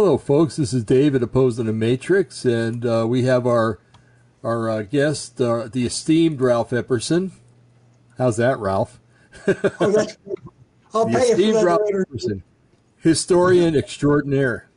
Hello, 0.00 0.16
folks. 0.16 0.54
This 0.54 0.72
is 0.72 0.84
David 0.84 1.24
Opposing 1.24 1.66
the 1.66 1.72
Matrix, 1.72 2.44
and 2.44 2.86
uh, 2.86 3.04
we 3.08 3.24
have 3.24 3.48
our 3.48 3.80
our 4.44 4.70
uh, 4.70 4.82
guest, 4.82 5.40
uh, 5.40 5.66
the 5.66 5.84
esteemed 5.84 6.40
Ralph 6.40 6.70
Epperson. 6.70 7.32
How's 8.16 8.36
that, 8.36 8.60
Ralph? 8.60 9.00
Oh, 9.48 9.90
that's, 9.90 10.16
I'll 10.94 11.06
the 11.06 11.18
pay 11.18 11.30
esteemed 11.30 11.64
Ralph 11.64 11.80
later. 11.84 12.06
Epperson, 12.12 12.42
historian 12.98 13.74
extraordinaire. 13.74 14.70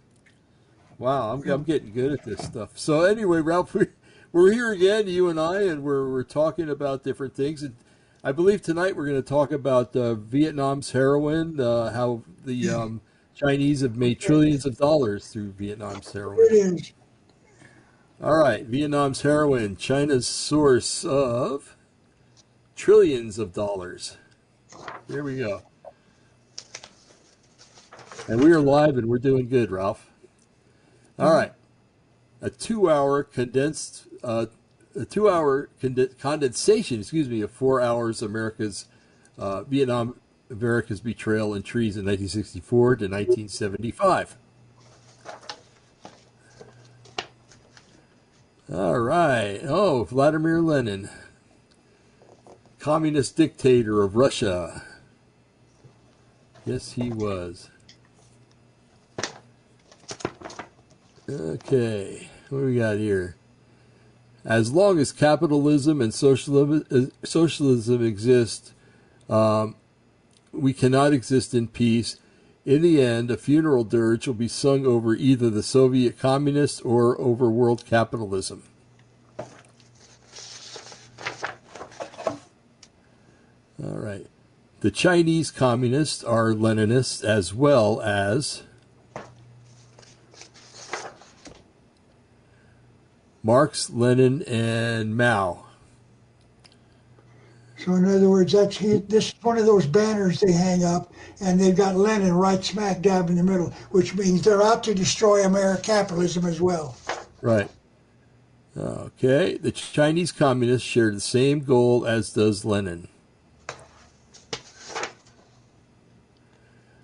Wow, 0.98 1.34
I'm, 1.34 1.48
I'm 1.48 1.64
getting 1.66 1.94
good 1.94 2.14
at 2.14 2.24
this 2.24 2.44
stuff. 2.44 2.80
So 2.80 3.04
anyway, 3.04 3.42
Ralph, 3.42 3.74
we, 3.76 3.90
we're 4.32 4.52
here 4.52 4.72
again, 4.72 5.08
you 5.08 5.30
and 5.30 5.40
I, 5.40 5.62
and 5.62 5.84
we're 5.84 6.10
we're 6.10 6.24
talking 6.24 6.68
about 6.68 7.04
different 7.04 7.36
things. 7.36 7.62
And 7.62 7.76
I 8.24 8.32
believe 8.32 8.64
tonight 8.64 8.96
we're 8.96 9.06
going 9.06 9.22
to 9.22 9.30
talk 9.30 9.52
about 9.52 9.96
uh, 9.96 10.16
Vietnam's 10.16 10.94
heroin, 10.94 11.60
uh, 11.60 11.92
how 11.92 12.24
the 12.44 12.70
um, 12.72 13.02
Chinese 13.36 13.82
have 13.82 13.96
made 13.96 14.20
trillions 14.20 14.66
of 14.66 14.78
dollars 14.78 15.28
through 15.28 15.52
Vietnam's 15.54 16.12
heroin. 16.12 16.48
Here. 16.50 16.78
All 18.22 18.38
right, 18.38 18.66
Vietnam's 18.66 19.22
heroin, 19.22 19.76
China's 19.76 20.28
source 20.28 21.04
of 21.04 21.76
trillions 22.76 23.40
of 23.40 23.54
dollars. 23.54 24.18
There 25.08 25.24
we 25.24 25.38
go. 25.38 25.64
And 28.28 28.44
we 28.44 28.52
are 28.52 28.60
live 28.62 28.98
and 28.98 29.08
we're 29.08 29.18
doing 29.18 29.50
good, 29.50 29.72
Ralph. 29.72 30.12
All 31.18 31.34
right, 31.34 31.54
a 32.42 32.50
two-hour 32.50 33.24
condensed, 33.24 34.08
uh, 34.24 34.48
a 34.96 35.06
two-hour 35.06 35.70
conden- 35.82 36.18
condensation, 36.20 37.00
excuse 37.00 37.28
me, 37.28 37.42
of 37.42 37.52
four 37.52 37.82
hours 37.82 38.22
America's 38.22 38.86
uh, 39.38 39.64
Vietnam, 39.64 40.20
America's 40.52 41.00
betrayal 41.00 41.54
and 41.54 41.64
treason, 41.64 42.06
1964 42.06 42.96
to 42.98 43.06
1975. 43.06 44.38
All 48.72 49.00
right. 49.00 49.60
Oh, 49.64 50.04
Vladimir 50.04 50.62
Lenin, 50.62 51.10
communist 52.80 53.36
dictator 53.36 54.02
of 54.04 54.16
Russia. 54.16 54.84
Yes, 56.66 56.92
he 56.94 57.10
was. 57.12 57.70
Okay, 61.30 62.30
what 62.50 62.60
do 62.60 62.66
we 62.66 62.78
got 62.78 62.98
here? 62.98 63.36
As 64.44 64.72
long 64.72 65.00
as 65.00 65.12
capitalism 65.12 66.02
and 66.02 66.14
socialism, 66.14 66.86
uh, 66.92 67.26
socialism 67.26 68.06
exist, 68.06 68.74
um, 69.30 69.76
we 70.52 70.74
cannot 70.74 71.14
exist 71.14 71.54
in 71.54 71.68
peace. 71.68 72.18
In 72.66 72.82
the 72.82 73.02
end, 73.02 73.32
a 73.32 73.38
funeral 73.38 73.84
dirge 73.84 74.28
will 74.28 74.36
be 74.36 74.48
sung 74.48 74.86
over 74.86 75.16
either 75.16 75.50
the 75.50 75.64
Soviet 75.64 76.20
communists 76.20 76.82
or 76.82 77.20
over 77.20 77.50
world 77.50 77.86
capitalism. 77.86 78.64
All 83.84 83.98
right. 83.98 84.28
The 84.82 84.92
Chinese 84.92 85.50
communists 85.50 86.24
are 86.24 86.54
Leninists 86.54 87.24
as 87.24 87.54
well 87.54 88.00
as 88.02 88.64
Marx, 93.44 93.90
Lenin, 93.90 94.44
and 94.44 95.18
Mao. 95.18 95.66
So 97.84 97.96
in 97.96 98.06
other 98.06 98.30
words, 98.30 98.54
that's 98.54 98.78
he, 98.78 98.98
this 99.00 99.30
is 99.30 99.36
one 99.42 99.58
of 99.58 99.66
those 99.66 99.88
banners 99.88 100.40
they 100.40 100.52
hang 100.52 100.84
up, 100.84 101.12
and 101.40 101.60
they've 101.60 101.76
got 101.76 101.96
Lenin 101.96 102.34
right 102.34 102.64
smack 102.64 103.02
dab 103.02 103.30
in 103.30 103.36
the 103.36 103.44
middle, 103.44 103.72
which 103.90 104.14
means 104.16 104.44
they're 104.44 104.62
out 104.62 104.84
to 104.84 104.94
destroy 104.94 105.44
American 105.44 105.84
capitalism 105.84 106.46
as 106.46 106.62
well. 106.62 106.96
Right. 107.42 107.70
Okay. 108.78 109.58
The 109.58 109.72
Chinese 109.72 110.32
communists 110.32 110.88
share 110.88 111.12
the 111.12 111.20
same 111.20 111.62
goal 111.62 112.06
as 112.06 112.32
does 112.32 112.64
Lenin 112.66 113.08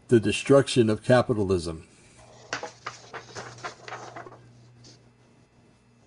the 0.08 0.20
destruction 0.20 0.90
of 0.90 1.04
capitalism. 1.04 1.86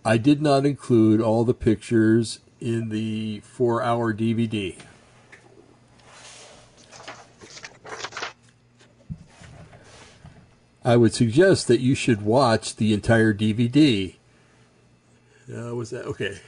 I 0.04 0.16
did 0.16 0.40
not 0.40 0.64
include 0.64 1.20
all 1.20 1.44
the 1.44 1.54
pictures 1.54 2.40
in 2.60 2.88
the 2.90 3.40
four 3.40 3.82
hour 3.82 4.12
DVD. 4.12 4.76
I 10.84 10.96
would 10.96 11.14
suggest 11.14 11.68
that 11.68 11.80
you 11.80 11.94
should 11.94 12.22
watch 12.22 12.76
the 12.76 12.92
entire 12.94 13.34
DVD. 13.34 14.16
Uh, 15.52 15.74
was 15.74 15.90
that 15.90 16.04
okay? 16.06 16.40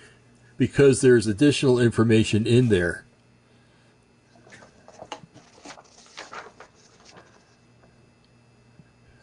Because 0.56 1.00
there's 1.00 1.27
additional 1.27 1.78
information 1.78 2.47
in 2.47 2.69
there. 2.69 3.05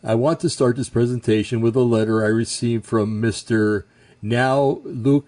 I 0.04 0.16
want 0.16 0.40
to 0.42 0.50
start 0.50 0.76
this 0.76 0.90
presentation 0.90 1.60
with 1.60 1.76
a 1.76 1.82
letter 1.82 2.24
I 2.24 2.30
received 2.30 2.86
from 2.86 3.22
Mr. 3.22 3.84
Now 4.22 4.82
Luke 4.84 5.28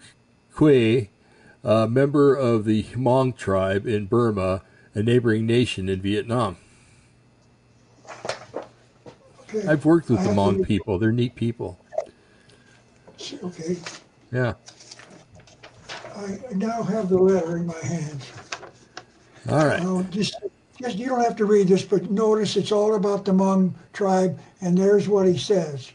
Kwe, 0.55 1.09
a 1.63 1.87
member 1.87 2.35
of 2.35 2.65
the 2.65 2.83
Hmong 2.83 3.35
tribe 3.35 3.85
in 3.85 4.05
Burma, 4.05 4.63
a 4.93 5.03
neighboring 5.03 5.45
nation 5.45 5.89
in 5.89 6.01
Vietnam. 6.01 6.57
Okay. 9.41 9.67
I've 9.67 9.85
worked 9.85 10.09
with 10.09 10.19
I 10.19 10.23
the 10.23 10.29
Hmong 10.29 10.65
people. 10.65 10.97
They're 10.97 11.11
neat 11.11 11.35
people. 11.35 11.77
Okay. 13.43 13.77
Yeah. 14.31 14.53
I 16.15 16.37
now 16.53 16.83
have 16.83 17.09
the 17.09 17.17
letter 17.17 17.57
in 17.57 17.67
my 17.67 17.79
hands. 17.79 18.31
All 19.49 19.65
right. 19.65 20.09
Just, 20.09 20.35
just 20.79 20.97
you 20.97 21.07
don't 21.07 21.21
have 21.21 21.35
to 21.37 21.45
read 21.45 21.67
this, 21.67 21.83
but 21.83 22.09
notice 22.09 22.55
it's 22.55 22.71
all 22.71 22.95
about 22.95 23.25
the 23.25 23.33
Hmong 23.33 23.73
tribe, 23.93 24.39
and 24.61 24.77
there's 24.77 25.07
what 25.07 25.27
he 25.27 25.37
says. 25.37 25.91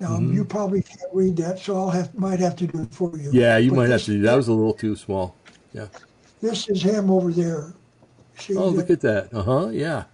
Now 0.00 0.10
Mm-hmm. 0.16 0.32
you 0.32 0.44
probably 0.44 0.82
can't 0.82 1.00
read 1.12 1.36
that, 1.38 1.58
so 1.58 1.76
I'll 1.76 1.90
have 1.90 2.14
might 2.14 2.38
have 2.40 2.54
to 2.56 2.66
do 2.66 2.82
it 2.82 2.94
for 2.94 3.16
you. 3.16 3.30
Yeah, 3.32 3.56
you 3.58 3.70
But 3.70 3.76
might 3.76 3.90
have 3.90 4.02
to 4.04 4.12
do 4.12 4.22
that. 4.22 4.36
was 4.36 4.48
a 4.48 4.52
little 4.52 4.72
too 4.74 4.94
small. 4.96 5.34
Yeah. 5.72 5.86
This 6.40 6.68
is 6.68 6.82
him 6.82 7.10
over 7.10 7.32
there. 7.32 7.72
See 8.38 8.56
Oh, 8.56 8.70
that- 8.70 8.76
look 8.76 8.90
at 8.90 9.00
that. 9.00 9.34
Uh 9.34 9.42
huh. 9.42 9.68
Yeah. 9.70 10.04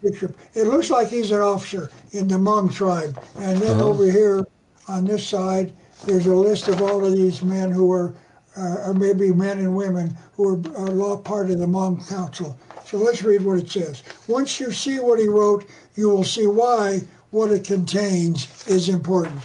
Picture. 0.00 0.32
It 0.54 0.68
looks 0.68 0.90
like 0.90 1.08
he's 1.08 1.32
an 1.32 1.40
officer 1.40 1.90
in 2.12 2.28
the 2.28 2.36
Hmong 2.36 2.72
tribe. 2.72 3.18
And 3.36 3.60
then 3.60 3.72
Uh-huh. 3.72 3.88
over 3.88 4.04
here 4.10 4.46
on 4.86 5.04
this 5.04 5.26
side, 5.26 5.72
there's 6.04 6.26
a 6.26 6.34
list 6.34 6.68
of 6.68 6.80
all 6.80 7.04
of 7.04 7.12
these 7.12 7.42
men 7.42 7.72
who 7.72 7.90
are, 7.90 8.14
uh, 8.56 8.76
or 8.86 8.94
maybe 8.94 9.32
men 9.32 9.58
and 9.58 9.74
women 9.74 10.16
who 10.36 10.48
are, 10.50 10.60
are 10.78 10.86
law 10.88 11.16
part 11.16 11.50
of 11.50 11.58
the 11.58 11.66
Hmong 11.66 12.08
Council. 12.08 12.56
So 12.86 12.98
let's 12.98 13.24
read 13.24 13.42
what 13.42 13.58
it 13.58 13.68
says. 13.68 14.04
Once 14.28 14.60
you 14.60 14.70
see 14.70 15.00
what 15.00 15.18
he 15.18 15.26
wrote, 15.26 15.64
you 15.96 16.08
will 16.10 16.22
see 16.24 16.46
why 16.46 17.00
what 17.30 17.50
it 17.50 17.64
contains 17.64 18.66
is 18.66 18.88
important. 18.88 19.40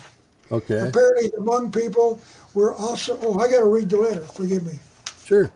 Okay. 0.52 0.80
Apparently, 0.80 1.30
the 1.30 1.38
Hmong 1.38 1.74
people 1.74 2.20
were 2.54 2.74
also. 2.76 3.18
Oh, 3.22 3.40
I 3.40 3.50
got 3.50 3.60
to 3.60 3.66
read 3.66 3.90
the 3.90 3.98
letter. 3.98 4.22
Forgive 4.22 4.66
me. 4.66 4.80
Sure. 5.24 5.52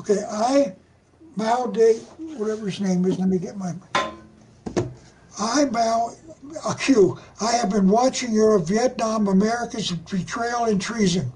Okay, 0.00 0.22
I, 0.30 0.74
Mao 1.36 1.66
De, 1.66 1.94
whatever 2.36 2.66
his 2.66 2.80
name 2.80 3.04
is, 3.06 3.18
let 3.18 3.28
me 3.28 3.38
get 3.38 3.56
my. 3.56 3.74
I, 5.38 5.64
Mao 5.66 6.10
uh, 6.10 6.70
a 6.70 6.74
Q, 6.74 7.18
I 7.40 7.52
have 7.52 7.70
been 7.70 7.88
watching 7.88 8.32
your 8.32 8.58
Vietnam 8.58 9.28
America's 9.28 9.90
betrayal 9.90 10.64
and 10.64 10.80
treason, 10.80 11.32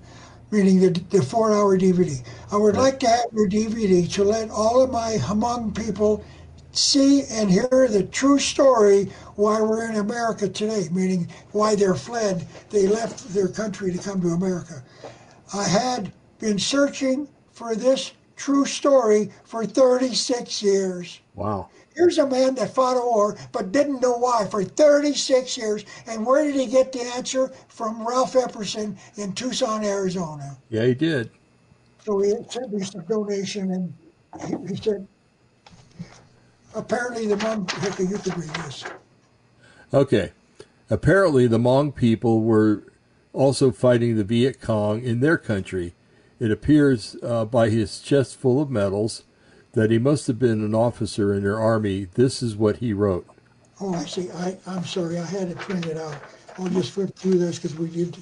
meaning 0.51 0.81
the, 0.81 0.91
the 1.11 1.23
four 1.23 1.53
hour 1.53 1.79
DVD. 1.79 2.25
I 2.53 2.57
would 2.57 2.77
like 2.77 3.01
to 3.01 3.09
have 3.09 3.27
your 3.33 3.49
DVD 3.49 4.11
to 4.13 4.25
let 4.25 4.51
all 4.51 4.83
of 4.83 4.91
my 4.91 5.17
Hmong 5.21 5.75
people 5.75 6.25
see 6.73 7.25
and 7.31 7.51
hear 7.51 7.89
the 7.89 8.05
true 8.11 8.39
story 8.39 9.11
why 9.41 9.61
we're 9.61 9.89
in 9.89 9.97
America 9.97 10.47
today, 10.47 10.87
meaning 10.93 11.27
why 11.53 11.75
they're 11.75 11.95
fled. 11.95 12.47
They 12.69 12.87
left 12.87 13.33
their 13.33 13.49
country 13.49 13.91
to 13.91 13.99
come 13.99 14.21
to 14.21 14.29
America. 14.29 14.83
I 15.55 15.65
had 15.65 16.13
been 16.39 16.59
searching 16.59 17.27
for 17.51 17.75
this 17.75 18.13
true 18.37 18.67
story 18.67 19.31
for 19.45 19.65
36 19.65 20.63
years. 20.63 21.21
Wow. 21.35 21.71
Here's 21.95 22.19
a 22.19 22.27
man 22.27 22.55
that 22.57 22.75
fought 22.75 22.97
a 22.97 23.01
war 23.01 23.37
but 23.51 23.73
didn't 23.73 24.01
know 24.01 24.17
why 24.17 24.47
for 24.47 24.63
36 24.63 25.57
years. 25.57 25.85
And 26.07 26.25
where 26.25 26.45
did 26.45 26.55
he 26.55 26.67
get 26.67 26.93
the 26.93 27.03
answer? 27.03 27.51
From 27.69 28.07
Ralph 28.07 28.35
Epperson 28.35 28.97
in 29.17 29.33
Tucson, 29.33 29.85
Arizona. 29.85 30.57
Yeah, 30.69 30.85
he 30.85 30.95
did. 30.95 31.31
So 32.05 32.21
he 32.21 32.35
sent 32.49 32.73
me 32.73 32.83
some 32.83 33.05
donation 33.05 33.71
and 33.73 33.95
he, 34.47 34.75
he 34.75 34.81
said, 34.81 35.07
apparently 36.75 37.27
the 37.27 37.37
Hmong, 37.37 37.67
okay, 37.91 38.05
you 38.05 38.19
could 38.19 38.37
read 38.39 38.51
this. 38.65 38.85
Okay. 39.93 40.33
Apparently, 40.89 41.47
the 41.47 41.59
Hmong 41.59 41.95
people 41.95 42.43
were 42.43 42.85
also 43.33 43.71
fighting 43.71 44.17
the 44.17 44.25
Viet 44.25 44.61
Cong 44.61 45.03
in 45.03 45.21
their 45.21 45.39
country. 45.39 45.95
It 46.39 46.51
appears 46.51 47.17
uh, 47.23 47.45
by 47.45 47.69
his 47.69 48.01
chest 48.01 48.37
full 48.37 48.61
of 48.61 48.71
medals 48.71 49.25
that 49.73 49.91
he 49.91 49.99
must 49.99 50.27
have 50.27 50.39
been 50.39 50.65
an 50.65 50.75
officer 50.75 51.33
in 51.33 51.43
their 51.43 51.61
army. 51.61 52.09
This 52.15 52.43
is 52.43 52.57
what 52.57 52.79
he 52.79 52.93
wrote. 52.93 53.27
Oh, 53.81 53.95
I 53.95 54.05
see. 54.05 54.31
I, 54.33 54.57
I'm 54.67 54.85
sorry. 54.85 55.19
I 55.19 55.25
had 55.25 55.51
to 55.51 55.57
print 55.57 55.87
it 55.87 55.95
printed 55.95 55.99
out. 55.99 56.17
I'll 56.59 56.69
just 56.69 56.93
flip 56.93 57.15
through 57.15 57.39
this 57.39 57.59
because 57.59 57.79
we 57.79 57.89
did. 57.89 58.17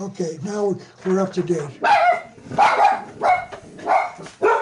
Okay, 0.00 0.38
now 0.44 0.76
we're 1.04 1.20
up 1.20 1.32
to 1.32 1.42
date. 1.42 1.80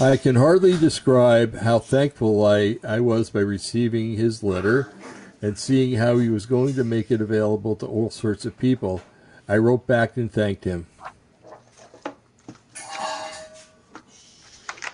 I 0.00 0.16
can 0.16 0.34
hardly 0.34 0.76
describe 0.76 1.58
how 1.58 1.78
thankful 1.78 2.44
I, 2.44 2.78
I 2.86 2.98
was 3.00 3.30
by 3.30 3.40
receiving 3.40 4.14
his 4.14 4.42
letter 4.42 4.92
and 5.40 5.56
seeing 5.56 5.94
how 5.98 6.18
he 6.18 6.28
was 6.28 6.46
going 6.46 6.74
to 6.74 6.84
make 6.84 7.10
it 7.12 7.20
available 7.20 7.76
to 7.76 7.86
all 7.86 8.10
sorts 8.10 8.44
of 8.44 8.58
people. 8.58 9.02
I 9.48 9.56
wrote 9.58 9.86
back 9.86 10.16
and 10.16 10.32
thanked 10.32 10.64
him. 10.64 10.86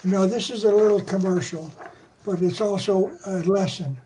Now, 0.05 0.27
this 0.27 0.51
is 0.51 0.65
a 0.65 0.75
little 0.75 1.01
commercial, 1.01 1.73
but 2.25 2.43
it's 2.43 2.61
also 2.61 3.13
a 3.27 3.39
lesson. 3.41 3.97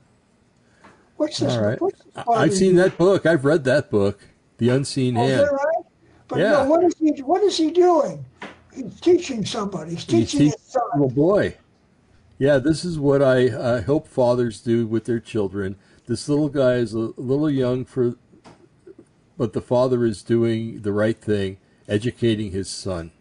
What's 1.17 1.39
this? 1.39 1.53
All 1.55 1.63
right. 1.63 1.81
What's 1.81 2.03
this 2.03 2.25
I've 2.29 2.53
seen 2.55 2.73
do? 2.73 2.83
that 2.83 2.99
book. 2.99 3.27
I've 3.27 3.45
read 3.45 3.65
that 3.65 3.91
book, 3.91 4.21
The 4.59 4.69
Unseen 4.71 5.17
Oh, 5.17 5.25
is 5.25 5.31
Hand. 5.31 5.47
that 5.47 5.53
right? 5.53 5.85
But 6.29 6.39
Yeah. 6.39 6.51
no, 6.51 6.65
what 6.67 6.85
is 6.85 6.95
he? 6.99 7.23
What 7.23 7.43
is 7.43 7.57
he 7.57 7.71
doing? 7.71 8.25
He's 8.75 9.01
teaching 9.01 9.45
somebody. 9.45 9.91
He's 9.91 10.01
He's 10.01 10.07
teaching 10.07 10.27
teaching 10.27 10.47
his 10.47 10.73
son. 10.73 10.83
little 10.95 11.11
boy. 11.11 11.57
Yeah, 12.39 12.59
this 12.59 12.85
is 12.85 12.99
what 12.99 13.23
I 13.23 13.49
uh, 13.49 13.83
hope 13.83 14.09
fathers 14.09 14.61
do 14.61 14.87
with 14.87 15.05
their 15.05 15.21
children. 15.21 15.77
This 16.07 16.29
little 16.29 16.49
guy 16.49 16.75
is 16.75 16.93
a 16.93 17.13
little 17.17 17.51
young 17.51 17.85
for, 17.85 18.17
but 19.39 19.53
the 19.53 19.61
father 19.61 20.05
is 20.05 20.23
doing 20.23 20.83
the 20.83 20.93
right 20.93 21.17
thing, 21.17 21.59
educating 21.89 22.51
his 22.51 22.69
son. 22.69 23.13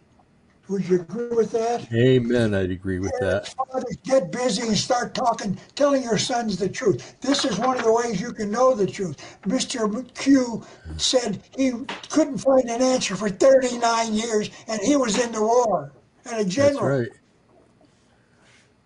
Would 0.68 0.88
you 0.88 1.00
agree 1.00 1.28
with 1.28 1.52
that? 1.52 1.92
Amen. 1.92 2.54
I'd 2.54 2.70
agree 2.70 2.98
with 2.98 3.12
that. 3.20 3.48
Fathers, 3.48 3.98
get 4.02 4.32
busy 4.32 4.66
and 4.66 4.76
start 4.76 5.14
talking, 5.14 5.58
telling 5.74 6.02
your 6.02 6.16
sons 6.16 6.56
the 6.56 6.68
truth. 6.68 7.16
This 7.20 7.44
is 7.44 7.58
one 7.58 7.76
of 7.76 7.84
the 7.84 7.92
ways 7.92 8.18
you 8.20 8.32
can 8.32 8.50
know 8.50 8.74
the 8.74 8.86
truth. 8.86 9.38
Mr. 9.42 10.14
Q 10.14 10.64
said 10.96 11.42
he 11.54 11.72
couldn't 12.08 12.38
find 12.38 12.70
an 12.70 12.80
answer 12.80 13.14
for 13.14 13.28
39 13.28 14.14
years, 14.14 14.50
and 14.66 14.80
he 14.80 14.96
was 14.96 15.22
in 15.22 15.32
the 15.32 15.42
war 15.42 15.92
and 16.24 16.40
a 16.40 16.44
general. 16.48 16.88
That's 16.88 17.10
right. 17.10 17.18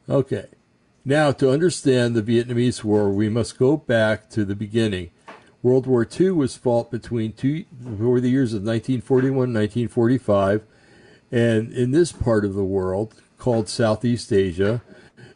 Okay. 0.08 0.46
Now, 1.04 1.30
to 1.32 1.50
understand 1.50 2.16
the 2.16 2.22
Vietnamese 2.22 2.82
War, 2.82 3.10
we 3.10 3.28
must 3.28 3.58
go 3.58 3.76
back 3.76 4.28
to 4.30 4.44
the 4.44 4.56
beginning. 4.56 5.10
World 5.62 5.86
War 5.86 6.06
II 6.18 6.32
was 6.32 6.56
fought 6.56 6.90
between 6.90 7.32
two 7.32 7.64
for 7.98 8.20
the 8.20 8.28
years 8.28 8.52
of 8.52 8.62
1941 8.62 9.54
1945, 9.54 10.62
and 11.30 11.72
in 11.72 11.90
this 11.90 12.12
part 12.12 12.44
of 12.44 12.54
the 12.54 12.64
world, 12.64 13.14
called 13.38 13.68
Southeast 13.68 14.32
Asia, 14.32 14.82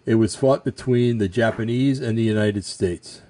it 0.04 0.16
was 0.16 0.34
fought 0.34 0.64
between 0.64 1.18
the 1.18 1.28
Japanese 1.28 2.00
and 2.00 2.18
the 2.18 2.22
United 2.22 2.64
States. 2.64 3.22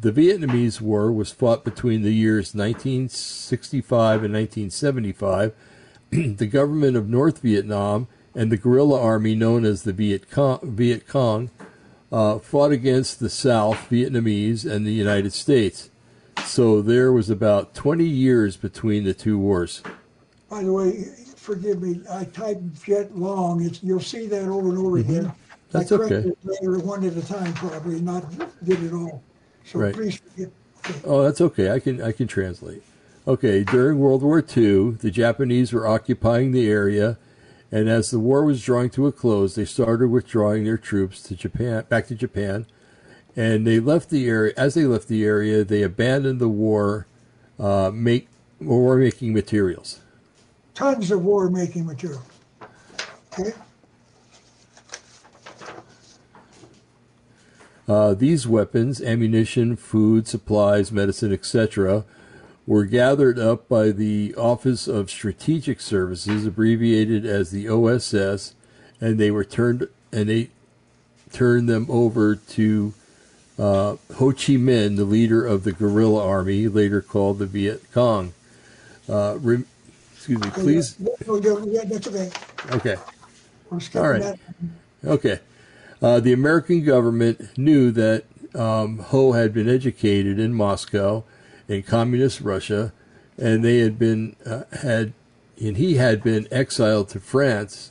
The 0.00 0.12
Vietnamese 0.12 0.80
War 0.80 1.10
was 1.10 1.32
fought 1.32 1.64
between 1.64 2.02
the 2.02 2.14
years 2.14 2.54
1965 2.54 4.22
and 4.22 4.32
1975. 4.34 5.52
the 6.10 6.46
government 6.46 6.96
of 6.96 7.08
North 7.08 7.40
Vietnam 7.40 8.06
and 8.34 8.52
the 8.52 8.56
guerrilla 8.56 9.00
army 9.00 9.34
known 9.34 9.64
as 9.64 9.82
the 9.82 9.92
Viet 9.92 10.30
Cong, 10.30 10.60
Viet 10.62 11.08
Cong 11.08 11.50
uh, 12.12 12.38
fought 12.38 12.70
against 12.70 13.18
the 13.18 13.28
South 13.28 13.90
Vietnamese 13.90 14.70
and 14.70 14.86
the 14.86 14.92
United 14.92 15.32
States. 15.32 15.90
So 16.44 16.82
there 16.82 17.12
was 17.12 17.30
about 17.30 17.74
20 17.74 18.04
years 18.04 18.56
between 18.56 19.04
the 19.04 19.14
two 19.14 19.38
wars. 19.38 19.82
By 20.50 20.62
the 20.64 20.72
way, 20.72 21.04
forgive 21.36 21.82
me, 21.82 22.00
I 22.10 22.24
typed 22.24 22.84
Jet 22.84 23.16
Long. 23.16 23.64
It's, 23.64 23.82
you'll 23.82 24.00
see 24.00 24.26
that 24.26 24.48
over 24.48 24.70
and 24.70 24.78
over 24.78 24.98
again. 24.98 25.24
Mm-hmm. 25.26 25.48
That's 25.70 25.92
I 25.92 25.96
okay. 25.96 26.32
later, 26.44 26.78
one 26.78 27.04
at 27.04 27.16
a 27.16 27.26
time, 27.26 27.52
probably, 27.54 28.00
not 28.00 28.24
did 28.64 28.82
it 28.82 28.92
all. 28.92 29.22
So 29.64 29.80
Right. 29.80 29.94
please 29.94 30.16
forgive. 30.16 30.50
Okay. 30.86 31.00
Oh, 31.04 31.22
that's 31.22 31.40
okay. 31.40 31.70
I 31.70 31.78
can 31.78 32.00
I 32.00 32.12
can 32.12 32.26
translate. 32.26 32.82
Okay, 33.26 33.62
during 33.62 33.98
World 33.98 34.22
War 34.22 34.38
II, 34.38 34.92
the 34.92 35.10
Japanese 35.10 35.72
were 35.72 35.86
occupying 35.86 36.52
the 36.52 36.70
area, 36.70 37.18
and 37.70 37.86
as 37.90 38.10
the 38.10 38.18
war 38.18 38.44
was 38.44 38.64
drawing 38.64 38.88
to 38.90 39.06
a 39.06 39.12
close, 39.12 39.54
they 39.54 39.66
started 39.66 40.08
withdrawing 40.08 40.64
their 40.64 40.78
troops 40.78 41.22
to 41.24 41.36
Japan, 41.36 41.84
back 41.90 42.06
to 42.06 42.14
Japan, 42.14 42.64
and 43.38 43.64
they 43.64 43.78
left 43.78 44.10
the 44.10 44.28
area. 44.28 44.52
As 44.56 44.74
they 44.74 44.84
left 44.84 45.06
the 45.06 45.24
area, 45.24 45.62
they 45.62 45.84
abandoned 45.84 46.40
the 46.40 46.48
war, 46.48 47.06
uh, 47.56 47.92
make 47.94 48.26
war 48.60 48.96
making 48.96 49.32
materials. 49.32 50.00
Tons 50.74 51.12
of 51.12 51.24
war 51.24 51.48
making 51.48 51.86
material. 51.86 52.20
Okay. 53.32 53.52
Uh, 57.86 58.12
these 58.12 58.48
weapons, 58.48 59.00
ammunition, 59.00 59.76
food, 59.76 60.26
supplies, 60.26 60.90
medicine, 60.90 61.32
etc., 61.32 62.04
were 62.66 62.84
gathered 62.84 63.38
up 63.38 63.68
by 63.68 63.92
the 63.92 64.34
Office 64.34 64.88
of 64.88 65.10
Strategic 65.10 65.80
Services, 65.80 66.44
abbreviated 66.44 67.24
as 67.24 67.50
the 67.50 67.68
OSS, 67.68 68.56
and 69.00 69.16
they 69.16 69.30
were 69.30 69.44
turned 69.44 69.88
and 70.12 70.28
they 70.28 70.50
turned 71.30 71.68
them 71.68 71.86
over 71.88 72.34
to 72.34 72.92
uh, 73.58 73.96
Ho 74.14 74.32
Chi 74.32 74.54
Minh, 74.54 74.96
the 74.96 75.04
leader 75.04 75.44
of 75.44 75.64
the 75.64 75.72
guerrilla 75.72 76.24
army, 76.24 76.68
later 76.68 77.02
called 77.02 77.38
the 77.38 77.46
Viet 77.46 77.82
Cong. 77.92 78.32
Uh, 79.08 79.38
rem- 79.40 79.66
excuse 80.14 80.40
me, 80.40 80.50
please. 80.50 80.96
Yeah, 81.00 81.84
that's 81.84 82.06
okay. 82.06 82.30
Okay. 82.70 82.96
All 83.70 84.08
right. 84.08 84.22
that. 84.22 84.38
Okay. 85.04 85.40
Uh, 86.00 86.20
the 86.20 86.32
American 86.32 86.84
government 86.84 87.58
knew 87.58 87.90
that 87.90 88.24
um, 88.54 88.98
Ho 88.98 89.32
had 89.32 89.52
been 89.52 89.68
educated 89.68 90.38
in 90.38 90.54
Moscow, 90.54 91.24
in 91.66 91.82
communist 91.82 92.40
Russia, 92.40 92.92
and 93.36 93.64
they 93.64 93.78
had 93.78 93.98
been 93.98 94.36
uh, 94.46 94.62
had, 94.82 95.12
and 95.60 95.76
he 95.76 95.94
had 95.94 96.22
been 96.22 96.46
exiled 96.50 97.08
to 97.10 97.20
France, 97.20 97.90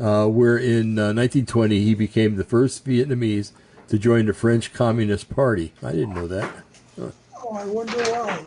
uh, 0.00 0.26
where 0.26 0.58
in 0.58 0.98
uh, 0.98 1.14
1920 1.14 1.80
he 1.80 1.94
became 1.94 2.36
the 2.36 2.44
first 2.44 2.84
Vietnamese 2.84 3.52
to 3.88 3.98
join 3.98 4.26
the 4.26 4.34
French 4.34 4.72
Communist 4.72 5.30
Party. 5.30 5.72
I 5.82 5.92
didn't 5.92 6.14
know 6.14 6.26
that. 6.26 6.50
Oh, 7.00 7.12
I 7.52 7.64
wonder 7.66 7.92
why. 7.92 8.44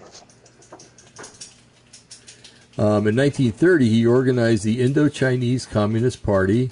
Um, 2.77 3.08
in 3.08 3.15
1930, 3.15 3.89
he 3.89 4.05
organized 4.05 4.63
the 4.63 4.81
Indo-Chinese 4.81 5.65
Communist 5.65 6.24
Party. 6.24 6.72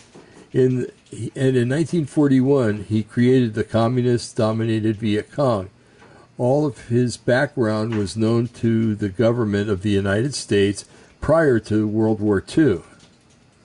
In 0.53 0.89
and 1.11 1.55
in 1.55 1.69
1941, 1.69 2.83
he 2.83 3.03
created 3.03 3.53
the 3.53 3.63
communist-dominated 3.63 4.97
Viet 4.97 5.31
Cong. 5.31 5.69
All 6.37 6.65
of 6.65 6.87
his 6.87 7.17
background 7.17 7.95
was 7.95 8.17
known 8.17 8.47
to 8.49 8.93
the 8.93 9.09
government 9.09 9.69
of 9.69 9.81
the 9.81 9.89
United 9.89 10.33
States 10.33 10.85
prior 11.21 11.59
to 11.59 11.87
World 11.87 12.19
War 12.19 12.43
II. 12.57 12.81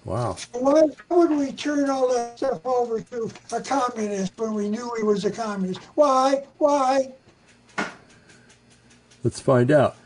Wow. 0.04 0.36
Why 0.52 0.82
would 1.10 1.30
we 1.30 1.52
turn 1.52 1.88
all 1.88 2.12
that 2.12 2.36
stuff 2.36 2.64
over 2.66 3.00
to 3.00 3.30
a 3.52 3.60
communist 3.60 4.36
when 4.36 4.54
we 4.54 4.68
knew 4.68 4.92
he 4.96 5.04
was 5.04 5.24
a 5.24 5.30
communist? 5.30 5.80
Why? 5.94 6.44
Why? 6.58 7.12
Let's 9.22 9.40
find 9.40 9.70
out. 9.70 9.96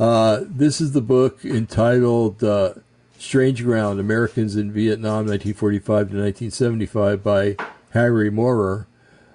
Uh, 0.00 0.40
this 0.46 0.80
is 0.80 0.92
the 0.92 1.02
book 1.02 1.44
entitled 1.44 2.42
uh, 2.42 2.74
Strange 3.18 3.62
Ground 3.62 4.00
Americans 4.00 4.56
in 4.56 4.72
Vietnam, 4.72 5.26
1945 5.26 5.84
to 5.84 6.16
1975, 6.16 7.22
by 7.22 7.56
Harry 7.90 8.30
Maurer. 8.30 8.86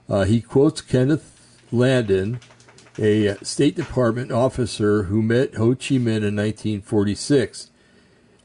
Uh, 0.10 0.24
he 0.24 0.42
quotes 0.42 0.82
Kenneth 0.82 1.66
Landon, 1.72 2.40
a 2.98 3.36
State 3.46 3.76
Department 3.76 4.32
officer 4.32 5.04
who 5.04 5.22
met 5.22 5.56
Ho 5.56 5.76
Chi 5.76 5.96
Minh 5.96 6.26
in 6.26 6.36
1946. 6.36 7.70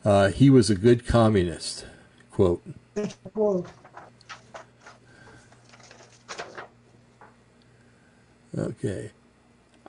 Uh, 0.05 0.29
he 0.29 0.51
was 0.51 0.69
a 0.71 0.75
good 0.75 1.07
communist. 1.07 1.87
Quote. 2.31 2.63
Okay. 8.57 9.11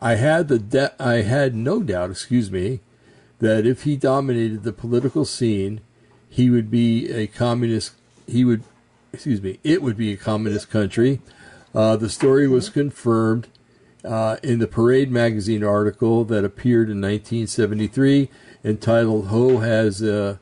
I 0.01 0.15
had 0.15 0.47
the 0.47 0.59
de- 0.59 0.93
I 1.01 1.21
had 1.21 1.55
no 1.55 1.81
doubt, 1.81 2.11
excuse 2.11 2.51
me, 2.51 2.81
that 3.39 3.65
if 3.65 3.83
he 3.83 3.95
dominated 3.95 4.63
the 4.63 4.73
political 4.73 5.25
scene, 5.25 5.81
he 6.29 6.49
would 6.49 6.69
be 6.69 7.11
a 7.11 7.27
communist. 7.27 7.93
He 8.27 8.43
would, 8.45 8.63
excuse 9.11 9.41
me, 9.41 9.59
it 9.63 9.81
would 9.81 9.97
be 9.97 10.11
a 10.13 10.17
communist 10.17 10.69
country. 10.69 11.21
Uh, 11.73 11.95
the 11.95 12.09
story 12.09 12.47
was 12.47 12.69
confirmed 12.69 13.47
uh, 14.03 14.37
in 14.43 14.59
the 14.59 14.67
Parade 14.67 15.11
magazine 15.11 15.63
article 15.63 16.23
that 16.25 16.43
appeared 16.43 16.89
in 16.89 17.01
1973, 17.01 18.29
entitled 18.63 19.27
"Ho 19.27 19.59
has 19.59 20.01
a 20.01 20.39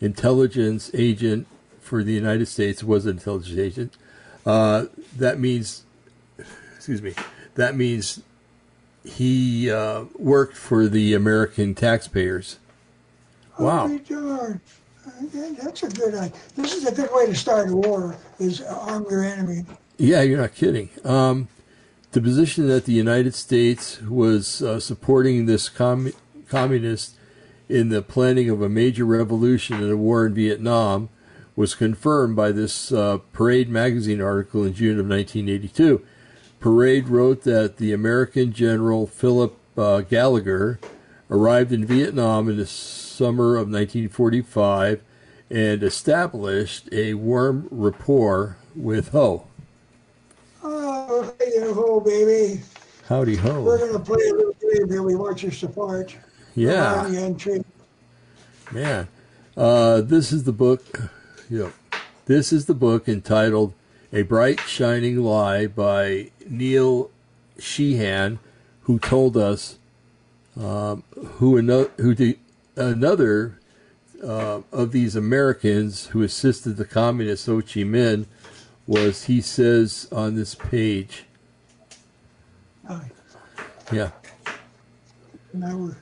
intelligence 0.00 0.90
agent 0.94 1.46
for 1.80 2.02
the 2.02 2.12
United 2.12 2.46
States." 2.46 2.82
Was 2.82 3.06
an 3.06 3.12
intelligence 3.12 3.58
agent. 3.58 3.96
Uh, 4.46 4.86
that 5.16 5.38
means, 5.38 5.84
excuse 6.76 7.02
me, 7.02 7.14
that 7.54 7.76
means 7.76 8.20
he 9.04 9.70
uh, 9.70 10.04
worked 10.18 10.56
for 10.56 10.88
the 10.88 11.14
American 11.14 11.74
taxpayers. 11.74 12.58
Wow. 13.58 13.88
Darned. 14.08 14.60
Uh, 15.06 15.10
That's 15.62 15.82
a 15.82 15.88
good 15.88 16.14
idea. 16.14 16.32
This 16.56 16.74
is 16.74 16.86
a 16.86 16.94
good 16.94 17.10
way 17.12 17.26
to 17.26 17.34
start 17.34 17.70
a 17.70 17.76
war, 17.76 18.16
is 18.38 18.62
arm 18.62 19.06
your 19.10 19.24
enemy. 19.24 19.64
Yeah, 19.98 20.22
you're 20.22 20.40
not 20.40 20.54
kidding. 20.54 20.90
Um, 21.04 21.48
the 22.12 22.20
position 22.20 22.68
that 22.68 22.86
the 22.86 22.92
United 22.92 23.34
States 23.34 24.00
was 24.02 24.62
uh, 24.62 24.80
supporting 24.80 25.46
this 25.46 25.68
com- 25.68 26.12
communist 26.48 27.16
in 27.70 27.88
the 27.88 28.02
planning 28.02 28.50
of 28.50 28.60
a 28.60 28.68
major 28.68 29.04
revolution 29.04 29.76
and 29.76 29.92
a 29.92 29.96
war 29.96 30.26
in 30.26 30.34
Vietnam 30.34 31.08
was 31.54 31.76
confirmed 31.76 32.34
by 32.34 32.50
this 32.50 32.90
uh, 32.90 33.18
Parade 33.32 33.68
magazine 33.68 34.20
article 34.20 34.64
in 34.64 34.74
June 34.74 34.98
of 34.98 35.06
1982. 35.06 36.04
Parade 36.58 37.08
wrote 37.08 37.42
that 37.44 37.76
the 37.76 37.92
American 37.92 38.52
General 38.52 39.06
Philip 39.06 39.56
uh, 39.78 40.00
Gallagher 40.00 40.80
arrived 41.30 41.72
in 41.72 41.86
Vietnam 41.86 42.48
in 42.48 42.56
the 42.56 42.66
summer 42.66 43.54
of 43.54 43.68
1945 43.68 45.00
and 45.48 45.82
established 45.82 46.88
a 46.92 47.14
warm 47.14 47.68
rapport 47.70 48.56
with 48.74 49.10
Ho. 49.10 49.46
Oh, 50.62 51.32
hey 51.38 51.50
there, 51.56 51.72
ho, 51.72 52.00
baby. 52.00 52.62
Howdy 53.08 53.36
Ho. 53.36 53.62
We're 53.62 53.78
going 53.78 53.92
to 53.92 53.98
play 53.98 54.28
a 54.28 54.34
little 54.34 54.54
game 54.54 54.88
here. 54.88 55.02
We 55.02 55.14
want 55.14 55.42
your 55.42 55.52
support. 55.52 56.16
Yeah. 56.54 57.06
Entry. 57.08 57.64
Man, 58.72 59.08
uh, 59.56 60.00
this 60.00 60.32
is 60.32 60.44
the 60.44 60.52
book. 60.52 61.10
Yep, 61.48 61.72
this 62.26 62.52
is 62.52 62.66
the 62.66 62.74
book 62.74 63.08
entitled 63.08 63.72
"A 64.12 64.22
Bright 64.22 64.60
Shining 64.60 65.24
Lie" 65.24 65.66
by 65.66 66.30
Neil 66.48 67.10
Sheehan, 67.58 68.38
who 68.82 68.98
told 68.98 69.36
us 69.36 69.78
um, 70.56 71.02
who 71.14 71.56
another 71.56 71.90
who 71.96 72.14
the, 72.14 72.38
another 72.76 73.58
uh, 74.22 74.60
of 74.70 74.92
these 74.92 75.16
Americans 75.16 76.06
who 76.08 76.22
assisted 76.22 76.76
the 76.76 76.84
communist 76.84 77.46
Ho 77.46 77.60
Chi 77.60 77.80
Minh 77.80 78.26
was. 78.86 79.24
He 79.24 79.40
says 79.40 80.08
on 80.12 80.36
this 80.36 80.54
page, 80.54 81.24
right. 82.88 83.10
yeah. 83.92 84.10
Now 85.52 85.76
we're. 85.76 85.96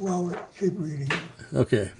Well, 0.00 0.34
keep 0.58 0.72
reading. 0.76 1.10
Okay. 1.54 1.90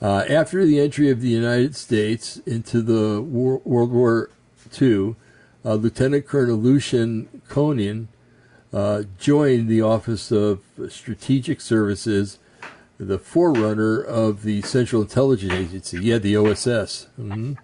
Uh, 0.00 0.24
after 0.28 0.64
the 0.64 0.80
entry 0.80 1.10
of 1.10 1.20
the 1.20 1.28
United 1.28 1.74
States 1.74 2.36
into 2.46 2.82
the 2.82 3.20
war, 3.20 3.60
World 3.64 3.90
War 3.90 4.30
II, 4.80 5.16
uh, 5.64 5.74
Lieutenant 5.74 6.26
Colonel 6.26 6.56
Lucien 6.56 7.42
Conein 7.48 8.08
uh, 8.72 9.04
joined 9.18 9.68
the 9.68 9.82
Office 9.82 10.30
of 10.30 10.60
Strategic 10.88 11.60
Services, 11.60 12.38
the 12.98 13.18
forerunner 13.18 14.00
of 14.00 14.42
the 14.42 14.62
Central 14.62 15.02
Intelligence 15.02 15.52
Agency. 15.52 15.98
Yeah, 16.00 16.18
the 16.18 16.36
OSS. 16.36 17.08
hmm 17.16 17.54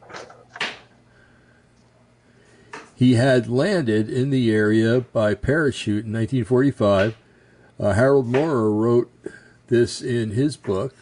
He 2.96 3.14
had 3.14 3.48
landed 3.48 4.10
in 4.10 4.30
the 4.30 4.50
area 4.52 5.00
by 5.00 5.34
parachute 5.34 6.04
in 6.04 6.12
1945. 6.12 7.16
Uh, 7.80 7.94
Harold 7.94 8.26
Maurer 8.26 8.70
wrote 8.70 9.10
this 9.68 10.02
in 10.02 10.32
his 10.32 10.56
book. 10.58 10.94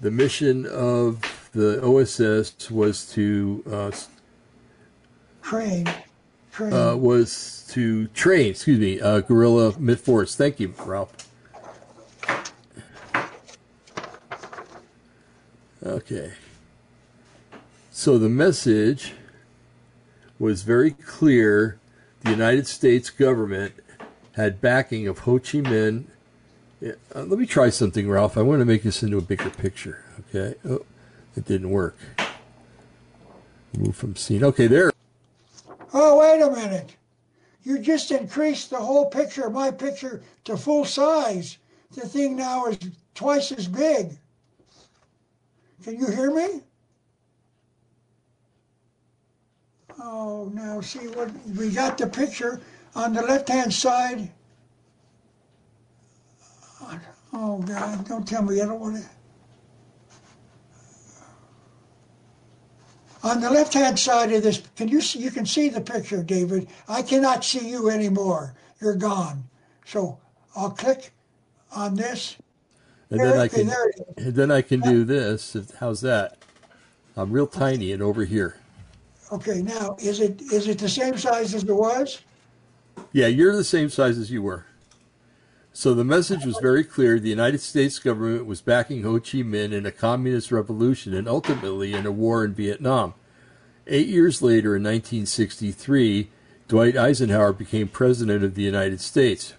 The 0.00 0.10
mission 0.10 0.64
of 0.64 1.50
the 1.52 1.82
OSS 1.84 2.70
was 2.70 3.04
to 3.12 3.62
uh, 3.70 3.90
Train. 5.42 5.86
Train. 6.50 6.72
uh, 6.72 6.96
was 6.96 7.66
to 7.72 8.06
train, 8.08 8.50
excuse 8.50 8.78
me, 8.78 9.00
uh, 9.00 9.20
guerrilla 9.20 9.78
mid 9.78 10.00
force. 10.00 10.34
Thank 10.34 10.60
you, 10.60 10.72
Ralph. 10.84 11.12
Okay. 15.84 16.32
So 17.90 18.16
the 18.16 18.28
message 18.28 19.12
was 20.38 20.62
very 20.62 20.92
clear. 20.92 21.78
The 22.20 22.30
United 22.30 22.66
States 22.66 23.10
government 23.10 23.74
had 24.32 24.60
backing 24.60 25.06
of 25.06 25.20
Ho 25.20 25.38
Chi 25.38 25.58
Minh. 25.58 26.04
Uh, 26.82 26.92
let 27.14 27.38
me 27.38 27.46
try 27.46 27.70
something, 27.70 28.08
Ralph. 28.08 28.36
I 28.36 28.42
want 28.42 28.60
to 28.60 28.64
make 28.64 28.82
this 28.82 29.02
into 29.02 29.18
a 29.18 29.22
bigger 29.22 29.50
picture. 29.50 30.02
Okay. 30.34 30.56
Oh, 30.68 30.84
it 31.36 31.44
didn't 31.44 31.70
work. 31.70 31.96
Move 33.78 33.96
from 33.96 34.16
scene. 34.16 34.44
Okay, 34.44 34.66
there. 34.66 34.92
oh, 35.94 36.18
wait 36.18 36.42
a 36.42 36.50
minute. 36.50 36.96
You 37.64 37.78
just 37.78 38.10
increased 38.10 38.70
the 38.70 38.76
whole 38.76 39.06
picture, 39.06 39.48
my 39.48 39.70
picture, 39.70 40.22
to 40.44 40.56
full 40.56 40.84
size. 40.84 41.58
The 41.94 42.02
thing 42.02 42.36
now 42.36 42.66
is 42.66 42.78
twice 43.14 43.52
as 43.52 43.68
big. 43.68 44.18
Can 45.84 45.98
you 45.98 46.06
hear 46.06 46.30
me? 46.34 46.62
Oh, 50.00 50.50
now 50.52 50.80
see 50.80 51.06
what 51.08 51.30
we 51.56 51.70
got 51.70 51.98
the 51.98 52.06
picture 52.06 52.60
on 52.94 53.12
the 53.12 53.22
left 53.22 53.48
hand 53.48 53.72
side. 53.72 54.30
Oh, 57.34 57.58
God, 57.62 58.06
don't 58.06 58.28
tell 58.28 58.42
me 58.42 58.60
I 58.60 58.66
don't 58.66 58.78
want 58.78 58.96
to. 58.96 59.04
On 63.24 63.40
the 63.40 63.50
left-hand 63.50 63.98
side 63.98 64.32
of 64.32 64.42
this, 64.42 64.62
can 64.74 64.88
you 64.88 65.00
see? 65.00 65.20
You 65.20 65.30
can 65.30 65.46
see 65.46 65.68
the 65.68 65.80
picture, 65.80 66.24
David. 66.24 66.66
I 66.88 67.02
cannot 67.02 67.44
see 67.44 67.68
you 67.68 67.88
anymore. 67.88 68.54
You're 68.80 68.96
gone. 68.96 69.44
So 69.84 70.18
I'll 70.56 70.70
click 70.70 71.12
on 71.70 71.94
this. 71.94 72.36
And 73.10 73.20
then 73.20 73.38
I 73.38 73.46
can 73.46 73.66
there 73.68 73.92
and 74.16 74.34
then 74.34 74.50
I 74.50 74.60
can 74.60 74.80
do 74.80 75.04
this. 75.04 75.56
How's 75.78 76.00
that? 76.00 76.38
I'm 77.16 77.30
real 77.30 77.46
tiny 77.46 77.92
and 77.92 78.02
over 78.02 78.24
here. 78.24 78.56
Okay, 79.30 79.62
now 79.62 79.96
is 80.00 80.20
it 80.20 80.40
is 80.52 80.66
it 80.66 80.78
the 80.78 80.88
same 80.88 81.16
size 81.16 81.54
as 81.54 81.62
it 81.62 81.72
was? 81.72 82.22
Yeah, 83.12 83.26
you're 83.26 83.54
the 83.54 83.64
same 83.64 83.88
size 83.88 84.18
as 84.18 84.30
you 84.30 84.42
were. 84.42 84.66
So 85.74 85.94
the 85.94 86.04
message 86.04 86.44
was 86.44 86.58
very 86.60 86.84
clear. 86.84 87.18
The 87.18 87.30
United 87.30 87.60
States 87.60 87.98
government 87.98 88.44
was 88.44 88.60
backing 88.60 89.02
Ho 89.04 89.18
Chi 89.18 89.38
Minh 89.38 89.72
in 89.72 89.86
a 89.86 89.92
communist 89.92 90.52
revolution 90.52 91.14
and 91.14 91.26
ultimately 91.26 91.94
in 91.94 92.04
a 92.04 92.12
war 92.12 92.44
in 92.44 92.52
Vietnam. 92.52 93.14
Eight 93.86 94.06
years 94.06 94.42
later, 94.42 94.76
in 94.76 94.82
1963, 94.82 96.28
Dwight 96.68 96.96
Eisenhower 96.96 97.52
became 97.52 97.88
president 97.88 98.44
of 98.44 98.54
the 98.54 98.62
United 98.62 99.00
States. 99.00 99.54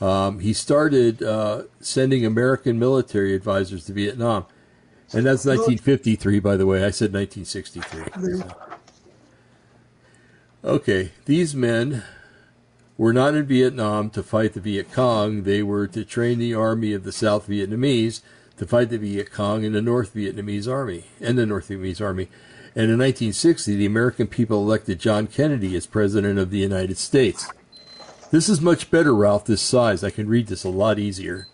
Um, 0.00 0.40
he 0.40 0.52
started 0.52 1.22
uh, 1.22 1.64
sending 1.80 2.24
American 2.24 2.78
military 2.78 3.34
advisors 3.34 3.86
to 3.86 3.92
Vietnam. 3.92 4.46
And 5.12 5.26
that's 5.26 5.44
1953, 5.44 6.40
by 6.40 6.56
the 6.56 6.66
way. 6.66 6.84
I 6.84 6.90
said 6.90 7.12
1963. 7.12 8.69
Okay, 10.62 11.12
these 11.24 11.54
men 11.54 12.04
were 12.98 13.14
not 13.14 13.34
in 13.34 13.46
Vietnam 13.46 14.10
to 14.10 14.22
fight 14.22 14.52
the 14.52 14.60
Viet 14.60 14.92
Cong. 14.92 15.44
They 15.44 15.62
were 15.62 15.86
to 15.86 16.04
train 16.04 16.38
the 16.38 16.54
army 16.54 16.92
of 16.92 17.04
the 17.04 17.12
South 17.12 17.48
Vietnamese 17.48 18.20
to 18.58 18.66
fight 18.66 18.90
the 18.90 18.98
Viet 18.98 19.32
Cong 19.32 19.64
and 19.64 19.74
the 19.74 19.80
North 19.80 20.14
Vietnamese 20.14 20.70
army 20.70 21.04
and 21.18 21.38
the 21.38 21.46
North 21.46 21.70
Vietnamese 21.70 22.02
army. 22.02 22.28
And 22.76 22.90
in 22.90 22.98
1960, 22.98 23.74
the 23.74 23.86
American 23.86 24.26
people 24.26 24.58
elected 24.58 25.00
John 25.00 25.26
Kennedy 25.26 25.74
as 25.76 25.86
president 25.86 26.38
of 26.38 26.50
the 26.50 26.58
United 26.58 26.98
States. 26.98 27.50
This 28.30 28.48
is 28.48 28.60
much 28.60 28.90
better, 28.90 29.14
Ralph, 29.14 29.46
this 29.46 29.62
size. 29.62 30.04
I 30.04 30.10
can 30.10 30.28
read 30.28 30.48
this 30.48 30.62
a 30.62 30.68
lot 30.68 30.98
easier. 30.98 31.48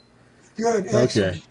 Good. 0.57 0.89
Excellent. 0.89 1.37
Okay. 1.37 1.43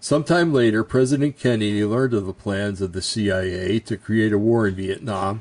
Sometime 0.00 0.52
later, 0.52 0.84
President 0.84 1.38
Kennedy 1.38 1.84
learned 1.84 2.14
of 2.14 2.26
the 2.26 2.34
plans 2.34 2.80
of 2.80 2.92
the 2.92 3.00
CIA 3.00 3.78
to 3.80 3.96
create 3.96 4.32
a 4.32 4.38
war 4.38 4.66
in 4.66 4.74
Vietnam, 4.74 5.40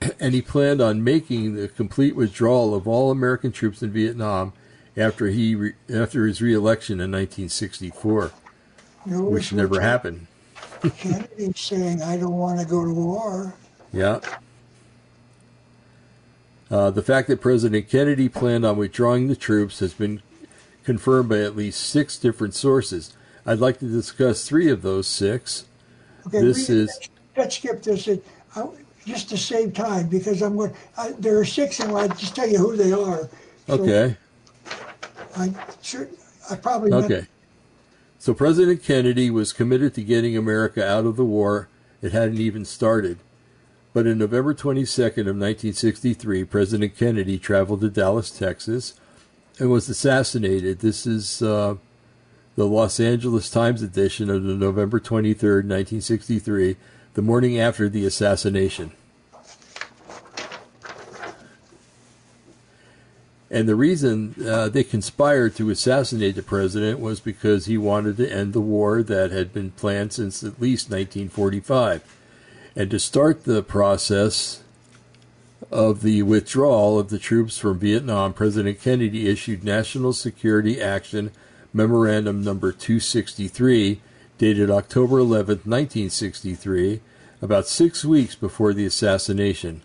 and 0.20 0.34
he 0.34 0.42
planned 0.42 0.80
on 0.80 1.02
making 1.02 1.54
the 1.54 1.68
complete 1.68 2.14
withdrawal 2.16 2.74
of 2.74 2.86
all 2.86 3.10
American 3.10 3.52
troops 3.52 3.82
in 3.82 3.90
Vietnam 3.90 4.52
after 4.96 5.26
he 5.28 5.54
re- 5.54 5.74
after 5.92 6.26
his 6.26 6.40
reelection 6.42 6.94
in 6.94 7.10
1964, 7.12 8.32
Notice 9.06 9.30
which 9.32 9.52
never 9.52 9.80
happened. 9.80 10.26
Kennedy's 10.96 11.58
saying, 11.58 12.02
"I 12.02 12.16
don't 12.16 12.36
want 12.36 12.60
to 12.60 12.66
go 12.66 12.84
to 12.84 12.92
war." 12.92 13.54
Yeah. 13.92 14.20
Uh, 16.70 16.90
the 16.90 17.02
fact 17.02 17.28
that 17.28 17.40
President 17.40 17.88
Kennedy 17.88 18.28
planned 18.28 18.64
on 18.64 18.76
withdrawing 18.76 19.28
the 19.28 19.36
troops 19.36 19.78
has 19.78 19.94
been 19.94 20.20
confirmed 20.84 21.28
by 21.30 21.40
at 21.40 21.56
least 21.56 21.80
six 21.80 22.18
different 22.18 22.54
sources. 22.54 23.14
I'd 23.46 23.58
like 23.58 23.78
to 23.78 23.86
discuss 23.86 24.46
three 24.46 24.68
of 24.70 24.82
those 24.82 25.06
six. 25.06 25.64
Okay, 26.26 26.40
This 26.42 26.68
read 26.68 26.78
is- 26.78 26.98
Let's 27.36 27.56
skip 27.56 27.82
this. 27.82 28.08
I, 28.54 28.64
just 29.06 29.28
to 29.30 29.36
save 29.38 29.74
time, 29.74 30.08
because 30.08 30.42
I'm 30.42 30.56
going. 30.56 30.72
I, 30.96 31.12
there 31.18 31.38
are 31.38 31.44
six, 31.44 31.80
and 31.80 31.90
I'll 31.92 32.08
just 32.08 32.34
tell 32.36 32.48
you 32.48 32.58
who 32.58 32.76
they 32.76 32.92
are. 32.92 33.28
So 33.66 33.74
Okay. 33.82 34.16
I 35.36 35.52
should. 35.82 36.08
I 36.50 36.56
probably. 36.56 36.90
meant- 36.90 37.04
Okay. 37.06 37.26
So 38.18 38.34
President 38.34 38.82
Kennedy 38.82 39.30
was 39.30 39.52
committed 39.52 39.94
to 39.94 40.02
getting 40.02 40.36
America 40.36 40.84
out 40.86 41.06
of 41.06 41.16
the 41.16 41.24
war. 41.24 41.68
It 42.02 42.12
hadn't 42.12 42.38
even 42.38 42.64
started. 42.64 43.18
But 43.94 44.06
in 44.06 44.18
November 44.18 44.54
22nd 44.54 45.26
of 45.28 45.36
1963, 45.38 46.44
President 46.44 46.96
Kennedy 46.96 47.38
traveled 47.38 47.80
to 47.80 47.88
Dallas, 47.88 48.30
Texas, 48.30 48.94
and 49.58 49.70
was 49.70 49.88
assassinated. 49.88 50.80
This 50.80 51.06
is 51.06 51.40
uh, 51.42 51.76
the 52.56 52.66
Los 52.66 52.98
Angeles 53.00 53.48
Times 53.50 53.82
edition 53.82 54.30
of 54.30 54.42
the 54.42 54.54
November 54.54 55.00
23rd, 55.00 55.64
1963, 55.64 56.76
the 57.14 57.22
morning 57.22 57.58
after 57.58 57.88
the 57.88 58.04
assassination. 58.04 58.92
And 63.50 63.68
the 63.68 63.74
reason 63.74 64.34
uh, 64.46 64.68
they 64.68 64.84
conspired 64.84 65.56
to 65.56 65.70
assassinate 65.70 66.34
the 66.34 66.42
president 66.42 67.00
was 67.00 67.18
because 67.18 67.64
he 67.64 67.78
wanted 67.78 68.18
to 68.18 68.30
end 68.30 68.52
the 68.52 68.60
war 68.60 69.02
that 69.02 69.30
had 69.30 69.54
been 69.54 69.70
planned 69.70 70.12
since 70.12 70.42
at 70.42 70.60
least 70.60 70.90
1945. 70.90 72.02
And 72.76 72.90
to 72.90 72.98
start 72.98 73.44
the 73.44 73.62
process 73.62 74.62
of 75.70 76.02
the 76.02 76.22
withdrawal 76.22 76.98
of 76.98 77.08
the 77.08 77.18
troops 77.18 77.58
from 77.58 77.78
Vietnam, 77.78 78.34
President 78.34 78.80
Kennedy 78.80 79.28
issued 79.28 79.64
National 79.64 80.12
Security 80.12 80.80
Action 80.80 81.30
Memorandum 81.72 82.42
Number 82.42 82.70
263, 82.70 84.00
dated 84.38 84.70
October 84.70 85.18
11, 85.18 85.62
1963, 85.64 87.00
about 87.42 87.66
six 87.66 88.04
weeks 88.04 88.34
before 88.34 88.72
the 88.72 88.86
assassination. 88.86 89.82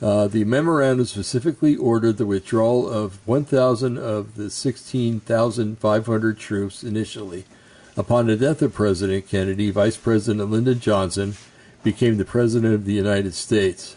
Uh, 0.00 0.28
the 0.28 0.44
memorandum 0.44 1.06
specifically 1.06 1.74
ordered 1.74 2.18
the 2.18 2.26
withdrawal 2.26 2.88
of 2.88 3.26
1,000 3.26 3.98
of 3.98 4.36
the 4.36 4.50
16,500 4.50 6.38
troops 6.38 6.84
initially. 6.84 7.44
Upon 7.96 8.26
the 8.26 8.36
death 8.36 8.60
of 8.60 8.74
President 8.74 9.26
Kennedy, 9.26 9.70
Vice 9.70 9.96
President 9.96 10.50
Lyndon 10.50 10.80
Johnson 10.80 11.34
became 11.82 12.18
the 12.18 12.26
President 12.26 12.74
of 12.74 12.84
the 12.84 12.92
United 12.92 13.32
States. 13.32 13.95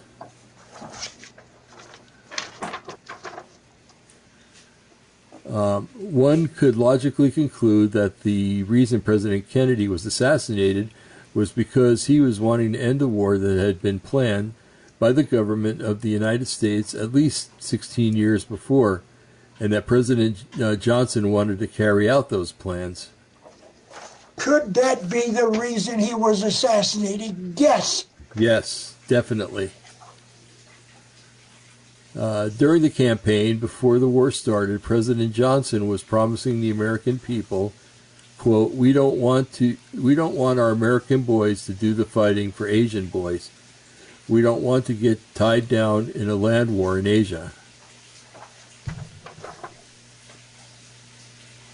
Um, 5.49 5.87
one 5.95 6.47
could 6.47 6.75
logically 6.75 7.31
conclude 7.31 7.91
that 7.93 8.21
the 8.21 8.63
reason 8.63 9.01
President 9.01 9.49
Kennedy 9.49 9.87
was 9.87 10.05
assassinated 10.05 10.91
was 11.33 11.51
because 11.51 12.05
he 12.05 12.19
was 12.19 12.39
wanting 12.39 12.73
to 12.73 12.79
end 12.79 13.01
a 13.01 13.07
war 13.07 13.37
that 13.37 13.57
had 13.57 13.81
been 13.81 13.99
planned 13.99 14.53
by 14.99 15.11
the 15.11 15.23
government 15.23 15.81
of 15.81 16.01
the 16.01 16.09
United 16.09 16.47
States 16.47 16.93
at 16.93 17.13
least 17.13 17.49
16 17.63 18.15
years 18.15 18.43
before, 18.43 19.01
and 19.59 19.73
that 19.73 19.87
President 19.87 20.43
uh, 20.61 20.75
Johnson 20.75 21.31
wanted 21.31 21.57
to 21.59 21.67
carry 21.67 22.09
out 22.09 22.29
those 22.29 22.51
plans. 22.51 23.09
Could 24.35 24.73
that 24.75 25.09
be 25.09 25.31
the 25.31 25.47
reason 25.47 25.99
he 25.99 26.13
was 26.13 26.43
assassinated? 26.43 27.59
Yes. 27.59 28.05
Yes, 28.35 28.95
definitely. 29.07 29.71
Uh, 32.17 32.49
during 32.49 32.81
the 32.81 32.89
campaign, 32.89 33.57
before 33.57 33.99
the 33.99 34.07
war 34.07 34.31
started, 34.31 34.81
President 34.81 35.31
Johnson 35.33 35.87
was 35.87 36.01
promising 36.01 36.59
the 36.59 36.71
American 36.71 37.19
people, 37.19 37.71
"quote 38.37 38.73
We 38.73 38.93
don't 38.93 39.17
want 39.17 39.53
to. 39.53 39.77
We 39.93 40.15
don't 40.15 40.35
want 40.35 40.59
our 40.59 40.71
American 40.71 41.21
boys 41.21 41.65
to 41.65 41.73
do 41.73 41.93
the 41.93 42.05
fighting 42.05 42.51
for 42.51 42.67
Asian 42.67 43.07
boys. 43.07 43.49
We 44.27 44.41
don't 44.41 44.61
want 44.61 44.85
to 44.85 44.93
get 44.93 45.19
tied 45.35 45.67
down 45.67 46.11
in 46.15 46.29
a 46.29 46.35
land 46.35 46.77
war 46.77 46.97
in 46.97 47.05
Asia. 47.07 47.51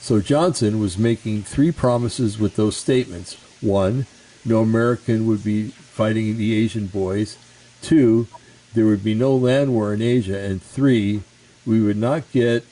So 0.06 0.22
Johnson 0.22 0.80
was 0.80 0.98
making 0.98 1.44
three 1.44 1.72
promises 1.72 2.38
with 2.38 2.58
those 2.58 2.78
statements. 2.78 3.38
One, 3.60 4.06
no 4.46 4.60
American 4.62 5.26
would 5.26 5.44
be 5.44 5.70
fighting 5.70 6.38
the 6.38 6.54
Asian 6.54 6.86
boys. 6.86 7.38
Two, 7.82 8.28
there 8.76 8.86
would 8.86 9.04
be 9.04 9.14
no 9.14 9.36
land 9.36 9.74
war 9.74 9.94
in 9.94 10.02
Asia. 10.02 10.38
And 10.38 10.62
three, 10.62 11.24
we 11.66 11.82
would 11.82 11.98
not 11.98 12.32
get 12.32 12.66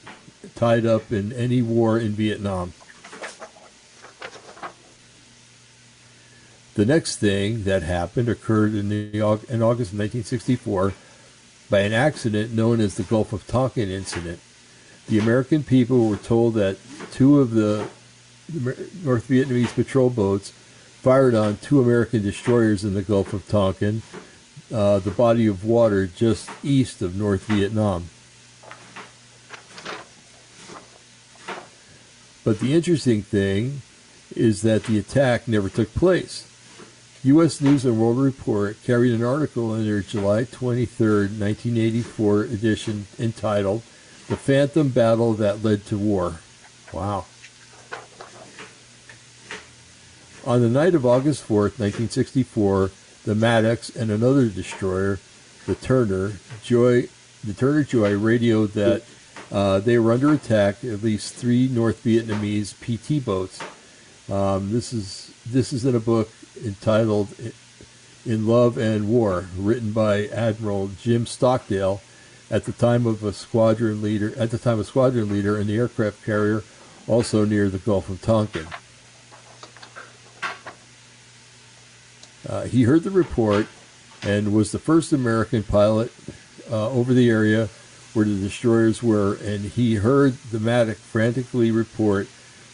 tied 0.56 0.86
up 0.86 1.12
in 1.12 1.34
any 1.34 1.62
war 1.62 1.98
in 1.98 2.12
Vietnam. 2.12 2.74
The 6.76 6.86
next 6.86 7.18
thing 7.18 7.64
that 7.64 7.84
happened 7.84 8.30
occurred 8.30 8.74
in, 8.74 8.90
the, 8.90 9.10
in 9.14 9.62
August 9.62 9.94
of 9.94 10.00
1964 10.00 10.94
by 11.70 11.80
an 11.80 11.94
accident 11.94 12.52
known 12.52 12.82
as 12.82 12.96
the 12.96 13.04
Gulf 13.04 13.32
of 13.32 13.48
Tonkin 13.48 13.90
incident. 13.90 14.40
The 15.08 15.20
American 15.20 15.64
people 15.64 16.10
were 16.10 16.18
told 16.18 16.56
that 16.56 16.78
two 17.12 17.40
of 17.40 17.52
the 17.52 17.88
North 19.04 19.28
Vietnamese 19.28 19.74
patrol 19.74 20.10
boats 20.10 20.50
fired 20.50 21.36
on 21.36 21.58
two 21.58 21.82
American 21.82 22.24
destroyers 22.24 22.84
in 22.84 22.94
the 22.94 23.02
Gulf 23.02 23.34
of 23.34 23.48
Tonkin, 23.48 24.02
uh, 24.74 25.00
the 25.00 25.12
body 25.12 25.46
of 25.46 25.64
water 25.64 26.08
just 26.08 26.50
east 26.64 27.02
of 27.02 27.16
North 27.16 27.44
Vietnam. 27.44 28.10
But 32.44 32.60
the 32.60 32.74
interesting 32.74 33.22
thing 33.22 33.84
is 34.36 34.64
that 34.64 34.86
the 34.86 34.98
attack 34.98 35.48
never 35.48 35.70
took 35.70 35.94
place. 35.94 36.50
U.S. 37.24 37.62
News 37.62 37.86
and 37.86 37.98
World 37.98 38.18
Report 38.18 38.76
carried 38.84 39.14
an 39.14 39.24
article 39.24 39.74
in 39.76 39.86
their 39.86 40.02
July 40.02 40.44
23, 40.44 41.08
1984 41.28 42.42
edition 42.44 43.08
entitled 43.18 43.82
The 44.28 44.36
Phantom 44.36 44.90
Battle 44.90 45.34
That 45.34 45.64
Led 45.64 45.86
to 45.86 45.98
War. 45.98 46.40
Wow. 46.92 47.26
On 50.46 50.60
the 50.60 50.68
night 50.68 50.96
of 50.96 51.06
August 51.06 51.44
4, 51.44 51.62
1964, 51.62 52.92
the 53.24 53.36
Maddox 53.36 53.90
and 53.96 54.12
another 54.12 54.48
destroyer, 54.48 55.20
the 55.66 55.76
Turner 55.76 56.34
Joy, 56.64 57.08
the 57.44 57.54
Turner 57.54 57.84
Joy 57.84 58.18
radioed 58.18 58.72
that 58.74 59.04
uh, 59.52 59.80
they 59.80 59.98
were 59.98 60.12
under 60.12 60.34
attack. 60.34 60.84
At 60.84 61.04
least 61.04 61.36
three 61.36 61.68
North 61.68 62.04
Vietnamese 62.04 62.74
PT 62.74 63.24
boats. 63.24 63.60
Um, 64.32 64.72
this 64.72 64.94
is 64.94 65.34
this 65.46 65.74
is 65.74 65.86
in 65.86 65.96
a 65.96 66.00
book 66.00 66.30
entitled 66.64 67.30
In 68.26 68.48
Love 68.48 68.78
and 68.78 69.10
War, 69.10 69.48
written 69.58 69.92
by 69.92 70.28
Admiral 70.28 70.90
Jim 71.02 71.26
Stockdale 71.26 72.02
at 72.50 72.66
the 72.66 72.72
time 72.72 73.06
of 73.06 73.24
a 73.24 73.34
squadron 73.34 74.02
leader 74.02 74.34
at 74.38 74.52
the 74.52 74.58
time 74.58 74.80
a 74.80 74.84
squadron 74.84 75.30
leader 75.30 75.58
in 75.58 75.68
the 75.68 75.78
aircraft 75.78 76.24
carrier 76.24 76.64
also 77.08 77.46
near 77.46 77.70
the 77.70 77.80
Gulf 77.80 78.10
of 78.10 78.22
Tonkin. 78.22 78.68
Uh, 82.48 82.64
he 82.64 82.84
heard 82.84 83.04
the 83.04 83.12
report 83.12 83.68
and 84.22 84.54
was 84.54 84.72
the 84.72 84.80
first 84.80 85.14
American 85.14 85.64
pilot 85.64 86.12
uh, 86.70 86.90
over 86.90 87.14
the 87.14 87.30
area 87.30 87.70
where 88.14 88.26
the 88.26 88.40
destroyers 88.40 89.02
were, 89.02 89.36
and 89.36 89.66
he 89.66 89.96
heard 89.96 90.34
the 90.52 90.60
Maddox 90.60 91.00
frantically 91.00 91.72
report 91.72 92.28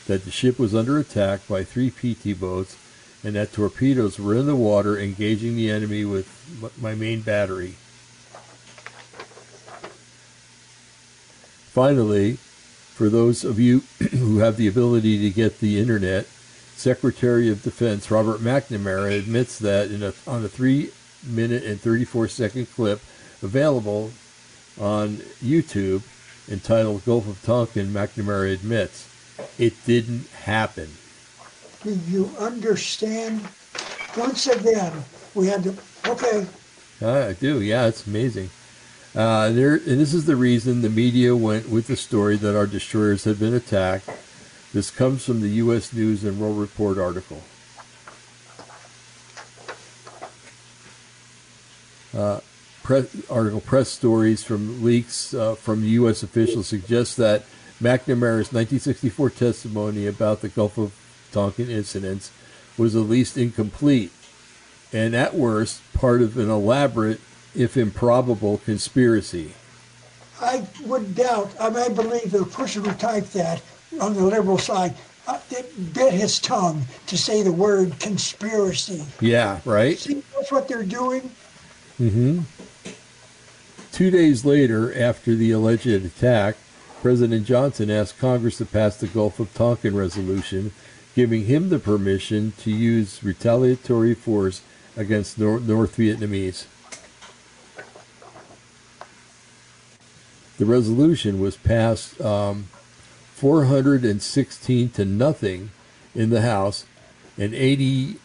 that 0.08 0.26
the 0.26 0.32
ship 0.32 0.60
was 0.60 0.76
under 0.76 0.98
attack 0.98 1.48
by 1.48 1.64
three 1.64 1.90
PT 1.90 2.40
boats 2.40 2.76
and 3.24 3.36
that 3.36 3.52
torpedoes 3.52 4.20
were 4.20 4.36
in 4.36 4.46
the 4.46 4.56
water 4.56 4.98
engaging 4.98 5.56
the 5.56 5.70
enemy 5.70 6.06
with 6.06 6.28
my 6.82 6.96
main 6.96 7.22
battery. 7.22 7.76
Finally, 11.72 12.34
for 12.34 13.10
those 13.10 13.44
of 13.44 13.60
you 13.60 13.84
who 14.12 14.40
have 14.40 14.58
the 14.58 14.68
ability 14.68 15.20
to 15.20 15.30
get 15.30 15.60
the 15.60 15.80
internet, 15.80 16.28
Secretary 16.80 17.50
of 17.50 17.62
Defense 17.62 18.10
Robert 18.10 18.40
McNamara 18.40 19.20
admits 19.20 19.60
that 19.60 19.92
a, 19.92 20.14
on 20.30 20.46
a 20.46 20.48
3 20.48 20.90
minute 21.28 21.64
and 21.64 21.80
34 21.82 22.30
second 22.30 22.72
clip 22.74 23.02
available 23.42 24.12
on 24.80 25.18
YouTube 25.44 26.04
entitled 26.50 27.04
Gulf 27.04 27.28
of 27.28 27.44
Tonkin, 27.44 27.88
McNamara 27.88 28.54
admits 28.54 29.10
it 29.58 29.74
didn't 29.86 30.30
happen. 30.30 30.90
Do 31.84 32.00
you 32.08 32.32
understand? 32.40 33.46
Once 34.18 34.48
again, 34.48 35.04
we 35.36 35.48
had 35.48 35.64
to, 35.64 35.76
okay. 36.08 36.48
I 37.02 37.34
do, 37.34 37.62
yeah, 37.62 37.88
it's 37.88 38.08
amazing. 38.08 38.52
Uh, 39.14 39.50
there, 39.50 39.74
and 39.74 40.00
this 40.00 40.14
is 40.14 40.26
the 40.26 40.38
reason 40.38 40.82
the 40.82 40.90
media 40.90 41.36
went 41.36 41.68
with 41.68 41.88
the 41.88 41.98
story 41.98 42.38
that 42.38 42.58
our 42.58 42.68
destroyers 42.68 43.26
had 43.26 43.38
been 43.38 43.54
attacked. 43.54 44.10
This 44.72 44.92
comes 44.92 45.26
from 45.26 45.42
the 45.42 45.50
U.S. 45.50 45.94
News 45.94 46.24
and 46.24 46.40
World 46.40 46.60
Report 46.60 47.00
article. 47.00 47.42
Uh, 52.16 52.40
press, 52.84 53.30
article 53.30 53.62
press 53.62 53.90
stories 53.90 54.44
from 54.44 54.84
leaks 54.84 55.34
uh, 55.34 55.56
from 55.56 55.84
U.S. 55.84 56.22
officials 56.22 56.68
suggest 56.68 57.18
that 57.18 57.46
McNamara's 57.82 58.52
1964 58.54 59.32
testimony 59.32 60.06
about 60.06 60.42
the 60.42 60.50
Gulf 60.50 60.78
of 60.78 60.94
Tonkin 61.32 61.70
incidents 61.70 62.32
was 62.78 62.96
at 62.96 63.04
least 63.04 63.38
incomplete, 63.38 64.12
and 64.94 65.16
at 65.16 65.34
worst, 65.34 65.82
part 65.94 66.22
of 66.22 66.38
an 66.38 66.50
elaborate, 66.50 67.20
if 67.56 67.76
improbable, 67.76 68.60
conspiracy. 68.60 69.54
I 70.40 70.68
would 70.86 71.16
doubt, 71.16 71.52
I 71.60 71.70
may 71.70 71.90
believe 71.90 72.32
the 72.32 72.46
person 72.46 72.86
who 72.86 72.92
typed 72.94 73.34
that 73.34 73.62
on 74.00 74.14
the 74.14 74.24
liberal 74.24 74.58
side 74.58 74.96
uh, 75.28 75.40
bit 75.94 76.14
his 76.14 76.40
tongue 76.40 76.86
to 77.08 77.18
say 77.18 77.44
the 77.44 77.52
word 77.52 78.00
conspiracy. 78.00 79.04
Yeah, 79.22 79.60
right? 79.66 79.98
See, 79.98 80.24
that's 80.36 80.52
what 80.52 80.68
they're 80.68 80.84
doing? 80.84 81.32
Mm-hmm. 82.00 82.40
Two 83.92 84.12
days 84.12 84.46
later, 84.46 84.98
after 84.98 85.36
the 85.36 85.52
alleged 85.52 85.88
attack, 85.88 86.56
President 87.02 87.46
Johnson 87.46 87.90
asked 87.90 88.20
Congress 88.20 88.58
to 88.58 88.66
pass 88.66 88.98
the 88.98 89.08
Gulf 89.08 89.40
of 89.40 89.54
Tonkin 89.54 89.96
resolution, 89.96 90.72
giving 91.16 91.46
him 91.46 91.70
the 91.70 91.80
permission 91.80 92.54
to 92.60 92.72
use 92.72 93.24
retaliatory 93.24 94.14
force 94.14 94.62
against 94.96 95.38
North, 95.38 95.64
North 95.64 95.98
Vietnamese. 95.98 96.66
The 100.58 100.66
resolution 100.66 101.40
was 101.40 101.56
passed 101.56 102.20
um, 102.20 102.68
416 103.40 104.90
to 104.90 105.06
nothing 105.06 105.72
in 106.14 106.30
the 106.30 106.42
House 106.42 106.86
and 107.38 107.54
80 107.54 108.18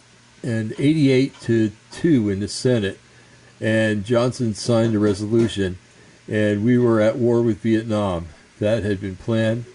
and 0.42 0.74
88 0.77 1.40
to 1.42 1.70
2 1.92 2.31
in 2.31 2.40
the 2.40 2.48
Senate. 2.48 2.98
And 3.61 4.05
Johnson 4.05 4.55
signed 4.55 4.94
the 4.94 4.98
resolution, 4.98 5.79
and 6.29 6.64
we 6.64 6.77
were 6.79 7.00
at 7.00 7.16
war 7.16 7.42
with 7.42 7.61
Vietnam. 7.61 8.27
That 8.59 8.83
had 8.83 9.00
been 9.00 9.14
planned 9.14 9.66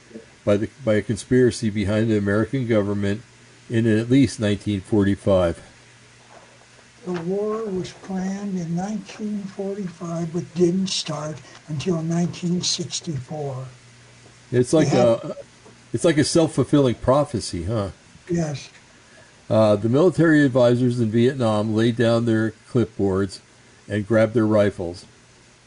by 0.44 0.58
the 0.58 0.70
by 0.84 0.96
a 0.96 1.02
conspiracy 1.02 1.70
behind 1.70 2.10
the 2.10 2.18
American 2.18 2.68
government 2.68 3.22
in 3.70 3.88
at 3.88 4.10
least 4.10 4.40
1945. 4.40 5.62
The 7.06 7.14
war 7.22 7.64
was 7.66 7.92
planned 7.94 8.60
in 8.60 8.76
1945, 8.76 10.34
but 10.34 10.54
didn't 10.54 10.88
start 10.88 11.38
until 11.70 11.96
1964. 11.96 13.66
It's 14.52 14.74
like 14.74 14.92
a 14.94 15.36
it's 15.94 16.06
like 16.06 16.18
a 16.18 16.24
self-fulfilling 16.24 16.96
prophecy, 16.96 17.64
huh? 17.66 17.90
Yes. 18.30 18.70
Uh, 19.50 19.76
the 19.76 19.90
military 19.90 20.46
advisors 20.46 21.00
in 21.00 21.10
Vietnam 21.10 21.76
laid 21.76 21.96
down 21.96 22.26
their 22.26 22.52
clipboards 22.72 23.40
and 23.88 24.08
grabbed 24.08 24.36
their 24.36 24.46
rifles, 24.46 25.06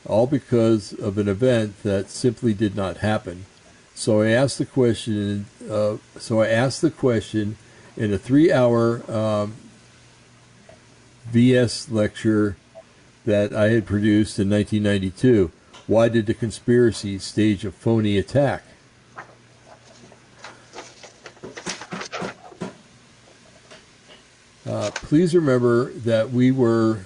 all 0.07 0.27
because 0.27 0.93
of 0.93 1.19
an 1.19 1.29
event 1.29 1.83
that 1.83 2.09
simply 2.09 2.55
did 2.55 2.77
not 2.77 2.99
happen. 2.99 3.47
So 3.95 4.23
I 4.23 4.29
asked 4.29 4.59
the 4.59 4.67
question. 4.67 5.47
Uh, 5.69 5.97
so 6.19 6.41
I 6.41 6.49
asked 6.49 6.81
the 6.81 6.91
question 6.91 7.57
in 7.97 8.13
a 8.13 8.19
three-hour 8.19 9.11
um, 9.13 9.55
VS 11.31 11.91
lecture 11.91 12.57
that 13.25 13.53
I 13.53 13.71
had 13.71 13.87
produced 13.87 14.39
in 14.39 14.49
1992. 14.51 15.51
Why 15.87 16.09
did 16.09 16.27
the 16.27 16.35
conspiracy 16.35 17.19
stage 17.19 17.65
a 17.65 17.73
phony 17.73 18.17
attack? 18.17 18.63
Uh, 24.73 24.91
please 24.91 25.35
remember 25.35 25.93
that 25.93 26.31
we 26.31 26.51
were, 26.51 27.05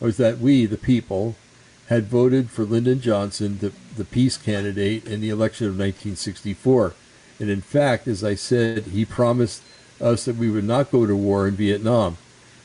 or 0.00 0.10
that 0.12 0.38
we, 0.38 0.64
the 0.64 0.78
people, 0.78 1.36
had 1.88 2.06
voted 2.06 2.48
for 2.48 2.64
Lyndon 2.64 3.02
Johnson, 3.02 3.58
the, 3.58 3.70
the 3.98 4.04
peace 4.06 4.38
candidate, 4.38 5.04
in 5.04 5.20
the 5.20 5.28
election 5.28 5.66
of 5.66 5.72
1964. 5.72 6.94
And 7.38 7.50
in 7.50 7.60
fact, 7.60 8.08
as 8.08 8.24
I 8.24 8.34
said, 8.34 8.84
he 8.84 9.04
promised 9.04 9.62
us 10.00 10.24
that 10.24 10.36
we 10.36 10.48
would 10.48 10.64
not 10.64 10.90
go 10.90 11.04
to 11.04 11.14
war 11.14 11.46
in 11.46 11.54
Vietnam. 11.54 12.16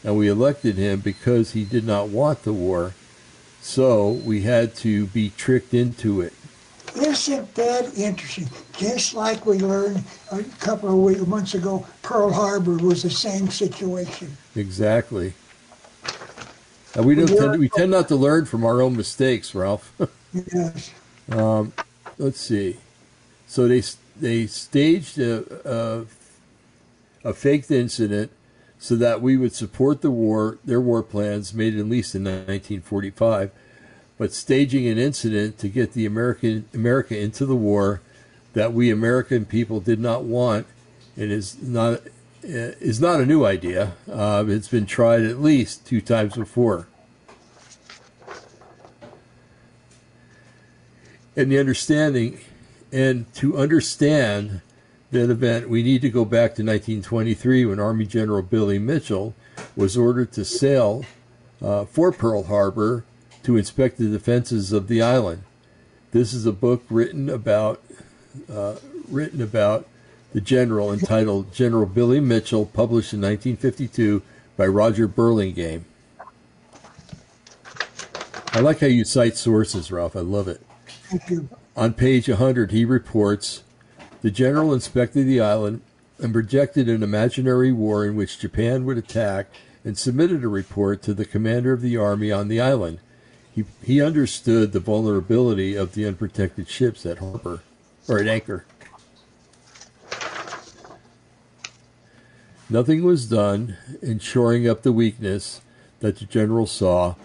And 0.01 0.17
we 0.17 0.30
elected 0.30 0.78
him 0.78 1.01
because 1.01 1.51
he 1.51 1.65
did 1.65 1.84
not 1.86 2.08
want 2.08 2.43
the 2.43 2.54
war. 2.54 2.93
So 3.60 4.12
we 4.12 4.43
had 4.43 4.75
to 4.75 5.08
be 5.08 5.32
tricked 5.32 5.73
into 5.73 6.21
it. 6.21 6.32
Isn't 6.96 7.54
that 7.56 7.98
interesting? 7.98 8.48
Just 8.78 9.14
like 9.14 9.46
we 9.46 9.60
learned 9.60 10.04
a 10.32 10.44
couple 10.60 10.90
of 10.90 10.96
weeks, 10.96 11.26
months 11.28 11.54
ago, 11.54 11.86
Pearl 12.02 12.32
Harbor 12.32 12.78
was 12.78 13.04
the 13.04 13.10
same 13.10 13.50
situation. 13.50 14.36
Exactly. 14.56 15.34
And 16.96 17.06
we 17.06 17.16
don't 17.16 17.28
tend, 17.28 17.60
we 17.60 17.70
tend 17.70 17.92
not 17.92 18.08
to 18.08 18.16
learn 18.16 18.46
from 18.46 18.64
our 18.64 18.82
own 18.82 18.96
mistakes, 18.96 19.54
Ralph. 19.54 19.92
Yes. 20.54 20.92
Um, 21.30 21.72
let's 22.18 22.42
see. 22.42 22.76
So 23.48 23.70
they 23.70 23.82
they 24.20 24.48
staged 24.48 25.18
a, 25.18 25.46
a 25.64 26.06
a 27.30 27.34
faked 27.34 27.72
incident 27.72 28.32
so 28.78 28.96
that 28.96 29.22
we 29.22 29.38
would 29.38 29.54
support 29.54 30.02
the 30.02 30.12
war, 30.12 30.60
their 30.64 30.82
war 30.82 31.02
plans 31.02 31.54
made 31.54 31.78
at 31.78 31.86
least 31.88 32.16
in 32.16 32.24
1945, 32.24 33.52
but 34.17 34.34
staging 34.34 34.88
an 34.88 34.97
incident 34.97 35.58
to 35.60 35.67
get 35.67 35.93
the 35.93 36.06
American 36.06 36.65
America 36.73 37.17
into 37.17 37.45
the 37.45 37.56
war 37.56 38.01
that 38.54 38.73
we 38.73 38.89
American 38.89 39.45
people 39.45 39.80
did 39.80 39.99
not 39.99 40.23
want, 40.23 40.65
and 41.17 41.32
is 41.32 41.62
not 41.62 42.01
is 42.43 43.01
not 43.01 43.19
a 43.19 43.25
new 43.25 43.45
idea. 43.45 43.93
Uh, 44.12 44.45
it's 44.47 44.67
been 44.67 44.86
tried 44.86 45.23
at 45.23 45.41
least 45.41 45.86
two 45.86 46.01
times 46.01 46.36
before. 46.36 46.88
and 51.36 51.51
the 51.51 51.60
understanding 51.60 52.39
and 52.91 53.32
to 53.34 53.58
understand 53.58 54.62
that 55.12 55.30
event 55.30 55.69
we 55.69 55.84
need 55.84 56.01
to 56.01 56.10
go 56.10 56.23
back 56.23 56.56
to 56.56 56.63
1923 56.63 57.65
when 57.65 57.80
army 57.80 58.06
general 58.06 58.41
billy 58.41 58.80
mitchell 58.80 59.34
was 59.75 59.97
ordered 59.97 60.32
to 60.32 60.45
sail 60.45 61.04
uh, 61.62 61.86
for 61.86 62.12
pearl 62.12 62.43
harbor 62.43 63.04
to 63.46 63.58
inspect 63.58 63.98
the 63.98 64.10
defenses 64.10 64.72
of 64.72 64.88
the 64.88 65.02
island 65.02 65.44
this 66.12 66.34
is 66.34 66.46
a 66.46 66.52
book 66.52 66.84
written 66.90 67.30
about 67.30 67.82
uh, 68.52 68.76
written 69.10 69.42
about 69.42 69.88
the 70.34 70.42
general 70.42 70.92
entitled 70.92 71.54
general 71.54 71.86
billy 71.86 72.20
mitchell 72.20 72.66
published 72.66 73.14
in 73.14 73.22
1952 73.22 74.22
by 74.58 74.66
roger 74.66 75.08
burlingame 75.08 75.86
i 78.52 78.60
like 78.60 78.80
how 78.80 78.88
you 78.88 79.06
cite 79.06 79.38
sources 79.38 79.92
ralph 79.92 80.16
i 80.16 80.22
love 80.22 80.48
it 80.48 80.62
Thank 81.10 81.30
you. 81.30 81.50
on 81.76 81.94
page 81.94 82.28
100, 82.28 82.72
he 82.72 82.84
reports 82.84 83.64
the 84.22 84.32
general 84.32 84.74
inspected 84.74 85.28
the 85.28 85.40
island 85.40 85.82
and 86.18 86.34
projected 86.34 86.90
an 86.90 87.04
imaginary 87.04 87.72
war 87.72 88.06
in 88.06 88.16
which 88.16 88.40
Japan 88.40 88.86
would 88.86 88.98
attack 88.98 89.48
and 89.84 89.98
submitted 89.98 90.44
a 90.44 90.48
report 90.48 91.02
to 91.04 91.14
the 91.14 91.26
commander 91.26 91.74
of 91.74 91.82
the 91.82 91.98
army 91.98 92.32
on 92.32 92.48
the 92.48 92.60
island. 92.60 93.00
He, 93.56 93.63
he 93.82 94.02
understood 94.02 94.74
the 94.74 94.82
vulnerability 94.82 95.76
of 95.76 95.94
the 95.94 96.06
unprotected 96.06 96.68
ships 96.68 97.06
at 97.06 97.20
harbor 97.20 97.62
or 98.10 98.20
at 98.20 98.28
anchor. 98.28 98.65
Nothing 102.70 103.04
was 103.04 103.30
done 103.30 103.78
in 104.02 104.20
shoring 104.20 104.68
up 104.68 104.82
the 104.82 104.91
weakness 104.91 105.62
that 106.02 106.18
the 106.18 106.26
general 106.26 106.68
saw 106.68 107.15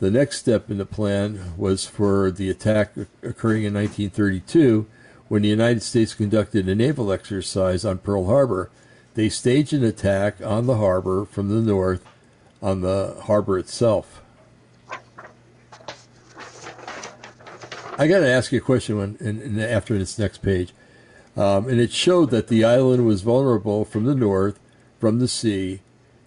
the 0.00 0.10
next 0.10 0.38
step 0.38 0.70
in 0.70 0.78
the 0.78 0.86
plan 0.86 1.54
was 1.56 1.84
for 1.86 2.30
the 2.30 2.50
attack 2.50 2.92
occurring 3.22 3.64
in 3.64 3.74
1932 3.74 4.86
when 5.28 5.42
the 5.42 5.48
United 5.48 5.82
States 5.82 6.14
conducted 6.14 6.68
a 6.68 6.74
naval 6.74 7.12
exercise 7.12 7.84
on 7.84 7.98
Pearl 7.98 8.26
Harbor. 8.26 8.70
They 9.14 9.28
staged 9.28 9.72
an 9.72 9.84
attack 9.84 10.40
on 10.40 10.66
the 10.66 10.76
harbor 10.76 11.24
from 11.24 11.48
the 11.48 11.60
north 11.60 12.04
on 12.62 12.80
the 12.80 13.16
harbor 13.24 13.58
itself. 13.58 14.22
I 17.98 18.06
got 18.06 18.20
to 18.20 18.28
ask 18.28 18.52
you 18.52 18.58
a 18.58 18.62
question 18.62 18.96
when, 18.96 19.16
in, 19.18 19.42
in, 19.42 19.60
after 19.60 19.98
this 19.98 20.18
next 20.18 20.38
page. 20.38 20.72
Um, 21.36 21.68
and 21.68 21.80
it 21.80 21.92
showed 21.92 22.30
that 22.30 22.46
the 22.46 22.64
island 22.64 23.04
was 23.04 23.22
vulnerable 23.22 23.84
from 23.84 24.04
the 24.04 24.14
north, 24.14 24.58
from 25.00 25.18
the 25.18 25.28
sea, 25.28 25.80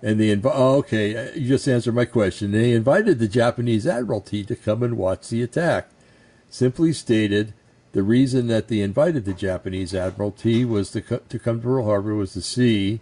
and 0.03 0.19
they 0.19 0.35
inv- 0.35 0.51
oh, 0.53 0.77
okay, 0.77 1.33
you 1.37 1.47
just 1.47 1.67
answered 1.67 1.95
my 1.95 2.05
question. 2.05 2.51
They 2.51 2.73
invited 2.73 3.19
the 3.19 3.27
Japanese 3.27 3.87
Admiralty 3.87 4.43
to 4.45 4.55
come 4.55 4.83
and 4.83 4.97
watch 4.97 5.29
the 5.29 5.43
attack. 5.43 5.89
Simply 6.49 6.91
stated, 6.91 7.53
the 7.93 8.03
reason 8.03 8.47
that 8.47 8.67
they 8.67 8.81
invited 8.81 9.25
the 9.25 9.33
Japanese 9.33 9.93
Admiralty 9.93 10.65
was 10.65 10.91
to, 10.91 11.01
co- 11.01 11.21
to 11.29 11.39
come 11.39 11.59
to 11.59 11.63
Pearl 11.63 11.85
Harbor 11.85 12.15
was 12.15 12.33
to 12.33 12.41
see 12.41 12.99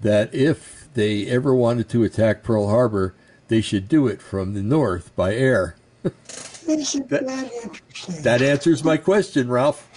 that 0.00 0.34
if 0.34 0.88
they 0.94 1.26
ever 1.26 1.54
wanted 1.54 1.88
to 1.90 2.04
attack 2.04 2.42
Pearl 2.42 2.68
Harbor, 2.68 3.14
they 3.48 3.60
should 3.60 3.88
do 3.88 4.06
it 4.06 4.20
from 4.20 4.54
the 4.54 4.62
north 4.62 5.14
by 5.16 5.34
air. 5.34 5.76
That? 6.66 7.80
That 8.22 8.42
answers 8.42 8.82
my 8.84 8.96
question, 8.96 9.48
Ralph, 9.48 9.88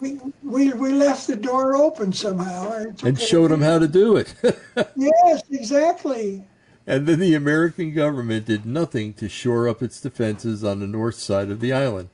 we, 0.00 0.20
we, 0.42 0.72
we 0.72 0.92
left 0.92 1.26
the 1.26 1.36
door 1.36 1.76
open 1.76 2.12
somehow. 2.12 2.72
It's 2.72 3.02
and 3.02 3.16
okay. 3.16 3.26
showed 3.26 3.50
them 3.50 3.62
how 3.62 3.78
to 3.78 3.88
do 3.88 4.16
it. 4.16 4.34
Yes, 4.96 5.42
exactly. 5.50 6.44
And 6.86 7.06
then 7.06 7.18
the 7.18 7.34
American 7.34 7.92
government 7.92 8.46
did 8.46 8.64
nothing 8.64 9.12
to 9.14 9.28
shore 9.28 9.68
up 9.68 9.82
its 9.82 10.00
defenses 10.00 10.64
on 10.64 10.80
the 10.80 10.86
north 10.86 11.16
side 11.16 11.50
of 11.50 11.60
the 11.60 11.72
island. 11.72 12.08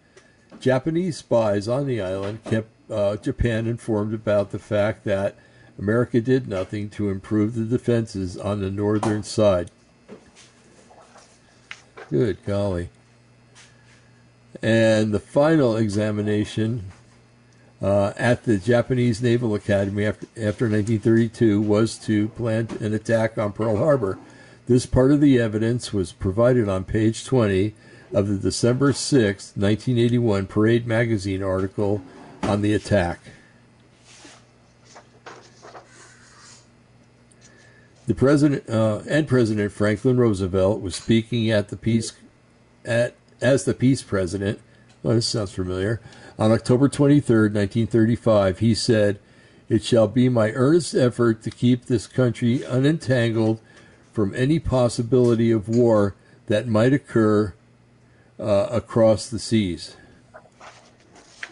Japanese 0.58 1.18
spies 1.18 1.68
on 1.68 1.86
the 1.86 2.00
island 2.00 2.42
kept 2.44 2.68
uh, 2.90 3.16
Japan 3.16 3.66
informed 3.66 4.14
about 4.14 4.50
the 4.50 4.58
fact 4.58 5.04
that 5.04 5.36
America 5.78 6.20
did 6.20 6.48
nothing 6.48 6.88
to 6.90 7.10
improve 7.10 7.54
the 7.54 7.64
defenses 7.64 8.36
on 8.36 8.60
the 8.60 8.70
northern 8.70 9.22
side. 9.22 9.70
Good 12.10 12.38
golly. 12.44 12.88
And 14.62 15.12
the 15.12 15.20
final 15.20 15.76
examination 15.76 16.84
uh, 17.82 18.12
at 18.16 18.44
the 18.44 18.58
Japanese 18.58 19.22
Naval 19.22 19.54
Academy 19.54 20.04
after, 20.04 20.26
after 20.36 20.68
1932 20.68 21.60
was 21.60 21.98
to 21.98 22.28
plan 22.28 22.68
an 22.80 22.94
attack 22.94 23.36
on 23.38 23.52
Pearl 23.52 23.76
Harbor. 23.76 24.18
This 24.66 24.86
part 24.86 25.12
of 25.12 25.20
the 25.20 25.38
evidence 25.38 25.92
was 25.92 26.12
provided 26.12 26.68
on 26.68 26.84
page 26.84 27.24
20 27.24 27.74
of 28.12 28.28
the 28.28 28.36
December 28.36 28.92
6, 28.92 29.22
1981 29.56 30.46
Parade 30.46 30.86
magazine 30.86 31.42
article 31.42 32.02
on 32.42 32.62
the 32.62 32.72
attack. 32.72 33.20
The 38.06 38.14
president 38.14 38.70
uh, 38.70 39.00
and 39.08 39.26
President 39.26 39.72
Franklin 39.72 40.16
Roosevelt 40.16 40.80
was 40.80 40.94
speaking 40.94 41.50
at 41.50 41.68
the 41.68 41.76
peace 41.76 42.12
at 42.84 43.16
as 43.40 43.64
the 43.64 43.74
peace 43.74 44.02
president. 44.02 44.60
Well, 45.02 45.14
this 45.14 45.26
sounds 45.26 45.52
familiar. 45.52 46.00
On 46.38 46.52
October 46.52 46.88
23, 46.88 47.48
1935, 47.48 48.58
he 48.58 48.74
said, 48.74 49.18
"It 49.68 49.82
shall 49.82 50.08
be 50.08 50.28
my 50.28 50.52
earnest 50.52 50.94
effort 50.94 51.42
to 51.42 51.50
keep 51.50 51.86
this 51.86 52.06
country 52.06 52.60
unentangled 52.60 53.60
from 54.12 54.34
any 54.34 54.58
possibility 54.58 55.50
of 55.50 55.68
war 55.68 56.14
that 56.46 56.66
might 56.66 56.92
occur 56.92 57.54
uh, 58.38 58.68
across 58.70 59.28
the 59.28 59.38
seas." 59.38 59.96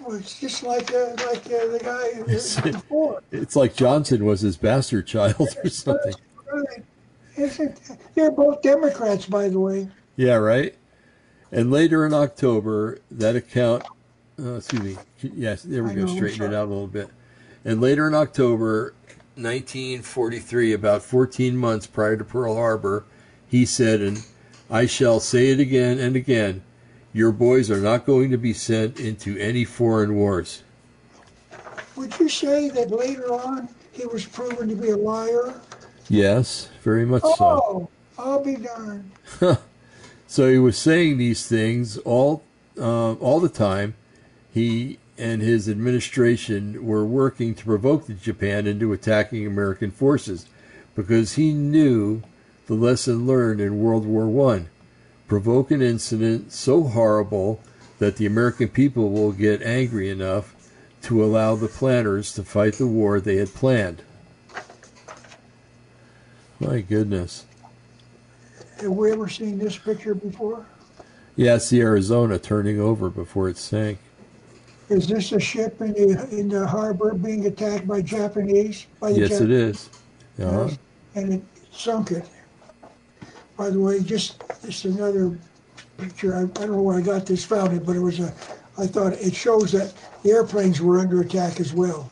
Well, 0.04 0.16
it's 0.16 0.38
just 0.38 0.62
like 0.62 0.92
uh, 0.92 1.16
like 1.26 1.46
uh, 1.46 1.66
the 1.68 1.80
guy 1.82 2.70
before. 2.72 3.22
It's 3.32 3.56
like 3.56 3.74
Johnson 3.74 4.26
was 4.26 4.42
his 4.42 4.56
bastard 4.58 5.06
child 5.06 5.48
or 5.64 5.70
something. 5.70 6.14
They're 8.14 8.30
both 8.30 8.60
Democrats, 8.62 9.26
by 9.26 9.48
the 9.48 9.58
way. 9.58 9.88
Yeah, 10.16 10.34
right. 10.34 10.74
And 11.54 11.70
later 11.70 12.04
in 12.04 12.12
October, 12.12 12.98
that 13.12 13.36
account, 13.36 13.84
uh, 14.40 14.54
excuse 14.54 14.82
me, 14.82 14.96
yes, 15.22 15.62
there 15.62 15.84
we 15.84 15.90
I 15.90 15.94
go, 15.94 16.00
know, 16.00 16.14
straighten 16.16 16.42
it 16.42 16.54
out 16.54 16.66
a 16.66 16.70
little 16.70 16.88
bit. 16.88 17.08
And 17.64 17.80
later 17.80 18.08
in 18.08 18.14
October, 18.14 18.92
1943, 19.36 20.72
about 20.72 21.02
14 21.02 21.56
months 21.56 21.86
prior 21.86 22.16
to 22.16 22.24
Pearl 22.24 22.56
Harbor, 22.56 23.04
he 23.46 23.64
said, 23.64 24.00
and 24.00 24.24
I 24.68 24.86
shall 24.86 25.20
say 25.20 25.50
it 25.50 25.60
again 25.60 26.00
and 26.00 26.16
again, 26.16 26.64
your 27.12 27.30
boys 27.30 27.70
are 27.70 27.80
not 27.80 28.04
going 28.04 28.32
to 28.32 28.36
be 28.36 28.52
sent 28.52 28.98
into 28.98 29.38
any 29.38 29.64
foreign 29.64 30.16
wars. 30.16 30.64
Would 31.94 32.18
you 32.18 32.28
say 32.28 32.68
that 32.70 32.90
later 32.90 33.32
on 33.32 33.68
he 33.92 34.06
was 34.06 34.26
proven 34.26 34.68
to 34.68 34.74
be 34.74 34.90
a 34.90 34.96
liar? 34.96 35.54
Yes, 36.08 36.68
very 36.82 37.06
much 37.06 37.22
so. 37.22 37.36
Oh, 37.40 37.88
I'll 38.18 38.42
be 38.42 38.56
darned. 38.56 39.08
So 40.34 40.50
he 40.50 40.58
was 40.58 40.76
saying 40.76 41.18
these 41.18 41.46
things 41.46 41.96
all 41.98 42.42
uh, 42.76 43.12
all 43.12 43.38
the 43.38 43.48
time. 43.48 43.94
He 44.52 44.98
and 45.16 45.40
his 45.40 45.68
administration 45.68 46.84
were 46.84 47.04
working 47.04 47.54
to 47.54 47.64
provoke 47.64 48.08
Japan 48.20 48.66
into 48.66 48.92
attacking 48.92 49.46
American 49.46 49.92
forces 49.92 50.46
because 50.96 51.34
he 51.34 51.52
knew 51.52 52.24
the 52.66 52.74
lesson 52.74 53.28
learned 53.28 53.60
in 53.60 53.78
World 53.78 54.06
War 54.06 54.26
One. 54.26 54.70
Provoke 55.28 55.70
an 55.70 55.80
incident 55.80 56.50
so 56.50 56.82
horrible 56.82 57.60
that 58.00 58.16
the 58.16 58.26
American 58.26 58.70
people 58.70 59.12
will 59.12 59.30
get 59.30 59.62
angry 59.62 60.10
enough 60.10 60.52
to 61.02 61.22
allow 61.22 61.54
the 61.54 61.68
planners 61.68 62.32
to 62.32 62.42
fight 62.42 62.74
the 62.74 62.88
war 62.88 63.20
they 63.20 63.36
had 63.36 63.54
planned. 63.54 64.02
My 66.58 66.80
goodness. 66.80 67.44
Have 68.80 68.90
we 68.90 69.12
ever 69.12 69.28
seen 69.28 69.58
this 69.58 69.78
picture 69.78 70.14
before? 70.14 70.66
Yeah, 71.36 71.56
it's 71.56 71.70
the 71.70 71.80
Arizona 71.80 72.38
turning 72.38 72.80
over 72.80 73.10
before 73.10 73.48
it 73.48 73.58
sank. 73.58 73.98
Is 74.88 75.06
this 75.06 75.32
a 75.32 75.40
ship 75.40 75.80
in 75.80 75.92
the 75.92 76.28
in 76.30 76.48
the 76.48 76.66
harbor 76.66 77.14
being 77.14 77.46
attacked 77.46 77.86
by 77.86 78.02
Japanese? 78.02 78.86
By 79.00 79.12
the 79.12 79.20
Yes, 79.20 79.32
Jap- 79.32 79.40
it 79.42 79.50
is. 79.50 79.90
Uh-huh. 80.40 80.70
And 81.14 81.34
it 81.34 81.42
sunk 81.72 82.10
it. 82.10 82.28
By 83.56 83.70
the 83.70 83.80
way, 83.80 84.00
just 84.02 84.42
just 84.64 84.84
another 84.84 85.38
picture. 85.96 86.34
I, 86.34 86.42
I 86.42 86.66
don't 86.66 86.72
know 86.72 86.82
where 86.82 86.98
I 86.98 87.00
got 87.00 87.26
this 87.26 87.44
found 87.44 87.72
it, 87.72 87.86
but 87.86 87.96
it 87.96 88.00
was 88.00 88.20
a. 88.20 88.34
I 88.76 88.86
thought 88.86 89.12
it 89.14 89.34
shows 89.34 89.72
that 89.72 89.94
the 90.22 90.30
airplanes 90.30 90.80
were 90.80 90.98
under 90.98 91.20
attack 91.20 91.60
as 91.60 91.72
well. 91.72 92.10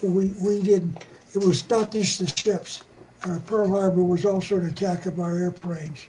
So 0.00 0.08
we 0.08 0.34
we 0.40 0.62
did. 0.62 1.04
It 1.34 1.38
was 1.38 1.68
not 1.68 1.92
just 1.92 2.18
the 2.18 2.26
ships. 2.40 2.83
Uh, 3.28 3.38
Pearl 3.46 3.68
Harbor 3.68 4.02
was 4.04 4.24
also 4.24 4.56
an 4.56 4.66
attack 4.66 5.06
of 5.06 5.18
our 5.18 5.36
airplanes. 5.38 6.06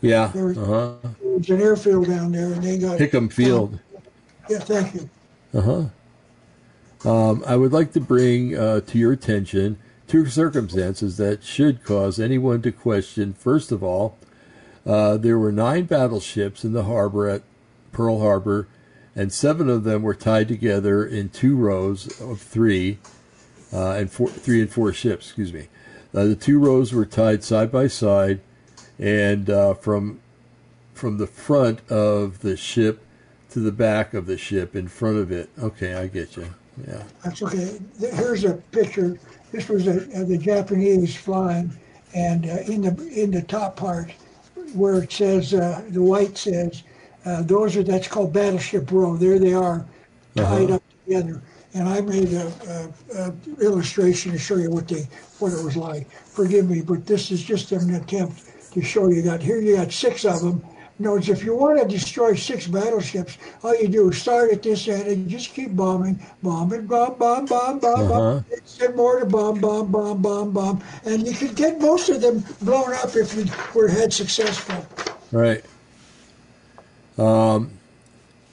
Yeah. 0.00 0.28
There 0.28 0.46
was- 0.46 0.58
Uh 0.58 0.64
huh. 0.64 1.08
There 1.20 1.30
was 1.38 1.50
an 1.50 1.60
airfield 1.60 2.06
down 2.06 2.32
there, 2.32 2.52
and 2.52 2.62
they 2.62 2.78
got 2.78 2.98
Hickam 2.98 3.32
Field. 3.32 3.78
Yeah, 4.48 4.60
thank 4.60 4.94
you. 4.94 5.10
Uh 5.52 5.60
huh. 7.02 7.08
Um, 7.08 7.44
I 7.46 7.56
would 7.56 7.72
like 7.72 7.92
to 7.92 8.00
bring 8.00 8.56
uh, 8.56 8.80
to 8.80 8.98
your 8.98 9.12
attention 9.12 9.78
two 10.06 10.26
circumstances 10.26 11.16
that 11.18 11.44
should 11.44 11.84
cause 11.84 12.18
anyone 12.18 12.62
to 12.62 12.72
question. 12.72 13.34
First 13.34 13.70
of 13.70 13.82
all, 13.82 14.16
uh, 14.86 15.16
there 15.18 15.38
were 15.38 15.52
nine 15.52 15.84
battleships 15.84 16.64
in 16.64 16.72
the 16.72 16.84
harbor 16.84 17.28
at 17.28 17.42
Pearl 17.92 18.20
Harbor, 18.20 18.68
and 19.14 19.32
seven 19.32 19.68
of 19.68 19.84
them 19.84 20.02
were 20.02 20.14
tied 20.14 20.48
together 20.48 21.04
in 21.04 21.28
two 21.28 21.56
rows 21.56 22.20
of 22.20 22.40
three, 22.40 22.98
uh, 23.72 23.92
and 23.92 24.10
four, 24.10 24.28
three 24.28 24.62
and 24.62 24.70
four 24.70 24.92
ships. 24.92 25.26
Excuse 25.26 25.52
me. 25.52 25.68
Uh, 26.14 26.24
the 26.24 26.36
two 26.36 26.58
rows 26.58 26.92
were 26.92 27.04
tied 27.04 27.44
side 27.44 27.70
by 27.70 27.86
side, 27.86 28.40
and 28.98 29.50
uh, 29.50 29.74
from 29.74 30.20
from 30.94 31.18
the 31.18 31.26
front 31.26 31.80
of 31.90 32.40
the 32.40 32.56
ship 32.56 33.04
to 33.50 33.60
the 33.60 33.72
back 33.72 34.14
of 34.14 34.26
the 34.26 34.36
ship 34.36 34.74
in 34.74 34.88
front 34.88 35.16
of 35.16 35.30
it. 35.30 35.48
Okay, 35.58 35.94
I 35.94 36.06
get 36.08 36.36
you. 36.36 36.46
Yeah. 36.86 37.02
That's 37.24 37.42
okay. 37.42 37.78
Here's 37.98 38.44
a 38.44 38.54
picture. 38.72 39.18
This 39.52 39.68
was 39.68 39.86
a, 39.86 40.02
uh, 40.18 40.24
the 40.24 40.38
Japanese 40.38 41.16
flying, 41.16 41.76
and 42.14 42.46
uh, 42.46 42.58
in 42.66 42.82
the 42.82 43.22
in 43.22 43.30
the 43.30 43.42
top 43.42 43.76
part, 43.76 44.12
where 44.74 45.02
it 45.02 45.12
says 45.12 45.54
uh, 45.54 45.82
the 45.90 46.02
white 46.02 46.36
says, 46.38 46.82
uh, 47.26 47.42
those 47.42 47.76
are 47.76 47.82
that's 47.82 48.08
called 48.08 48.32
Battleship 48.32 48.90
Row. 48.90 49.16
There 49.16 49.38
they 49.38 49.54
are, 49.54 49.84
tied 50.36 50.64
Uh-huh. 50.64 50.74
up 50.76 50.82
together. 51.04 51.42
And 51.74 51.86
I 51.86 52.00
made 52.00 52.32
a, 52.32 52.90
a, 53.14 53.28
a 53.28 53.34
illustration 53.62 54.32
to 54.32 54.38
show 54.38 54.56
you 54.56 54.70
what 54.70 54.88
they 54.88 55.06
what 55.40 55.52
it 55.52 55.64
was 55.64 55.76
like. 55.76 56.10
Forgive 56.10 56.68
me, 56.68 56.80
but 56.82 57.06
this 57.06 57.30
is 57.30 57.42
just 57.42 57.72
an 57.72 57.94
attempt 57.94 58.72
to 58.72 58.82
show 58.82 59.08
you 59.08 59.22
that 59.22 59.42
here 59.42 59.60
you 59.60 59.76
got 59.76 59.92
six 59.92 60.24
of 60.24 60.40
them. 60.40 60.62
Notice 61.00 61.28
if 61.28 61.44
you 61.44 61.54
want 61.54 61.80
to 61.80 61.86
destroy 61.86 62.34
six 62.34 62.66
battleships, 62.66 63.38
all 63.62 63.74
you 63.76 63.86
do 63.86 64.10
is 64.10 64.20
start 64.20 64.50
at 64.50 64.64
this 64.64 64.88
end 64.88 65.06
and 65.06 65.28
just 65.28 65.54
keep 65.54 65.76
bombing, 65.76 66.18
bombing, 66.42 66.86
bomb, 66.86 67.14
bomb, 67.16 67.46
bomb, 67.46 67.78
bomb, 67.78 68.00
Uh-huh. 68.00 68.08
bomb. 68.08 68.44
Send 68.64 68.96
more 68.96 69.20
to 69.20 69.26
bomb, 69.26 69.60
bomb, 69.60 69.92
bomb, 69.92 70.20
bomb, 70.20 70.50
bomb, 70.50 70.82
and 71.04 71.24
you 71.24 71.34
could 71.34 71.54
get 71.54 71.80
most 71.80 72.08
of 72.08 72.20
them 72.20 72.42
blown 72.62 72.92
up 72.94 73.14
if 73.14 73.32
you 73.36 73.44
were 73.74 73.86
had 73.86 74.12
successful. 74.12 74.84
Right. 75.30 75.64
Um, 77.16 77.70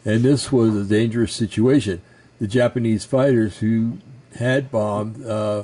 and 0.05 0.21
this 0.23 0.51
was 0.51 0.75
a 0.75 0.83
dangerous 0.83 1.33
situation. 1.33 2.01
The 2.39 2.47
Japanese 2.47 3.05
fighters 3.05 3.57
who 3.57 3.97
had 4.35 4.69
bombed, 4.69 5.25
uh, 5.25 5.63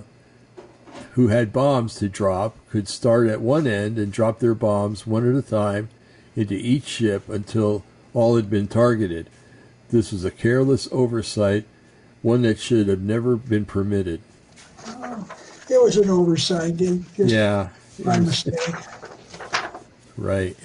who 1.13 1.27
had 1.27 1.51
bombs 1.51 1.95
to 1.95 2.07
drop, 2.07 2.55
could 2.69 2.87
start 2.87 3.27
at 3.27 3.41
one 3.41 3.67
end 3.67 3.97
and 3.97 4.11
drop 4.11 4.39
their 4.39 4.55
bombs 4.55 5.05
one 5.05 5.27
at 5.29 5.35
a 5.35 5.47
time 5.47 5.89
into 6.35 6.53
each 6.53 6.85
ship 6.85 7.27
until 7.27 7.83
all 8.13 8.35
had 8.35 8.49
been 8.49 8.67
targeted. 8.67 9.29
This 9.89 10.11
was 10.11 10.23
a 10.23 10.31
careless 10.31 10.87
oversight, 10.91 11.65
one 12.21 12.43
that 12.43 12.59
should 12.59 12.87
have 12.87 13.01
never 13.01 13.35
been 13.35 13.65
permitted. 13.65 14.21
It 15.69 15.81
was 15.81 15.97
an 15.97 16.09
oversight, 16.09 16.77
just 16.77 17.11
Yeah, 17.17 17.69
by 18.03 18.19
mistake. 18.19 18.75
Right. 20.17 20.57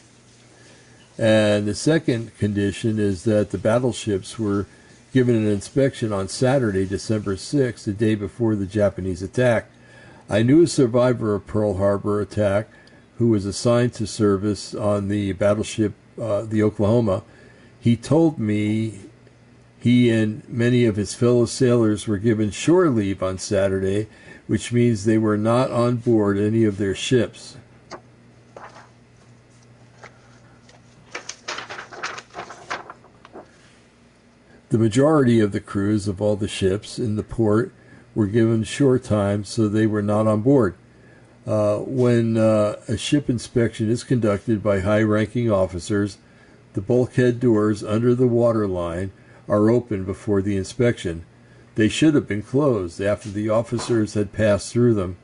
And 1.19 1.67
the 1.67 1.75
second 1.75 2.37
condition 2.39 2.99
is 2.99 3.25
that 3.25 3.51
the 3.51 3.59
battleships 3.59 4.39
were 4.39 4.67
given 5.13 5.35
an 5.35 5.49
inspection 5.49 6.13
on 6.13 6.29
Saturday, 6.29 6.85
December 6.85 7.37
6th, 7.37 7.85
the 7.85 7.93
day 7.93 8.15
before 8.15 8.55
the 8.55 8.67
Japanese 8.67 9.23
attack. 9.23 9.67
I 10.29 10.43
knew 10.43 10.63
a 10.63 10.67
survivor 10.67 11.37
of 11.37 11.47
Pearl 11.47 11.75
Harbor 11.75 12.21
attack 12.21 12.69
who 13.19 13.29
was 13.29 13.47
assigned 13.47 13.93
to 13.95 14.07
service 14.07 14.75
on 14.75 15.07
the 15.07 15.33
battleship, 15.33 15.95
uh, 16.21 16.43
the 16.43 16.65
Oklahoma. 16.65 17.23
He 17.79 17.97
told 17.97 18.39
me 18.39 19.01
he 19.79 20.11
and 20.11 20.43
many 20.49 20.85
of 20.85 20.97
his 20.97 21.15
fellow 21.15 21.47
sailors 21.47 22.09
were 22.09 22.19
given 22.19 22.51
shore 22.51 22.89
leave 22.89 23.23
on 23.23 23.39
Saturday, 23.39 24.09
which 24.49 24.73
means 24.73 25.05
they 25.05 25.17
were 25.17 25.37
not 25.37 25.71
on 25.71 25.97
board 25.97 26.39
any 26.39 26.65
of 26.65 26.79
their 26.79 26.95
ships. 26.95 27.57
The 34.71 34.79
majority 34.79 35.39
of 35.39 35.53
the 35.53 35.61
crews 35.61 36.09
of 36.09 36.21
all 36.21 36.35
the 36.35 36.49
ships 36.49 36.99
in 36.99 37.15
the 37.15 37.23
port 37.23 37.73
were 38.17 38.27
given 38.27 38.65
shore 38.65 38.99
time, 38.99 39.45
so 39.45 39.69
they 39.69 39.87
were 39.87 40.03
not 40.03 40.27
on 40.27 40.41
board. 40.41 40.75
Uh, 41.47 41.77
when 41.79 42.37
uh, 42.37 42.75
a 42.89 42.97
ship 42.97 43.31
inspection 43.31 43.89
is 43.89 44.03
conducted 44.03 44.63
by 44.63 44.81
high 44.81 45.03
ranking 45.03 45.49
officers, 45.49 46.19
the 46.73 46.81
bulkhead 46.81 47.39
doors 47.39 47.85
under 47.85 48.15
the 48.15 48.27
waterline 48.27 49.13
are 49.49 49.71
open 49.71 50.05
before 50.05 50.43
the 50.43 50.57
inspection. 50.57 51.25
They 51.77 51.89
should 51.89 52.15
have 52.15 52.27
been 52.27 52.43
closed 52.43 53.01
after 53.01 53.29
the 53.29 53.51
officers 53.51 54.15
had 54.15 54.33
passed 54.33 54.73
through 54.73 54.95
them, 54.95 55.19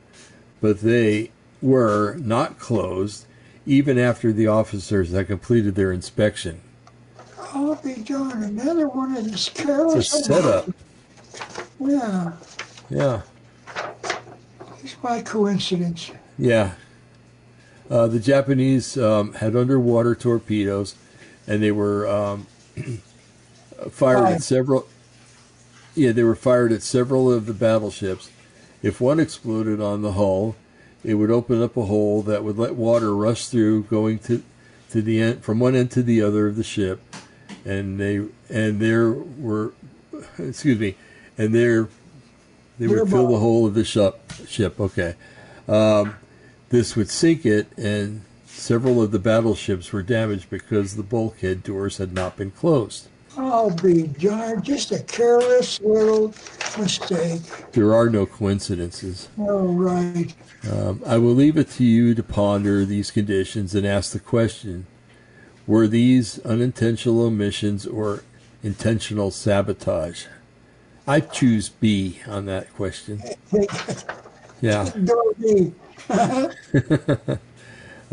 but 0.61 0.81
they 0.81 1.31
were 1.61 2.15
not 2.19 2.59
closed 2.59 3.25
even 3.65 3.97
after 3.97 4.31
the 4.31 4.47
officers 4.47 5.11
had 5.11 5.27
completed 5.27 5.73
their 5.73 5.91
inspection. 5.91 6.61
I'll 7.53 7.75
be 7.75 7.95
darned. 7.95 8.59
Another 8.59 8.87
one 8.87 9.15
of 9.15 9.25
these 9.25 9.49
It's 9.55 9.59
a 9.59 10.01
setup. 10.01 10.69
Yeah, 11.79 12.33
Yeah. 12.93 13.21
it's 14.83 14.93
by 14.95 15.21
coincidence. 15.21 16.11
Yeah. 16.37 16.73
Uh, 17.89 18.07
the 18.07 18.19
Japanese 18.19 18.97
um, 18.97 19.33
had 19.33 19.55
underwater 19.55 20.13
torpedoes, 20.15 20.95
and 21.47 21.61
they 21.61 21.71
were 21.71 22.07
um, 22.07 22.45
fired 22.75 23.91
Fired. 23.91 24.25
at 24.35 24.43
several. 24.43 24.87
Yeah, 25.95 26.11
they 26.11 26.23
were 26.23 26.35
fired 26.35 26.71
at 26.71 26.81
several 26.83 27.31
of 27.31 27.45
the 27.45 27.53
battleships. 27.53 28.29
If 28.81 29.01
one 29.01 29.19
exploded 29.19 29.81
on 29.81 30.01
the 30.01 30.13
hull, 30.13 30.55
it 31.03 31.15
would 31.15 31.31
open 31.31 31.61
up 31.61 31.75
a 31.77 31.85
hole 31.85 32.21
that 32.23 32.43
would 32.43 32.57
let 32.57 32.75
water 32.75 33.15
rush 33.15 33.47
through, 33.47 33.83
going 33.83 34.19
to 34.19 34.43
to 34.91 35.01
the 35.01 35.19
end 35.19 35.43
from 35.43 35.59
one 35.59 35.75
end 35.75 35.89
to 35.91 36.03
the 36.03 36.21
other 36.21 36.47
of 36.47 36.55
the 36.55 36.63
ship, 36.63 37.01
and 37.65 37.99
they 37.99 38.25
and 38.49 38.79
there 38.79 39.11
were, 39.11 39.73
excuse 40.37 40.79
me, 40.79 40.95
and 41.37 41.53
there 41.55 41.89
they 42.79 42.87
would 42.87 43.09
fill 43.09 43.23
the 43.23 43.29
Nearby. 43.29 43.39
hole 43.39 43.65
of 43.65 43.73
the 43.73 43.85
ship. 43.85 44.19
Ship, 44.47 44.79
okay. 44.79 45.15
Um, 45.67 46.15
this 46.69 46.95
would 46.95 47.09
sink 47.09 47.45
it, 47.45 47.67
and 47.77 48.21
several 48.45 49.01
of 49.01 49.11
the 49.11 49.19
battleships 49.19 49.91
were 49.91 50.03
damaged 50.03 50.49
because 50.49 50.95
the 50.95 51.03
bulkhead 51.03 51.63
doors 51.63 51.97
had 51.97 52.13
not 52.13 52.37
been 52.37 52.51
closed. 52.51 53.07
I'll 53.37 53.75
be 53.75 54.03
darned. 54.03 54.63
Just 54.63 54.91
a 54.91 55.01
careless 55.03 55.81
little 55.81 56.33
mistake. 56.77 57.41
There 57.71 57.93
are 57.93 58.09
no 58.09 58.25
coincidences. 58.25 59.27
All 59.37 59.73
right. 59.73 60.33
Um, 60.71 61.01
I 61.05 61.17
will 61.17 61.33
leave 61.33 61.57
it 61.57 61.69
to 61.71 61.83
you 61.83 62.13
to 62.15 62.23
ponder 62.23 62.85
these 62.85 63.11
conditions 63.11 63.73
and 63.75 63.85
ask 63.85 64.11
the 64.11 64.19
question 64.19 64.85
were 65.65 65.87
these 65.87 66.39
unintentional 66.39 67.21
omissions 67.21 67.87
or 67.87 68.23
intentional 68.63 69.31
sabotage? 69.31 70.25
I 71.07 71.19
choose 71.19 71.69
B 71.69 72.19
on 72.27 72.45
that 72.45 72.73
question. 72.73 73.21
Yeah. 74.61 74.89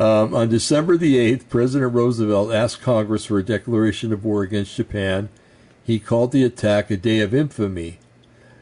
Um, 0.00 0.34
on 0.34 0.48
December 0.48 0.96
the 0.96 1.16
8th, 1.16 1.50
President 1.50 1.92
Roosevelt 1.92 2.54
asked 2.54 2.80
Congress 2.80 3.26
for 3.26 3.38
a 3.38 3.44
declaration 3.44 4.14
of 4.14 4.24
war 4.24 4.42
against 4.42 4.74
Japan. 4.74 5.28
He 5.84 5.98
called 5.98 6.32
the 6.32 6.42
attack 6.42 6.90
a 6.90 6.96
day 6.96 7.20
of 7.20 7.34
infamy, 7.34 7.98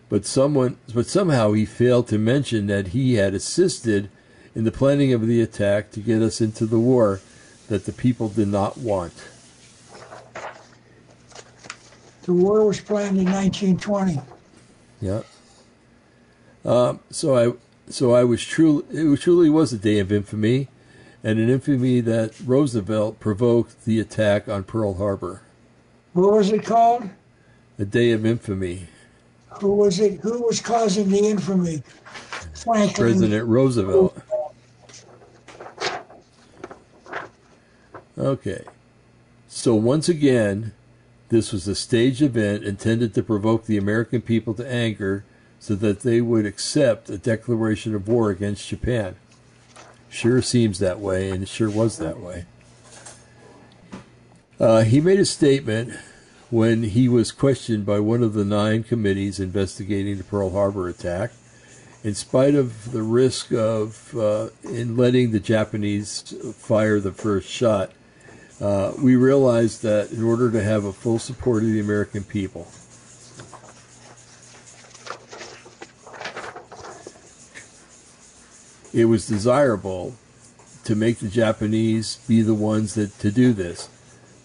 but 0.09 0.27
someone, 0.27 0.79
but 0.93 1.07
somehow 1.07 1.53
he 1.53 1.65
failed 1.65 2.09
to 2.09 2.19
mention 2.19 2.67
that 2.67 2.89
he 2.89 3.15
had 3.15 3.35
assisted 3.35 4.11
in 4.57 4.65
the 4.65 4.73
planning 4.73 5.13
of 5.13 5.29
the 5.29 5.41
attack 5.41 5.93
to 5.93 6.01
get 6.01 6.23
us 6.23 6.41
into 6.41 6.67
the 6.67 6.81
war 6.81 7.21
that 7.69 7.85
the 7.87 7.93
people 7.93 8.29
did 8.29 8.49
not 8.49 8.77
want. 8.77 9.28
The 12.29 12.35
war 12.35 12.67
was 12.67 12.79
planned 12.79 13.17
in 13.17 13.25
1920. 13.25 14.21
Yeah. 15.01 15.23
Um, 16.63 17.01
so 17.09 17.35
I, 17.35 17.55
so 17.91 18.13
I 18.13 18.23
was 18.23 18.45
truly, 18.45 18.85
it 18.91 19.21
truly 19.21 19.49
was 19.49 19.73
a 19.73 19.79
day 19.79 19.99
of 19.99 20.13
infamy, 20.13 20.69
and 21.25 21.39
an 21.39 21.49
infamy 21.49 22.03
that 22.03 22.39
Roosevelt 22.45 23.19
provoked 23.19 23.87
the 23.87 23.99
attack 23.99 24.47
on 24.47 24.65
Pearl 24.65 24.93
Harbor. 24.93 25.41
What 26.13 26.35
was 26.35 26.53
it 26.53 26.67
called? 26.67 27.09
A 27.79 27.87
day 27.87 28.13
of 28.13 28.27
infamy. 28.27 28.89
Who 29.63 29.73
was 29.73 29.99
it? 29.99 30.21
Who 30.21 30.43
was 30.43 30.61
causing 30.61 31.09
the 31.09 31.31
infamy? 31.31 31.83
Franklin. 32.53 32.93
President 32.95 33.49
Roosevelt. 33.49 34.19
Okay. 38.19 38.65
So 39.49 39.75
once 39.75 40.11
again, 40.11 40.75
this 41.29 41.53
was 41.53 41.69
a 41.69 41.75
staged 41.75 42.23
event 42.23 42.65
intended 42.65 43.15
to 43.15 43.23
provoke 43.23 43.67
the 43.67 43.77
American 43.77 44.23
people 44.23 44.55
to 44.55 44.71
anger 44.71 45.25
so 45.61 45.75
that 45.75 46.01
they 46.01 46.21
would 46.21 46.47
accept 46.47 47.11
a 47.11 47.19
declaration 47.19 47.95
of 47.95 48.09
war 48.09 48.31
against 48.31 48.69
Japan. 48.69 49.17
Sure 50.09 50.41
seems 50.41 50.79
that 50.79 51.01
way, 51.01 51.31
and 51.31 51.43
it 51.43 51.49
sure 51.49 51.71
was 51.71 51.99
that 51.99 52.19
way. 52.19 52.47
Uh, 54.59 54.83
he 54.83 55.01
made 55.01 55.21
a 55.21 55.25
statement 55.25 55.93
when 56.51 56.83
he 56.83 57.09
was 57.09 57.31
questioned 57.31 57.85
by 57.85 58.01
one 58.01 58.23
of 58.23 58.33
the 58.33 58.45
nine 58.45 58.83
committees 58.83 59.39
investigating 59.39 60.17
the 60.17 60.25
Pearl 60.25 60.51
Harbor 60.51 60.89
attack 60.89 61.33
in 62.03 62.15
spite 62.15 62.55
of 62.55 62.93
the 62.93 63.03
risk 63.03 63.53
of 63.53 64.17
uh, 64.17 64.49
in 64.65 64.97
letting 64.97 65.31
the 65.31 65.41
Japanese 65.41 66.23
fire 66.57 67.01
the 67.01 67.13
first 67.13 67.49
shot, 67.49 67.93
uh, 68.61 68.93
we 69.01 69.17
realized 69.17 69.83
that 69.83 70.11
in 70.11 70.23
order 70.23 70.51
to 70.51 70.63
have 70.63 70.85
a 70.85 70.93
full 70.93 71.19
support 71.19 71.63
of 71.63 71.71
the 71.71 71.81
American 71.81 72.25
people, 72.25 72.67
it 78.93 79.05
was 79.05 79.27
desirable 79.27 80.15
to 80.85 80.95
make 80.95 81.19
the 81.19 81.29
Japanese 81.29 82.19
be 82.27 82.43
the 82.43 82.55
ones 82.55 82.95
that 82.95 83.19
to 83.21 83.31
do 83.31 83.53
this, 83.53 83.89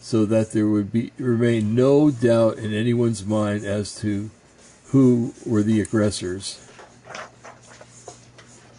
so 0.01 0.25
that 0.25 0.51
there 0.51 0.67
would 0.67 0.91
be 0.91 1.11
remain 1.17 1.73
no 1.73 2.11
doubt 2.11 2.57
in 2.57 2.73
anyone's 2.73 3.25
mind 3.25 3.63
as 3.63 3.95
to 3.95 4.29
who 4.87 5.33
were 5.45 5.63
the 5.63 5.81
aggressors. 5.81 6.59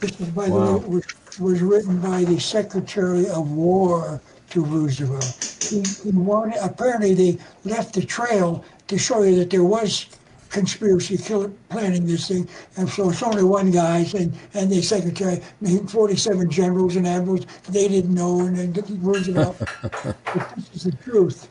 This 0.00 0.18
was, 0.20 0.28
by 0.28 0.48
Wow. 0.48 0.78
the 0.78 0.78
way, 0.78 0.86
was, 0.96 1.38
was 1.40 1.62
written 1.62 1.98
by 2.00 2.24
the 2.24 2.38
Secretary 2.38 3.26
of 3.28 3.50
War 3.50 4.20
to 4.54 4.64
Roosevelt. 4.64 5.58
He, 5.68 5.82
he 6.04 6.10
wanted, 6.12 6.58
apparently 6.62 7.12
they 7.12 7.38
left 7.64 7.94
the 7.94 8.04
trail 8.04 8.64
to 8.86 8.96
show 8.96 9.22
you 9.22 9.34
that 9.36 9.50
there 9.50 9.64
was 9.64 10.06
conspiracy 10.48 11.18
kill, 11.18 11.52
planning 11.68 12.06
this 12.06 12.28
thing. 12.28 12.48
And 12.76 12.88
so 12.88 13.10
it's 13.10 13.22
only 13.24 13.42
one 13.42 13.72
guy 13.72 14.06
and, 14.16 14.32
and 14.54 14.70
the 14.70 14.80
secretary, 14.80 15.34
I 15.34 15.42
mean, 15.60 15.88
47 15.88 16.48
generals 16.50 16.94
and 16.94 17.06
admirals, 17.06 17.46
they 17.68 17.88
didn't 17.88 18.14
know. 18.14 18.40
And 18.40 18.56
then 18.56 19.02
Roosevelt, 19.02 19.56
but 19.82 20.16
this 20.56 20.74
is 20.74 20.84
the 20.84 20.92
truth. 21.02 21.48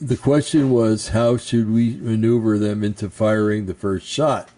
The 0.00 0.16
question 0.16 0.70
was 0.70 1.10
how 1.10 1.36
should 1.36 1.70
we 1.70 1.96
maneuver 1.96 2.58
them 2.58 2.82
into 2.82 3.10
firing 3.10 3.66
the 3.66 3.74
first 3.74 4.06
shot 4.06 4.48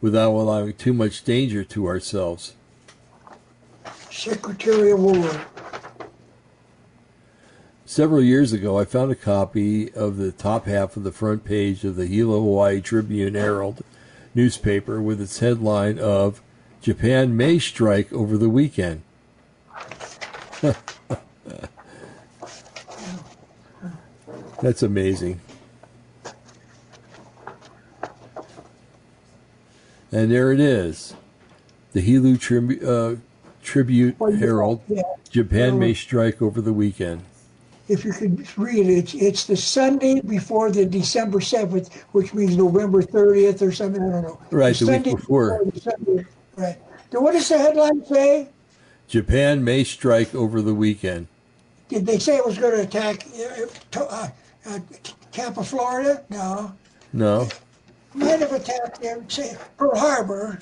without 0.00 0.32
allowing 0.32 0.72
too 0.72 0.92
much 0.92 1.22
danger 1.22 1.62
to 1.62 1.86
ourselves? 1.86 2.54
Secretary 4.10 4.90
of 4.90 5.00
War. 5.00 5.40
Several 7.88 8.22
years 8.22 8.52
ago, 8.52 8.78
I 8.78 8.84
found 8.84 9.10
a 9.10 9.14
copy 9.14 9.90
of 9.94 10.18
the 10.18 10.30
top 10.30 10.66
half 10.66 10.94
of 10.98 11.04
the 11.04 11.10
front 11.10 11.42
page 11.42 11.84
of 11.84 11.96
the 11.96 12.04
Hilo 12.04 12.38
Hawaii 12.38 12.82
Tribune 12.82 13.34
Herald 13.34 13.82
newspaper 14.34 15.00
with 15.00 15.22
its 15.22 15.38
headline 15.38 15.98
of 15.98 16.42
Japan 16.82 17.34
may 17.34 17.58
strike 17.58 18.12
over 18.12 18.36
the 18.36 18.50
weekend. 18.50 19.00
That's 24.60 24.82
amazing. 24.82 25.40
And 30.12 30.30
there 30.30 30.52
it 30.52 30.60
is. 30.60 31.14
The 31.94 32.02
Hilo 32.02 32.36
Tribu- 32.36 32.86
uh, 32.86 33.16
Tribute 33.62 34.16
Herald. 34.18 34.82
Japan 35.30 35.78
may 35.78 35.94
strike 35.94 36.42
over 36.42 36.60
the 36.60 36.74
weekend. 36.74 37.22
If 37.88 38.04
you 38.04 38.12
could 38.12 38.46
read 38.58 38.86
it, 38.86 38.92
it's, 38.92 39.14
it's 39.14 39.44
the 39.44 39.56
Sunday 39.56 40.20
before 40.20 40.70
the 40.70 40.84
December 40.84 41.38
7th, 41.40 41.92
which 42.12 42.34
means 42.34 42.56
November 42.56 43.02
30th 43.02 43.66
or 43.66 43.72
something. 43.72 44.02
I 44.02 44.10
don't 44.10 44.22
know. 44.22 44.40
Right, 44.50 44.76
the 44.76 44.86
week 44.86 44.94
Sunday 44.94 45.14
before. 45.14 45.60
the 45.72 45.80
Sunday, 45.80 46.26
right. 46.56 46.76
Now, 47.12 47.20
what 47.20 47.32
does 47.32 47.48
the 47.48 47.58
headline 47.58 48.04
say? 48.04 48.48
Japan 49.08 49.64
may 49.64 49.84
strike 49.84 50.34
over 50.34 50.60
the 50.60 50.74
weekend. 50.74 51.28
Did 51.88 52.04
they 52.04 52.18
say 52.18 52.36
it 52.36 52.44
was 52.44 52.58
going 52.58 52.74
to 52.76 52.82
attack 52.82 53.26
uh, 53.96 53.98
uh, 54.00 54.28
uh, 54.66 54.78
Tampa, 55.32 55.64
Florida? 55.64 56.22
No. 56.28 56.74
No. 57.14 57.48
Might 58.12 58.40
have 58.40 58.52
attacked 58.52 59.00
there, 59.00 59.24
say, 59.28 59.56
Pearl 59.78 59.98
Harbor. 59.98 60.58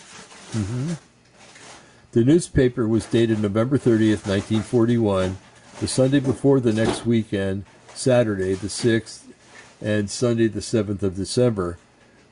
The 2.13 2.25
newspaper 2.25 2.87
was 2.87 3.05
dated 3.07 3.41
November 3.41 3.79
30th, 3.79 4.27
1941, 4.27 5.37
the 5.81 5.89
Sunday 5.89 6.21
before 6.21 6.61
the 6.61 6.73
next 6.73 7.05
weekend, 7.05 7.65
Saturday 7.95 8.55
the 8.55 8.69
6th, 8.69 9.23
and 9.83 10.09
Sunday 10.11 10.47
the 10.49 10.61
7th 10.61 11.03
of 11.03 11.17
December. 11.17 11.79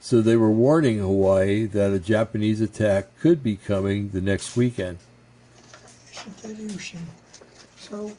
So 0.01 0.21
they 0.21 0.37
were 0.37 0.51
warning 0.51 0.99
Hawaii 0.99 1.65
that 1.67 1.93
a 1.93 1.99
Japanese 1.99 2.61
attack 2.61 3.09
could 3.21 3.43
be 3.43 3.57
coming 3.57 4.11
the 4.11 4.21
next 4.21 4.57
weekend. 4.57 4.99
So, 7.79 8.13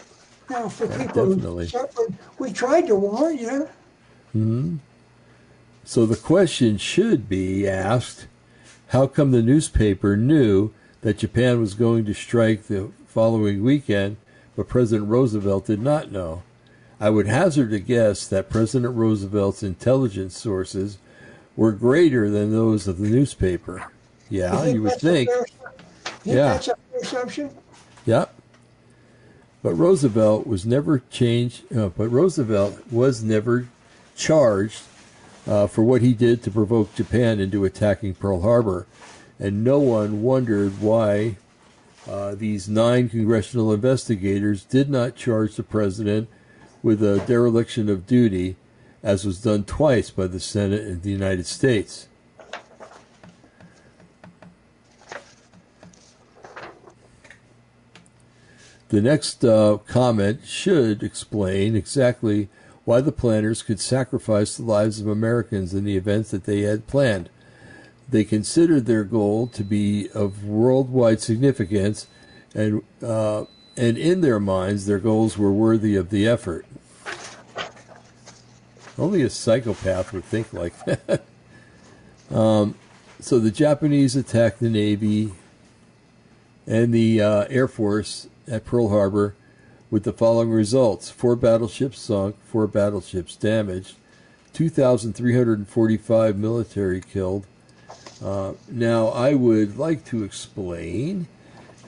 now 0.49 0.69
for 0.69 0.85
Yeah, 0.85 0.97
people 0.97 1.25
who 1.25 1.35
definitely. 1.35 1.67
suffered, 1.67 2.13
we 2.39 2.51
tried 2.51 2.87
to 2.87 2.95
warn 2.95 3.37
you. 3.37 3.69
hmm 4.31 4.75
So 5.83 6.05
the 6.05 6.15
question 6.15 6.77
should 6.77 7.27
be 7.29 7.67
asked 7.67 8.27
how 8.89 9.07
come 9.07 9.31
the 9.31 9.41
newspaper 9.41 10.15
knew 10.15 10.71
that 11.01 11.17
Japan 11.19 11.59
was 11.59 11.73
going 11.73 12.05
to 12.05 12.13
strike 12.13 12.63
the 12.63 12.91
following 13.07 13.63
weekend, 13.63 14.17
but 14.55 14.67
President 14.67 15.09
Roosevelt 15.09 15.65
did 15.65 15.81
not 15.81 16.11
know? 16.11 16.43
I 16.99 17.09
would 17.09 17.27
hazard 17.27 17.73
a 17.73 17.79
guess 17.79 18.27
that 18.27 18.49
President 18.49 18.95
Roosevelt's 18.95 19.63
intelligence 19.63 20.37
sources 20.37 20.97
were 21.55 21.71
greater 21.71 22.29
than 22.29 22.51
those 22.51 22.87
of 22.87 22.99
the 22.99 23.09
newspaper. 23.09 23.91
Yeah, 24.29 24.65
you, 24.65 24.81
would 24.83 24.99
think. 24.99 25.29
Fair, 25.29 25.45
you 26.23 26.35
Yeah. 26.35 26.53
That's 26.53 26.67
a 26.69 26.75
fair 26.91 27.01
assumption. 27.01 27.49
Yep. 28.05 28.33
But 29.61 29.73
Roosevelt 29.73 30.47
was 30.47 30.65
never 30.65 30.99
changed. 31.09 31.71
Uh, 31.75 31.89
but 31.89 32.09
Roosevelt 32.09 32.79
was 32.91 33.23
never 33.23 33.67
charged 34.15 34.83
uh, 35.47 35.67
for 35.67 35.83
what 35.83 36.01
he 36.01 36.13
did 36.13 36.43
to 36.43 36.51
provoke 36.51 36.95
Japan 36.95 37.39
into 37.39 37.65
attacking 37.65 38.15
Pearl 38.15 38.41
Harbor, 38.41 38.87
and 39.39 39.63
no 39.63 39.79
one 39.79 40.21
wondered 40.21 40.81
why 40.81 41.37
uh, 42.07 42.35
these 42.35 42.69
nine 42.69 43.09
congressional 43.09 43.73
investigators 43.73 44.63
did 44.63 44.89
not 44.89 45.15
charge 45.15 45.55
the 45.55 45.63
president 45.63 46.29
with 46.83 47.01
a 47.03 47.23
dereliction 47.25 47.89
of 47.89 48.05
duty, 48.05 48.55
as 49.01 49.25
was 49.25 49.41
done 49.41 49.63
twice 49.63 50.11
by 50.11 50.27
the 50.27 50.39
Senate 50.39 50.85
in 50.85 51.01
the 51.01 51.09
United 51.09 51.45
States. 51.45 52.07
The 58.89 59.01
next 59.01 59.43
uh, 59.43 59.79
comment 59.87 60.45
should 60.45 61.01
explain 61.01 61.75
exactly 61.75 62.49
why 62.85 63.01
the 63.01 63.11
planners 63.11 63.63
could 63.63 63.79
sacrifice 63.79 64.55
the 64.55 64.63
lives 64.63 65.01
of 65.01 65.07
Americans 65.07 65.73
in 65.73 65.85
the 65.85 65.97
events 65.97 66.29
that 66.31 66.43
they 66.43 66.61
had 66.61 66.85
planned. 66.85 67.29
They 68.07 68.23
considered 68.23 68.85
their 68.85 69.03
goal 69.03 69.47
to 69.47 69.63
be 69.63 70.09
of 70.13 70.45
worldwide 70.45 71.21
significance, 71.21 72.07
and 72.53 72.83
uh, 73.01 73.45
and 73.75 73.97
in 73.97 74.21
their 74.21 74.39
minds, 74.39 74.85
their 74.85 74.99
goals 74.99 75.37
were 75.37 75.51
worthy 75.51 75.95
of 75.95 76.09
the 76.09 76.27
effort. 76.27 76.65
Only 78.97 79.23
a 79.23 79.29
psychopath 79.29 80.13
would 80.13 80.23
think 80.23 80.53
like 80.53 80.73
that. 80.85 81.25
um, 82.31 82.75
so 83.19 83.39
the 83.39 83.51
Japanese 83.51 84.15
attacked 84.15 84.59
the 84.59 84.69
Navy 84.69 85.33
and 86.65 86.93
the 86.93 87.21
uh, 87.21 87.45
Air 87.49 87.67
Force 87.67 88.27
at 88.47 88.65
Pearl 88.65 88.89
Harbor 88.89 89.35
with 89.91 90.03
the 90.03 90.13
following 90.13 90.51
results 90.51 91.09
four 91.09 91.35
battleships 91.35 91.99
sunk, 91.99 92.35
four 92.45 92.67
battleships 92.67 93.35
damaged, 93.35 93.95
2,345 94.53 96.37
military 96.37 97.01
killed. 97.01 97.45
Uh, 98.25 98.53
now, 98.67 99.09
I 99.09 99.35
would 99.35 99.77
like 99.77 100.03
to 100.05 100.23
explain 100.23 101.27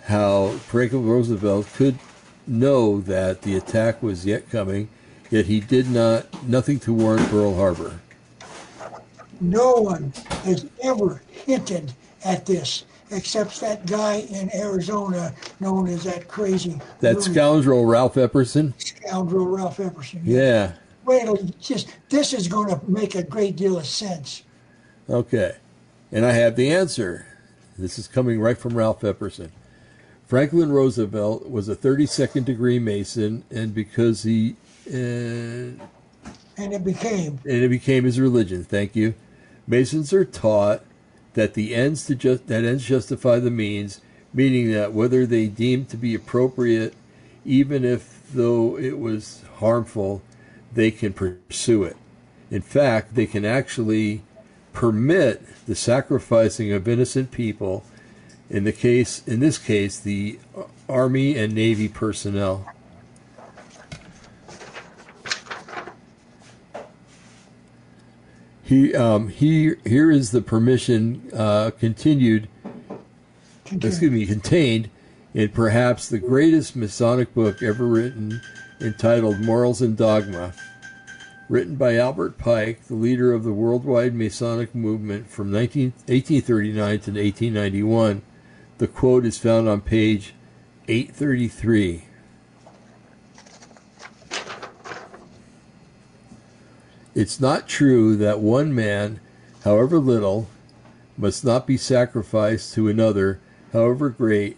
how 0.03 0.49
Franklin 0.49 1.07
Roosevelt 1.07 1.65
could 1.73 1.97
know 2.45 3.01
that 3.01 3.41
the 3.41 3.57
attack 3.57 4.03
was 4.03 4.23
yet 4.23 4.47
coming, 4.51 4.87
yet 5.31 5.47
he 5.47 5.59
did 5.59 5.89
not, 5.89 6.47
nothing 6.47 6.79
to 6.81 6.93
warn 6.93 7.25
Pearl 7.25 7.55
Harbor. 7.55 7.99
No 9.41 9.73
one 9.73 10.13
has 10.43 10.67
ever 10.83 11.23
hinted 11.31 11.93
at 12.23 12.45
this 12.45 12.85
except 13.09 13.59
that 13.61 13.87
guy 13.87 14.17
in 14.29 14.53
Arizona 14.53 15.33
known 15.59 15.87
as 15.87 16.03
that 16.03 16.27
crazy 16.27 16.79
That 16.99 17.15
loony 17.15 17.33
scoundrel 17.33 17.85
Ralph 17.87 18.13
Epperson? 18.13 18.79
scoundrel 18.79 19.47
Ralph 19.47 19.77
Epperson. 19.77 20.21
Yeah. 20.23 20.73
Wait 21.05 21.27
just 21.59 21.87
this 22.09 22.33
is 22.33 22.47
going 22.47 22.69
to 22.69 22.79
make 22.87 23.15
a 23.15 23.23
great 23.23 23.55
deal 23.55 23.77
of 23.79 23.87
sense. 23.87 24.43
Okay. 25.09 25.55
And 26.11 26.25
I 26.25 26.31
have 26.31 26.55
the 26.55 26.71
answer. 26.71 27.25
This 27.77 27.99
is 27.99 28.07
coming 28.07 28.39
right 28.39 28.57
from 28.57 28.75
Ralph 28.75 29.01
Epperson. 29.01 29.51
Franklin 30.25 30.71
Roosevelt 30.71 31.49
was 31.49 31.69
a 31.69 31.75
32nd 31.75 32.43
degree 32.43 32.79
Mason, 32.79 33.43
and 33.49 33.73
because 33.73 34.23
he, 34.23 34.55
uh, 34.89 35.85
and 36.57 36.73
it 36.73 36.83
became 36.83 37.39
And 37.45 37.63
it 37.63 37.69
became 37.69 38.03
his 38.03 38.19
religion. 38.19 38.63
Thank 38.63 38.95
you. 38.95 39.13
Masons 39.67 40.11
are 40.11 40.25
taught 40.25 40.83
that 41.33 41.53
the 41.53 41.75
ends 41.75 42.05
to 42.07 42.15
just 42.15 42.47
that 42.47 42.65
ends 42.65 42.85
justify 42.85 43.39
the 43.39 43.51
means, 43.51 44.01
meaning 44.33 44.71
that 44.71 44.91
whether 44.91 45.25
they 45.25 45.47
deem 45.47 45.85
to 45.85 45.97
be 45.97 46.15
appropriate, 46.15 46.93
even 47.45 47.85
if 47.85 48.31
though 48.33 48.77
it 48.77 48.97
was 48.97 49.43
harmful, 49.57 50.21
they 50.73 50.91
can 50.91 51.13
pursue 51.13 51.83
it. 51.83 51.95
In 52.49 52.61
fact, 52.61 53.15
they 53.15 53.25
can 53.25 53.45
actually 53.45 54.23
permit 54.77 55.41
the 55.65 55.73
sacrificing 55.73 56.71
of 56.71 56.87
innocent 56.87 57.31
people. 57.31 57.83
In 58.47 58.63
the 58.63 58.71
case, 58.71 59.27
in 59.27 59.39
this 59.39 59.57
case, 59.57 59.99
the 59.99 60.37
Army 60.87 61.35
and 61.35 61.55
Navy 61.55 61.87
personnel. 61.87 62.71
He, 68.61 68.93
um, 68.93 69.29
he, 69.29 69.73
here 69.83 70.11
is 70.11 70.29
the 70.29 70.43
permission 70.43 71.27
uh, 71.33 71.71
continued, 71.79 72.47
excuse 73.71 74.11
me, 74.11 74.27
contained 74.27 74.91
in 75.33 75.49
perhaps 75.49 76.07
the 76.07 76.19
greatest 76.19 76.75
Masonic 76.75 77.33
book 77.33 77.63
ever 77.63 77.87
written, 77.87 78.41
entitled 78.79 79.39
Morals 79.39 79.81
and 79.81 79.97
Dogma, 79.97 80.53
written 81.49 81.75
by 81.75 81.95
Albert 81.95 82.37
Pike, 82.37 82.83
the 82.87 82.95
leader 82.95 83.33
of 83.33 83.43
the 83.43 83.53
worldwide 83.53 84.13
Masonic 84.13 84.75
movement 84.75 85.29
from 85.29 85.51
19, 85.51 85.91
1839 86.07 86.87
to 86.87 87.11
1891. 87.11 88.21
The 88.77 88.87
quote 88.87 89.25
is 89.25 89.37
found 89.37 89.67
on 89.67 89.81
page 89.81 90.33
833. 90.87 92.03
It's 97.15 97.39
not 97.39 97.67
true 97.67 98.15
that 98.17 98.39
one 98.39 98.75
man, 98.75 99.19
however 99.63 99.97
little, 99.97 100.47
must 101.17 101.43
not 101.43 101.65
be 101.65 101.77
sacrificed 101.77 102.75
to 102.75 102.87
another, 102.87 103.39
however 103.73 104.09
great, 104.09 104.57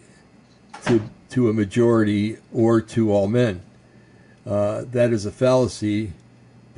to, 0.85 1.09
to 1.29 1.49
a 1.49 1.53
majority 1.53 2.37
or 2.53 2.81
to 2.81 3.13
all 3.13 3.27
men. 3.27 3.61
Uh, 4.45 4.83
that 4.91 5.13
is 5.13 5.25
a 5.25 5.31
fallacy, 5.31 6.11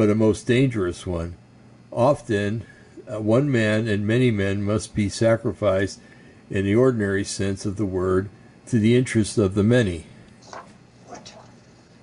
but 0.01 0.09
a 0.09 0.15
most 0.15 0.47
dangerous 0.47 1.05
one. 1.05 1.35
Often, 1.91 2.63
uh, 3.07 3.21
one 3.21 3.51
man 3.51 3.87
and 3.87 4.07
many 4.07 4.31
men 4.31 4.63
must 4.63 4.95
be 4.95 5.09
sacrificed 5.09 5.99
in 6.49 6.65
the 6.65 6.73
ordinary 6.73 7.23
sense 7.23 7.67
of 7.67 7.77
the 7.77 7.85
word 7.85 8.27
to 8.65 8.79
the 8.79 8.97
interest 8.97 9.37
of 9.37 9.53
the 9.53 9.61
many. 9.61 10.05
what? 11.05 11.31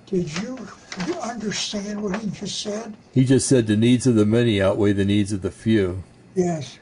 Did 0.05 0.33
you, 0.37 0.65
you 1.07 1.13
understand 1.15 2.01
what 2.01 2.15
he 2.21 2.29
just 2.29 2.61
said? 2.61 2.95
He 3.13 3.25
just 3.25 3.49
said 3.49 3.67
the 3.67 3.75
needs 3.75 4.07
of 4.07 4.15
the 4.15 4.25
many 4.25 4.61
outweigh 4.61 4.93
the 4.93 5.03
needs 5.03 5.33
of 5.33 5.41
the 5.41 5.51
few. 5.51 6.01
Yes. 6.35 6.79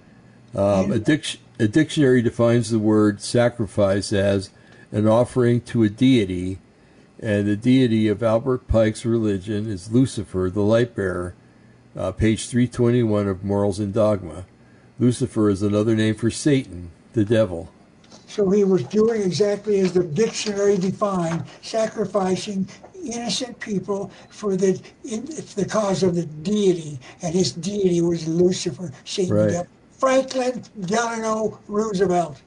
Um, 0.53 0.91
a, 0.91 0.99
dic- 0.99 1.39
a 1.57 1.67
dictionary 1.67 2.21
defines 2.21 2.69
the 2.69 2.77
word 2.77 3.21
sacrifice 3.21 4.13
as 4.13 4.51
an 4.91 5.07
offering 5.07 5.61
to 5.61 5.81
a 5.81 5.89
deity, 5.89 6.59
and 7.21 7.47
the 7.47 7.55
deity 7.55 8.07
of 8.07 8.21
Albert 8.21 8.67
Pike's 8.67 9.05
religion 9.05 9.69
is 9.69 9.91
Lucifer, 9.91 10.49
the 10.53 10.61
light 10.61 10.95
bearer. 10.95 11.33
Uh, 11.95 12.11
page 12.11 12.47
321 12.47 13.27
of 13.27 13.43
Morals 13.43 13.79
and 13.79 13.91
Dogma. 13.91 14.45
Lucifer 14.99 15.49
is 15.49 15.63
another 15.63 15.95
name 15.95 16.13
for 16.13 16.29
Satan, 16.29 16.91
the 17.13 17.25
devil. 17.25 17.71
So 18.27 18.51
he 18.51 18.63
was 18.63 18.83
doing 18.83 19.23
exactly 19.23 19.79
as 19.79 19.93
the 19.93 20.03
dictionary 20.03 20.77
defined, 20.77 21.43
sacrificing 21.63 22.67
innocent 23.03 23.59
people 23.59 24.11
for 24.29 24.55
the 24.55 24.79
in, 25.05 25.25
the 25.55 25.65
cause 25.67 26.03
of 26.03 26.13
the 26.13 26.25
deity, 26.25 26.99
and 27.23 27.33
his 27.33 27.51
deity 27.51 28.01
was 28.01 28.27
Lucifer, 28.27 28.91
Satan. 29.05 29.33
the 29.35 29.41
Right. 29.41 29.51
devil. 29.51 29.67
Franklin 29.97 30.63
Delano 30.81 31.57
Roosevelt. 31.67 32.39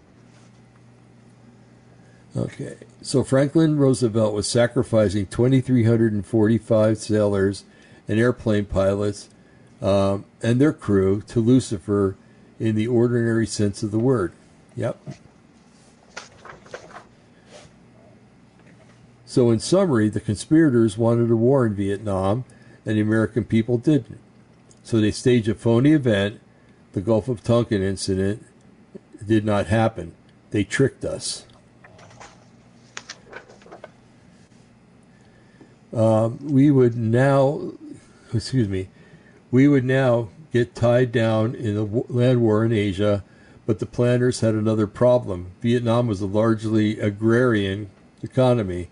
Okay, 2.36 2.76
so 3.02 3.24
Franklin 3.24 3.78
Roosevelt 3.78 4.34
was 4.34 4.46
sacrificing 4.46 5.26
2,345 5.26 6.98
sailors 6.98 7.64
and 8.06 8.18
airplane 8.18 8.66
pilots 8.66 9.30
um, 9.80 10.24
and 10.42 10.60
their 10.60 10.72
crew 10.72 11.22
to 11.22 11.40
Lucifer 11.40 12.16
in 12.58 12.74
the 12.74 12.86
ordinary 12.86 13.46
sense 13.46 13.82
of 13.82 13.90
the 13.90 13.98
word. 13.98 14.32
Yep. 14.76 14.98
So, 19.24 19.50
in 19.50 19.60
summary, 19.60 20.08
the 20.08 20.20
conspirators 20.20 20.98
wanted 20.98 21.30
a 21.30 21.36
war 21.36 21.64
in 21.64 21.74
Vietnam, 21.74 22.44
and 22.84 22.96
the 22.96 23.00
American 23.00 23.44
people 23.44 23.78
didn't. 23.78 24.18
So, 24.82 25.00
they 25.00 25.12
staged 25.12 25.48
a 25.48 25.54
phony 25.54 25.92
event. 25.92 26.40
The 26.92 27.00
Gulf 27.00 27.28
of 27.28 27.44
Tonkin 27.44 27.80
incident 27.80 28.44
did 29.24 29.44
not 29.44 29.68
happen. 29.68 30.14
They 30.50 30.64
tricked 30.64 31.04
us. 31.04 31.46
Um, 35.92 36.38
we 36.42 36.70
would 36.70 36.96
now, 36.96 37.72
excuse 38.32 38.68
me, 38.68 38.88
we 39.50 39.66
would 39.66 39.84
now 39.84 40.28
get 40.52 40.74
tied 40.74 41.12
down 41.12 41.54
in 41.54 41.76
a 41.76 42.12
land 42.12 42.40
war 42.40 42.64
in 42.64 42.72
Asia, 42.72 43.24
but 43.66 43.78
the 43.78 43.86
planners 43.86 44.40
had 44.40 44.54
another 44.54 44.86
problem. 44.86 45.52
Vietnam 45.60 46.06
was 46.06 46.20
a 46.20 46.26
largely 46.26 46.98
agrarian 46.98 47.90
economy. 48.22 48.88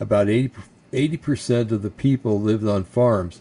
About 0.00 0.28
80 0.28 0.54
80% 0.92 1.72
of 1.72 1.82
the 1.82 1.90
people 1.90 2.40
lived 2.40 2.66
on 2.66 2.84
farms. 2.84 3.40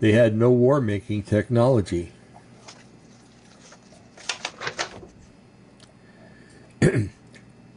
They 0.00 0.12
had 0.12 0.34
no 0.34 0.50
war 0.50 0.80
making 0.80 1.24
technology. 1.24 2.12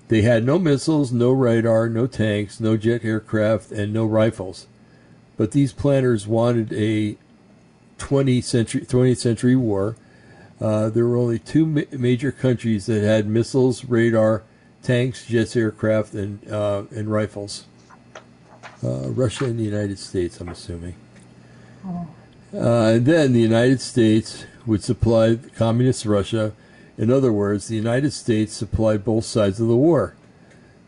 They 0.10 0.24
had 0.24 0.43
no 0.43 0.60
missiles, 0.60 1.12
no 1.12 1.32
radar, 1.32 1.88
no 1.88 2.07
tanks, 2.07 2.60
no 2.60 2.76
jet 2.76 3.05
aircraft, 3.05 3.72
and 3.72 3.93
no 3.93 4.05
rifles. 4.05 4.68
But 5.38 5.51
these 5.51 5.72
planners 5.72 6.28
wanted 6.28 6.74
a 6.74 7.16
20th 7.99 8.43
century, 8.43 8.82
20th 8.82 9.18
century 9.18 9.55
war. 9.55 9.95
Uh, 10.60 10.89
there 10.89 11.05
were 11.05 11.16
only 11.16 11.39
two 11.39 11.66
ma- 11.66 11.82
major 11.91 12.32
countries 12.32 12.88
that 12.88 13.03
had 13.03 13.28
missiles, 13.28 13.86
radar, 13.86 14.43
tanks, 14.82 15.28
jets, 15.28 15.55
aircraft, 15.55 16.14
and 16.16 16.45
uh, 16.51 16.84
and 16.91 17.12
rifles. 17.12 17.66
Uh, 18.84 19.10
Russia 19.10 19.45
and 19.45 19.60
the 19.60 19.64
United 19.64 19.99
States, 19.99 20.41
I'm 20.41 20.49
assuming. 20.49 20.95
Uh, 21.86 22.93
and 22.95 23.05
then 23.05 23.34
the 23.34 23.41
United 23.41 23.80
States 23.80 24.45
would 24.66 24.84
supply 24.84 25.38
communist 25.55 26.05
Russia. 26.05 26.53
In 27.00 27.10
other 27.10 27.32
words, 27.32 27.70
the 27.70 27.78
United 27.78 28.12
States 28.12 28.52
supplied 28.54 29.06
both 29.06 29.24
sides 29.24 29.62
of 29.62 29.70
the 29.70 29.76
war. 29.78 30.16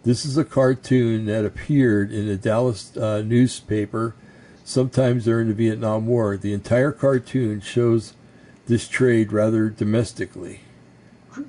This 0.03 0.25
is 0.25 0.37
a 0.37 0.43
cartoon 0.43 1.25
that 1.27 1.45
appeared 1.45 2.11
in 2.11 2.27
a 2.27 2.35
Dallas 2.35 2.95
uh, 2.97 3.23
newspaper 3.25 4.13
sometimes 4.65 5.23
during 5.23 5.47
the 5.47 5.53
Vietnam 5.53 6.07
War. 6.07 6.35
The 6.35 6.51
entire 6.51 6.91
cartoon 6.91 7.61
shows 7.61 8.13
this 8.67 8.89
trade 8.89 9.31
rather 9.31 9.69
domestically. 9.69 10.59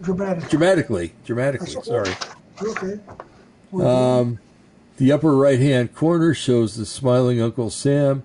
Dramatic. 0.01 0.49
Dramatically. 0.49 1.15
Dramatically, 1.25 1.83
sorry. 1.83 2.15
Okay. 2.63 3.01
Um, 3.75 4.39
the 4.97 5.11
upper 5.11 5.35
right 5.35 5.59
hand 5.59 5.93
corner 5.93 6.35
shows 6.35 6.77
the 6.77 6.87
smiling 6.87 7.43
Uncle 7.43 7.71
Sam 7.71 8.23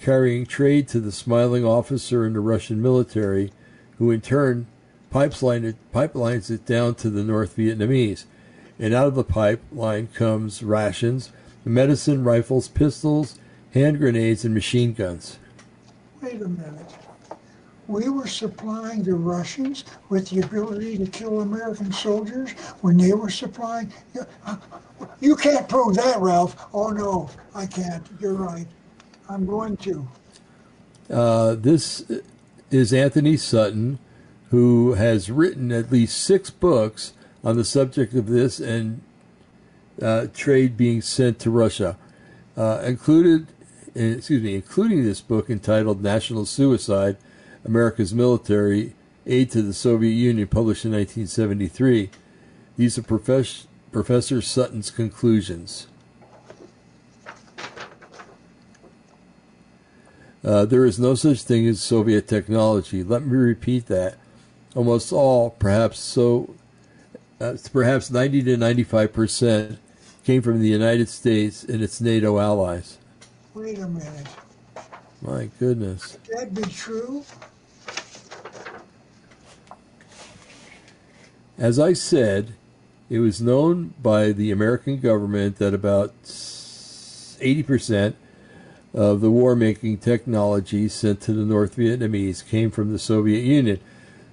carrying 0.00 0.46
trade 0.46 0.86
to 0.88 1.00
the 1.00 1.10
smiling 1.10 1.64
officer 1.64 2.24
in 2.24 2.34
the 2.34 2.40
Russian 2.40 2.80
military, 2.80 3.50
who 3.98 4.12
in 4.12 4.20
turn 4.20 4.68
pipeline 5.12 5.64
it, 5.64 5.76
pipelines 5.92 6.50
it 6.50 6.64
down 6.64 6.94
to 6.96 7.10
the 7.10 7.22
North 7.22 7.56
Vietnamese. 7.56 8.24
And 8.78 8.94
out 8.94 9.06
of 9.06 9.14
the 9.14 9.24
pipeline 9.24 10.08
comes 10.08 10.62
rations, 10.62 11.30
medicine, 11.64 12.24
rifles, 12.24 12.68
pistols, 12.68 13.38
hand 13.72 13.98
grenades, 13.98 14.44
and 14.44 14.54
machine 14.54 14.94
guns. 14.94 15.38
Wait 16.20 16.40
a 16.40 16.48
minute. 16.48 16.94
We 17.88 18.08
were 18.08 18.26
supplying 18.26 19.02
the 19.02 19.14
Russians 19.14 19.84
with 20.08 20.30
the 20.30 20.40
ability 20.40 20.96
to 20.98 21.06
kill 21.06 21.42
American 21.42 21.92
soldiers 21.92 22.52
when 22.80 22.96
they 22.96 23.12
were 23.12 23.28
supplying. 23.28 23.92
You 25.20 25.36
can't 25.36 25.68
prove 25.68 25.96
that, 25.96 26.18
Ralph. 26.20 26.56
Oh, 26.72 26.90
no, 26.90 27.28
I 27.54 27.66
can't. 27.66 28.06
You're 28.18 28.34
right. 28.34 28.66
I'm 29.28 29.44
going 29.44 29.76
to. 29.78 30.08
Uh, 31.10 31.54
this 31.56 32.04
is 32.70 32.92
Anthony 32.92 33.36
Sutton, 33.36 33.98
who 34.52 34.92
has 34.92 35.30
written 35.30 35.72
at 35.72 35.90
least 35.90 36.22
six 36.22 36.50
books 36.50 37.14
on 37.42 37.56
the 37.56 37.64
subject 37.64 38.12
of 38.12 38.26
this 38.26 38.60
and 38.60 39.00
uh, 40.00 40.26
trade 40.34 40.76
being 40.76 41.00
sent 41.00 41.38
to 41.38 41.50
Russia, 41.50 41.96
uh, 42.54 42.82
included, 42.84 43.46
excuse 43.94 44.42
me, 44.42 44.54
including 44.54 45.04
this 45.04 45.22
book 45.22 45.48
entitled 45.48 46.02
"National 46.02 46.44
Suicide: 46.44 47.16
America's 47.64 48.12
Military 48.12 48.94
Aid 49.26 49.50
to 49.52 49.62
the 49.62 49.72
Soviet 49.72 50.12
Union," 50.12 50.46
published 50.46 50.84
in 50.84 50.92
1973. 50.92 52.10
These 52.76 52.98
are 52.98 53.66
Professor 53.90 54.42
Sutton's 54.42 54.90
conclusions. 54.90 55.86
Uh, 60.44 60.66
there 60.66 60.84
is 60.84 60.98
no 60.98 61.14
such 61.14 61.42
thing 61.42 61.66
as 61.66 61.80
Soviet 61.80 62.28
technology. 62.28 63.02
Let 63.02 63.24
me 63.24 63.34
repeat 63.34 63.86
that. 63.86 64.18
Almost 64.74 65.12
all, 65.12 65.50
perhaps 65.50 66.00
so, 66.00 66.54
uh, 67.40 67.56
perhaps 67.72 68.10
90 68.10 68.42
to 68.44 68.56
95 68.56 69.12
percent, 69.12 69.78
came 70.24 70.40
from 70.40 70.60
the 70.60 70.68
United 70.68 71.08
States 71.08 71.62
and 71.64 71.82
its 71.82 72.00
NATO 72.00 72.38
allies. 72.38 72.98
Wait 73.54 73.78
a 73.78 73.86
minute. 73.86 74.26
My 75.20 75.50
goodness. 75.58 76.18
Could 76.26 76.38
that 76.38 76.54
be 76.54 76.62
true? 76.62 77.24
As 81.58 81.78
I 81.78 81.92
said, 81.92 82.54
it 83.10 83.18
was 83.18 83.40
known 83.40 83.94
by 84.02 84.32
the 84.32 84.50
American 84.50 84.98
government 84.98 85.58
that 85.58 85.74
about 85.74 86.14
80 87.40 87.62
percent 87.62 88.16
of 88.94 89.20
the 89.20 89.30
war 89.30 89.54
making 89.54 89.98
technology 89.98 90.88
sent 90.88 91.20
to 91.22 91.32
the 91.32 91.44
North 91.44 91.76
Vietnamese 91.76 92.46
came 92.46 92.70
from 92.70 92.92
the 92.92 92.98
Soviet 92.98 93.42
Union. 93.42 93.80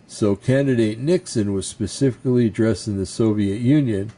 So 0.09 0.35
candidate 0.35 0.97
Nixon 0.97 1.53
was 1.53 1.67
specifically 1.67 2.47
addressing 2.47 2.97
the 2.97 3.05
Soviet 3.05 3.61
Union, 3.61 4.11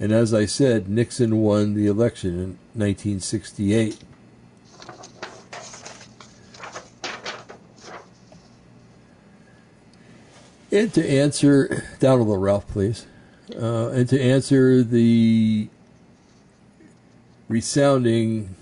and 0.00 0.10
as 0.10 0.34
I 0.34 0.44
said, 0.44 0.88
Nixon 0.88 1.40
won 1.40 1.74
the 1.74 1.86
election 1.86 2.30
in 2.30 2.58
1968. 2.74 3.96
And 10.72 10.92
to 10.92 11.08
answer, 11.08 11.84
down 12.00 12.18
a 12.18 12.22
little, 12.24 12.38
Ralph, 12.38 12.66
please. 12.66 13.06
Uh, 13.56 13.90
and 13.90 14.08
to 14.08 14.20
answer 14.20 14.82
the 14.82 15.68
resounding 17.48 18.56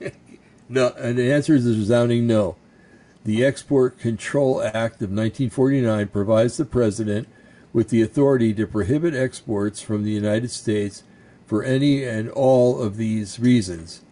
no, 0.70 0.88
and 0.98 1.18
the 1.18 1.30
answer 1.30 1.54
is 1.54 1.66
a 1.66 1.78
resounding 1.78 2.26
no. 2.26 2.56
The 3.24 3.42
Export 3.42 3.98
Control 3.98 4.62
Act 4.62 5.00
of 5.00 5.08
1949 5.08 6.08
provides 6.08 6.58
the 6.58 6.66
President 6.66 7.26
with 7.72 7.88
the 7.88 8.02
authority 8.02 8.52
to 8.52 8.66
prohibit 8.66 9.14
exports 9.14 9.80
from 9.80 10.04
the 10.04 10.10
United 10.10 10.50
States 10.50 11.04
for 11.46 11.62
any 11.62 12.04
and 12.04 12.28
all 12.28 12.82
of 12.82 12.98
these 12.98 13.40
reasons. 13.40 14.02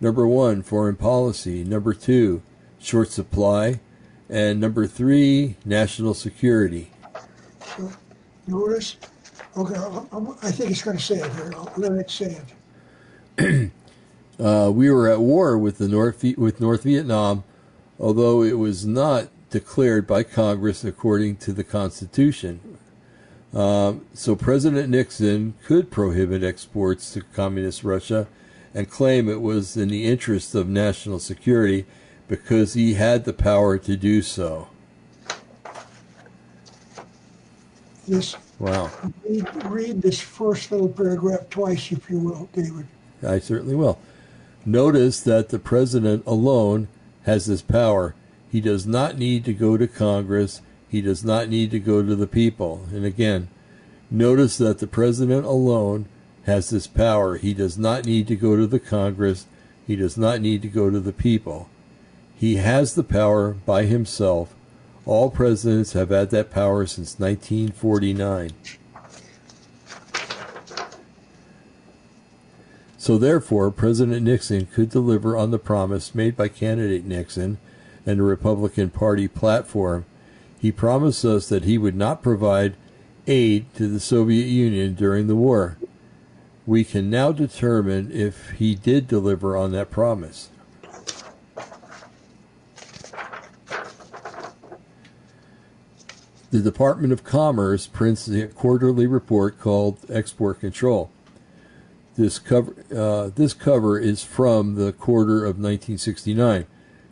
Number 0.00 0.26
one, 0.26 0.62
foreign 0.62 0.96
policy. 0.96 1.64
Number 1.64 1.92
two, 1.92 2.40
short 2.78 3.10
supply. 3.10 3.80
And 4.30 4.58
number 4.58 4.86
three, 4.86 5.56
national 5.66 6.14
security. 6.14 6.90
So, 7.76 7.92
notice? 8.46 8.96
Okay, 9.54 9.74
I 10.42 10.50
think 10.50 10.70
it's 10.70 10.82
going 10.82 10.96
to 10.96 11.02
say 11.02 11.16
it 11.16 11.30
here. 11.32 11.52
I'll 11.54 11.72
let 11.76 11.92
it 11.92 12.10
say 12.10 12.42
it. 13.38 13.70
Uh, 14.40 14.70
we 14.74 14.90
were 14.90 15.08
at 15.08 15.20
war 15.20 15.56
with 15.56 15.78
the 15.78 15.86
North 15.86 16.24
with 16.36 16.60
North 16.60 16.82
Vietnam, 16.82 17.44
although 18.02 18.42
it 18.42 18.58
was 18.58 18.84
not 18.84 19.28
declared 19.48 20.06
by 20.06 20.24
Congress 20.24 20.82
according 20.84 21.36
to 21.36 21.52
the 21.52 21.62
Constitution. 21.62 22.78
Um, 23.54 24.04
so 24.12 24.34
President 24.34 24.88
Nixon 24.88 25.54
could 25.64 25.90
prohibit 25.90 26.42
exports 26.42 27.12
to 27.12 27.22
communist 27.22 27.84
Russia 27.84 28.26
and 28.74 28.90
claim 28.90 29.28
it 29.28 29.40
was 29.40 29.76
in 29.76 29.88
the 29.88 30.06
interest 30.06 30.54
of 30.54 30.68
national 30.68 31.20
security 31.20 31.84
because 32.26 32.74
he 32.74 32.94
had 32.94 33.24
the 33.24 33.32
power 33.32 33.78
to 33.78 33.96
do 33.96 34.20
so. 34.20 34.68
This, 38.08 38.34
Wow. 38.58 38.90
read, 39.28 39.64
read 39.66 40.02
this 40.02 40.20
first 40.20 40.72
little 40.72 40.88
paragraph 40.88 41.48
twice, 41.50 41.92
if 41.92 42.10
you 42.10 42.18
will, 42.18 42.48
David. 42.52 42.86
I 43.22 43.38
certainly 43.38 43.76
will. 43.76 43.98
Notice 44.64 45.20
that 45.20 45.50
the 45.50 45.58
president 45.58 46.24
alone 46.26 46.88
has 47.24 47.46
this 47.46 47.62
power. 47.62 48.14
He 48.50 48.60
does 48.60 48.86
not 48.86 49.18
need 49.18 49.44
to 49.46 49.54
go 49.54 49.76
to 49.76 49.86
Congress. 49.86 50.60
He 50.88 51.00
does 51.00 51.24
not 51.24 51.48
need 51.48 51.70
to 51.70 51.78
go 51.78 52.02
to 52.02 52.14
the 52.14 52.26
people. 52.26 52.86
And 52.92 53.04
again, 53.04 53.48
notice 54.10 54.58
that 54.58 54.78
the 54.78 54.86
president 54.86 55.46
alone 55.46 56.06
has 56.44 56.70
this 56.70 56.86
power. 56.86 57.36
He 57.36 57.54
does 57.54 57.78
not 57.78 58.04
need 58.04 58.26
to 58.28 58.36
go 58.36 58.56
to 58.56 58.66
the 58.66 58.80
Congress. 58.80 59.46
He 59.86 59.96
does 59.96 60.16
not 60.18 60.40
need 60.40 60.62
to 60.62 60.68
go 60.68 60.90
to 60.90 61.00
the 61.00 61.12
people. 61.12 61.68
He 62.36 62.56
has 62.56 62.94
the 62.94 63.04
power 63.04 63.52
by 63.52 63.84
himself. 63.84 64.54
All 65.06 65.30
presidents 65.30 65.92
have 65.92 66.10
had 66.10 66.30
that 66.30 66.50
power 66.50 66.86
since 66.86 67.18
1949. 67.18 68.50
So, 73.02 73.18
therefore, 73.18 73.72
President 73.72 74.22
Nixon 74.22 74.66
could 74.66 74.88
deliver 74.88 75.36
on 75.36 75.50
the 75.50 75.58
promise 75.58 76.14
made 76.14 76.36
by 76.36 76.46
candidate 76.46 77.04
Nixon 77.04 77.58
and 78.06 78.20
the 78.20 78.22
Republican 78.22 78.90
Party 78.90 79.26
platform. 79.26 80.04
He 80.60 80.70
promised 80.70 81.24
us 81.24 81.48
that 81.48 81.64
he 81.64 81.78
would 81.78 81.96
not 81.96 82.22
provide 82.22 82.76
aid 83.26 83.66
to 83.74 83.88
the 83.88 83.98
Soviet 83.98 84.46
Union 84.46 84.94
during 84.94 85.26
the 85.26 85.34
war. 85.34 85.78
We 86.64 86.84
can 86.84 87.10
now 87.10 87.32
determine 87.32 88.12
if 88.12 88.50
he 88.50 88.76
did 88.76 89.08
deliver 89.08 89.56
on 89.56 89.72
that 89.72 89.90
promise. 89.90 90.50
The 96.52 96.60
Department 96.60 97.12
of 97.12 97.24
Commerce 97.24 97.88
prints 97.88 98.28
a 98.28 98.46
quarterly 98.46 99.08
report 99.08 99.58
called 99.58 99.98
Export 100.08 100.60
Control. 100.60 101.10
This 102.14 102.38
cover, 102.38 102.74
uh, 102.94 103.30
this 103.34 103.54
cover 103.54 103.98
is 103.98 104.22
from 104.22 104.74
the 104.74 104.92
quarter 104.92 105.38
of 105.38 105.56
1969. 105.56 106.66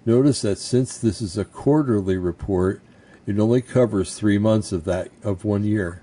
Notice 0.05 0.43
that 0.43 0.59
since 0.59 0.99
this 0.99 1.23
is 1.23 1.39
a 1.39 1.45
quarterly 1.45 2.17
report, 2.17 2.83
it 3.27 3.39
only 3.39 3.63
covers 3.63 4.15
three 4.15 4.39
months 4.39 4.73
of 4.73 4.85
that 4.85 5.11
of 5.23 5.45
one 5.45 5.65
year. 5.65 6.03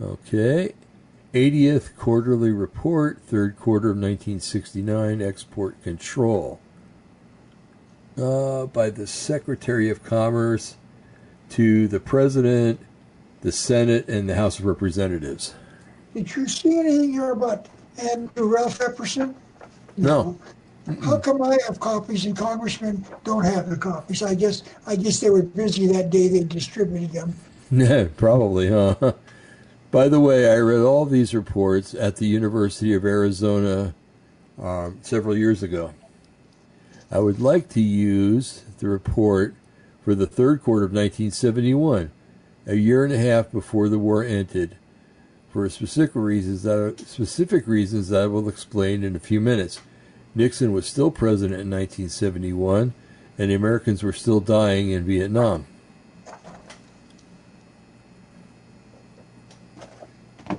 Okay, 0.00 0.74
80th 1.32 1.96
quarterly 1.96 2.50
report, 2.50 3.20
third 3.22 3.56
quarter 3.56 3.90
of 3.90 3.96
1969, 3.96 5.22
export 5.22 5.80
control 5.82 6.58
uh, 8.18 8.66
by 8.66 8.90
the 8.90 9.06
Secretary 9.06 9.88
of 9.88 10.02
Commerce 10.02 10.76
to 11.50 11.86
the 11.86 12.00
President, 12.00 12.80
the 13.42 13.52
Senate, 13.52 14.08
and 14.08 14.28
the 14.28 14.34
House 14.34 14.58
of 14.58 14.64
Representatives. 14.64 15.54
Did 16.14 16.34
you 16.34 16.48
see 16.48 16.78
anything 16.78 17.12
here 17.12 17.32
about 17.32 17.68
Andrew 17.98 18.46
Ralph 18.46 18.78
Epperson? 18.78 19.34
No. 19.96 20.38
How 21.02 21.18
come 21.18 21.42
I 21.42 21.58
have 21.66 21.78
copies 21.78 22.24
and 22.24 22.36
congressmen 22.36 23.04
don't 23.24 23.44
have 23.44 23.70
the 23.70 23.76
copies? 23.76 24.22
I 24.22 24.34
guess 24.34 24.62
I 24.86 24.96
guess 24.96 25.20
they 25.20 25.30
were 25.30 25.42
busy 25.42 25.86
that 25.88 26.10
day 26.10 26.28
they 26.28 26.44
distributed 26.44 27.12
them. 27.12 27.34
Yeah, 27.74 28.08
probably, 28.18 28.68
huh? 28.68 29.14
By 29.90 30.08
the 30.08 30.20
way, 30.20 30.52
I 30.52 30.56
read 30.58 30.82
all 30.82 31.06
these 31.06 31.34
reports 31.34 31.94
at 31.94 32.16
the 32.16 32.26
University 32.26 32.92
of 32.92 33.06
Arizona 33.06 33.94
um, 34.60 34.98
several 35.00 35.34
years 35.34 35.62
ago. 35.62 35.94
I 37.10 37.18
would 37.18 37.40
like 37.40 37.70
to 37.70 37.80
use 37.80 38.62
the 38.76 38.88
report 38.88 39.54
for 40.04 40.14
the 40.14 40.26
third 40.26 40.62
quarter 40.62 40.84
of 40.84 40.90
1971, 40.90 42.10
a 42.66 42.76
year 42.76 43.04
and 43.04 43.12
a 43.12 43.18
half 43.18 43.50
before 43.50 43.88
the 43.88 43.98
war 43.98 44.22
ended, 44.22 44.76
for 45.50 45.68
specific 45.68 46.14
reasons 46.14 46.62
that 46.62 47.02
specific 47.06 47.66
reasons 47.66 48.08
that 48.08 48.22
I 48.22 48.26
will 48.26 48.48
explain 48.48 49.02
in 49.02 49.14
a 49.16 49.20
few 49.20 49.40
minutes. 49.40 49.80
Nixon 50.34 50.72
was 50.72 50.86
still 50.86 51.10
president 51.10 51.60
in 51.60 51.70
1971, 51.70 52.94
and 53.36 53.50
the 53.50 53.54
Americans 53.54 54.02
were 54.02 54.12
still 54.12 54.40
dying 54.40 54.90
in 54.90 55.04
Vietnam. 55.04 55.66
Uh, 60.48 60.54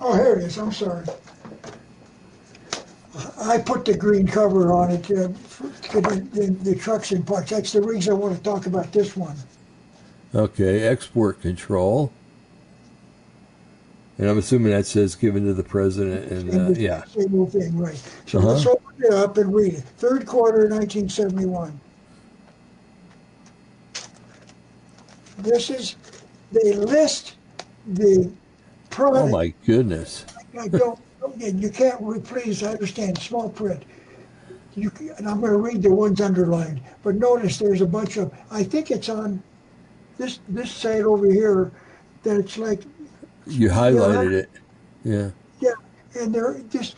oh, 0.00 0.14
here 0.14 0.34
it 0.34 0.44
is. 0.44 0.56
I'm 0.56 0.72
sorry. 0.72 1.04
I 3.40 3.58
put 3.58 3.84
the 3.84 3.96
green 3.96 4.26
cover 4.26 4.72
on 4.72 4.90
it 4.90 5.10
uh, 5.10 5.28
for, 5.30 5.68
for 5.68 6.00
the, 6.00 6.20
the, 6.32 6.46
the 6.52 6.74
trucks 6.76 7.10
and 7.12 7.26
parts. 7.26 7.50
That's 7.50 7.72
the 7.72 7.82
reason 7.82 8.12
I 8.12 8.16
want 8.16 8.36
to 8.36 8.42
talk 8.42 8.66
about 8.66 8.92
this 8.92 9.16
one. 9.16 9.36
Okay, 10.34 10.82
export 10.86 11.40
control. 11.40 12.12
And 14.18 14.28
I'm 14.28 14.38
assuming 14.38 14.72
that 14.72 14.86
says 14.86 15.14
given 15.14 15.44
to 15.46 15.54
the 15.54 15.62
president 15.62 16.30
and, 16.32 16.76
uh, 16.76 16.80
yeah. 16.80 17.04
Same 17.04 17.38
old 17.38 17.52
thing, 17.52 17.76
right. 17.78 18.00
So 18.26 18.38
Uh-huh. 18.38 18.48
let's 18.48 18.66
open 18.66 18.94
it 19.04 19.14
up 19.14 19.36
and 19.38 19.54
read 19.54 19.74
it. 19.74 19.84
Third 19.98 20.26
quarter, 20.26 20.68
1971. 20.68 21.78
This 25.38 25.70
is, 25.70 25.96
they 26.50 26.72
list 26.74 27.36
the 27.86 28.30
product. 28.90 29.26
Oh 29.26 29.28
my 29.28 29.54
goodness. 29.64 30.26
I 30.58 30.66
don't, 30.66 30.98
and 31.22 31.60
you 31.62 31.70
can't 31.70 32.00
read, 32.00 32.24
please, 32.24 32.62
I 32.62 32.72
understand, 32.72 33.18
small 33.18 33.48
print. 33.50 33.84
You, 34.74 34.90
c- 34.96 35.10
and 35.16 35.28
I'm 35.28 35.40
gonna 35.40 35.56
read 35.56 35.82
the 35.82 35.90
ones 35.90 36.20
underlined, 36.20 36.80
but 37.02 37.16
notice 37.16 37.58
there's 37.58 37.80
a 37.80 37.86
bunch 37.86 38.16
of, 38.16 38.32
I 38.50 38.62
think 38.62 38.90
it's 38.90 39.08
on 39.08 39.42
this, 40.18 40.40
this 40.48 40.70
side 40.70 41.02
over 41.02 41.26
here, 41.30 41.72
that 42.22 42.36
it's 42.38 42.58
like, 42.58 42.82
You 43.46 43.68
highlighted 43.70 44.32
it. 44.32 44.50
Yeah. 45.04 45.30
yeah, 45.60 45.72
and 46.20 46.34
they're 46.34 46.60
just, 46.70 46.96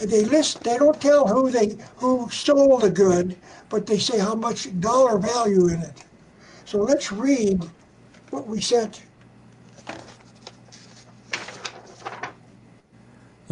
they 0.00 0.24
list, 0.24 0.62
they 0.64 0.76
don't 0.76 1.00
tell 1.00 1.26
who 1.26 1.50
they, 1.50 1.76
who 1.96 2.28
sold 2.30 2.82
the 2.82 2.90
good, 2.90 3.36
but 3.68 3.86
they 3.86 3.98
say 3.98 4.18
how 4.18 4.34
much 4.34 4.68
dollar 4.80 5.18
value 5.18 5.68
in 5.68 5.80
it. 5.80 6.04
So 6.64 6.78
let's 6.78 7.12
read 7.12 7.62
what 8.30 8.46
we 8.46 8.60
sent. 8.60 9.02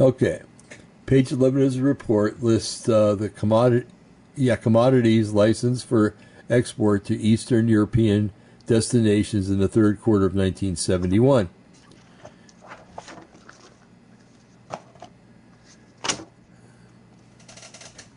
Okay. 0.00 0.40
Page 1.04 1.30
11 1.30 1.62
of 1.62 1.74
the 1.74 1.82
report 1.82 2.42
lists 2.42 2.88
uh, 2.88 3.14
the 3.14 3.28
commodity, 3.28 3.86
yeah, 4.34 4.56
commodities 4.56 5.32
licensed 5.32 5.84
for 5.86 6.14
export 6.48 7.04
to 7.04 7.16
Eastern 7.16 7.68
European 7.68 8.32
destinations 8.66 9.50
in 9.50 9.58
the 9.58 9.68
third 9.68 10.00
quarter 10.00 10.24
of 10.24 10.34
1971. 10.34 11.50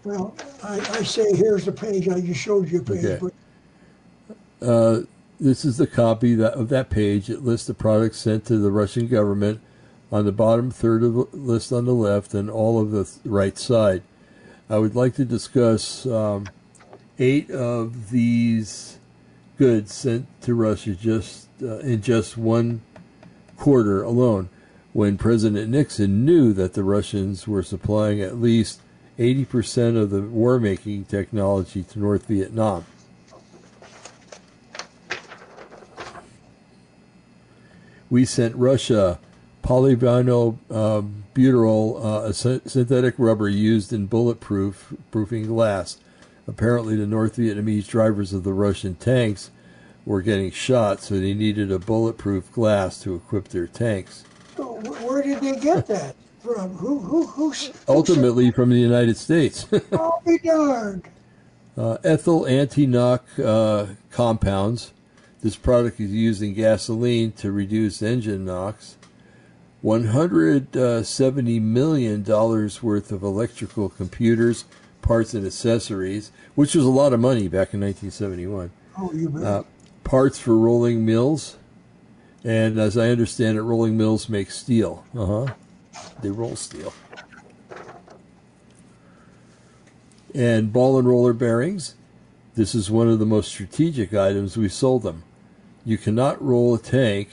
Well, 0.05 0.35
I, 0.63 0.79
I 0.79 1.03
say, 1.03 1.35
here's 1.35 1.65
the 1.65 1.71
page, 1.71 2.07
I 2.07 2.21
just 2.21 2.39
showed 2.39 2.69
you 2.69 2.81
page, 2.81 3.03
Okay. 3.03 3.19
but 3.19 3.33
Uh, 4.65 5.01
this 5.39 5.65
is 5.65 5.77
the 5.77 5.87
copy 5.87 6.35
that, 6.35 6.53
of 6.53 6.69
that 6.69 6.89
page. 6.89 7.29
It 7.29 7.43
lists 7.43 7.67
the 7.67 7.73
products 7.73 8.17
sent 8.19 8.45
to 8.45 8.57
the 8.57 8.71
Russian 8.71 9.07
government 9.07 9.59
on 10.13 10.25
the 10.25 10.31
bottom 10.31 10.69
third 10.69 11.01
of 11.01 11.13
the 11.15 11.27
list 11.33 11.73
on 11.73 11.85
the 11.85 11.93
left 11.93 12.35
and 12.35 12.47
all 12.47 12.79
of 12.79 12.91
the 12.91 13.03
th- 13.03 13.17
right 13.25 13.57
side. 13.57 14.03
I 14.69 14.77
would 14.77 14.95
like 14.95 15.15
to 15.15 15.25
discuss 15.25 16.05
um, 16.05 16.47
eight 17.17 17.49
of 17.49 18.11
these 18.11 18.99
goods 19.57 19.91
sent 19.91 20.27
to 20.43 20.53
Russia 20.53 20.93
just 20.93 21.47
uh, 21.63 21.79
in 21.79 22.03
just 22.03 22.37
one 22.37 22.81
quarter 23.57 24.03
alone, 24.03 24.49
when 24.93 25.17
President 25.17 25.71
Nixon 25.71 26.23
knew 26.23 26.53
that 26.53 26.73
the 26.73 26.83
Russians 26.83 27.47
were 27.47 27.63
supplying 27.63 28.21
at 28.21 28.39
least 28.39 28.81
80% 29.17 29.97
of 29.97 30.11
the 30.11 30.21
war 30.21 30.59
making 30.59 31.05
technology 31.05 31.81
to 31.81 31.99
North 31.99 32.27
Vietnam. 32.27 32.85
we 38.13 38.25
sent 38.25 38.55
Russia 38.55 39.17
polyvinyl 39.63 40.57
um, 40.71 41.23
butyral, 41.33 42.03
uh, 42.03 42.27
a 42.27 42.33
sy- 42.33 42.61
synthetic 42.65 43.15
rubber 43.17 43.49
used 43.49 43.91
in 43.93 44.05
bulletproof 44.05 44.93
proofing 45.09 45.47
glass. 45.47 45.97
Apparently, 46.47 46.95
the 46.95 47.07
North 47.07 47.37
Vietnamese 47.37 47.87
drivers 47.87 48.33
of 48.33 48.43
the 48.43 48.53
Russian 48.53 48.95
tanks 48.95 49.49
were 50.05 50.21
getting 50.21 50.51
shot, 50.51 51.01
so 51.01 51.15
they 51.15 51.33
needed 51.33 51.71
a 51.71 51.79
bulletproof 51.79 52.51
glass 52.51 53.01
to 53.01 53.15
equip 53.15 53.47
their 53.47 53.67
tanks. 53.67 54.25
So 54.57 54.73
where 55.05 55.23
did 55.23 55.39
they 55.39 55.55
get 55.55 55.87
that 55.87 56.15
from? 56.43 56.75
Who, 56.75 56.99
who, 56.99 57.25
who's? 57.27 57.71
Ultimately, 57.87 58.51
from 58.51 58.69
the 58.69 58.79
United 58.79 59.15
States. 59.15 59.65
Oh, 59.93 60.19
be 60.25 60.37
darned. 60.39 61.07
uh, 61.77 61.97
ethyl 62.03 62.45
anti-knock 62.45 63.25
uh, 63.43 63.87
compounds. 64.11 64.91
This 65.41 65.55
product 65.55 65.99
is 65.99 66.11
used 66.11 66.41
in 66.41 66.53
gasoline 66.53 67.31
to 67.33 67.51
reduce 67.51 68.01
engine 68.01 68.45
knocks. 68.45 68.97
$170 69.83 71.61
million 71.61 72.23
worth 72.23 73.11
of 73.11 73.23
electrical 73.23 73.89
computers, 73.89 74.65
parts, 75.01 75.33
and 75.33 75.45
accessories, 75.45 76.31
which 76.55 76.73
was 76.73 76.85
a 76.85 76.89
lot 76.89 77.11
of 77.13 77.19
money 77.19 77.47
back 77.47 77.73
in 77.73 77.81
1971. 77.81 78.71
Oh, 78.97 79.11
you 79.11 79.29
bet. 79.29 79.43
Uh, 79.43 79.63
parts 80.03 80.39
for 80.39 80.57
rolling 80.57 81.05
mills. 81.05 81.57
And 82.43 82.79
as 82.79 82.97
I 82.97 83.09
understand 83.09 83.57
it, 83.57 83.61
rolling 83.61 83.97
mills 83.97 84.29
make 84.29 84.51
steel. 84.51 85.05
Uh 85.15 85.25
huh. 85.25 85.53
They 86.21 86.29
roll 86.29 86.55
steel. 86.55 86.93
And 90.33 90.73
ball 90.73 90.97
and 90.97 91.07
roller 91.07 91.33
bearings. 91.33 91.95
This 92.55 92.75
is 92.75 92.89
one 92.89 93.09
of 93.09 93.19
the 93.19 93.25
most 93.25 93.49
strategic 93.49 94.13
items 94.13 94.57
we 94.57 94.69
sold 94.69 95.03
them. 95.03 95.23
You 95.85 95.97
cannot 95.97 96.41
roll 96.41 96.75
a 96.75 96.79
tank. 96.79 97.29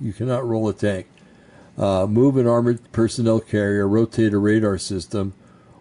You 0.00 0.12
cannot 0.12 0.46
roll 0.46 0.68
a 0.68 0.74
tank. 0.74 1.06
Uh, 1.78 2.06
move 2.06 2.36
an 2.36 2.46
armored 2.46 2.80
personnel 2.92 3.40
carrier, 3.40 3.88
rotate 3.88 4.34
a 4.34 4.38
radar 4.38 4.76
system, 4.76 5.32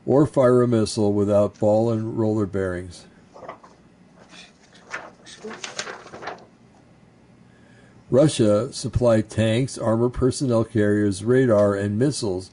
or 0.06 0.26
fire 0.26 0.62
a 0.62 0.68
missile 0.68 1.14
without 1.14 1.60
ball 1.60 1.92
and 1.92 2.18
roller 2.18 2.46
bearings. 2.46 3.06
Russia 8.12 8.74
supplied 8.74 9.30
tanks, 9.30 9.78
armored 9.78 10.14
personnel 10.14 10.64
carriers, 10.64 11.24
radar, 11.24 11.76
and 11.76 12.00
missiles 12.00 12.50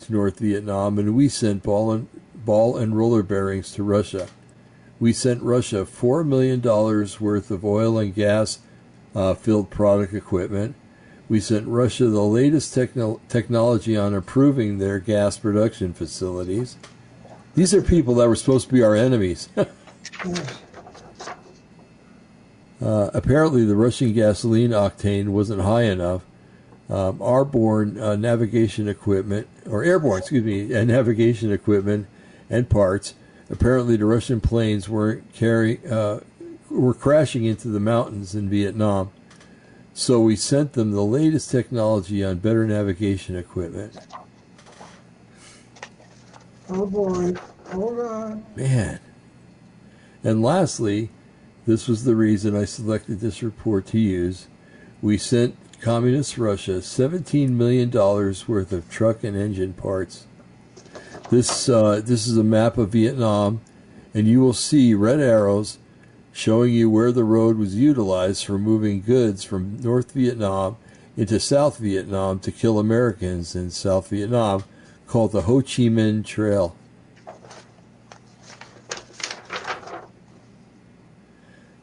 to 0.00 0.12
North 0.12 0.38
Vietnam, 0.38 0.98
and 0.98 1.16
we 1.16 1.28
sent 1.28 1.64
ball 1.64 1.90
and, 1.90 2.08
ball 2.34 2.76
and 2.76 2.96
roller 2.96 3.22
bearings 3.22 3.72
to 3.72 3.82
Russia. 3.82 4.28
We 5.00 5.12
sent 5.12 5.42
Russia 5.42 5.84
$4 5.84 6.24
million 6.26 6.60
worth 6.62 7.50
of 7.50 7.64
oil 7.64 7.98
and 7.98 8.14
gas 8.14 8.60
uh, 9.14 9.34
filled 9.34 9.70
product 9.70 10.14
equipment. 10.14 10.76
We 11.30 11.38
sent 11.38 11.68
Russia 11.68 12.08
the 12.08 12.22
latest 12.22 12.74
techno- 12.74 13.20
technology 13.28 13.96
on 13.96 14.14
improving 14.14 14.78
their 14.78 14.98
gas 14.98 15.38
production 15.38 15.94
facilities. 15.94 16.76
These 17.54 17.72
are 17.72 17.80
people 17.80 18.16
that 18.16 18.28
were 18.28 18.34
supposed 18.34 18.66
to 18.66 18.74
be 18.74 18.82
our 18.82 18.96
enemies. 18.96 19.48
Uh, 22.82 23.10
apparently, 23.12 23.62
the 23.66 23.76
Russian 23.76 24.14
gasoline 24.14 24.70
octane 24.70 25.28
wasn't 25.28 25.60
high 25.60 25.82
enough. 25.82 26.22
Um, 26.88 27.20
airborne 27.20 28.00
uh, 28.00 28.16
navigation 28.16 28.88
equipment, 28.88 29.48
or 29.68 29.84
airborne, 29.84 30.20
excuse 30.20 30.42
me, 30.42 30.72
and 30.72 30.88
navigation 30.88 31.52
equipment 31.52 32.06
and 32.48 32.70
parts. 32.70 33.12
Apparently, 33.50 33.96
the 33.96 34.06
Russian 34.06 34.40
planes 34.40 34.88
weren't 34.88 35.30
carry 35.34 35.78
uh, 35.90 36.20
were 36.70 36.94
crashing 36.94 37.44
into 37.44 37.68
the 37.68 37.80
mountains 37.80 38.34
in 38.34 38.48
Vietnam. 38.48 39.10
So 39.94 40.20
we 40.20 40.36
sent 40.36 40.72
them 40.74 40.92
the 40.92 41.02
latest 41.02 41.50
technology 41.50 42.24
on 42.24 42.38
better 42.38 42.66
navigation 42.66 43.36
equipment. 43.36 43.96
Oh 46.68 46.86
boy, 46.86 47.34
hold 47.66 47.98
on. 47.98 48.44
Man. 48.54 49.00
And 50.22 50.42
lastly, 50.42 51.10
this 51.66 51.88
was 51.88 52.04
the 52.04 52.14
reason 52.14 52.56
I 52.56 52.64
selected 52.64 53.20
this 53.20 53.42
report 53.42 53.86
to 53.86 53.98
use. 53.98 54.46
We 55.02 55.18
sent 55.18 55.56
Communist 55.80 56.36
Russia 56.36 56.78
$17 56.78 57.50
million 57.50 57.90
worth 57.90 58.72
of 58.72 58.90
truck 58.90 59.24
and 59.24 59.36
engine 59.36 59.72
parts. 59.72 60.26
This, 61.30 61.68
uh, 61.68 62.02
this 62.04 62.26
is 62.26 62.36
a 62.36 62.44
map 62.44 62.76
of 62.76 62.90
Vietnam, 62.90 63.60
and 64.12 64.26
you 64.26 64.40
will 64.40 64.52
see 64.52 64.94
red 64.94 65.20
arrows 65.20 65.78
showing 66.32 66.72
you 66.72 66.88
where 66.88 67.12
the 67.12 67.24
road 67.24 67.58
was 67.58 67.74
utilized 67.74 68.44
for 68.44 68.58
moving 68.58 69.02
goods 69.02 69.44
from 69.44 69.80
North 69.80 70.12
Vietnam 70.12 70.76
into 71.16 71.40
South 71.40 71.78
Vietnam 71.78 72.38
to 72.40 72.52
kill 72.52 72.78
Americans 72.78 73.54
in 73.54 73.70
South 73.70 74.08
Vietnam, 74.08 74.64
called 75.06 75.32
the 75.32 75.42
Ho 75.42 75.60
Chi 75.60 75.88
Minh 75.88 76.24
Trail. 76.24 76.76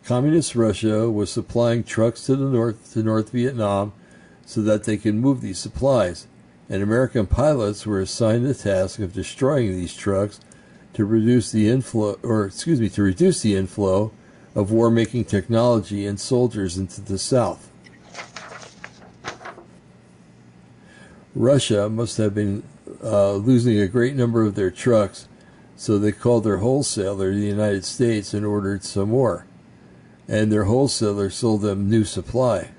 Communist 0.05 0.55
Russia 0.55 1.11
was 1.11 1.29
supplying 1.29 1.83
trucks 1.83 2.25
to 2.25 2.37
the 2.37 2.45
north 2.45 2.93
to 2.93 3.03
North 3.03 3.31
Vietnam 3.31 3.91
so 4.45 4.61
that 4.61 4.85
they 4.85 4.95
could 4.95 5.15
move 5.15 5.41
these 5.41 5.59
supplies, 5.59 6.27
and 6.69 6.81
American 6.81 7.27
pilots 7.27 7.85
were 7.85 7.99
assigned 7.99 8.45
the 8.45 8.53
task 8.53 8.99
of 8.99 9.11
destroying 9.11 9.73
these 9.73 9.93
trucks 9.93 10.39
to 10.93 11.03
reduce 11.03 11.51
the 11.51 11.69
inflow 11.69 12.17
or 12.23 12.45
excuse 12.45 12.79
me 12.79 12.87
to 12.87 13.03
reduce 13.03 13.41
the 13.41 13.57
inflow 13.57 14.13
of 14.57 14.71
war 14.71 14.91
making 14.91 15.23
technology 15.23 16.05
and 16.05 16.19
soldiers 16.19 16.77
into 16.77 16.99
the 16.99 17.17
south. 17.17 17.71
Russia 21.33 21.87
must 21.87 22.17
have 22.17 22.35
been 22.35 22.63
uh, 23.01 23.33
losing 23.33 23.79
a 23.79 23.87
great 23.87 24.15
number 24.15 24.43
of 24.43 24.55
their 24.55 24.71
trucks, 24.71 25.29
so 25.77 25.97
they 25.97 26.11
called 26.11 26.43
their 26.43 26.57
wholesaler, 26.57 27.33
the 27.33 27.39
United 27.39 27.85
States, 27.85 28.33
and 28.33 28.45
ordered 28.45 28.83
some 28.83 29.09
more 29.09 29.45
and 30.27 30.51
their 30.51 30.65
wholesaler 30.65 31.29
sold 31.29 31.61
them 31.61 31.89
new 31.89 32.03
supply. 32.03 32.69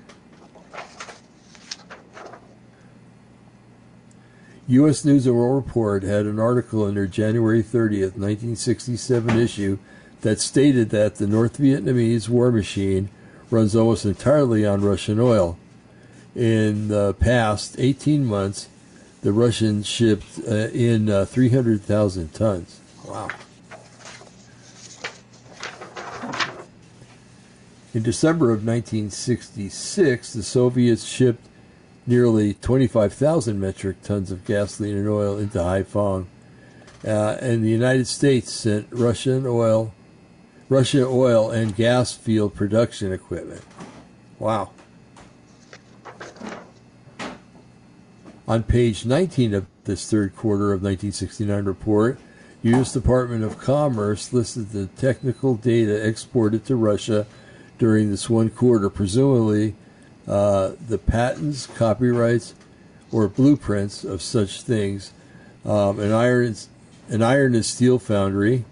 U.S. 4.67 5.03
News 5.03 5.25
and 5.25 5.35
World 5.35 5.65
Report 5.65 6.03
had 6.03 6.27
an 6.27 6.39
article 6.39 6.85
in 6.85 6.93
their 6.93 7.07
January 7.07 7.63
30th, 7.63 8.13
1967 8.15 9.39
issue 9.39 9.79
that 10.21 10.39
stated 10.39 10.89
that 10.89 11.15
the 11.15 11.27
North 11.27 11.57
Vietnamese 11.57 12.29
war 12.29 12.51
machine 12.51 13.09
runs 13.49 13.75
almost 13.75 14.05
entirely 14.05 14.65
on 14.65 14.81
Russian 14.81 15.19
oil. 15.19 15.57
In 16.35 16.89
the 16.89 17.13
past 17.15 17.75
18 17.79 18.25
months, 18.25 18.69
the 19.21 19.33
Russians 19.33 19.87
shipped 19.87 20.39
uh, 20.47 20.69
in 20.69 21.09
uh, 21.09 21.25
300,000 21.25 22.33
tons. 22.33 22.79
Wow. 23.05 23.27
In 27.93 28.03
December 28.03 28.51
of 28.51 28.65
1966, 28.65 30.33
the 30.33 30.43
Soviets 30.43 31.03
shipped 31.05 31.45
nearly 32.05 32.53
25,000 32.53 33.59
metric 33.59 34.01
tons 34.03 34.31
of 34.31 34.45
gasoline 34.45 34.95
and 34.95 35.09
oil 35.09 35.37
into 35.37 35.57
Haiphong, 35.57 36.27
uh, 37.05 37.37
and 37.41 37.63
the 37.63 37.69
United 37.69 38.07
States 38.07 38.51
sent 38.51 38.87
Russian 38.91 39.47
oil, 39.47 39.91
Russian 40.69 41.03
oil 41.03 41.49
and 41.49 41.75
gas 41.75 42.13
field 42.13 42.55
production 42.55 43.11
equipment. 43.11 43.63
Wow. 44.37 44.69
On 48.47 48.63
page 48.63 49.05
19 49.05 49.53
of 49.55 49.65
this 49.85 50.09
third 50.09 50.35
quarter 50.35 50.71
of 50.71 50.81
1969 50.81 51.65
report, 51.65 52.19
U.S. 52.61 52.93
Department 52.93 53.43
of 53.43 53.57
Commerce 53.57 54.31
listed 54.31 54.69
the 54.69 54.87
technical 54.87 55.55
data 55.55 56.07
exported 56.07 56.65
to 56.65 56.75
Russia 56.75 57.25
during 57.79 58.11
this 58.11 58.29
one 58.29 58.49
quarter, 58.49 58.89
presumably 58.89 59.75
uh, 60.27 60.71
the 60.87 60.97
patents, 60.97 61.65
copyrights, 61.65 62.53
or 63.11 63.27
blueprints 63.27 64.03
of 64.03 64.21
such 64.21 64.61
things, 64.61 65.13
um, 65.65 65.99
an 65.99 66.11
iron, 66.11 66.55
an 67.07 67.23
iron 67.23 67.55
and 67.55 67.65
steel 67.65 67.97
foundry, 67.97 68.65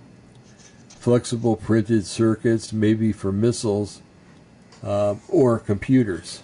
flexible 1.08 1.56
printed 1.56 2.06
circuits, 2.06 2.74
maybe 2.74 3.14
for 3.14 3.32
missiles, 3.32 4.02
uh, 4.84 5.16
or 5.30 5.58
computers. 5.58 6.44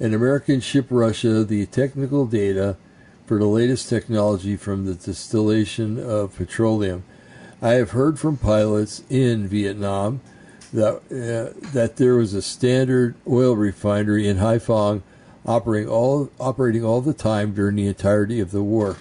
An 0.00 0.14
American 0.14 0.58
ship 0.60 0.86
Russia 0.88 1.44
the 1.44 1.66
technical 1.66 2.24
data 2.24 2.78
for 3.26 3.38
the 3.38 3.44
latest 3.44 3.90
technology 3.90 4.56
from 4.56 4.86
the 4.86 4.94
distillation 4.94 6.02
of 6.02 6.34
petroleum. 6.34 7.04
I 7.60 7.72
have 7.72 7.90
heard 7.90 8.18
from 8.18 8.38
pilots 8.38 9.02
in 9.10 9.46
Vietnam 9.46 10.22
that 10.72 10.94
uh, 11.12 11.60
that 11.74 11.96
there 11.96 12.14
was 12.14 12.32
a 12.32 12.40
standard 12.40 13.16
oil 13.28 13.54
refinery 13.54 14.26
in 14.26 14.38
Haiphong 14.38 15.02
operating 15.46 15.88
all 15.88 16.30
operating 16.40 16.84
all 16.84 17.00
the 17.00 17.14
time 17.14 17.52
during 17.52 17.76
the 17.76 17.86
entirety 17.86 18.40
of 18.40 18.50
the 18.50 18.62
war. 18.62 18.96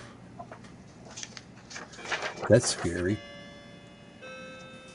That's 2.50 2.70
scary. 2.70 3.18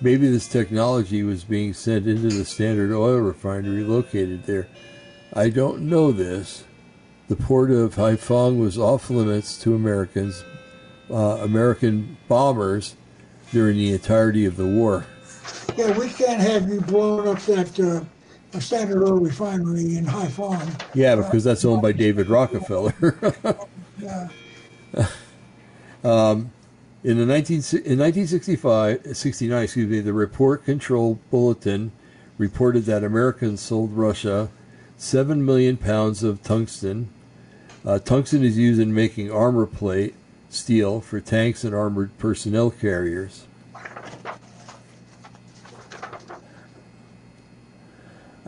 Maybe 0.01 0.31
this 0.31 0.47
technology 0.47 1.23
was 1.23 1.43
being 1.45 1.75
sent 1.75 2.07
into 2.07 2.29
the 2.29 2.45
standard 2.45 2.95
oil 2.95 3.17
refinery 3.17 3.83
located 3.83 4.45
there. 4.45 4.69
I 5.33 5.49
don't 5.49 5.83
know 5.83 6.13
this, 6.13 6.65
the 7.29 7.37
port 7.37 7.71
of 7.71 7.97
Haiphong 7.97 8.59
was 8.59 8.79
off 8.79 9.11
limits 9.11 9.59
to 9.59 9.75
Americans, 9.75 10.45
uh, 11.11 11.39
American 11.43 12.17
bombers 12.29 12.97
during 13.51 13.77
the 13.77 13.93
entirety 13.93 14.47
of 14.47 14.57
the 14.57 14.67
war. 14.67 15.05
Yeah, 15.77 15.99
we 15.99 16.09
can't 16.09 16.41
have 16.41 16.69
you 16.69 16.81
blowing 16.81 17.29
up 17.29 17.41
that 17.43 17.81
uh, 17.81 18.05
Standard 18.59 19.03
Oil 19.05 19.19
refinery 19.19 19.97
in 19.97 20.07
Haiphong. 20.07 20.83
Yeah, 20.95 21.17
because 21.17 21.45
that's 21.45 21.65
owned 21.65 21.83
by 21.83 21.93
David 21.93 22.29
Rockefeller. 22.29 22.95
yeah. 23.99 24.29
um, 26.03 26.51
in 27.05 27.19
the 27.19 27.27
19, 27.27 27.57
in 27.85 27.99
1965, 27.99 29.17
69, 29.17 29.63
excuse 29.63 29.89
me, 29.89 30.01
the 30.01 30.13
Report 30.13 30.65
Control 30.65 31.19
Bulletin 31.31 31.93
reported 32.39 32.85
that 32.85 33.05
Americans 33.05 33.61
sold 33.61 33.93
Russia 33.93 34.49
7 34.97 35.45
million 35.45 35.77
pounds 35.77 36.23
of 36.23 36.43
tungsten, 36.43 37.09
uh, 37.85 37.99
tungsten 37.99 38.43
is 38.43 38.59
used 38.59 38.81
in 38.81 38.93
making 38.93 39.31
armor 39.31 39.67
plate 39.67 40.15
steel 40.51 41.01
for 41.01 41.21
tanks 41.21 41.63
and 41.63 41.75
armored 41.75 42.17
personnel 42.19 42.71
carriers. 42.71 43.45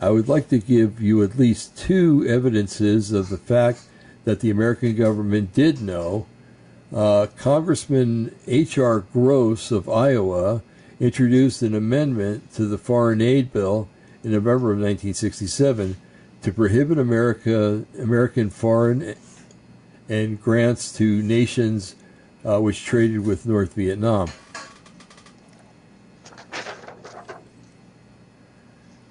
I 0.01 0.09
would 0.09 0.27
like 0.27 0.49
to 0.49 0.57
give 0.57 0.99
you 0.99 1.21
at 1.21 1.37
least 1.37 1.77
two 1.77 2.25
evidences 2.27 3.11
of 3.11 3.29
the 3.29 3.37
fact 3.37 3.83
that 4.25 4.39
the 4.39 4.49
American 4.49 4.95
government 4.95 5.53
did 5.53 5.79
know. 5.79 6.25
Uh, 6.91 7.27
Congressman 7.37 8.35
H.R. 8.47 9.01
Gross 9.01 9.69
of 9.69 9.87
Iowa 9.87 10.63
introduced 10.99 11.61
an 11.61 11.75
amendment 11.75 12.51
to 12.55 12.65
the 12.65 12.79
Foreign 12.79 13.21
Aid 13.21 13.53
Bill 13.53 13.87
in 14.23 14.31
November 14.31 14.71
of 14.71 14.79
1967 14.79 15.95
to 16.41 16.51
prohibit 16.51 16.97
America, 16.97 17.85
American 17.99 18.49
foreign 18.49 19.15
and 20.09 20.41
grants 20.41 20.91
to 20.93 21.21
nations 21.21 21.95
uh, 22.43 22.59
which 22.59 22.83
traded 22.83 23.23
with 23.23 23.45
North 23.45 23.73
Vietnam. 23.75 24.29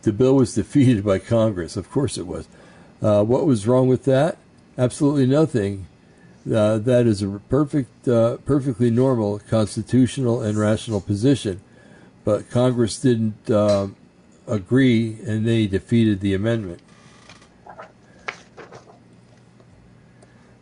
The 0.02 0.12
bill 0.12 0.36
was 0.36 0.54
defeated 0.60 1.04
by 1.04 1.18
Congress. 1.18 1.76
Of 1.76 1.90
course 1.90 2.18
it 2.18 2.26
was. 2.26 2.48
Uh, 3.02 3.24
what 3.24 3.46
was 3.46 3.66
wrong 3.66 3.88
with 3.88 4.04
that? 4.04 4.36
Absolutely 4.76 5.26
nothing. 5.26 5.86
Uh, 6.46 6.78
that 6.78 7.06
is 7.06 7.22
a 7.22 7.40
perfect, 7.48 8.08
uh, 8.08 8.38
perfectly 8.38 8.90
normal 8.90 9.38
constitutional 9.40 10.40
and 10.42 10.58
rational 10.58 11.00
position. 11.00 11.60
But 12.24 12.50
Congress 12.50 12.98
didn't 12.98 13.50
uh, 13.50 13.88
agree, 14.46 15.18
and 15.26 15.46
they 15.46 15.66
defeated 15.66 16.20
the 16.20 16.34
amendment. 16.34 16.80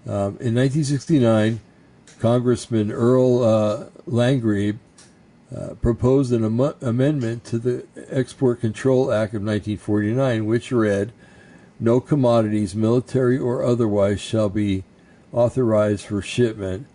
Um, 0.06 0.38
in 0.40 0.54
1969, 0.54 1.60
Congressman 2.18 2.90
Earl 2.90 3.44
uh, 3.44 3.84
uh, 5.54 5.74
proposed 5.80 6.32
an 6.32 6.44
am- 6.44 6.74
amendment 6.82 7.44
to 7.44 7.58
the 7.58 7.86
Export 8.10 8.60
Control 8.60 9.10
Act 9.12 9.32
of 9.34 9.42
1949, 9.42 10.44
which 10.44 10.70
read, 10.70 11.12
"No 11.80 12.00
commodities, 12.00 12.74
military 12.74 13.38
or 13.38 13.62
otherwise, 13.62 14.20
shall 14.20 14.48
be 14.48 14.84
authorized 15.32 16.06
for 16.06 16.20
shipment 16.20 16.86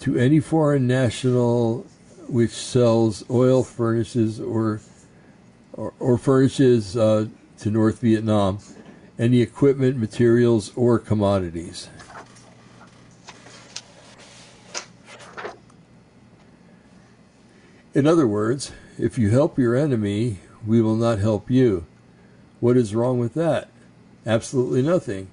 to 0.00 0.16
any 0.16 0.40
foreign 0.40 0.86
national 0.86 1.86
which 2.28 2.52
sells 2.52 3.24
oil, 3.28 3.62
furnishes, 3.62 4.40
or 4.40 4.80
or, 5.74 5.92
or 5.98 6.16
furnishes 6.16 6.96
uh, 6.96 7.26
to 7.58 7.70
North 7.70 8.00
Vietnam 8.00 8.58
any 9.18 9.42
equipment, 9.42 9.98
materials, 9.98 10.72
or 10.74 10.98
commodities." 10.98 11.88
In 17.92 18.06
other 18.06 18.26
words, 18.26 18.70
if 18.98 19.18
you 19.18 19.30
help 19.30 19.58
your 19.58 19.74
enemy, 19.74 20.38
we 20.64 20.80
will 20.80 20.94
not 20.94 21.18
help 21.18 21.50
you. 21.50 21.86
What 22.60 22.76
is 22.76 22.94
wrong 22.94 23.18
with 23.18 23.34
that? 23.34 23.68
Absolutely 24.24 24.82
nothing. 24.82 25.28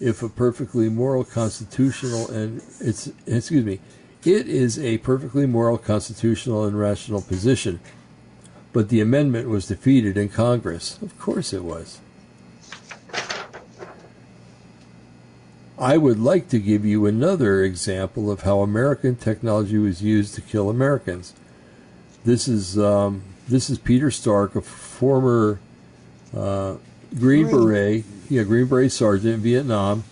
If 0.00 0.22
a 0.22 0.28
perfectly 0.28 0.90
moral, 0.90 1.24
constitutional, 1.24 2.28
and 2.30 2.60
it's 2.80 3.10
excuse 3.26 3.64
me, 3.64 3.80
it 4.24 4.48
is 4.48 4.78
a 4.78 4.98
perfectly 4.98 5.46
moral, 5.46 5.78
constitutional, 5.78 6.64
and 6.64 6.78
rational 6.78 7.22
position. 7.22 7.80
But 8.72 8.88
the 8.90 9.00
amendment 9.00 9.48
was 9.48 9.68
defeated 9.68 10.18
in 10.18 10.28
Congress. 10.28 10.98
Of 11.00 11.18
course 11.18 11.52
it 11.52 11.64
was. 11.64 12.00
I 15.78 15.96
would 15.96 16.18
like 16.18 16.48
to 16.48 16.58
give 16.58 16.84
you 16.84 17.06
another 17.06 17.62
example 17.62 18.30
of 18.30 18.42
how 18.42 18.60
American 18.60 19.16
technology 19.16 19.78
was 19.78 20.02
used 20.02 20.34
to 20.34 20.40
kill 20.40 20.68
Americans. 20.68 21.34
This 22.24 22.48
is 22.48 22.78
um, 22.78 23.22
this 23.48 23.68
is 23.68 23.78
Peter 23.78 24.10
Stark, 24.10 24.56
a 24.56 24.62
former 24.62 25.60
uh, 26.34 26.76
Green 27.18 27.50
Beret, 27.50 28.04
yeah, 28.30 28.44
Green 28.44 28.64
Beret 28.64 28.92
sergeant 28.92 29.34
in 29.34 29.40
Vietnam. 29.40 30.04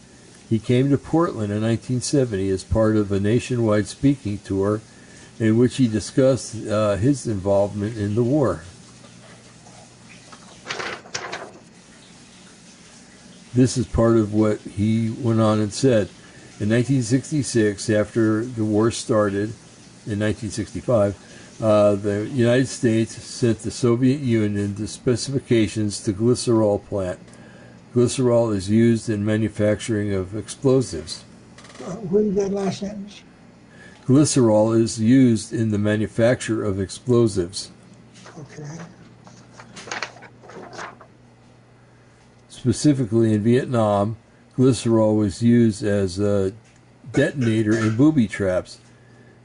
He 0.50 0.58
came 0.58 0.90
to 0.90 0.98
Portland 0.98 1.50
in 1.50 1.62
1970 1.62 2.50
as 2.50 2.64
part 2.64 2.96
of 2.96 3.10
a 3.10 3.18
nationwide 3.18 3.86
speaking 3.86 4.38
tour, 4.44 4.82
in 5.40 5.56
which 5.56 5.76
he 5.76 5.88
discussed 5.88 6.66
uh, 6.66 6.96
his 6.96 7.26
involvement 7.26 7.96
in 7.96 8.14
the 8.14 8.22
war. 8.22 8.62
This 13.54 13.78
is 13.78 13.86
part 13.86 14.18
of 14.18 14.34
what 14.34 14.60
he 14.60 15.08
went 15.08 15.40
on 15.40 15.60
and 15.60 15.72
said. 15.72 16.10
In 16.60 16.68
1966, 16.68 17.88
after 17.88 18.44
the 18.44 18.64
war 18.64 18.90
started, 18.90 19.54
in 20.04 20.18
1965, 20.18 21.16
uh, 21.60 21.94
the 21.94 22.28
United 22.32 22.68
States 22.68 23.22
sent 23.22 23.60
the 23.60 23.70
Soviet 23.70 24.20
Union 24.20 24.74
the 24.74 24.88
specifications 24.88 26.02
to 26.04 26.12
glycerol 26.12 26.84
plant. 26.84 27.18
Glycerol 27.94 28.54
is 28.54 28.70
used 28.70 29.08
in 29.10 29.24
manufacturing 29.24 30.12
of 30.14 30.34
explosives. 30.36 31.24
Uh, 31.84 31.96
read 32.04 32.34
that 32.34 32.50
last 32.50 32.80
sentence. 32.80 33.22
Glycerol 34.06 34.80
is 34.80 35.00
used 35.00 35.52
in 35.52 35.70
the 35.70 35.78
manufacture 35.78 36.64
of 36.64 36.80
explosives. 36.80 37.70
Okay. 38.38 38.78
Specifically 42.48 43.34
in 43.34 43.42
Vietnam, 43.42 44.16
glycerol 44.56 45.16
was 45.16 45.42
used 45.42 45.82
as 45.82 46.18
a 46.18 46.52
detonator 47.12 47.76
in 47.76 47.96
booby 47.96 48.26
traps. 48.26 48.78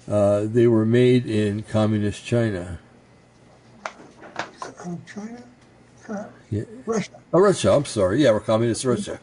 Uh, 0.08 0.46
they 0.46 0.68
were 0.68 0.86
made 0.86 1.26
in 1.26 1.64
communist 1.64 2.24
China. 2.24 2.80
China? 5.06 5.44
Uh, 6.08 6.26
Yeah. 6.50 6.64
Russia. 6.86 7.12
Oh, 7.34 7.42
Russia. 7.42 7.74
I'm 7.74 7.86
sorry. 7.86 8.24
Yeah, 8.24 8.32
we're 8.32 8.40
communist 8.40 8.86
Russia. 8.86 9.20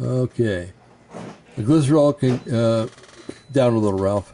Okay. 0.00 0.72
The 1.56 1.62
glycerol 1.62 2.18
can 2.18 2.54
uh, 2.54 2.88
down 3.52 3.74
a 3.74 3.78
little, 3.78 3.98
Ralph. 3.98 4.32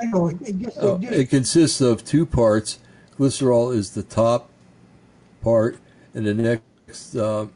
I 0.00 0.04
know. 0.06 0.28
It, 0.28 0.58
just, 0.58 0.78
it 0.78 1.12
it 1.12 1.30
consists 1.30 1.80
of 1.80 2.04
two 2.04 2.26
parts. 2.26 2.78
Glycerol 3.18 3.74
is 3.74 3.92
the 3.92 4.04
top 4.04 4.50
part, 5.42 5.78
and 6.14 6.26
the 6.26 6.34
next 6.34 7.16
uh, 7.16 7.46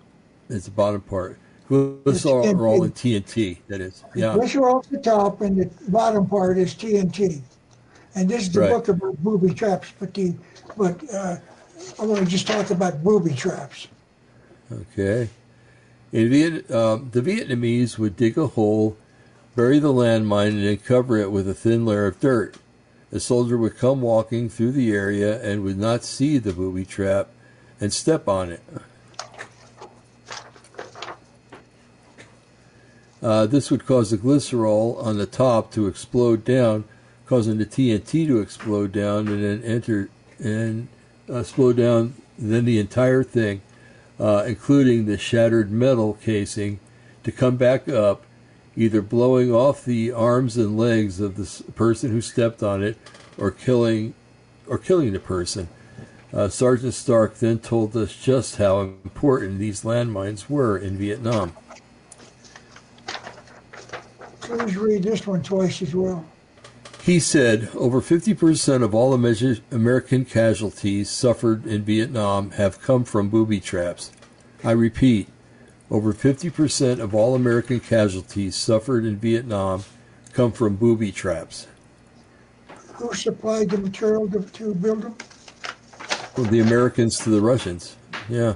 is 0.48 0.64
the 0.64 0.70
bottom 0.72 1.02
part. 1.02 1.38
Glycerol 1.72 2.54
are 2.58 2.66
all 2.66 2.84
in 2.84 2.92
TNT. 2.92 3.58
That 3.68 3.80
is, 3.80 4.04
yeah, 4.14 4.34
Glycerol 4.34 4.84
at 4.84 4.90
the 4.90 4.98
top 4.98 5.40
and 5.40 5.56
the 5.56 5.70
bottom 5.90 6.26
part 6.26 6.58
is 6.58 6.74
TNT. 6.74 7.40
And 8.14 8.28
this 8.28 8.42
is 8.42 8.52
the 8.52 8.60
Right. 8.60 8.70
book 8.70 8.88
about 8.88 9.16
booby 9.22 9.54
traps, 9.54 9.92
but 9.98 10.12
the 10.12 10.34
but 10.76 11.02
uh, 11.12 11.36
I 11.98 12.04
want 12.04 12.20
to 12.20 12.26
just 12.26 12.46
talk 12.46 12.70
about 12.70 13.02
booby 13.02 13.34
traps. 13.34 13.88
okay. 14.70 15.28
In 16.12 16.28
Viet, 16.28 16.70
um, 16.70 17.08
the 17.12 17.22
Vietnamese 17.22 17.96
would 17.98 18.16
dig 18.16 18.36
a 18.36 18.48
hole, 18.48 18.96
bury 19.56 19.78
the 19.78 19.92
landmine, 19.92 20.48
and 20.48 20.64
then 20.64 20.76
cover 20.76 21.16
it 21.16 21.30
with 21.32 21.48
a 21.48 21.54
thin 21.54 21.86
layer 21.86 22.06
of 22.06 22.20
dirt. 22.20 22.56
A 23.10 23.18
soldier 23.20 23.56
would 23.56 23.78
come 23.78 24.02
walking 24.02 24.48
through 24.50 24.72
the 24.72 24.92
area 24.92 25.42
and 25.42 25.62
would 25.64 25.78
not 25.78 26.04
see 26.04 26.36
the 26.38 26.52
booby 26.52 26.84
trap 26.84 27.28
and 27.80 27.92
step 27.92 28.28
on 28.28 28.50
it. 28.50 28.62
Uh, 33.22 33.46
this 33.46 33.70
would 33.70 33.86
cause 33.86 34.10
the 34.10 34.18
glycerol 34.18 35.02
on 35.02 35.16
the 35.16 35.26
top 35.26 35.70
to 35.72 35.86
explode 35.86 36.44
down, 36.44 36.84
causing 37.26 37.58
the 37.58 37.66
TNT 37.66 38.26
to 38.26 38.40
explode 38.40 38.90
down 38.90 39.28
and 39.28 39.44
then 39.44 39.62
enter 39.62 40.10
and 40.38 40.88
uh, 41.30 41.42
slow 41.42 41.72
down 41.72 42.14
then 42.38 42.64
the 42.64 42.78
entire 42.78 43.22
thing, 43.22 43.62
uh, 44.18 44.44
including 44.46 45.06
the 45.06 45.18
shattered 45.18 45.70
metal 45.70 46.14
casing, 46.14 46.80
to 47.22 47.30
come 47.30 47.56
back 47.56 47.88
up, 47.88 48.24
either 48.76 49.00
blowing 49.00 49.52
off 49.52 49.84
the 49.84 50.10
arms 50.10 50.56
and 50.56 50.76
legs 50.76 51.20
of 51.20 51.36
the 51.36 51.72
person 51.72 52.10
who 52.10 52.20
stepped 52.20 52.62
on 52.62 52.82
it, 52.82 52.96
or 53.38 53.50
killing, 53.50 54.14
or 54.66 54.78
killing 54.78 55.12
the 55.12 55.20
person. 55.20 55.68
Uh, 56.32 56.48
Sergeant 56.48 56.94
Stark 56.94 57.36
then 57.36 57.58
told 57.58 57.96
us 57.96 58.16
just 58.16 58.56
how 58.56 58.80
important 58.80 59.58
these 59.58 59.82
landmines 59.82 60.48
were 60.48 60.78
in 60.78 60.96
Vietnam. 60.96 61.54
Please 64.42 64.76
read 64.76 65.02
this 65.02 65.26
one 65.26 65.42
twice 65.42 65.82
as 65.82 65.94
well. 65.94 66.24
He 67.02 67.18
said 67.18 67.68
over 67.74 68.00
50% 68.00 68.82
of 68.82 68.94
all 68.94 69.14
Amer- 69.14 69.56
American 69.70 70.24
casualties 70.24 71.10
suffered 71.10 71.66
in 71.66 71.82
Vietnam 71.82 72.52
have 72.52 72.80
come 72.80 73.04
from 73.04 73.28
booby 73.28 73.60
traps. 73.60 74.12
I 74.62 74.70
repeat, 74.72 75.28
over 75.90 76.12
50% 76.12 77.00
of 77.00 77.14
all 77.14 77.34
American 77.34 77.80
casualties 77.80 78.54
suffered 78.54 79.04
in 79.04 79.16
Vietnam 79.16 79.84
come 80.32 80.52
from 80.52 80.76
booby 80.76 81.10
traps. 81.12 81.66
Who 82.94 83.12
supplied 83.14 83.70
the 83.70 83.78
material 83.78 84.28
to, 84.30 84.40
to 84.40 84.74
build 84.74 85.02
them? 85.02 85.14
From 86.34 86.46
the 86.48 86.60
Americans 86.60 87.18
to 87.18 87.30
the 87.30 87.40
Russians. 87.40 87.96
Yeah, 88.28 88.54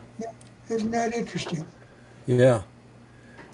Isn't 0.69 0.91
that 0.93 1.15
interesting? 1.15 1.67
yeah. 2.27 2.63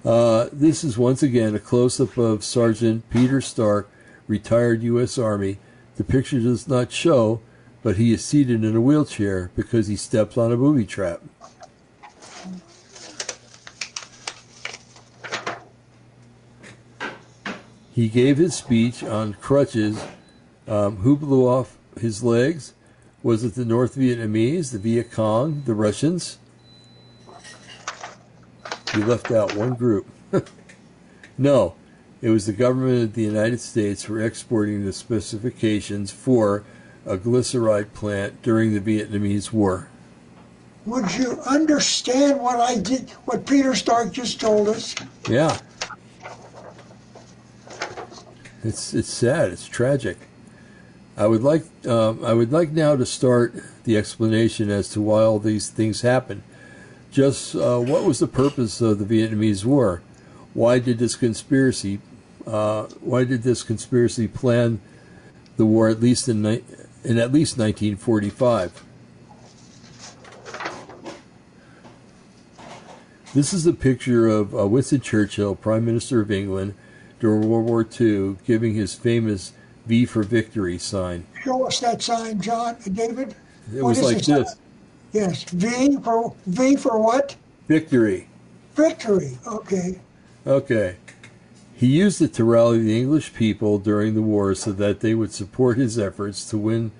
Uh, 0.04 0.48
this 0.52 0.82
is 0.82 0.98
once 0.98 1.22
again 1.22 1.54
a 1.54 1.60
close 1.60 2.00
up 2.00 2.18
of 2.18 2.42
Sergeant 2.42 3.08
Peter 3.08 3.40
Stark, 3.40 3.88
retired 4.26 4.82
U.S. 4.82 5.16
Army. 5.16 5.58
The 5.96 6.02
picture 6.02 6.40
does 6.40 6.66
not 6.66 6.90
show, 6.90 7.40
but 7.84 7.96
he 7.96 8.12
is 8.12 8.24
seated 8.24 8.64
in 8.64 8.74
a 8.74 8.80
wheelchair 8.80 9.52
because 9.54 9.86
he 9.86 9.94
steps 9.94 10.36
on 10.36 10.50
a 10.50 10.56
booby 10.56 10.86
trap. 10.86 11.20
He 17.94 18.08
gave 18.08 18.38
his 18.38 18.56
speech 18.56 19.04
on 19.04 19.34
crutches. 19.34 20.02
Um, 20.66 20.96
who 20.98 21.16
blew 21.16 21.46
off 21.46 21.76
his 22.00 22.24
legs? 22.24 22.72
Was 23.22 23.44
it 23.44 23.54
the 23.54 23.64
North 23.64 23.94
Vietnamese, 23.94 24.72
the 24.72 24.78
Viet 24.78 25.12
Cong, 25.12 25.62
the 25.64 25.74
Russians? 25.74 26.38
You 28.94 29.04
left 29.04 29.30
out 29.30 29.54
one 29.56 29.74
group. 29.74 30.06
no, 31.38 31.74
it 32.20 32.30
was 32.30 32.46
the 32.46 32.52
government 32.52 33.02
of 33.02 33.14
the 33.14 33.22
United 33.22 33.60
States 33.60 34.04
for 34.04 34.20
exporting 34.20 34.84
the 34.84 34.92
specifications 34.92 36.10
for 36.10 36.64
a 37.06 37.16
glyceride 37.16 37.92
plant 37.94 38.42
during 38.42 38.74
the 38.74 38.80
Vietnamese 38.80 39.52
War. 39.52 39.88
Would 40.86 41.14
you 41.14 41.40
understand 41.46 42.40
what 42.40 42.60
I 42.60 42.76
did, 42.78 43.10
what 43.24 43.46
Peter 43.46 43.74
Stark 43.74 44.12
just 44.12 44.40
told 44.40 44.68
us? 44.68 44.94
Yeah. 45.28 45.58
It's 48.64 48.94
it's 48.94 49.12
sad. 49.12 49.50
It's 49.50 49.66
tragic. 49.66 50.18
I 51.16 51.26
would 51.26 51.42
like 51.42 51.64
um, 51.86 52.24
I 52.24 52.32
would 52.32 52.52
like 52.52 52.70
now 52.70 52.94
to 52.94 53.04
start 53.04 53.54
the 53.84 53.96
explanation 53.96 54.70
as 54.70 54.88
to 54.90 55.00
why 55.00 55.22
all 55.22 55.38
these 55.38 55.68
things 55.68 56.02
happened. 56.02 56.42
Just 57.12 57.54
uh, 57.54 57.78
what 57.78 58.04
was 58.04 58.18
the 58.18 58.26
purpose 58.26 58.80
of 58.80 58.98
the 58.98 59.04
Vietnamese 59.04 59.64
War? 59.64 60.02
Why 60.54 60.80
did 60.80 60.98
this 60.98 61.14
conspiracy? 61.14 62.00
Uh, 62.46 62.84
why 63.00 63.22
did 63.22 63.44
this 63.44 63.62
conspiracy 63.62 64.26
plan 64.26 64.80
the 65.56 65.66
war 65.66 65.88
at 65.88 66.00
least 66.00 66.28
in, 66.28 66.44
in 66.44 67.18
at 67.18 67.32
least 67.32 67.58
1945. 67.58 68.84
This 73.34 73.52
is 73.54 73.66
a 73.66 73.72
picture 73.72 74.26
of 74.26 74.54
uh, 74.54 74.66
Winston 74.66 75.00
Churchill, 75.00 75.54
Prime 75.54 75.84
Minister 75.84 76.20
of 76.20 76.30
England, 76.30 76.74
during 77.18 77.48
World 77.48 77.66
War 77.66 77.86
II, 78.00 78.36
giving 78.44 78.74
his 78.74 78.94
famous 78.94 79.52
V 79.86 80.04
for 80.04 80.22
Victory 80.22 80.78
sign. 80.78 81.26
Show 81.42 81.66
us 81.66 81.80
that 81.80 82.02
sign, 82.02 82.40
John, 82.40 82.76
and 82.84 82.94
David. 82.94 83.34
It 83.74 83.82
what 83.82 83.90
was 83.90 84.02
like 84.02 84.22
this. 84.22 84.56
Yes, 85.12 85.44
V 85.44 85.98
for 86.02 86.34
V 86.46 86.76
for 86.76 86.98
what? 86.98 87.36
Victory. 87.68 88.28
Victory. 88.74 89.38
Okay. 89.46 90.00
Okay. 90.46 90.96
He 91.74 91.86
used 91.86 92.22
it 92.22 92.32
to 92.34 92.44
rally 92.44 92.78
the 92.78 92.98
English 92.98 93.34
people 93.34 93.78
during 93.78 94.14
the 94.14 94.22
war 94.22 94.54
so 94.54 94.72
that 94.72 95.00
they 95.00 95.14
would 95.14 95.32
support 95.32 95.76
his 95.76 95.98
efforts 95.98 96.48
to 96.50 96.58
win 96.58 96.92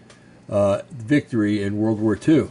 uh, 0.50 0.82
victory 0.90 1.62
in 1.62 1.78
World 1.78 2.00
War 2.00 2.18
II. 2.28 2.48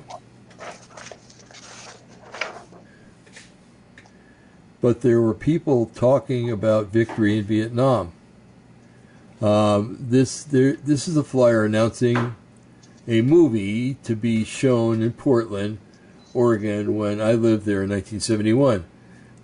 but 4.81 5.01
there 5.01 5.21
were 5.21 5.33
people 5.33 5.85
talking 5.85 6.49
about 6.49 6.87
victory 6.87 7.37
in 7.37 7.45
Vietnam. 7.45 8.11
Um, 9.41 9.97
this 9.99 10.43
there, 10.43 10.73
this 10.73 11.07
is 11.07 11.15
a 11.15 11.23
flyer 11.23 11.63
announcing 11.63 12.35
a 13.07 13.21
movie 13.21 13.95
to 14.03 14.15
be 14.15 14.43
shown 14.43 15.01
in 15.01 15.13
Portland, 15.13 15.79
Oregon, 16.33 16.95
when 16.95 17.19
I 17.19 17.33
lived 17.33 17.65
there 17.65 17.83
in 17.83 17.89
1971. 17.89 18.85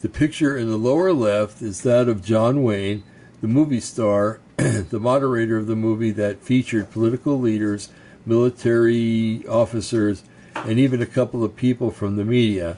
The 0.01 0.09
picture 0.09 0.57
in 0.57 0.69
the 0.69 0.77
lower 0.77 1.11
left 1.11 1.61
is 1.61 1.81
that 1.81 2.07
of 2.07 2.23
John 2.23 2.63
Wayne, 2.63 3.03
the 3.41 3.47
movie 3.47 3.79
star, 3.79 4.39
the 4.57 4.99
moderator 4.99 5.57
of 5.57 5.67
the 5.67 5.75
movie 5.75 6.11
that 6.11 6.43
featured 6.43 6.91
political 6.91 7.39
leaders, 7.39 7.89
military 8.25 9.45
officers, 9.47 10.23
and 10.55 10.79
even 10.79 11.01
a 11.01 11.07
couple 11.07 11.43
of 11.43 11.55
people 11.55 11.91
from 11.91 12.15
the 12.15 12.25
media 12.25 12.77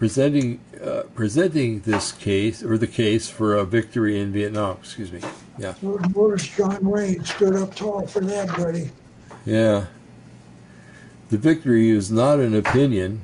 presenting 0.00 0.58
uh, 0.82 1.02
presenting 1.14 1.80
this 1.80 2.10
case 2.10 2.62
or 2.62 2.78
the 2.78 2.86
case 2.86 3.28
for 3.28 3.54
a 3.54 3.64
victory 3.66 4.18
in 4.18 4.32
Vietnam. 4.32 4.78
Excuse 4.80 5.12
me. 5.12 5.20
Yeah. 5.58 5.74
Notice 5.82 6.48
John 6.48 6.82
Wayne 6.82 7.22
stood 7.22 7.54
up 7.54 7.74
tall 7.74 8.06
for 8.06 8.20
that, 8.20 8.48
buddy. 8.56 8.90
Yeah. 9.44 9.86
The 11.30 11.38
victory 11.38 11.90
is 11.90 12.10
not 12.10 12.40
an 12.40 12.56
opinion, 12.56 13.20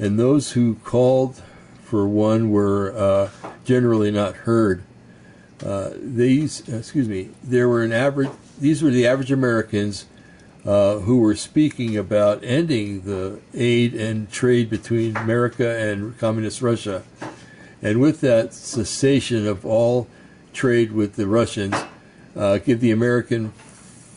and 0.00 0.18
those 0.18 0.52
who 0.52 0.74
called 0.82 1.40
for 1.84 2.08
one 2.08 2.50
were 2.50 2.92
uh, 2.96 3.30
generally 3.64 4.10
not 4.10 4.34
heard. 4.34 4.82
Uh, 5.64 5.90
these, 5.96 6.68
excuse 6.68 7.08
me, 7.08 7.30
there 7.44 7.68
were 7.68 7.84
an 7.84 7.92
average. 7.92 8.30
These 8.58 8.82
were 8.82 8.90
the 8.90 9.06
average 9.06 9.30
Americans 9.30 10.06
uh, 10.64 10.98
who 10.98 11.20
were 11.20 11.36
speaking 11.36 11.96
about 11.96 12.42
ending 12.42 13.02
the 13.02 13.38
aid 13.54 13.94
and 13.94 14.28
trade 14.28 14.68
between 14.68 15.16
America 15.16 15.78
and 15.78 16.18
Communist 16.18 16.60
Russia. 16.60 17.04
And 17.80 18.00
with 18.00 18.20
that 18.22 18.54
cessation 18.54 19.46
of 19.46 19.64
all 19.64 20.08
trade 20.52 20.90
with 20.90 21.14
the 21.14 21.28
Russians, 21.28 21.76
uh, 22.34 22.58
give 22.58 22.80
the 22.80 22.90
American 22.90 23.52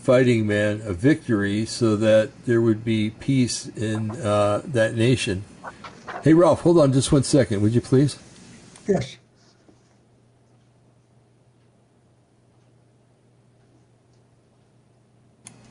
fighting 0.09 0.47
man 0.47 0.81
a 0.85 0.91
victory 0.91 1.67
so 1.67 1.95
that 1.95 2.31
there 2.47 2.59
would 2.59 2.83
be 2.83 3.11
peace 3.11 3.67
in 3.77 4.09
uh, 4.09 4.59
that 4.65 4.95
nation. 4.95 5.43
Hey, 6.23 6.33
Ralph, 6.33 6.61
hold 6.61 6.79
on 6.79 6.91
just 6.91 7.11
one 7.11 7.21
second, 7.21 7.61
would 7.61 7.75
you 7.75 7.81
please? 7.81 8.17
Yes. 8.87 9.17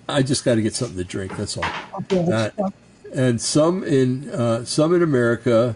I 0.09 0.23
just 0.23 0.45
got 0.45 0.55
to 0.55 0.63
get 0.63 0.73
something 0.73 0.97
to 0.97 1.03
drink. 1.03 1.37
That's 1.37 1.57
all. 1.57 1.65
Okay, 2.03 2.31
uh, 2.33 2.71
and 3.13 3.41
some 3.41 3.83
in 3.83 4.31
uh, 4.31 4.65
some 4.65 4.95
in 4.95 5.03
America 5.03 5.75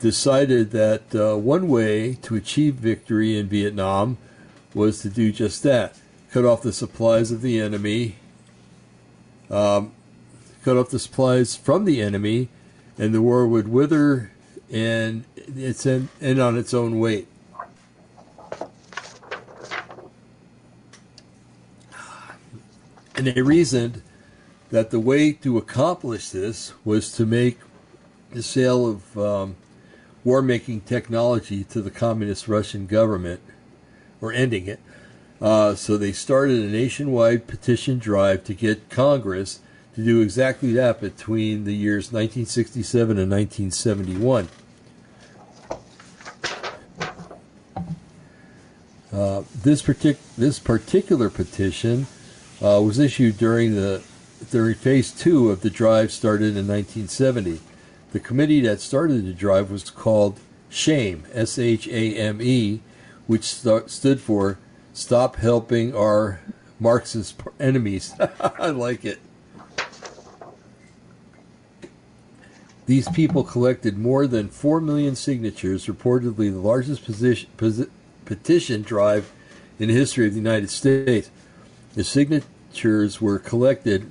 decided 0.00 0.72
that 0.72 1.14
uh, 1.14 1.36
one 1.36 1.68
way 1.68 2.14
to 2.22 2.34
achieve 2.34 2.74
victory 2.74 3.38
in 3.38 3.46
Vietnam 3.46 4.18
was 4.74 5.00
to 5.02 5.08
do 5.08 5.30
just 5.30 5.62
that: 5.62 6.00
cut 6.32 6.44
off 6.44 6.62
the 6.62 6.72
supplies 6.72 7.30
of 7.30 7.42
the 7.42 7.60
enemy, 7.60 8.16
um, 9.50 9.92
cut 10.64 10.76
off 10.76 10.88
the 10.88 10.98
supplies 10.98 11.54
from 11.54 11.84
the 11.84 12.00
enemy, 12.00 12.48
and 12.98 13.14
the 13.14 13.20
war 13.20 13.46
would 13.46 13.68
wither 13.68 14.30
and 14.70 15.24
it's 15.36 15.84
in, 15.84 16.08
in 16.20 16.40
on 16.40 16.56
its 16.56 16.72
own 16.72 16.98
weight. 16.98 17.28
And 23.14 23.26
they 23.26 23.42
reasoned 23.42 24.02
that 24.70 24.90
the 24.90 24.98
way 24.98 25.32
to 25.32 25.58
accomplish 25.58 26.30
this 26.30 26.72
was 26.82 27.12
to 27.12 27.26
make 27.26 27.58
the 28.30 28.42
sale 28.42 28.86
of 28.86 29.18
um, 29.18 29.56
war 30.24 30.40
making 30.40 30.80
technology 30.80 31.62
to 31.64 31.82
the 31.82 31.90
communist 31.90 32.48
Russian 32.48 32.86
government, 32.86 33.40
or 34.22 34.32
ending 34.32 34.66
it. 34.66 34.80
Uh, 35.42 35.74
so 35.74 35.96
they 35.96 36.12
started 36.12 36.62
a 36.62 36.68
nationwide 36.68 37.48
petition 37.48 37.98
drive 37.98 38.44
to 38.44 38.54
get 38.54 38.88
Congress 38.88 39.58
to 39.96 40.04
do 40.04 40.20
exactly 40.20 40.72
that 40.72 41.00
between 41.00 41.64
the 41.64 41.74
years 41.74 42.12
1967 42.12 43.18
and 43.18 43.28
1971. 43.28 44.48
Uh, 49.12 49.42
this, 49.62 49.82
partic- 49.82 50.16
this 50.38 50.60
particular 50.60 51.28
petition 51.28 52.06
uh, 52.62 52.80
was 52.80 53.00
issued 53.00 53.36
during 53.36 53.74
the 53.74 54.02
during 54.50 54.74
phase 54.74 55.12
two 55.12 55.50
of 55.50 55.60
the 55.60 55.70
drive 55.70 56.10
started 56.10 56.56
in 56.56 56.66
1970. 56.66 57.60
The 58.12 58.20
committee 58.20 58.60
that 58.60 58.80
started 58.80 59.24
the 59.24 59.32
drive 59.32 59.70
was 59.70 59.88
called 59.90 60.40
SHAME, 60.68 61.24
S 61.32 61.58
H 61.58 61.86
A 61.88 62.14
M 62.16 62.40
E, 62.40 62.80
which 63.26 63.44
st- 63.44 63.90
stood 63.90 64.20
for 64.20 64.58
Stop 64.94 65.36
Helping 65.36 65.96
Our 65.96 66.40
Marxist 66.78 67.40
Enemies. 67.58 68.14
I 68.40 68.70
like 68.70 69.04
it. 69.04 69.18
These 72.86 73.08
people 73.10 73.44
collected 73.44 73.96
more 73.96 74.26
than 74.26 74.48
4 74.48 74.80
million 74.80 75.16
signatures, 75.16 75.86
reportedly 75.86 76.52
the 76.52 76.58
largest 76.58 77.04
position, 77.04 77.48
posi- 77.56 77.88
petition 78.24 78.82
drive 78.82 79.32
in 79.78 79.88
the 79.88 79.94
history 79.94 80.26
of 80.26 80.32
the 80.32 80.40
United 80.40 80.68
States. 80.68 81.30
The 81.94 82.04
signatures 82.04 83.20
were 83.20 83.38
collected 83.38 84.10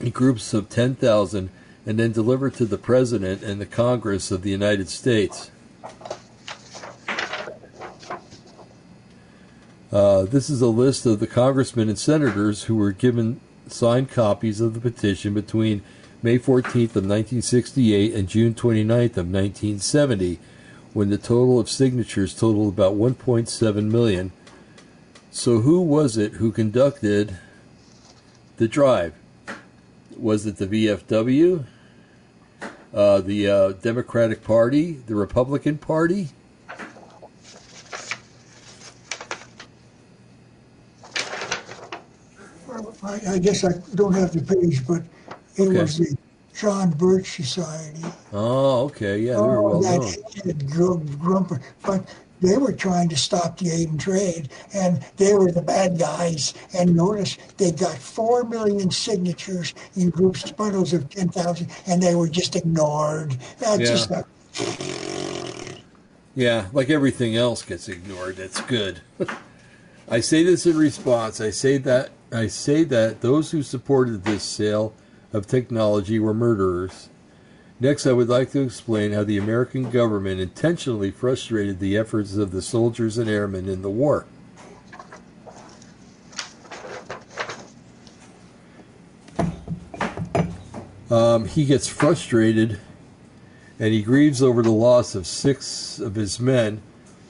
in 0.00 0.10
groups 0.10 0.52
of 0.52 0.68
10,000 0.68 1.50
and 1.86 1.98
then 1.98 2.12
delivered 2.12 2.54
to 2.54 2.66
the 2.66 2.78
President 2.78 3.42
and 3.42 3.60
the 3.60 3.66
Congress 3.66 4.30
of 4.30 4.42
the 4.42 4.50
United 4.50 4.88
States. 4.88 5.50
Uh, 9.90 10.24
this 10.24 10.50
is 10.50 10.60
a 10.60 10.66
list 10.66 11.06
of 11.06 11.18
the 11.18 11.26
congressmen 11.26 11.88
and 11.88 11.98
senators 11.98 12.64
who 12.64 12.76
were 12.76 12.92
given 12.92 13.40
signed 13.68 14.10
copies 14.10 14.60
of 14.60 14.74
the 14.74 14.80
petition 14.80 15.32
between 15.32 15.82
May 16.22 16.38
14th 16.38 16.96
of 16.96 17.06
1968 17.06 18.14
and 18.14 18.28
June 18.28 18.54
29th 18.54 19.16
of 19.16 19.30
1970, 19.30 20.38
when 20.92 21.08
the 21.08 21.16
total 21.16 21.58
of 21.58 21.70
signatures 21.70 22.34
totaled 22.34 22.74
about 22.74 22.96
1.7 22.96 23.84
million. 23.90 24.32
So, 25.30 25.60
who 25.60 25.80
was 25.80 26.18
it 26.18 26.32
who 26.34 26.52
conducted 26.52 27.38
the 28.58 28.68
drive? 28.68 29.14
Was 30.18 30.44
it 30.44 30.56
the 30.56 30.66
VFW, 30.66 31.64
uh, 32.92 33.20
the 33.20 33.48
uh, 33.48 33.72
Democratic 33.72 34.44
Party, 34.44 34.92
the 35.06 35.14
Republican 35.14 35.78
Party? 35.78 36.28
I, 43.02 43.20
I, 43.34 43.38
guess 43.38 43.64
I 43.64 43.72
don't 43.94 44.12
have 44.14 44.32
the 44.32 44.42
page, 44.42 44.86
but 44.86 45.02
it 45.56 45.68
okay. 45.68 45.80
was 45.80 45.98
the 45.98 46.16
John 46.54 46.90
Birch 46.90 47.36
Society. 47.36 48.02
Oh, 48.32 48.84
okay, 48.86 49.18
yeah, 49.20 49.34
they 49.34 49.40
were 49.40 49.58
oh, 49.58 49.78
well 49.78 49.80
that 49.80 50.00
known. 50.76 51.60
but 51.82 52.14
they 52.40 52.56
were 52.56 52.72
trying 52.72 53.08
to 53.08 53.16
stop 53.16 53.58
the 53.58 53.70
aid 53.70 53.88
and 53.88 54.00
trade, 54.00 54.48
and 54.74 55.04
they 55.16 55.34
were 55.34 55.50
the 55.50 55.62
bad 55.62 55.98
guys. 55.98 56.54
And 56.76 56.96
notice 56.96 57.38
they 57.56 57.72
got 57.72 57.96
four 57.96 58.44
million 58.44 58.90
signatures 58.90 59.74
in 59.96 60.10
groups, 60.10 60.50
bundles 60.50 60.92
of 60.92 61.08
ten 61.10 61.28
thousand, 61.28 61.70
and 61.86 62.02
they 62.02 62.14
were 62.14 62.28
just 62.28 62.56
ignored. 62.56 63.36
That's 63.58 63.80
yeah. 63.80 63.86
just 63.86 64.10
a, 64.10 64.24
yeah, 66.34 66.66
like 66.72 66.90
everything 66.90 67.36
else 67.36 67.62
gets 67.62 67.88
ignored. 67.88 68.36
That's 68.36 68.60
good. 68.62 69.00
I 70.10 70.20
say 70.20 70.42
this 70.42 70.66
in 70.66 70.76
response. 70.76 71.40
I 71.40 71.50
say 71.50 71.78
that 71.78 72.10
I 72.32 72.46
say 72.46 72.84
that 72.84 73.20
those 73.22 73.50
who 73.50 73.62
supported 73.62 74.24
this 74.24 74.42
sale 74.42 74.92
of 75.32 75.46
technology 75.46 76.18
were 76.18 76.34
murderers. 76.34 77.08
Next, 77.80 78.06
I 78.06 78.12
would 78.12 78.28
like 78.28 78.50
to 78.52 78.60
explain 78.62 79.12
how 79.12 79.24
the 79.24 79.38
American 79.38 79.90
government 79.90 80.40
intentionally 80.40 81.10
frustrated 81.10 81.78
the 81.78 81.96
efforts 81.96 82.36
of 82.36 82.50
the 82.50 82.60
soldiers 82.60 83.18
and 83.18 83.30
airmen 83.30 83.68
in 83.68 83.82
the 83.82 83.90
war. 83.90 84.26
Um, 91.10 91.46
he 91.46 91.64
gets 91.64 91.86
frustrated 91.88 92.78
and 93.80 93.92
he 93.94 94.02
grieves 94.02 94.42
over 94.42 94.62
the 94.62 94.70
loss 94.72 95.14
of 95.14 95.26
six 95.26 95.98
of 95.98 96.14
his 96.14 96.38
men. 96.38 96.82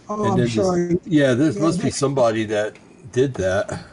Oh, 0.08 0.14
and 0.24 0.32
I'm 0.32 0.38
then 0.38 0.46
this- 0.46 0.54
sorry. 0.54 0.98
yeah, 1.04 1.34
there 1.34 1.52
Yeah, 1.52 1.60
must 1.60 1.82
be 1.82 1.90
somebody 1.90 2.44
that 2.46 2.76
did 3.12 3.34
that. 3.34 3.84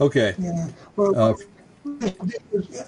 Okay. 0.00 0.34
Yeah. 0.38 0.68
Well, 0.96 1.18
Uh, 1.18 1.34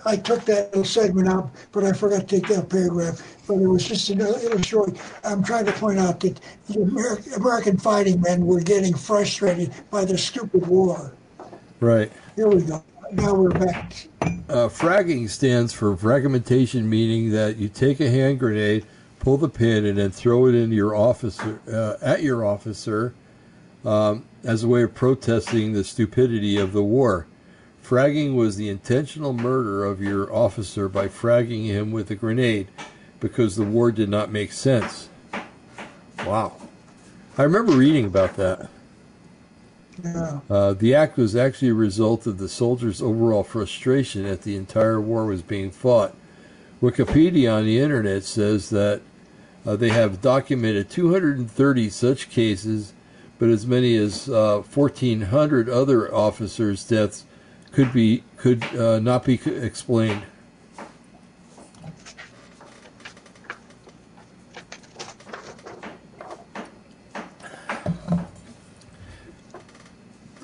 I 0.05 0.17
took 0.17 0.45
that 0.47 0.71
little 0.71 0.85
segment 0.85 1.29
out, 1.29 1.51
but 1.71 1.85
I 1.85 1.93
forgot 1.93 2.27
to 2.27 2.41
take 2.41 2.49
that 2.49 2.69
paragraph. 2.69 3.23
But 3.47 3.59
it 3.59 3.67
was 3.67 3.87
just 3.87 4.11
an 4.11 4.21
illustration. 4.21 4.99
I'm 5.23 5.43
trying 5.43 5.67
to 5.67 5.73
point 5.73 6.01
out 6.01 6.19
that 6.21 6.41
the 6.69 6.83
American, 6.83 7.33
American 7.35 7.77
fighting 7.79 8.21
men 8.21 8.45
were 8.45 8.61
getting 8.61 8.95
frustrated 8.95 9.73
by 9.91 10.05
the 10.05 10.19
stupid 10.19 10.67
war. 10.67 11.13
right. 11.81 12.11
Here 12.35 12.49
we 12.49 12.63
go. 12.63 12.83
Now 13.13 13.35
we're 13.35 13.51
back. 13.51 14.09
Uh, 14.21 14.69
fragging 14.69 15.29
stands 15.31 15.73
for 15.73 15.97
fragmentation, 15.97 16.89
meaning 16.91 17.31
that 17.31 17.57
you 17.57 17.69
take 17.69 18.01
a 18.01 18.11
hand 18.11 18.39
grenade, 18.39 18.85
pull 19.21 19.39
the 19.39 19.49
pin, 19.49 19.87
and 19.87 19.97
then 19.97 20.11
throw 20.11 20.47
it 20.47 20.55
into 20.55 20.77
your 20.77 20.95
officer 20.95 21.61
uh, 21.73 21.95
at 22.03 22.23
your 22.23 22.45
officer 22.45 23.15
um, 23.85 24.25
as 24.45 24.63
a 24.63 24.69
way 24.69 24.83
of 24.83 24.95
protesting 24.95 25.73
the 25.73 25.85
stupidity 25.85 26.57
of 26.57 26.73
the 26.73 26.83
war. 26.83 27.27
Fragging 27.85 28.35
was 28.35 28.57
the 28.57 28.69
intentional 28.69 29.33
murder 29.33 29.85
of 29.85 30.03
your 30.03 30.33
officer 30.33 30.89
by 30.89 31.09
fragging 31.09 31.67
him 31.67 31.91
with 31.91 32.11
a 32.11 32.15
grenade 32.15 32.69
because 33.21 33.57
the 33.57 33.65
war 33.65 33.91
did 33.91 34.09
not 34.09 34.31
make 34.31 34.53
sense. 34.53 35.09
Wow. 36.27 36.57
I 37.37 37.45
remember 37.45 37.73
reading 37.73 38.05
about 38.05 38.37
that. 38.37 38.69
Yeah. 40.05 40.41
Uh, 40.49 40.73
the 40.75 40.95
act 40.95 41.17
was 41.17 41.35
actually 41.35 41.69
a 41.69 41.75
result 41.75 42.27
of 42.27 42.39
the 42.39 42.49
soldiers' 42.49 43.03
overall 43.03 43.43
frustration 43.43 44.25
that 44.25 44.43
the 44.43 44.57
entire 44.57 45.01
war 45.01 45.27
was 45.27 45.43
being 45.43 45.71
fought. 45.71 46.15
Wikipedia 46.81 47.53
on 47.57 47.65
the 47.65 47.81
internet 47.81 48.23
says 48.23 48.71
that 48.71 49.01
uh, 49.67 49.77
they 49.77 49.89
have 49.89 50.23
documented 50.23 50.89
230 50.89 51.91
such 51.91 52.31
cases, 52.31 52.93
but 53.39 53.49
as 53.49 53.67
many 53.67 53.97
as 53.97 54.29
uh, 54.29 54.63
1,400 54.63 55.69
other 55.69 56.13
officers' 56.13 56.85
deaths 56.85 57.25
could 57.73 57.93
be 57.93 58.25
could 58.37 58.65
uh, 58.77 58.99
not 58.99 59.25
be 59.25 59.41
explained. 59.47 60.23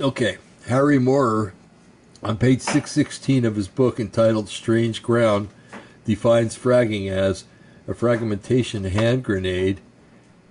Okay, 0.00 0.36
Harry 0.66 0.98
Maurer, 0.98 1.54
on 2.22 2.36
page 2.36 2.60
616 2.60 3.44
of 3.44 3.56
his 3.56 3.68
book 3.68 3.98
entitled 3.98 4.48
Strange 4.48 5.02
Ground, 5.02 5.48
defines 6.04 6.58
fragging 6.58 7.10
as 7.10 7.44
a 7.88 7.94
fragmentation 7.94 8.84
hand 8.84 9.24
grenade, 9.24 9.80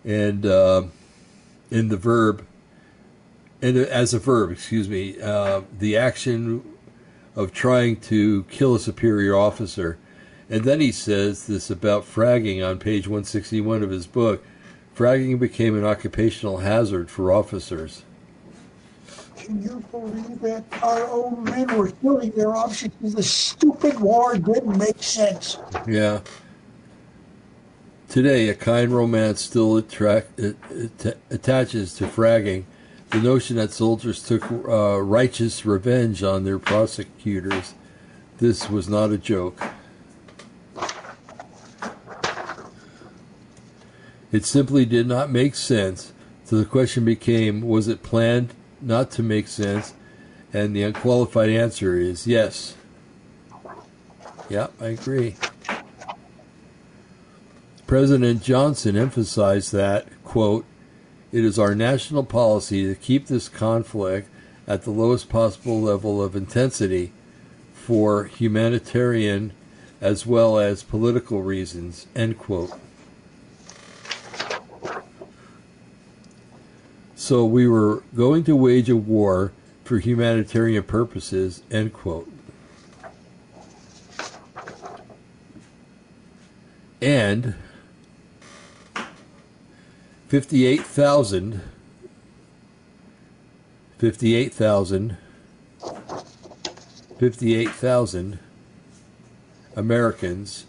and 0.04 0.46
uh, 0.46 0.84
in 1.72 1.90
the 1.90 1.98
verb, 1.98 2.46
and 3.62 3.78
as 3.78 4.14
a 4.14 4.20
verb, 4.20 4.52
excuse 4.52 4.90
me, 4.90 5.20
uh, 5.22 5.62
the 5.80 5.98
action 5.98 6.64
of 7.36 7.54
trying 7.54 7.96
to 7.98 8.44
kill 8.44 8.76
a 8.76 8.80
superior 8.80 9.36
officer. 9.36 9.98
And 10.50 10.66
then 10.66 10.82
he 10.82 10.92
says 10.92 11.48
this 11.48 11.70
about 11.70 12.04
fragging 12.04 12.68
on 12.68 12.78
page 12.78 13.08
161 13.08 13.82
of 13.82 13.90
his 13.90 14.06
book. 14.06 14.44
Fragging 14.96 15.40
became 15.40 15.76
an 15.76 15.84
occupational 15.84 16.58
hazard 16.58 17.10
for 17.10 17.32
officers. 17.32 18.04
Can 19.36 19.62
you 19.62 19.84
believe 19.92 20.40
that 20.42 20.64
our 20.82 21.06
own 21.10 21.44
men 21.44 21.76
were 21.76 21.90
killing 21.90 22.32
their 22.32 22.56
officers? 22.56 22.92
The 23.02 23.24
stupid 23.24 24.00
war 24.00 24.38
didn't 24.38 24.78
make 24.78 25.02
sense. 25.02 25.58
Yeah. 25.88 26.22
Today, 28.14 28.48
a 28.48 28.54
kind 28.54 28.92
romance 28.92 29.42
still 29.42 29.76
attract, 29.76 30.40
it, 30.40 30.56
it, 30.70 31.18
attaches 31.32 31.96
to 31.96 32.06
fragging. 32.06 32.66
The 33.10 33.18
notion 33.18 33.56
that 33.56 33.72
soldiers 33.72 34.22
took 34.22 34.52
uh, 34.52 35.02
righteous 35.02 35.66
revenge 35.66 36.22
on 36.22 36.44
their 36.44 36.60
prosecutors. 36.60 37.74
This 38.38 38.70
was 38.70 38.88
not 38.88 39.10
a 39.10 39.18
joke. 39.18 39.60
It 44.32 44.46
simply 44.46 44.86
did 44.86 45.08
not 45.08 45.32
make 45.32 45.56
sense. 45.56 46.14
So 46.44 46.58
the 46.58 46.66
question 46.66 47.04
became 47.04 47.62
was 47.62 47.88
it 47.88 48.04
planned 48.04 48.54
not 48.80 49.10
to 49.14 49.24
make 49.24 49.48
sense? 49.48 49.96
And 50.54 50.76
the 50.76 50.84
unqualified 50.84 51.50
answer 51.50 51.96
is 51.96 52.28
yes. 52.28 52.76
Yeah, 54.52 54.68
I 54.80 54.90
agree. 54.90 55.36
President 57.88 58.42
Johnson 58.42 58.96
emphasized 58.96 59.72
that, 59.74 60.08
quote, 60.24 60.66
it 61.32 61.44
is 61.44 61.60
our 61.60 61.76
national 61.76 62.24
policy 62.24 62.86
to 62.86 62.96
keep 62.96 63.28
this 63.28 63.50
conflict 63.50 64.30
at 64.68 64.84
the 64.84 64.92
lowest 64.92 65.30
possible 65.30 65.82
level 65.82 66.22
of 66.22 66.36
intensity 66.36 67.12
for 67.74 68.26
humanitarian 68.26 69.52
as 70.00 70.26
well 70.26 70.58
as 70.58 70.84
political 70.84 71.42
reasons, 71.42 72.08
end 72.16 72.38
quote. 72.38 72.72
So 77.16 77.46
we 77.46 77.68
were 77.68 78.04
going 78.16 78.44
to 78.46 78.56
wage 78.56 78.90
a 78.90 78.98
war 78.98 79.54
for 79.84 80.00
humanitarian 80.00 80.84
purposes, 80.84 81.64
end 81.72 81.94
quote. 81.94 82.30
And 87.02 87.56
58,000 90.34 91.62
58,000 94.00 95.18
58,000 97.20 98.40
Americans 99.76 100.66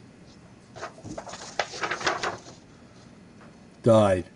died. 3.83 4.27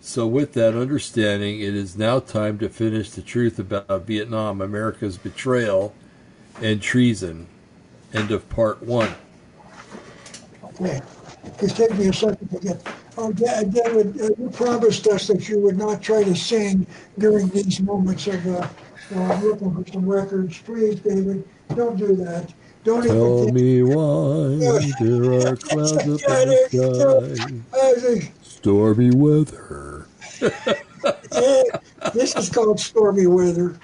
So, 0.00 0.26
with 0.26 0.54
that 0.54 0.74
understanding, 0.74 1.60
it 1.60 1.76
is 1.76 1.96
now 1.96 2.18
time 2.18 2.58
to 2.58 2.68
finish 2.68 3.10
the 3.10 3.22
truth 3.22 3.60
about 3.60 4.02
Vietnam, 4.06 4.60
America's 4.60 5.18
betrayal 5.18 5.94
and 6.60 6.82
treason. 6.82 7.46
End 8.12 8.32
of 8.32 8.48
part 8.48 8.82
one. 8.82 9.14
Okay. 10.64 11.00
Just 11.60 11.76
take 11.76 11.94
me 11.94 12.08
a 12.08 12.12
second 12.12 12.48
to 12.48 12.58
get. 12.58 12.84
Oh, 13.20 13.32
David, 13.32 14.20
uh, 14.20 14.28
you 14.38 14.48
promised 14.52 15.08
us 15.08 15.26
that 15.26 15.48
you 15.48 15.58
would 15.58 15.76
not 15.76 16.00
try 16.00 16.22
to 16.22 16.36
sing 16.36 16.86
during 17.18 17.48
these 17.48 17.80
moments 17.80 18.28
of 18.28 18.46
uh, 18.46 18.68
uh, 19.12 19.40
looking 19.42 19.74
for 19.74 19.90
some 19.90 20.08
records. 20.08 20.56
Please, 20.58 21.00
David, 21.00 21.42
don't 21.74 21.96
do 21.96 22.14
that. 22.14 22.54
Don't 22.84 23.02
Tell 23.02 23.42
even. 23.42 23.54
me 23.54 23.82
why 23.92 24.92
there 25.00 25.32
are 25.32 25.56
clouds 25.60 25.98
up 25.98 26.06
in 26.06 26.16
the 26.20 27.66
sky, 27.90 28.30
stormy 28.40 29.10
weather. 29.10 30.06
this 32.14 32.36
is 32.36 32.48
called 32.50 32.78
stormy 32.78 33.26
weather. 33.26 33.80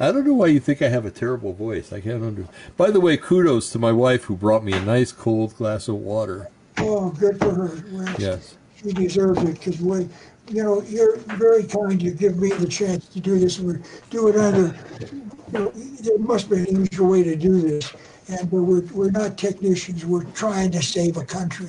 I 0.00 0.10
don't 0.12 0.26
know 0.26 0.34
why 0.34 0.48
you 0.48 0.60
think 0.60 0.82
I 0.82 0.88
have 0.88 1.06
a 1.06 1.10
terrible 1.10 1.52
voice. 1.52 1.92
I 1.92 2.00
can't 2.00 2.22
under. 2.24 2.46
By 2.76 2.90
the 2.90 3.00
way, 3.00 3.16
kudos 3.16 3.70
to 3.70 3.78
my 3.78 3.92
wife 3.92 4.24
who 4.24 4.36
brought 4.36 4.64
me 4.64 4.72
a 4.72 4.80
nice 4.80 5.12
cold 5.12 5.54
glass 5.56 5.88
of 5.88 5.96
water. 5.96 6.48
Oh, 6.78 7.10
good 7.10 7.38
for 7.38 7.52
her. 7.54 7.84
Well, 7.92 8.14
Yes. 8.18 8.56
She 8.76 8.92
deserves 8.92 9.42
it 9.42 9.54
because 9.54 9.80
we, 9.80 10.08
you 10.50 10.62
know, 10.62 10.82
you're 10.82 11.16
very 11.16 11.64
kind. 11.64 12.02
You 12.02 12.10
give 12.10 12.36
me 12.36 12.50
the 12.50 12.66
chance 12.66 13.06
to 13.08 13.20
do 13.20 13.38
this. 13.38 13.58
We 13.58 13.76
do 14.10 14.28
it 14.28 14.36
under. 14.36 14.74
You 15.00 15.22
know, 15.52 15.70
there 15.70 16.18
must 16.18 16.50
be 16.50 16.56
an 16.58 16.82
easier 16.82 17.04
way 17.04 17.22
to 17.22 17.34
do 17.36 17.60
this, 17.62 17.90
and 18.28 18.50
but 18.50 18.62
we're 18.62 18.82
we're 18.92 19.10
not 19.10 19.38
technicians. 19.38 20.04
We're 20.04 20.24
trying 20.24 20.70
to 20.72 20.82
save 20.82 21.16
a 21.16 21.24
country. 21.24 21.68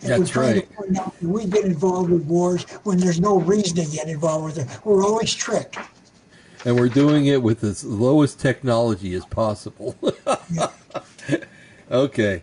And 0.00 0.10
we're 0.10 0.18
That's 0.18 0.30
trying 0.30 0.54
right. 0.56 0.68
to 0.68 0.76
point 0.76 0.98
out 0.98 1.14
we 1.22 1.44
get 1.46 1.64
involved 1.66 2.10
with 2.10 2.24
wars 2.24 2.64
when 2.82 2.98
there's 2.98 3.20
no 3.20 3.38
reason 3.38 3.76
to 3.84 3.90
get 3.94 4.08
involved 4.08 4.44
with 4.46 4.54
them. 4.56 4.80
We're 4.84 5.04
always 5.04 5.32
tricked. 5.32 5.78
And 6.64 6.76
we're 6.76 6.88
doing 6.88 7.26
it 7.26 7.42
with 7.42 7.62
as 7.62 7.84
lowest 7.84 8.40
technology 8.40 9.14
as 9.14 9.24
possible. 9.26 9.96
okay. 11.90 12.42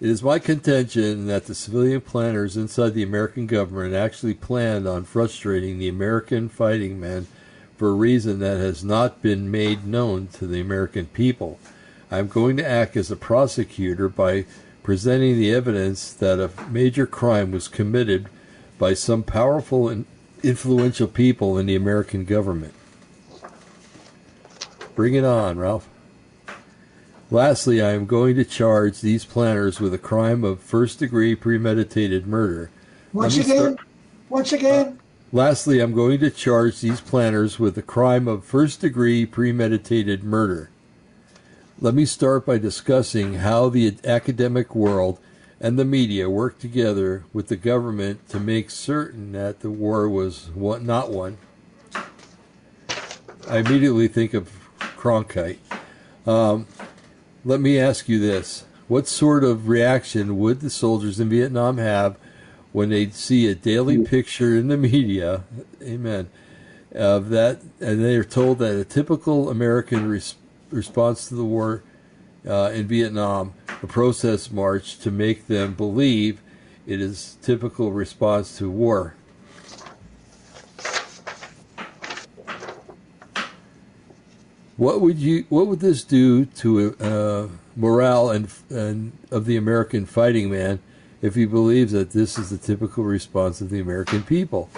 It 0.00 0.10
is 0.10 0.22
my 0.22 0.38
contention 0.38 1.26
that 1.28 1.46
the 1.46 1.54
civilian 1.54 2.00
planners 2.00 2.56
inside 2.56 2.94
the 2.94 3.02
American 3.02 3.46
government 3.46 3.94
actually 3.94 4.34
planned 4.34 4.86
on 4.86 5.04
frustrating 5.04 5.78
the 5.78 5.88
American 5.88 6.48
fighting 6.48 7.00
men 7.00 7.26
for 7.76 7.88
a 7.88 7.94
reason 7.94 8.38
that 8.40 8.58
has 8.58 8.84
not 8.84 9.22
been 9.22 9.50
made 9.50 9.86
known 9.86 10.26
to 10.28 10.46
the 10.46 10.60
American 10.60 11.06
people. 11.06 11.58
I'm 12.10 12.28
going 12.28 12.56
to 12.58 12.68
act 12.68 12.96
as 12.96 13.10
a 13.10 13.16
prosecutor 13.16 14.08
by 14.08 14.44
presenting 14.82 15.38
the 15.38 15.52
evidence 15.52 16.12
that 16.12 16.38
a 16.38 16.50
major 16.70 17.06
crime 17.06 17.50
was 17.50 17.68
committed 17.68 18.28
by 18.78 18.94
some 18.94 19.22
powerful 19.22 19.88
and 19.88 20.04
influential 20.42 21.08
people 21.08 21.56
in 21.56 21.66
the 21.66 21.74
American 21.74 22.24
government. 22.24 22.74
Bring 24.94 25.14
it 25.14 25.24
on, 25.24 25.58
Ralph. 25.58 25.88
Lastly, 27.30 27.82
I 27.82 27.92
am 27.92 28.06
going 28.06 28.36
to 28.36 28.44
charge 28.44 29.00
these 29.00 29.24
planners 29.24 29.80
with 29.80 29.92
a 29.92 29.98
crime 29.98 30.44
of 30.44 30.60
first 30.60 31.00
degree 31.00 31.34
premeditated 31.34 32.26
murder. 32.26 32.70
Once 33.12 33.36
again, 33.36 33.56
start- 33.56 33.78
once 34.28 34.52
again, 34.52 34.86
uh, 34.86 34.92
Lastly, 35.32 35.80
I'm 35.80 35.94
going 35.94 36.20
to 36.20 36.30
charge 36.30 36.80
these 36.80 37.00
planners 37.00 37.58
with 37.58 37.74
the 37.74 37.82
crime 37.82 38.28
of 38.28 38.44
first 38.44 38.80
degree 38.82 39.26
premeditated 39.26 40.22
murder. 40.22 40.70
Let 41.80 41.92
me 41.92 42.04
start 42.04 42.46
by 42.46 42.58
discussing 42.58 43.34
how 43.34 43.68
the 43.68 43.96
academic 44.04 44.76
world 44.76 45.18
and 45.60 45.76
the 45.76 45.84
media 45.84 46.30
worked 46.30 46.60
together 46.60 47.24
with 47.32 47.48
the 47.48 47.56
government 47.56 48.28
to 48.28 48.38
make 48.38 48.70
certain 48.70 49.32
that 49.32 49.58
the 49.58 49.70
war 49.70 50.08
was 50.08 50.50
not 50.54 51.10
won. 51.10 51.38
I 53.48 53.58
immediately 53.58 54.06
think 54.06 54.34
of 54.34 54.63
Cronkite. 55.04 55.58
Um, 56.26 56.66
let 57.44 57.60
me 57.60 57.78
ask 57.78 58.08
you 58.08 58.18
this. 58.18 58.64
What 58.88 59.06
sort 59.06 59.44
of 59.44 59.68
reaction 59.68 60.38
would 60.38 60.60
the 60.60 60.70
soldiers 60.70 61.20
in 61.20 61.28
Vietnam 61.28 61.76
have 61.76 62.16
when 62.72 62.88
they 62.88 63.10
see 63.10 63.46
a 63.46 63.54
daily 63.54 64.02
picture 64.02 64.56
in 64.56 64.68
the 64.68 64.78
media, 64.78 65.44
amen, 65.82 66.30
of 66.94 67.28
that, 67.28 67.60
and 67.80 68.02
they 68.02 68.16
are 68.16 68.24
told 68.24 68.58
that 68.60 68.80
a 68.80 68.84
typical 68.84 69.50
American 69.50 70.08
res- 70.08 70.36
response 70.70 71.28
to 71.28 71.34
the 71.34 71.44
war 71.44 71.82
uh, 72.48 72.70
in 72.72 72.86
Vietnam, 72.86 73.52
a 73.82 73.86
protest 73.86 74.54
march 74.54 74.98
to 75.00 75.10
make 75.10 75.48
them 75.48 75.74
believe 75.74 76.40
it 76.86 77.02
is 77.02 77.36
typical 77.42 77.92
response 77.92 78.56
to 78.56 78.70
war. 78.70 79.16
What 84.76 85.00
would 85.00 85.18
you? 85.18 85.44
What 85.48 85.68
would 85.68 85.80
this 85.80 86.02
do 86.02 86.46
to 86.46 86.96
uh, 87.00 87.48
morale 87.76 88.30
and 88.30 88.48
and 88.70 89.12
of 89.30 89.46
the 89.46 89.56
American 89.56 90.04
fighting 90.04 90.50
man 90.50 90.80
if 91.22 91.36
he 91.36 91.46
believes 91.46 91.92
that 91.92 92.10
this 92.10 92.38
is 92.38 92.50
the 92.50 92.58
typical 92.58 93.04
response 93.04 93.60
of 93.60 93.70
the 93.70 93.80
American 93.80 94.22
people? 94.22 94.68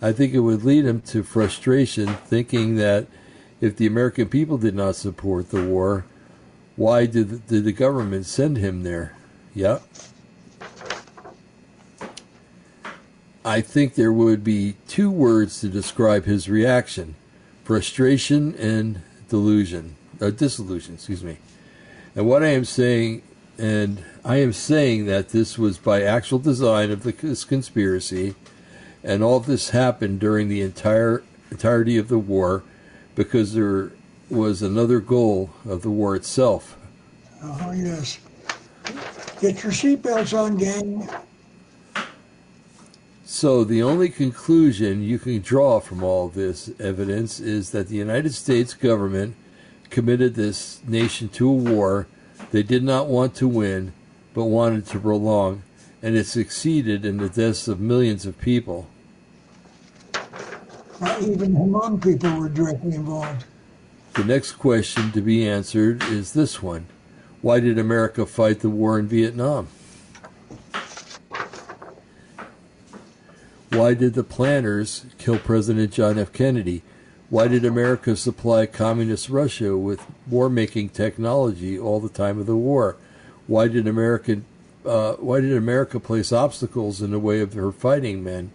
I 0.00 0.12
think 0.12 0.32
it 0.32 0.40
would 0.40 0.64
lead 0.64 0.84
him 0.84 1.00
to 1.02 1.22
frustration, 1.22 2.08
thinking 2.26 2.76
that 2.76 3.06
if 3.60 3.76
the 3.76 3.86
American 3.86 4.28
people 4.28 4.58
did 4.58 4.74
not 4.74 4.96
support 4.96 5.50
the 5.50 5.64
war, 5.64 6.04
why 6.74 7.06
did 7.06 7.30
the, 7.30 7.36
did 7.36 7.64
the 7.64 7.72
government 7.72 8.26
send 8.26 8.56
him 8.56 8.82
there? 8.82 9.16
Yep. 9.54 9.82
I 13.44 13.60
think 13.60 13.94
there 13.94 14.12
would 14.12 14.44
be 14.44 14.76
two 14.86 15.10
words 15.10 15.60
to 15.60 15.68
describe 15.68 16.24
his 16.24 16.48
reaction 16.48 17.16
frustration 17.64 18.54
and 18.56 19.02
delusion, 19.32 19.96
uh, 20.20 20.28
disillusion, 20.28 20.96
excuse 20.96 21.24
me. 21.24 21.38
And 22.14 22.28
what 22.28 22.42
I 22.42 22.48
am 22.48 22.66
saying, 22.66 23.22
and 23.56 24.04
I 24.26 24.36
am 24.36 24.52
saying 24.52 25.06
that 25.06 25.30
this 25.30 25.56
was 25.56 25.78
by 25.78 26.02
actual 26.02 26.38
design 26.38 26.90
of 26.90 27.02
the, 27.02 27.12
this 27.12 27.42
conspiracy, 27.42 28.34
and 29.02 29.22
all 29.22 29.40
this 29.40 29.70
happened 29.70 30.20
during 30.20 30.48
the 30.48 30.60
entire 30.60 31.22
entirety 31.50 31.96
of 31.96 32.08
the 32.08 32.18
war, 32.18 32.62
because 33.14 33.54
there 33.54 33.92
was 34.28 34.60
another 34.60 35.00
goal 35.00 35.48
of 35.66 35.80
the 35.80 35.90
war 35.90 36.14
itself. 36.14 36.76
oh 37.42 37.72
yes. 37.72 38.18
Get 39.40 39.62
your 39.62 39.72
seatbelts 39.72 40.38
on, 40.38 40.58
gang. 40.58 41.08
So 43.32 43.64
the 43.64 43.82
only 43.82 44.10
conclusion 44.10 45.02
you 45.02 45.18
can 45.18 45.40
draw 45.40 45.80
from 45.80 46.02
all 46.02 46.28
this 46.28 46.70
evidence 46.78 47.40
is 47.40 47.70
that 47.70 47.88
the 47.88 47.96
United 47.96 48.34
States 48.34 48.74
government 48.74 49.36
committed 49.88 50.34
this 50.34 50.82
nation 50.86 51.30
to 51.30 51.48
a 51.48 51.54
war 51.54 52.06
they 52.50 52.62
did 52.62 52.84
not 52.84 53.06
want 53.06 53.34
to 53.36 53.48
win, 53.48 53.94
but 54.34 54.44
wanted 54.44 54.84
to 54.88 55.00
prolong, 55.00 55.62
and 56.02 56.14
it 56.14 56.26
succeeded 56.26 57.06
in 57.06 57.16
the 57.16 57.30
deaths 57.30 57.68
of 57.68 57.80
millions 57.80 58.26
of 58.26 58.38
people. 58.38 58.86
Not 61.00 61.22
even 61.22 61.54
Hmong 61.54 62.02
people 62.02 62.38
were 62.38 62.50
directly 62.50 62.96
involved. 62.96 63.46
The 64.12 64.24
next 64.24 64.52
question 64.52 65.10
to 65.12 65.22
be 65.22 65.48
answered 65.48 66.02
is 66.02 66.34
this 66.34 66.62
one. 66.62 66.84
Why 67.40 67.60
did 67.60 67.78
America 67.78 68.26
fight 68.26 68.60
the 68.60 68.68
war 68.68 68.98
in 68.98 69.08
Vietnam? 69.08 69.68
Why 73.72 73.94
did 73.94 74.12
the 74.12 74.22
planners 74.22 75.06
kill 75.16 75.38
President 75.38 75.92
John 75.92 76.18
F. 76.18 76.30
Kennedy? 76.30 76.82
Why 77.30 77.48
did 77.48 77.64
America 77.64 78.14
supply 78.16 78.66
communist 78.66 79.30
Russia 79.30 79.78
with 79.78 80.04
war 80.28 80.50
making 80.50 80.90
technology 80.90 81.78
all 81.78 81.98
the 81.98 82.10
time 82.10 82.38
of 82.38 82.44
the 82.44 82.56
war? 82.56 82.96
Why 83.46 83.68
did 83.68 83.88
American 83.88 84.44
uh, 84.84 85.14
why 85.14 85.40
did 85.40 85.56
America 85.56 85.98
place 85.98 86.32
obstacles 86.32 87.00
in 87.00 87.12
the 87.12 87.18
way 87.18 87.40
of 87.40 87.54
her 87.54 87.72
fighting 87.72 88.22
men? 88.22 88.50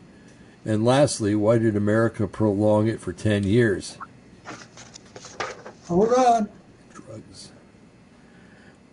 And 0.63 0.85
lastly, 0.85 1.33
why 1.33 1.57
did 1.57 1.75
America 1.75 2.27
prolong 2.27 2.87
it 2.87 2.99
for 2.99 3.11
10 3.11 3.43
years? 3.43 3.97
Hold 5.87 6.13
on. 6.13 6.49
drugs. 6.93 7.51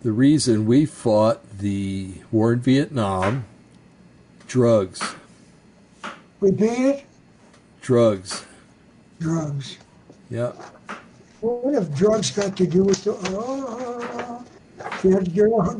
The 0.01 0.11
reason 0.11 0.65
we 0.65 0.87
fought 0.87 1.59
the 1.59 2.13
war 2.31 2.53
in 2.53 2.61
Vietnam, 2.61 3.45
drugs, 4.47 5.15
Repeat 6.45 6.85
it. 6.85 7.05
drugs. 7.81 8.45
Drugs. 9.19 9.79
Yeah. 10.29 10.51
What 11.41 11.73
have 11.73 11.95
drugs 11.95 12.29
got 12.29 12.55
to 12.57 12.67
do 12.67 12.83
with 12.83 13.03
the? 13.03 13.17
Oh, 13.29 14.45
get 15.01 15.31
your, 15.31 15.75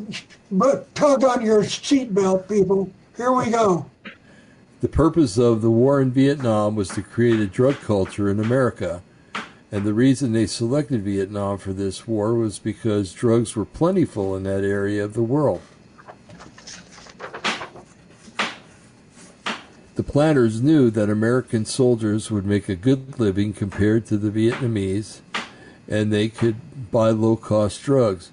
but 0.52 0.96
tug 0.96 1.24
on 1.24 1.46
your 1.46 1.62
seatbelt, 1.62 2.50
people. 2.50 2.90
Here 3.16 3.32
we 3.32 3.52
go. 3.52 3.86
The 4.82 4.88
purpose 4.88 5.38
of 5.38 5.62
the 5.62 5.70
war 5.70 6.02
in 6.02 6.10
Vietnam 6.10 6.76
was 6.76 6.90
to 6.90 7.04
create 7.04 7.40
a 7.40 7.46
drug 7.46 7.76
culture 7.82 8.32
in 8.32 8.40
America. 8.40 9.04
And 9.72 9.86
the 9.86 9.94
reason 9.94 10.32
they 10.32 10.48
selected 10.48 11.04
Vietnam 11.04 11.60
for 11.60 11.74
this 11.74 12.08
war 12.08 12.34
was 12.34 12.58
because 12.58 13.14
drugs 13.14 13.56
were 13.56 13.66
plentiful 13.66 14.36
in 14.36 14.42
that 14.44 14.64
area 14.64 15.04
of 15.04 15.14
the 15.14 15.22
world. 15.22 15.62
The 19.96 20.04
planners 20.04 20.62
knew 20.62 20.92
that 20.92 21.10
American 21.10 21.64
soldiers 21.64 22.30
would 22.30 22.46
make 22.46 22.68
a 22.68 22.76
good 22.76 23.18
living 23.18 23.54
compared 23.54 24.06
to 24.08 24.18
the 24.18 24.30
Vietnamese, 24.30 25.22
and 25.88 26.12
they 26.12 26.28
could 26.28 26.92
buy 26.92 27.12
low 27.12 27.38
cost 27.38 27.82
drugs. 27.82 28.32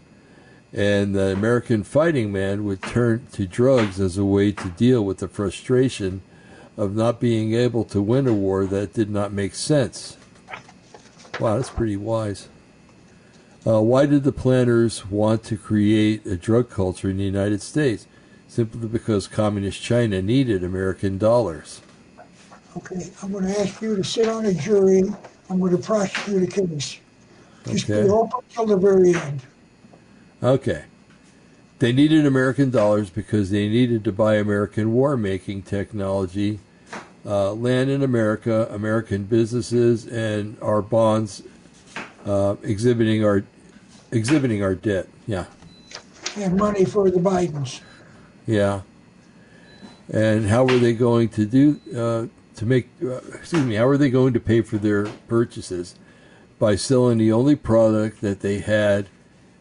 And 0.73 1.15
the 1.15 1.33
American 1.33 1.85
fighting 1.85 2.33
man 2.33 2.65
would 2.65 2.83
turn 2.83 3.27
to 3.33 3.47
drugs 3.47 4.01
as 4.01 4.19
a 4.19 4.25
way 4.25 4.51
to 4.51 4.69
deal 4.71 5.05
with 5.05 5.19
the 5.19 5.29
frustration 5.29 6.23
of 6.77 6.97
not 6.97 7.21
being 7.21 7.55
able 7.55 7.85
to 7.85 8.03
win 8.03 8.27
a 8.27 8.33
war 8.33 8.67
that 8.67 8.95
did 8.95 9.11
not 9.11 9.33
make 9.33 9.55
sense. 9.55 10.17
Wow, 11.39 11.57
that's 11.57 11.71
pretty 11.71 11.97
wise. 11.97 12.49
Uh, 13.65 13.81
why 13.81 14.07
did 14.07 14.25
the 14.25 14.33
planners 14.33 15.07
want 15.07 15.45
to 15.45 15.57
create 15.57 16.27
a 16.27 16.37
drug 16.37 16.71
culture 16.71 17.11
in 17.11 17.19
the 17.19 17.25
United 17.25 17.63
States? 17.63 18.09
Simply 18.53 18.87
because 18.87 19.29
Communist 19.29 19.81
China 19.81 20.21
needed 20.21 20.63
American 20.63 21.17
dollars. 21.17 21.81
Okay, 22.77 23.11
I'm 23.23 23.33
going 23.33 23.47
to 23.47 23.59
ask 23.59 23.81
you 23.81 23.97
to 23.97 24.05
sit 24.05 24.29
on 24.29 24.45
a 24.45 24.53
jury. 24.53 25.05
I'm 25.49 25.59
going 25.59 25.75
to 25.75 25.83
prosecute 25.83 26.43
a 26.43 26.47
case. 26.47 26.99
Just 27.65 27.89
Okay. 27.89 28.03
be 28.03 28.11
open 28.11 28.41
till 28.51 28.67
the 28.67 28.77
very 28.77 29.15
end. 29.15 29.41
Okay. 30.43 30.85
They 31.79 31.95
needed 31.95 32.27
American 32.27 32.69
dollars 32.69 33.09
because 33.09 33.49
they 33.51 33.71
needed 33.71 34.05
to 34.05 34.13
buy 34.13 34.35
American 34.35 34.93
war 34.93 35.17
making 35.17 35.63
technology, 35.63 36.61
uh, 37.25 37.55
land 37.55 37.89
in 37.89 38.03
America, 38.03 38.69
American 38.71 39.25
businesses, 39.25 40.07
and 40.07 40.59
our 40.61 40.83
bonds 40.83 41.43
uh, 42.27 42.57
exhibiting 42.63 43.25
our 43.25 43.45
exhibiting 44.11 44.63
our 44.63 44.75
debt. 44.75 45.09
Yeah. 45.27 45.47
And 46.37 46.59
money 46.59 46.85
for 46.85 47.11
the 47.11 47.19
Bidens. 47.19 47.81
Yeah. 48.47 48.83
And 50.13 50.47
how 50.47 50.65
were 50.65 50.79
they 50.79 50.93
going 50.93 51.29
to 51.31 51.47
do 51.47 51.81
uh, 51.97 52.27
to 52.57 52.67
make? 52.67 52.89
Uh, 53.03 53.21
excuse 53.35 53.65
me. 53.65 53.77
How 53.77 53.87
were 53.87 53.99
they 53.99 54.11
going 54.11 54.33
to 54.35 54.41
pay 54.41 54.61
for 54.63 54.79
their 54.79 55.07
purchases? 55.29 55.95
By 56.59 56.77
selling 56.77 57.19
the 57.19 57.33
only 57.33 57.57
product 57.57 58.21
that 58.21 58.41
they 58.41 58.61
had 58.61 59.09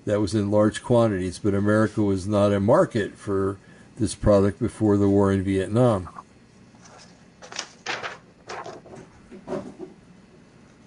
that 0.05 0.19
was 0.19 0.35
in 0.35 0.51
large 0.51 0.83
quantities, 0.83 1.39
but 1.39 1.53
America 1.53 2.01
was 2.01 2.27
not 2.27 2.53
a 2.53 2.59
market 2.59 3.15
for 3.15 3.57
this 3.97 4.15
product 4.15 4.59
before 4.59 4.97
the 4.97 5.09
war 5.09 5.31
in 5.31 5.43
Vietnam. 5.43 6.09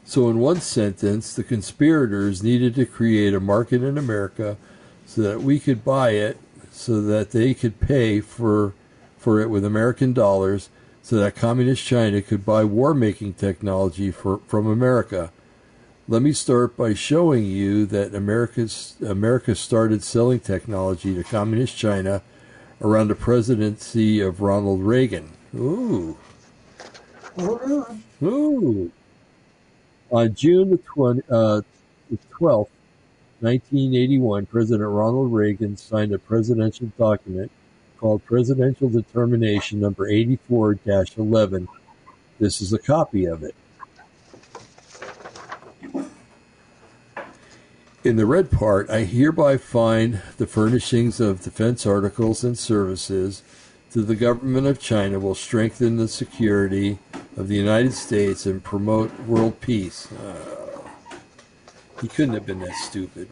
So, 0.04 0.28
in 0.28 0.38
one 0.38 0.60
sentence, 0.60 1.34
the 1.34 1.42
conspirators 1.42 2.42
needed 2.42 2.74
to 2.76 2.86
create 2.86 3.34
a 3.34 3.40
market 3.40 3.82
in 3.82 3.98
America 3.98 4.56
so 5.06 5.22
that 5.22 5.42
we 5.42 5.58
could 5.58 5.84
buy 5.84 6.10
it, 6.10 6.38
so 6.74 7.00
that 7.00 7.30
they 7.30 7.54
could 7.54 7.80
pay 7.80 8.20
for 8.20 8.74
for 9.16 9.40
it 9.40 9.48
with 9.48 9.64
American 9.64 10.12
dollars, 10.12 10.68
so 11.00 11.16
that 11.16 11.34
communist 11.34 11.82
China 11.82 12.20
could 12.20 12.44
buy 12.44 12.62
war 12.62 12.92
making 12.92 13.32
technology 13.32 14.10
for, 14.10 14.38
from 14.46 14.66
America. 14.66 15.32
Let 16.06 16.20
me 16.20 16.34
start 16.34 16.76
by 16.76 16.92
showing 16.92 17.46
you 17.46 17.86
that 17.86 18.14
America's, 18.14 18.96
America 19.00 19.54
started 19.54 20.02
selling 20.02 20.40
technology 20.40 21.14
to 21.14 21.24
communist 21.24 21.74
China 21.74 22.20
around 22.82 23.08
the 23.08 23.14
presidency 23.14 24.20
of 24.20 24.42
Ronald 24.42 24.82
Reagan. 24.82 25.30
Ooh. 25.54 26.18
Ooh. 27.40 28.92
On 30.10 30.34
June 30.34 30.70
the, 30.70 30.76
20, 30.76 31.22
uh, 31.30 31.62
the 32.10 32.18
12th, 32.38 32.68
1981, 33.44 34.46
President 34.46 34.88
Ronald 34.88 35.32
Reagan 35.32 35.76
signed 35.76 36.12
a 36.12 36.18
presidential 36.18 36.90
document 36.98 37.50
called 37.98 38.24
Presidential 38.24 38.88
Determination 38.88 39.80
Number 39.80 40.08
84 40.08 40.78
11. 40.86 41.68
This 42.38 42.60
is 42.60 42.72
a 42.72 42.78
copy 42.78 43.26
of 43.26 43.42
it. 43.42 43.54
In 48.02 48.16
the 48.16 48.26
red 48.26 48.50
part, 48.50 48.90
I 48.90 49.04
hereby 49.04 49.56
find 49.56 50.20
the 50.36 50.46
furnishings 50.46 51.20
of 51.20 51.42
defense 51.42 51.86
articles 51.86 52.44
and 52.44 52.58
services 52.58 53.42
to 53.92 54.02
the 54.02 54.16
government 54.16 54.66
of 54.66 54.80
China 54.80 55.20
will 55.20 55.34
strengthen 55.34 55.96
the 55.96 56.08
security 56.08 56.98
of 57.36 57.48
the 57.48 57.54
United 57.54 57.92
States 57.92 58.44
and 58.44 58.64
promote 58.64 59.18
world 59.20 59.60
peace. 59.60 60.10
Uh, 60.12 60.63
he 62.04 62.08
couldn't 62.08 62.34
have 62.34 62.44
been 62.44 62.60
that 62.60 62.74
stupid. 62.74 63.28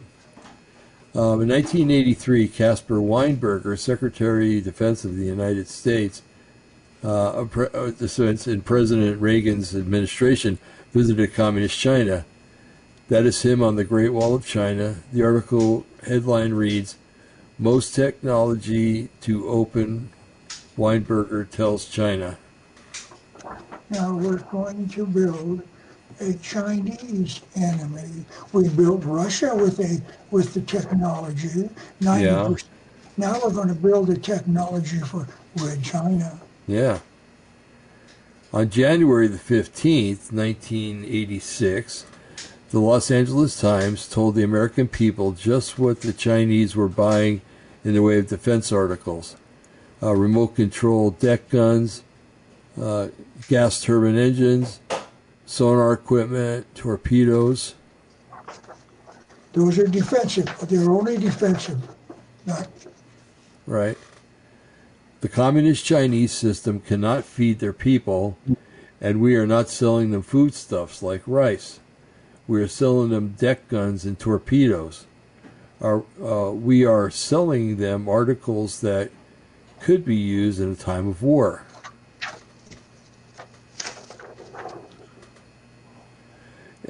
Um, 1.13 1.43
in 1.43 1.49
1983, 1.49 2.47
Caspar 2.47 2.95
Weinberger, 2.95 3.77
Secretary 3.77 4.57
of 4.57 4.63
Defense 4.63 5.05
of 5.05 5.15
the 5.15 5.25
United 5.25 5.67
States, 5.67 6.23
uh, 7.03 7.45
in 7.45 8.61
President 8.61 9.21
Reagan's 9.21 9.75
administration, 9.75 10.57
visited 10.91 11.35
Communist 11.35 11.77
China. 11.77 12.25
That 13.09 13.27
is 13.27 13.43
him 13.43 13.61
on 13.61 13.75
the 13.75 13.83
Great 13.83 14.09
Wall 14.09 14.33
of 14.33 14.43
China. 14.43 14.95
The 15.11 15.21
article 15.21 15.85
headline 16.07 16.55
reads 16.55 16.97
Most 17.59 17.93
technology 17.93 19.09
to 19.21 19.47
open, 19.47 20.09
Weinberger 20.75 21.47
tells 21.47 21.85
China. 21.85 22.39
Now 23.91 24.15
we're 24.15 24.37
going 24.37 24.89
to 24.89 25.05
build 25.05 25.61
a 26.19 26.33
Chinese 26.35 27.41
enemy. 27.55 28.25
We 28.51 28.69
built 28.69 29.03
Russia 29.03 29.55
with 29.55 29.79
a 29.79 30.01
with 30.31 30.53
the 30.53 30.61
technology. 30.61 31.69
90%. 32.01 32.21
Yeah. 32.21 32.55
Now 33.15 33.39
we're 33.43 33.51
going 33.51 33.67
to 33.67 33.75
build 33.75 34.09
a 34.09 34.17
technology 34.17 34.99
for 34.99 35.27
with 35.55 35.83
China. 35.83 36.39
Yeah. 36.67 36.99
On 38.51 38.69
January 38.69 39.27
the 39.27 39.37
15th, 39.37 40.31
1986, 40.31 42.05
the 42.69 42.79
Los 42.79 43.09
Angeles 43.11 43.59
Times 43.59 44.07
told 44.07 44.35
the 44.35 44.43
American 44.43 44.87
people 44.87 45.31
just 45.31 45.79
what 45.79 46.01
the 46.01 46.13
Chinese 46.13 46.75
were 46.75 46.87
buying 46.87 47.41
in 47.83 47.93
the 47.93 48.01
way 48.01 48.19
of 48.19 48.27
defense 48.27 48.71
articles 48.71 49.35
uh, 50.03 50.13
remote 50.13 50.55
control 50.55 51.11
deck 51.11 51.49
guns, 51.49 52.03
uh, 52.81 53.07
gas 53.47 53.81
turbine 53.81 54.17
engines, 54.17 54.79
sonar 55.45 55.93
equipment, 55.93 56.65
torpedoes. 56.75 57.75
Those 59.53 59.77
are 59.77 59.87
defensive, 59.87 60.45
but 60.59 60.69
they're 60.69 60.89
only 60.89 61.17
defensive, 61.17 61.79
not. 62.45 62.67
Right. 63.67 63.97
The 65.21 65.29
communist 65.29 65.85
Chinese 65.85 66.31
system 66.31 66.79
cannot 66.81 67.23
feed 67.23 67.59
their 67.59 67.73
people, 67.73 68.37
and 68.99 69.21
we 69.21 69.35
are 69.35 69.47
not 69.47 69.69
selling 69.69 70.11
them 70.11 70.21
foodstuffs 70.21 71.01
like 71.01 71.21
rice. 71.25 71.79
We 72.47 72.61
are 72.61 72.67
selling 72.67 73.09
them 73.09 73.35
deck 73.39 73.69
guns 73.69 74.03
and 74.03 74.19
torpedoes. 74.19 75.05
Our, 75.79 76.03
uh, 76.21 76.51
we 76.51 76.85
are 76.85 77.09
selling 77.09 77.77
them 77.77 78.09
articles 78.09 78.81
that 78.81 79.11
could 79.79 80.03
be 80.03 80.15
used 80.15 80.59
in 80.59 80.71
a 80.71 80.75
time 80.75 81.07
of 81.07 81.21
war. 81.21 81.63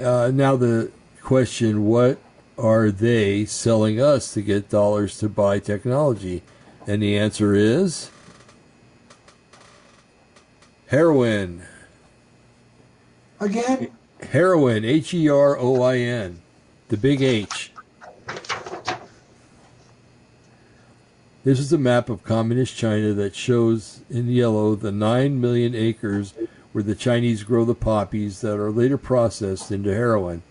Uh, 0.03 0.31
now 0.33 0.55
the 0.55 0.91
question: 1.21 1.85
What 1.85 2.19
are 2.57 2.91
they 2.91 3.45
selling 3.45 4.01
us 4.01 4.33
to 4.33 4.41
get 4.41 4.69
dollars 4.69 5.17
to 5.19 5.29
buy 5.29 5.59
technology? 5.59 6.43
And 6.85 7.01
the 7.01 7.17
answer 7.17 7.55
is 7.55 8.11
heroin. 10.87 11.63
Again. 13.39 13.91
Heroin, 14.31 14.85
H 14.85 15.13
E 15.13 15.29
R 15.29 15.57
O 15.57 15.81
I 15.81 15.97
N, 15.97 16.41
the 16.89 16.97
big 16.97 17.21
H. 17.21 17.71
This 21.43 21.59
is 21.59 21.73
a 21.73 21.77
map 21.77 22.09
of 22.09 22.23
communist 22.23 22.77
China 22.77 23.13
that 23.13 23.35
shows 23.35 23.99
in 24.09 24.29
yellow 24.29 24.75
the 24.75 24.93
9 24.93 25.41
million 25.41 25.75
acres 25.75 26.33
where 26.73 26.83
the 26.83 26.95
Chinese 26.95 27.43
grow 27.43 27.63
the 27.63 27.73
poppies 27.73 28.41
that 28.41 28.59
are 28.59 28.71
later 28.71 28.97
processed 28.97 29.71
into 29.71 29.93
heroin. 29.93 30.43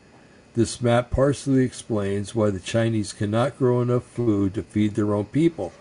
This 0.54 0.80
map 0.80 1.10
partially 1.10 1.64
explains 1.64 2.34
why 2.34 2.50
the 2.50 2.60
Chinese 2.60 3.12
cannot 3.12 3.58
grow 3.58 3.82
enough 3.82 4.04
food 4.04 4.54
to 4.54 4.62
feed 4.62 4.94
their 4.94 5.12
own 5.14 5.26
people. 5.26 5.72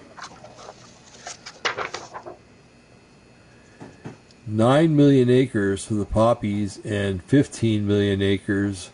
9 4.47 4.95
million 4.95 5.29
acres 5.29 5.85
for 5.85 5.93
the 5.93 6.05
poppies 6.05 6.79
and 6.83 7.23
15 7.23 7.87
million 7.87 8.21
acres 8.21 8.89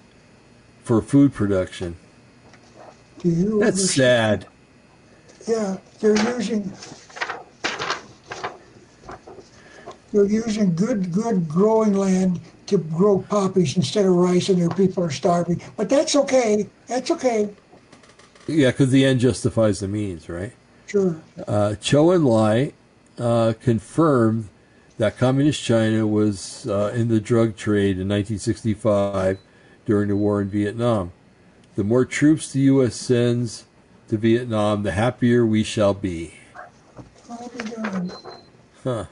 for 0.84 1.02
food 1.02 1.34
production. 1.34 1.96
That's 3.24 3.90
sad. 3.92 4.46
Yeah, 5.48 5.78
they're 6.00 6.18
using 6.36 6.72
they're 10.12 10.26
using 10.26 10.76
good 10.76 11.12
good 11.12 11.48
growing 11.48 11.94
land 11.94 12.40
to 12.68 12.78
grow 12.78 13.20
poppies 13.20 13.78
instead 13.78 14.06
of 14.06 14.14
rice, 14.14 14.50
and 14.50 14.62
their 14.62 14.70
people 14.70 15.04
are 15.04 15.12
starving. 15.12 15.62
But 15.76 15.90
that's 15.90 16.16
okay. 16.16 16.68
That's 16.88 17.12
okay. 17.12 17.50
Yeah, 18.48 18.72
because 18.72 18.92
the 18.92 19.06
end 19.06 19.20
justifies 19.20 19.80
the 19.80 19.88
means, 19.88 20.30
right? 20.30 20.54
Sure. 20.86 21.22
Uh, 21.48 21.76
Chou 21.76 21.98
Enlai 21.98 22.74
uh, 23.20 23.54
confirmed 23.62 24.48
that 24.98 25.18
communist 25.18 25.62
China 25.64 26.08
was 26.08 26.66
uh, 26.68 26.92
in 26.96 27.08
the 27.10 27.20
drug 27.20 27.56
trade 27.56 28.00
in 28.00 28.08
1965 28.08 29.40
during 29.86 30.10
the 30.10 30.16
war 30.16 30.42
in 30.42 30.50
Vietnam. 30.50 31.12
The 31.76 31.84
more 31.84 32.06
troops 32.06 32.52
the 32.52 32.62
U.S. 32.62 32.96
sends 32.96 33.66
to 34.08 34.18
Vietnam, 34.18 34.84
the 34.84 34.94
happier 34.94 35.46
we 35.46 35.64
shall 35.64 35.94
be. 35.94 36.34
Huh. 38.84 39.06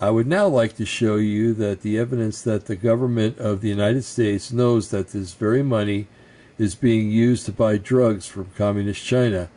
I 0.00 0.08
would 0.08 0.26
now 0.26 0.46
like 0.46 0.76
to 0.76 0.86
show 0.86 1.16
you 1.16 1.52
that 1.54 1.82
the 1.82 1.98
evidence 1.98 2.40
that 2.42 2.64
the 2.64 2.76
government 2.76 3.38
of 3.38 3.60
the 3.60 3.68
United 3.68 4.02
States 4.02 4.50
knows 4.50 4.88
that 4.90 5.08
this 5.08 5.34
very 5.34 5.62
money 5.62 6.08
is 6.56 6.74
being 6.74 7.10
used 7.10 7.44
to 7.46 7.52
buy 7.52 7.76
drugs 7.76 8.26
from 8.26 8.50
communist 8.56 9.04
China. 9.04 9.50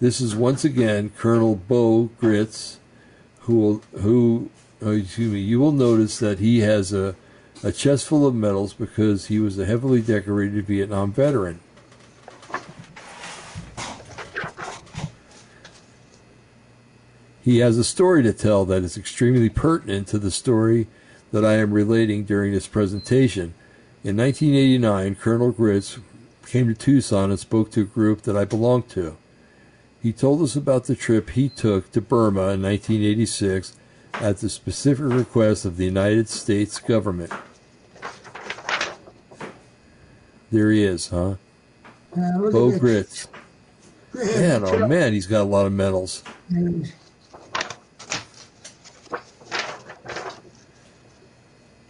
This 0.00 0.20
is 0.20 0.34
once 0.34 0.64
again 0.64 1.12
Colonel 1.16 1.54
Bo 1.54 2.10
Gritz 2.20 2.78
who 3.40 3.56
will, 3.58 3.82
who 4.00 4.50
oh, 4.82 4.90
excuse 4.90 5.32
me, 5.32 5.38
you 5.38 5.60
will 5.60 5.70
notice 5.70 6.18
that 6.18 6.40
he 6.40 6.60
has 6.60 6.92
a, 6.92 7.14
a 7.62 7.70
chest 7.70 8.08
full 8.08 8.26
of 8.26 8.34
medals 8.34 8.74
because 8.74 9.26
he 9.26 9.38
was 9.38 9.56
a 9.56 9.66
heavily 9.66 10.02
decorated 10.02 10.66
Vietnam 10.66 11.12
veteran. 11.12 11.60
He 17.46 17.58
has 17.58 17.78
a 17.78 17.84
story 17.84 18.24
to 18.24 18.32
tell 18.32 18.64
that 18.64 18.82
is 18.82 18.96
extremely 18.96 19.48
pertinent 19.48 20.08
to 20.08 20.18
the 20.18 20.32
story 20.32 20.88
that 21.30 21.44
I 21.44 21.52
am 21.58 21.72
relating 21.72 22.24
during 22.24 22.52
this 22.52 22.66
presentation. 22.66 23.54
In 24.02 24.16
1989, 24.16 25.14
Colonel 25.14 25.52
Gritz 25.52 26.00
came 26.44 26.66
to 26.66 26.74
Tucson 26.74 27.30
and 27.30 27.38
spoke 27.38 27.70
to 27.70 27.82
a 27.82 27.84
group 27.84 28.22
that 28.22 28.36
I 28.36 28.44
belonged 28.44 28.88
to. 28.90 29.16
He 30.02 30.12
told 30.12 30.42
us 30.42 30.56
about 30.56 30.86
the 30.86 30.96
trip 30.96 31.30
he 31.30 31.48
took 31.48 31.92
to 31.92 32.00
Burma 32.00 32.48
in 32.48 32.62
1986 32.62 33.76
at 34.14 34.38
the 34.38 34.48
specific 34.48 35.06
request 35.06 35.64
of 35.64 35.76
the 35.76 35.84
United 35.84 36.28
States 36.28 36.80
government. 36.80 37.32
There 40.50 40.72
he 40.72 40.82
is, 40.82 41.10
huh? 41.10 41.36
Uh, 42.12 42.50
Bo 42.50 42.76
Gritz. 42.76 43.28
Man, 44.12 44.64
oh 44.64 44.88
man, 44.88 45.12
he's 45.12 45.28
got 45.28 45.42
a 45.42 45.44
lot 45.44 45.66
of 45.66 45.72
medals. 45.72 46.24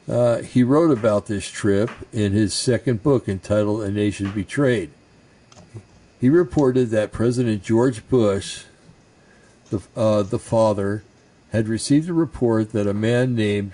Uh, 0.09 0.39
he 0.39 0.63
wrote 0.63 0.97
about 0.97 1.27
this 1.27 1.51
trip 1.51 1.91
in 2.13 2.33
his 2.33 2.55
second 2.55 3.03
book 3.03 3.29
entitled 3.29 3.83
A 3.83 3.91
Nation 3.91 4.31
Betrayed. 4.31 4.91
He 6.21 6.29
reported 6.29 6.91
that 6.91 7.11
President 7.11 7.63
George 7.63 8.07
Bush, 8.09 8.65
the, 9.71 9.83
uh, 9.97 10.23
the 10.23 10.39
father, 10.39 11.03
had 11.51 11.67
received 11.67 12.09
a 12.09 12.13
report 12.13 12.73
that 12.73 12.87
a 12.87 12.95
man 12.95 13.35
named 13.35 13.73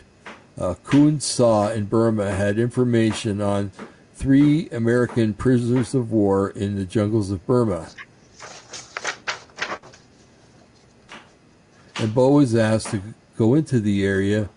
uh, 0.59 0.75
Khun 0.85 1.21
Sa 1.21 1.69
in 1.69 1.85
Burma 1.85 2.31
had 2.31 2.59
information 2.59 3.41
on 3.41 3.71
three 4.15 4.69
American 4.71 5.35
prisoners 5.35 5.95
of 5.95 6.11
war 6.11 6.51
in 6.51 6.77
the 6.77 6.85
jungles 6.85 7.31
of 7.31 7.47
Burma. 7.47 7.89
And 11.97 12.15
Bo 12.15 12.31
was 12.31 12.55
asked 12.55 12.91
to 12.91 13.03
go 13.37 13.55
into 13.55 13.81
the 13.81 14.05
area 14.05 14.49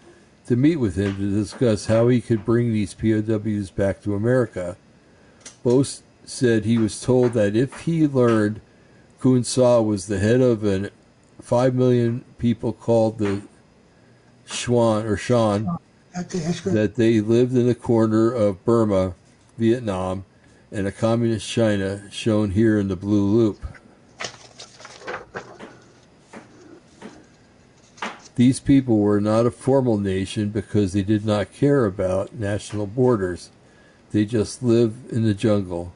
to 0.48 0.56
meet 0.56 0.78
with 0.78 0.96
him 0.96 1.16
to 1.18 1.32
discuss 1.32 1.88
how 1.88 2.08
he 2.08 2.22
could 2.22 2.46
bring 2.46 2.72
these 2.72 2.94
POWs 2.94 3.72
back 3.72 4.02
to 4.04 4.16
America. 4.16 4.78
Bo 5.64 5.84
said 6.26 6.66
he 6.66 6.78
was 6.78 7.02
told 7.02 7.34
that 7.34 7.56
if 7.56 7.82
he 7.82 8.08
learned 8.08 8.62
Khun 9.20 9.46
Sa 9.46 9.82
was 9.82 10.08
the 10.08 10.20
head 10.20 10.42
of 10.42 10.64
an 10.64 10.90
5 11.42 11.74
million 11.76 12.24
people 12.38 12.74
called 12.74 13.18
the 13.18 13.42
Shuan 14.48 15.06
or 15.06 15.18
Shan, 15.18 15.68
Okay, 16.18 16.40
that's 16.40 16.62
good. 16.62 16.74
that 16.74 16.96
they 16.96 17.20
lived 17.20 17.56
in 17.56 17.68
the 17.68 17.76
corner 17.76 18.32
of 18.32 18.64
Burma, 18.64 19.16
Vietnam, 19.58 20.26
and 20.72 20.88
a 20.88 20.92
communist 20.92 21.50
China 21.50 22.10
shown 22.12 22.52
here 22.52 22.80
in 22.80 22.88
the 22.88 22.96
blue 22.96 23.26
loop. 23.26 23.60
These 28.36 28.60
people 28.60 29.00
were 29.00 29.22
not 29.22 29.46
a 29.46 29.52
formal 29.52 29.98
nation 29.98 30.50
because 30.50 30.92
they 30.92 31.04
did 31.04 31.26
not 31.26 31.54
care 31.54 31.86
about 31.86 32.34
national 32.34 32.86
borders. 32.86 33.50
They 34.12 34.26
just 34.26 34.62
lived 34.62 35.12
in 35.12 35.24
the 35.24 35.34
jungle. 35.34 35.94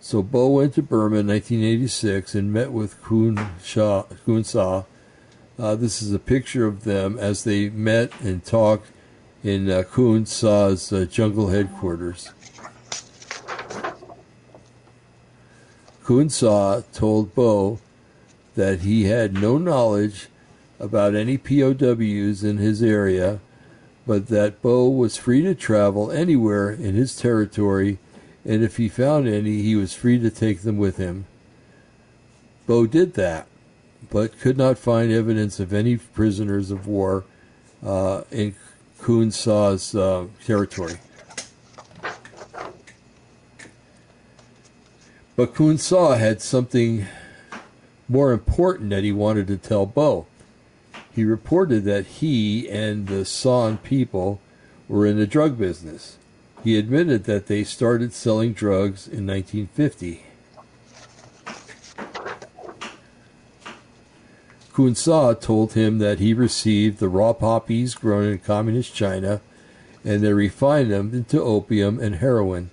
So 0.00 0.22
Bo 0.22 0.48
went 0.48 0.74
to 0.74 0.82
Burma 0.82 1.18
in 1.18 1.26
1986 1.26 2.34
and 2.34 2.52
met 2.52 2.72
with 2.72 3.02
Khun, 3.02 3.50
Sha, 3.62 4.04
Khun 4.26 4.44
Sa. 4.44 4.84
Uh, 5.58 5.74
this 5.74 6.00
is 6.00 6.14
a 6.14 6.18
picture 6.18 6.66
of 6.66 6.84
them 6.84 7.18
as 7.18 7.44
they 7.44 7.68
met 7.68 8.10
and 8.20 8.42
talked 8.42 8.88
in 9.44 9.70
uh, 9.70 9.82
Khun 9.82 10.26
Sa's 10.26 10.92
uh, 10.92 11.04
jungle 11.04 11.48
headquarters. 11.48 12.32
Khun 16.04 16.30
Sa 16.30 16.80
told 16.94 17.34
Bo 17.34 17.80
that 18.54 18.80
he 18.80 19.04
had 19.04 19.34
no 19.34 19.58
knowledge 19.58 20.28
about 20.78 21.14
any 21.14 21.38
POWs 21.38 22.44
in 22.44 22.58
his 22.58 22.82
area, 22.82 23.40
but 24.06 24.28
that 24.28 24.62
Bo 24.62 24.88
was 24.88 25.16
free 25.16 25.42
to 25.42 25.54
travel 25.54 26.10
anywhere 26.10 26.70
in 26.70 26.94
his 26.94 27.16
territory, 27.16 27.98
and 28.44 28.62
if 28.62 28.76
he 28.76 28.88
found 28.88 29.26
any, 29.26 29.62
he 29.62 29.74
was 29.74 29.94
free 29.94 30.18
to 30.18 30.30
take 30.30 30.62
them 30.62 30.76
with 30.76 30.96
him. 30.96 31.26
Bo 32.66 32.86
did 32.86 33.14
that, 33.14 33.46
but 34.10 34.38
could 34.38 34.56
not 34.56 34.78
find 34.78 35.10
evidence 35.10 35.58
of 35.58 35.72
any 35.72 35.96
prisoners 35.96 36.70
of 36.70 36.86
war 36.86 37.24
uh, 37.84 38.22
in 38.30 38.54
Khun 39.00 39.32
Sa's 39.32 39.94
uh, 39.94 40.26
territory. 40.44 40.98
But 45.36 45.54
Khun 45.54 45.78
Sa 45.78 46.14
had 46.14 46.40
something 46.40 47.06
more 48.08 48.32
important 48.32 48.88
that 48.90 49.04
he 49.04 49.12
wanted 49.12 49.46
to 49.48 49.58
tell 49.58 49.84
Bo. 49.84 50.26
He 51.16 51.24
reported 51.24 51.84
that 51.84 52.04
he 52.06 52.68
and 52.68 53.06
the 53.06 53.24
Shan 53.24 53.78
people 53.78 54.38
were 54.86 55.06
in 55.06 55.16
the 55.16 55.26
drug 55.26 55.56
business. 55.56 56.18
He 56.62 56.78
admitted 56.78 57.24
that 57.24 57.46
they 57.46 57.64
started 57.64 58.12
selling 58.12 58.52
drugs 58.52 59.08
in 59.08 59.26
1950. 59.26 60.26
Khun 64.74 64.94
Sa 64.94 65.32
told 65.32 65.72
him 65.72 65.96
that 66.00 66.18
he 66.18 66.34
received 66.34 66.98
the 66.98 67.08
raw 67.08 67.32
poppies 67.32 67.94
grown 67.94 68.24
in 68.24 68.38
communist 68.38 68.94
China 68.94 69.40
and 70.04 70.22
they 70.22 70.34
refined 70.34 70.92
them 70.92 71.14
into 71.14 71.40
opium 71.40 71.98
and 71.98 72.16
heroin. 72.16 72.68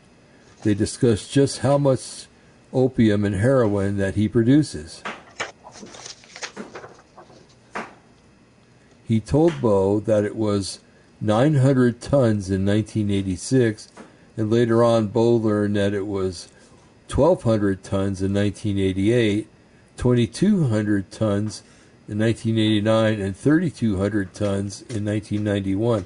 They 0.64 0.74
discussed 0.74 1.32
just 1.32 1.60
how 1.60 1.78
much 1.78 2.26
opium 2.74 3.24
and 3.24 3.36
heroin 3.36 3.96
that 3.96 4.16
he 4.16 4.28
produces. 4.28 5.02
He 9.06 9.20
told 9.20 9.62
Bo 9.62 10.00
that 10.00 10.24
it 10.24 10.36
was 10.36 10.80
900 11.20 12.02
tons 12.02 12.50
in 12.50 12.66
1986, 12.66 13.90
and 14.38 14.50
later 14.50 14.84
on, 14.84 15.08
Bo 15.08 15.36
learned 15.36 15.76
that 15.76 15.94
it 15.94 16.08
was 16.08 16.50
1,200 17.14 17.84
tons 17.84 18.22
in 18.22 18.34
1988, 18.34 19.48
2,200 19.98 21.12
tons 21.12 21.64
in 22.08 22.20
1989, 22.20 23.22
and 23.22 23.36
3,200 23.36 24.34
tons 24.34 24.82
in 24.82 25.06
1991. 25.06 26.06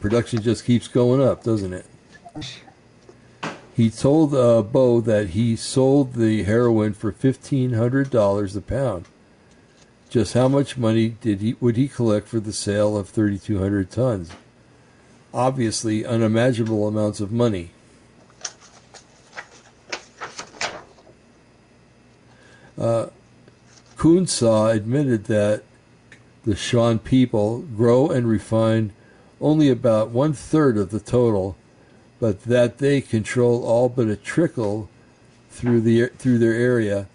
Production 0.00 0.42
just 0.42 0.64
keeps 0.64 0.88
going 0.88 1.22
up, 1.22 1.44
doesn't 1.44 1.72
it? 1.72 1.86
He 3.74 3.90
told 3.90 4.34
uh, 4.34 4.62
Bo 4.62 5.00
that 5.00 5.30
he 5.30 5.56
sold 5.56 6.14
the 6.14 6.42
heroin 6.44 6.94
for 6.94 7.12
$1,500 7.12 8.56
a 8.56 8.60
pound. 8.60 9.06
Just 10.10 10.34
how 10.34 10.48
much 10.48 10.76
money 10.76 11.16
did 11.20 11.40
he 11.40 11.54
would 11.60 11.76
he 11.76 11.86
collect 11.86 12.26
for 12.26 12.40
the 12.40 12.52
sale 12.52 12.96
of 12.96 13.08
3,200 13.08 13.92
tons? 13.92 14.32
Obviously, 15.32 16.04
unimaginable 16.04 16.88
amounts 16.88 17.20
of 17.20 17.30
money. 17.30 17.70
Uh, 22.76 23.06
Khun 23.96 24.28
Sa 24.28 24.68
admitted 24.70 25.26
that 25.26 25.62
the 26.44 26.56
Shan 26.56 26.98
people 26.98 27.60
grow 27.60 28.08
and 28.08 28.28
refine 28.28 28.92
only 29.40 29.68
about 29.68 30.10
one 30.10 30.32
third 30.32 30.76
of 30.76 30.90
the 30.90 30.98
total, 30.98 31.56
but 32.18 32.42
that 32.44 32.78
they 32.78 33.00
control 33.00 33.62
all 33.64 33.88
but 33.88 34.08
a 34.08 34.16
trickle 34.16 34.88
through 35.50 35.82
the 35.82 36.06
through 36.18 36.38
their 36.38 36.54
area. 36.54 37.06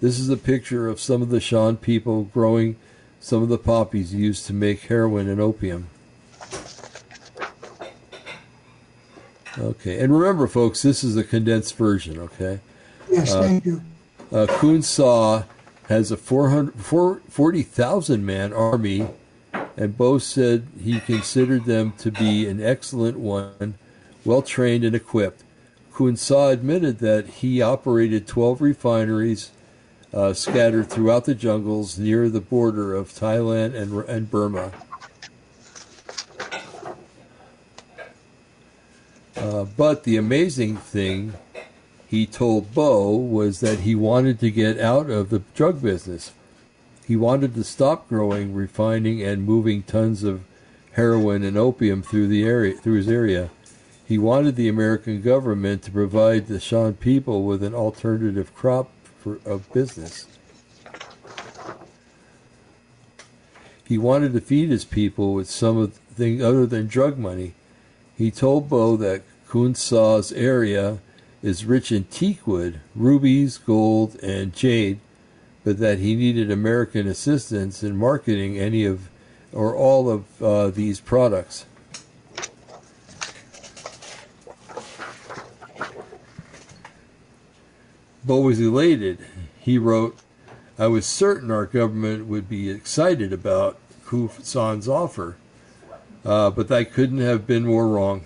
This 0.00 0.18
is 0.18 0.28
a 0.28 0.36
picture 0.36 0.88
of 0.88 1.00
some 1.00 1.22
of 1.22 1.30
the 1.30 1.40
Shan 1.40 1.76
people 1.76 2.24
growing 2.24 2.76
some 3.20 3.42
of 3.42 3.48
the 3.48 3.58
poppies 3.58 4.14
used 4.14 4.46
to 4.46 4.52
make 4.52 4.82
heroin 4.82 5.28
and 5.28 5.40
opium. 5.40 5.88
Okay, 9.58 9.98
and 9.98 10.16
remember, 10.16 10.46
folks, 10.46 10.82
this 10.82 11.02
is 11.02 11.16
a 11.16 11.24
condensed 11.24 11.76
version. 11.76 12.18
Okay, 12.18 12.60
Yes, 13.10 13.32
thank 13.32 13.64
you. 13.64 13.82
uh, 14.30 14.46
Khun 14.46 14.84
Sa 14.84 15.44
has 15.88 16.12
a 16.12 16.16
400 16.16 16.74
4 16.74 17.22
40,000 17.28 18.24
man 18.24 18.52
army, 18.52 19.08
and 19.76 19.96
Bo 19.98 20.18
said 20.18 20.68
he 20.80 21.00
considered 21.00 21.64
them 21.64 21.92
to 21.98 22.12
be 22.12 22.46
an 22.46 22.62
excellent 22.62 23.18
one, 23.18 23.74
well 24.24 24.42
trained 24.42 24.84
and 24.84 24.94
equipped. 24.94 25.42
Khun 25.92 26.16
Sa 26.16 26.50
admitted 26.50 27.00
that 27.00 27.26
he 27.26 27.60
operated 27.60 28.28
12 28.28 28.60
refineries 28.60 29.50
uh, 30.12 30.32
scattered 30.32 30.88
throughout 30.88 31.24
the 31.24 31.34
jungles 31.34 31.98
near 31.98 32.28
the 32.28 32.40
border 32.40 32.94
of 32.94 33.12
Thailand 33.12 33.74
and, 33.74 33.92
and 34.08 34.30
Burma. 34.30 34.72
Uh, 39.36 39.64
but 39.64 40.04
the 40.04 40.16
amazing 40.16 40.76
thing 40.76 41.34
he 42.08 42.26
told 42.26 42.74
Bo 42.74 43.14
was 43.14 43.60
that 43.60 43.80
he 43.80 43.94
wanted 43.94 44.40
to 44.40 44.50
get 44.50 44.80
out 44.80 45.10
of 45.10 45.30
the 45.30 45.42
drug 45.54 45.82
business. 45.82 46.32
He 47.06 47.16
wanted 47.16 47.54
to 47.54 47.64
stop 47.64 48.08
growing, 48.08 48.54
refining, 48.54 49.22
and 49.22 49.44
moving 49.44 49.82
tons 49.82 50.24
of 50.24 50.42
heroin 50.92 51.44
and 51.44 51.56
opium 51.56 52.02
through 52.02 52.28
the 52.28 52.44
area 52.44 52.74
through 52.74 52.96
his 52.96 53.08
area. 53.08 53.50
He 54.06 54.18
wanted 54.18 54.56
the 54.56 54.68
American 54.68 55.22
government 55.22 55.82
to 55.82 55.90
provide 55.90 56.46
the 56.46 56.58
Shan 56.58 56.94
people 56.94 57.44
with 57.44 57.62
an 57.62 57.74
alternative 57.74 58.54
crop 58.54 58.90
of 59.44 59.72
business. 59.72 60.26
He 63.86 63.96
wanted 63.96 64.34
to 64.34 64.40
feed 64.40 64.68
his 64.68 64.84
people 64.84 65.32
with 65.32 65.48
something 65.48 66.42
other 66.42 66.66
than 66.66 66.88
drug 66.88 67.16
money. 67.16 67.54
He 68.16 68.30
told 68.30 68.68
Bo 68.68 68.96
that 68.96 69.22
Khun 69.48 69.76
Sa's 69.76 70.30
area 70.32 70.98
is 71.42 71.64
rich 71.64 71.90
in 71.90 72.04
teakwood, 72.04 72.80
rubies, 72.94 73.56
gold, 73.58 74.16
and 74.22 74.54
jade, 74.54 75.00
but 75.64 75.78
that 75.78 76.00
he 76.00 76.14
needed 76.14 76.50
American 76.50 77.06
assistance 77.06 77.82
in 77.82 77.96
marketing 77.96 78.58
any 78.58 78.84
of 78.84 79.08
or 79.52 79.74
all 79.74 80.10
of 80.10 80.42
uh, 80.42 80.68
these 80.68 81.00
products. 81.00 81.64
Bo 88.24 88.40
was 88.40 88.60
elated. 88.60 89.18
He 89.60 89.78
wrote, 89.78 90.18
I 90.78 90.86
was 90.86 91.06
certain 91.06 91.50
our 91.50 91.66
government 91.66 92.26
would 92.26 92.48
be 92.48 92.70
excited 92.70 93.32
about 93.32 93.78
Khun 94.06 94.30
Sa's 94.44 94.88
offer, 94.88 95.36
uh, 96.24 96.50
but 96.50 96.70
I 96.70 96.84
couldn't 96.84 97.18
have 97.18 97.46
been 97.46 97.64
more 97.64 97.88
wrong. 97.88 98.24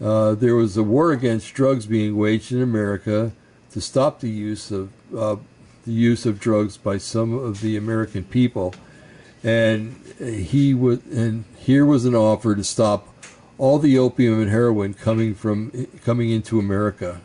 Uh, 0.00 0.34
there 0.34 0.56
was 0.56 0.76
a 0.76 0.82
war 0.82 1.12
against 1.12 1.54
drugs 1.54 1.86
being 1.86 2.16
waged 2.16 2.50
in 2.50 2.60
America 2.60 3.32
to 3.70 3.80
stop 3.80 4.20
the 4.20 4.30
use 4.30 4.70
of 4.72 4.92
uh, 5.16 5.36
the 5.84 5.92
use 5.92 6.26
of 6.26 6.40
drugs 6.40 6.76
by 6.76 6.98
some 6.98 7.32
of 7.32 7.60
the 7.60 7.76
American 7.76 8.24
people. 8.24 8.74
and 9.44 9.96
he 10.18 10.72
would, 10.72 11.04
and 11.06 11.44
here 11.56 11.84
was 11.84 12.04
an 12.04 12.14
offer 12.14 12.54
to 12.54 12.62
stop 12.62 13.08
all 13.62 13.78
the 13.78 13.96
opium 13.96 14.40
and 14.40 14.50
heroin 14.50 14.92
coming 14.92 15.36
from 15.36 15.70
coming 16.04 16.30
into 16.30 16.58
America. 16.58 17.20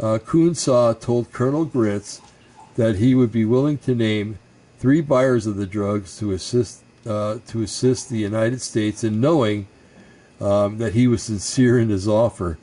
Uh, 0.00 0.18
Khun 0.18 0.56
Sa 0.56 0.94
told 0.94 1.30
Colonel 1.32 1.66
Gritz 1.66 2.22
that 2.76 2.96
he 2.96 3.14
would 3.14 3.30
be 3.30 3.44
willing 3.44 3.76
to 3.76 3.94
name 3.94 4.38
three 4.78 5.02
buyers 5.02 5.46
of 5.46 5.56
the 5.56 5.66
drugs 5.66 6.16
to 6.18 6.32
assist 6.32 6.82
uh, 7.06 7.40
to 7.48 7.60
assist 7.60 8.08
the 8.08 8.16
United 8.16 8.62
States 8.62 9.04
in 9.04 9.20
knowing 9.20 9.66
um, 10.40 10.78
that 10.78 10.94
he 10.94 11.06
was 11.06 11.22
sincere 11.22 11.78
in 11.78 11.90
his 11.90 12.08
offer. 12.08 12.56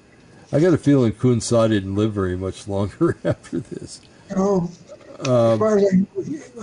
I 0.52 0.60
got 0.60 0.74
a 0.74 0.78
feeling 0.80 1.12
Khun 1.12 1.40
Sa 1.40 1.68
didn't 1.68 1.94
live 1.94 2.14
very 2.14 2.36
much 2.36 2.68
longer 2.68 3.16
after 3.24 3.60
this. 3.60 4.02
Oh, 4.36 4.72
as 5.20 5.60
far 5.60 5.78
as 5.78 5.86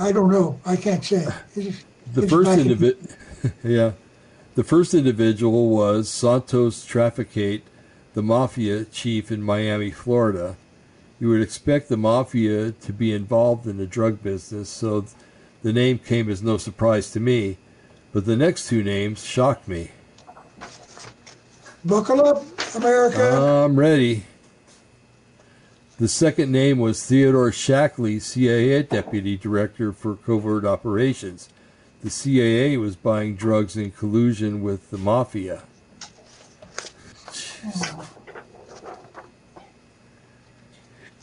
I, 0.01 0.09
I 0.09 0.10
don't 0.10 0.32
know. 0.32 0.59
I 0.66 0.74
can't 0.74 1.05
say. 1.05 1.28
The 2.12 2.27
first 2.28 2.51
individual, 2.51 3.09
yeah, 3.65 3.93
the 4.55 4.65
first 4.65 4.95
individual 4.95 5.69
was 5.69 6.09
Santos 6.09 6.87
Trafficante, 6.87 7.62
the 8.15 8.23
mafia 8.23 8.85
chief 8.85 9.31
in 9.31 9.43
Miami, 9.43 9.91
Florida. 9.91 10.57
You 11.19 11.28
would 11.31 11.43
expect 11.43 11.89
the 11.89 11.97
mafia 11.97 12.73
to 12.73 12.93
be 12.93 13.12
involved 13.12 13.66
in 13.66 13.78
the 13.78 13.87
drug 13.87 14.23
business, 14.23 14.69
so 14.69 15.03
th- 15.03 15.12
the 15.62 15.73
name 15.73 15.99
came 15.99 16.31
as 16.31 16.43
no 16.43 16.59
surprise 16.59 17.11
to 17.12 17.20
me. 17.20 17.59
But 18.12 18.24
the 18.24 18.37
next 18.37 18.69
two 18.69 18.83
names 18.83 19.24
shocked 19.24 19.69
me. 19.69 19.91
Buckle 21.85 22.27
up, 22.27 22.43
America. 22.74 23.65
I'm 23.65 23.78
ready. 23.78 24.24
The 25.99 26.09
second 26.09 26.53
name 26.53 26.78
was 26.78 27.05
Theodore 27.05 27.51
Shackley, 27.51 28.20
CIA 28.20 28.83
Deputy 28.83 29.37
Director 29.37 29.93
for 29.93 30.16
Covert 30.16 30.65
Operations. 30.65 31.49
The 32.07 32.12
CIA 32.12 32.77
was 32.77 32.95
buying 32.95 33.35
drugs 33.35 33.77
in 33.77 33.91
collusion 33.91 34.62
with 34.62 34.93
the 34.93 34.97
mafia. 34.97 35.65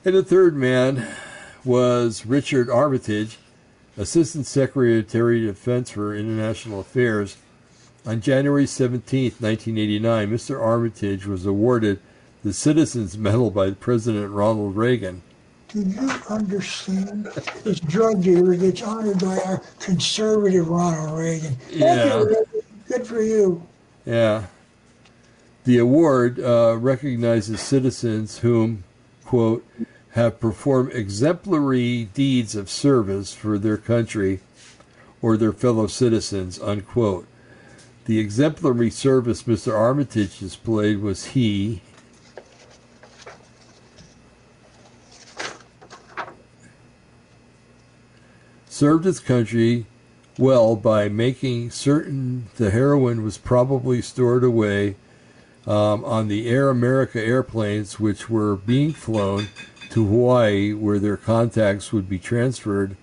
And 0.03 0.13
the 0.13 0.25
third 0.25 0.57
man 0.57 1.07
was 1.63 2.25
Richard 2.25 2.69
Armitage, 2.69 3.37
Assistant 3.95 4.45
Secretary 4.45 5.47
of 5.47 5.55
Defense 5.55 5.91
for 5.91 6.13
International 6.13 6.81
Affairs. 6.81 7.37
On 8.05 8.19
January 8.19 8.67
17, 8.67 9.35
1989, 9.39 10.29
Mr. 10.29 10.61
Armitage 10.61 11.25
was 11.25 11.45
awarded 11.45 12.01
the 12.43 12.51
Citizens 12.51 13.17
Medal 13.17 13.51
by 13.51 13.71
President 13.71 14.33
Ronald 14.33 14.75
Reagan. 14.75 15.21
Do 15.73 15.81
you 15.81 16.11
understand? 16.29 17.25
This 17.63 17.79
drug 17.79 18.21
dealer 18.21 18.55
gets 18.55 18.83
honored 18.83 19.19
by 19.19 19.39
our 19.39 19.59
conservative 19.79 20.67
Ronald 20.69 21.17
Reagan. 21.17 21.57
Yeah. 21.71 22.23
Good 22.87 23.07
for 23.07 23.23
you. 23.23 23.65
Yeah. 24.05 24.45
The 25.63 25.79
award 25.79 26.39
uh, 26.39 26.77
recognizes 26.79 27.59
citizens 27.59 28.39
whom, 28.39 28.83
quote, 29.25 29.65
have 30.11 30.39
performed 30.39 30.91
exemplary 30.93 32.05
deeds 32.13 32.55
of 32.55 32.69
service 32.69 33.33
for 33.33 33.57
their 33.57 33.77
country 33.77 34.41
or 35.23 35.37
their 35.37 35.53
fellow 35.53 35.87
citizens, 35.87 36.59
unquote. 36.61 37.25
The 38.05 38.19
exemplary 38.19 38.91
service 38.91 39.43
Mr. 39.43 39.73
Armitage 39.73 40.37
displayed 40.37 40.99
was 40.99 41.27
he, 41.27 41.81
served 48.73 49.05
his 49.05 49.19
country 49.19 49.85
well 50.39 50.75
by 50.75 51.07
making 51.07 51.69
certain 51.69 52.47
the 52.55 52.71
heroin 52.71 53.23
was 53.23 53.37
probably 53.37 54.01
stored 54.01 54.43
away 54.43 54.95
um, 55.67 56.03
on 56.03 56.27
the 56.27 56.49
Air 56.49 56.69
America 56.69 57.23
airplanes, 57.23 57.99
which 57.99 58.31
were 58.31 58.55
being 58.55 58.91
flown 58.91 59.47
to 59.91 60.07
Hawaii, 60.07 60.73
where 60.73 60.97
their 60.97 61.17
contacts 61.17 61.93
would 61.93 62.09
be 62.09 62.17
transferred, 62.17 62.97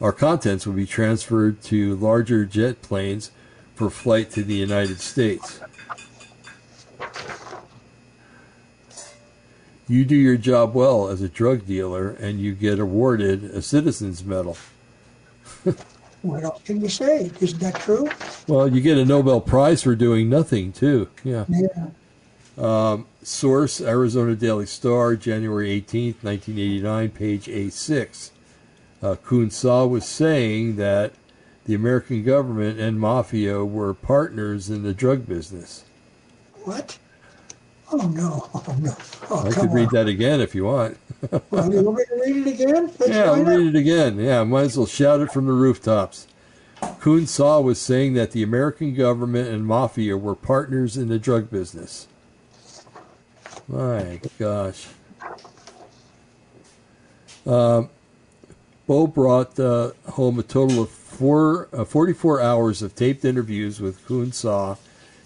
or 0.00 0.14
contents 0.14 0.66
would 0.66 0.76
be 0.76 0.86
transferred 0.86 1.60
to 1.64 1.94
larger 1.96 2.46
jet 2.46 2.80
planes 2.80 3.30
for 3.74 3.90
flight 3.90 4.30
to 4.30 4.42
the 4.42 4.54
United 4.54 4.98
States. 5.00 5.60
You 9.86 10.06
do 10.06 10.16
your 10.16 10.38
job 10.38 10.74
well 10.74 11.08
as 11.08 11.20
a 11.20 11.28
drug 11.28 11.66
dealer, 11.66 12.12
and 12.12 12.40
you 12.40 12.54
get 12.54 12.78
awarded 12.78 13.44
a 13.44 13.60
Citizens 13.60 14.24
Medal. 14.24 14.56
What 16.22 16.42
else 16.42 16.62
can 16.64 16.80
you 16.80 16.88
say? 16.88 17.30
Isn't 17.40 17.60
that 17.60 17.76
true? 17.76 18.08
Well, 18.48 18.66
you 18.66 18.80
get 18.80 18.98
a 18.98 19.04
Nobel 19.04 19.40
Prize 19.40 19.82
for 19.84 19.94
doing 19.94 20.28
nothing, 20.28 20.72
too. 20.72 21.08
Yeah. 21.22 21.44
Yeah. 21.48 21.90
Source 23.22 23.80
Arizona 23.80 24.34
Daily 24.36 24.66
Star, 24.66 25.16
January 25.16 25.80
18th, 25.80 26.22
1989, 26.24 27.10
page 27.10 27.46
A6. 27.46 28.30
Uh, 29.02 29.16
Kuhn 29.16 29.50
was 29.90 30.06
saying 30.06 30.76
that 30.76 31.12
the 31.64 31.74
American 31.74 32.22
government 32.22 32.80
and 32.80 33.00
mafia 33.00 33.64
were 33.64 33.94
partners 33.94 34.70
in 34.70 34.84
the 34.84 34.94
drug 34.94 35.26
business. 35.26 35.84
What? 36.64 36.98
Oh 37.92 38.08
no! 38.08 38.48
Oh 38.54 38.76
no! 38.80 38.96
Oh 39.30 39.46
I 39.46 39.52
come 39.52 39.68
could 39.68 39.74
read 39.74 39.88
on! 39.88 39.94
that 39.94 40.08
again 40.08 40.40
if 40.40 40.54
you 40.54 40.64
want. 40.64 40.98
Well, 41.50 41.72
you 41.72 41.82
want 41.82 41.98
me 41.98 42.04
to 42.04 42.22
read 42.24 42.46
it 42.46 42.54
again? 42.54 42.92
Let's 42.98 43.08
Yeah, 43.08 43.24
I'll 43.32 43.42
read 43.42 43.74
it 43.74 43.76
again. 43.76 44.18
Yeah, 44.18 44.44
might 44.44 44.62
as 44.62 44.76
well 44.76 44.86
shout 44.86 45.20
it 45.20 45.32
from 45.32 45.46
the 45.46 45.52
rooftops. 45.52 46.26
Khun 46.80 47.26
Sa 47.26 47.60
was 47.60 47.80
saying 47.80 48.14
that 48.14 48.32
the 48.32 48.42
American 48.42 48.94
government 48.94 49.48
and 49.48 49.66
mafia 49.66 50.16
were 50.16 50.34
partners 50.34 50.96
in 50.96 51.08
the 51.08 51.18
drug 51.18 51.50
business. 51.50 52.06
My 53.68 54.20
gosh. 54.38 54.86
Um, 57.46 57.88
Bo 58.86 59.06
brought 59.06 59.58
uh, 59.58 59.92
home 60.10 60.38
a 60.38 60.42
total 60.42 60.82
of 60.82 60.90
four, 60.90 61.68
uh, 61.72 61.84
44 61.84 62.40
hours 62.40 62.82
of 62.82 62.94
taped 62.94 63.24
interviews 63.24 63.80
with 63.80 64.06
Khun 64.06 64.32
Sa 64.32 64.76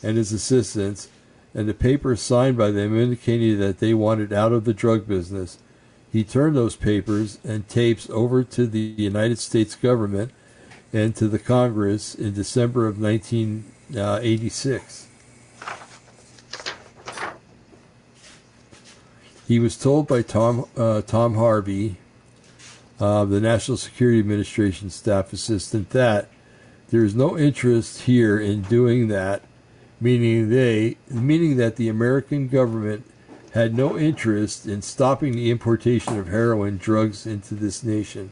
and 0.02 0.16
his 0.16 0.32
assistants, 0.32 1.08
and 1.54 1.68
the 1.68 1.74
papers 1.74 2.22
signed 2.22 2.56
by 2.56 2.70
them 2.70 2.96
indicating 2.98 3.58
that 3.58 3.78
they 3.78 3.92
wanted 3.92 4.32
out 4.32 4.52
of 4.52 4.64
the 4.64 4.72
drug 4.72 5.06
business. 5.06 5.58
He 6.12 6.24
turned 6.24 6.57
those 6.57 6.77
papers 6.77 7.39
and 7.45 7.69
tapes 7.69 8.11
over 8.11 8.43
to 8.43 8.66
the 8.66 8.81
United 8.81 9.39
States 9.39 9.77
government 9.77 10.32
and 10.93 11.15
to 11.16 11.28
the 11.28 11.39
Congress 11.39 12.16
in 12.16 12.35
December 12.35 12.89
of 12.89 13.01
1986. 13.01 15.07
He 19.47 19.59
was 19.59 19.77
told 19.77 20.07
by 20.07 20.23
Tom 20.23 20.66
uh, 20.77 21.03
Tom 21.03 21.35
Harvey, 21.35 21.97
uh, 23.01 23.24
the 23.24 23.41
National 23.41 23.77
Security 23.77 24.20
Administration 24.20 24.91
staff 24.91 25.32
assistant, 25.32 25.91
that 25.91 26.28
there 26.91 27.05
is 27.05 27.15
no 27.15 27.39
interest 27.39 28.03
here 28.03 28.39
in 28.39 28.62
doing 28.62 29.09
that, 29.09 29.43
meaning 30.01 30.51
they, 30.51 30.97
meaning 31.09 31.57
that 31.57 31.77
the 31.77 31.89
American 31.89 32.49
government 32.49 33.05
had 33.52 33.74
no 33.74 33.98
interest 33.98 34.66
in 34.66 34.82
stopping 34.82 35.32
the 35.32 35.51
importation 35.51 36.18
of 36.18 36.28
heroin 36.28 36.77
drugs 36.77 37.27
into 37.27 37.55
this 37.55 37.82
nation. 37.82 38.31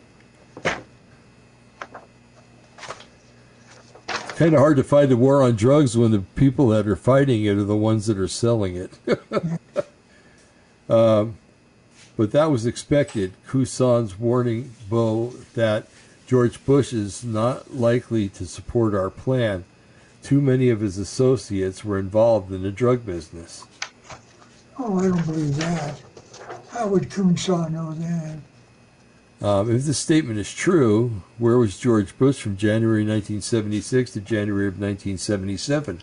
Kind 4.37 4.55
of 4.55 4.61
hard 4.61 4.77
to 4.77 4.85
fight 4.85 5.09
the 5.09 5.17
war 5.17 5.43
on 5.43 5.57
drugs 5.57 5.97
when 5.97 6.13
the 6.13 6.21
people 6.21 6.69
that 6.69 6.87
are 6.87 6.95
fighting 6.95 7.45
it 7.45 7.57
are 7.57 7.65
the 7.65 7.77
ones 7.77 8.07
that 8.07 8.17
are 8.19 8.29
selling 8.29 8.77
it. 8.77 8.93
um, 10.89 11.37
but 12.17 12.31
that 12.31 12.51
was 12.51 12.65
expected. 12.65 13.33
Khun 13.49 13.67
Sa's 13.67 14.17
warning 14.17 14.73
Bo 14.89 15.31
that 15.55 15.89
George 16.29 16.65
Bush 16.65 16.93
is 16.93 17.25
not 17.25 17.75
likely 17.75 18.29
to 18.29 18.47
support 18.47 18.95
our 18.95 19.11
plan. 19.11 19.65
Too 20.23 20.41
many 20.41 20.69
of 20.69 20.81
his 20.81 20.99
associates 20.99 21.85
were 21.85 21.99
involved 21.99 22.53
in 22.53 22.63
the 22.63 22.71
drug 22.71 23.05
business. 23.07 23.68
Oh, 24.81 24.99
I 24.99 25.09
don't 25.09 25.27
believe 25.27 25.57
that. 25.57 26.01
How 26.71 26.87
would 26.87 27.11
Khun 27.11 27.37
Sa 27.37 27.69
know 27.69 27.93
that? 27.95 28.39
Um, 29.41 29.75
if 29.75 29.85
this 29.85 29.99
statement 29.99 30.39
is 30.39 30.53
true, 30.53 31.23
where 31.39 31.59
was 31.59 31.79
George 31.79 32.17
Bush 32.17 32.41
from 32.41 32.57
January 32.57 33.03
1976 33.03 34.13
to 34.13 34.21
January 34.21 34.67
of 34.67 34.75
1977? 34.75 36.03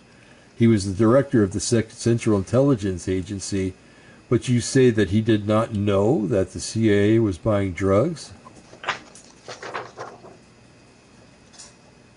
He 0.58 0.68
was 0.68 0.86
the 0.86 0.94
director 0.94 1.44
of 1.44 1.52
the 1.52 1.60
Central 1.60 2.38
Intelligence 2.38 3.08
Agency, 3.08 3.74
but 4.30 4.48
you 4.50 4.62
say 4.62 4.90
that 4.90 5.10
he 5.10 5.22
did 5.22 5.48
not 5.48 5.74
know 5.74 6.26
that 6.28 6.52
the 6.52 6.60
CIA 6.60 7.20
was 7.20 7.38
buying 7.38 7.74
drugs? 7.74 8.34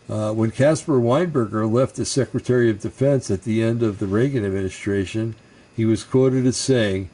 Uh, 0.09 0.33
when 0.33 0.51
Caspar 0.51 0.99
Weinberger 0.99 1.71
left 1.71 1.99
as 1.99 2.11
Secretary 2.11 2.71
of 2.71 2.81
Defense 2.81 3.31
at 3.31 3.43
the 3.43 3.63
end 3.63 3.83
of 3.83 3.99
the 3.99 4.07
Reagan 4.07 4.45
administration, 4.45 5.35
he 5.79 5.87
was 5.87 6.03
quoted 6.03 6.45
as 6.45 6.57
saying, 6.57 7.09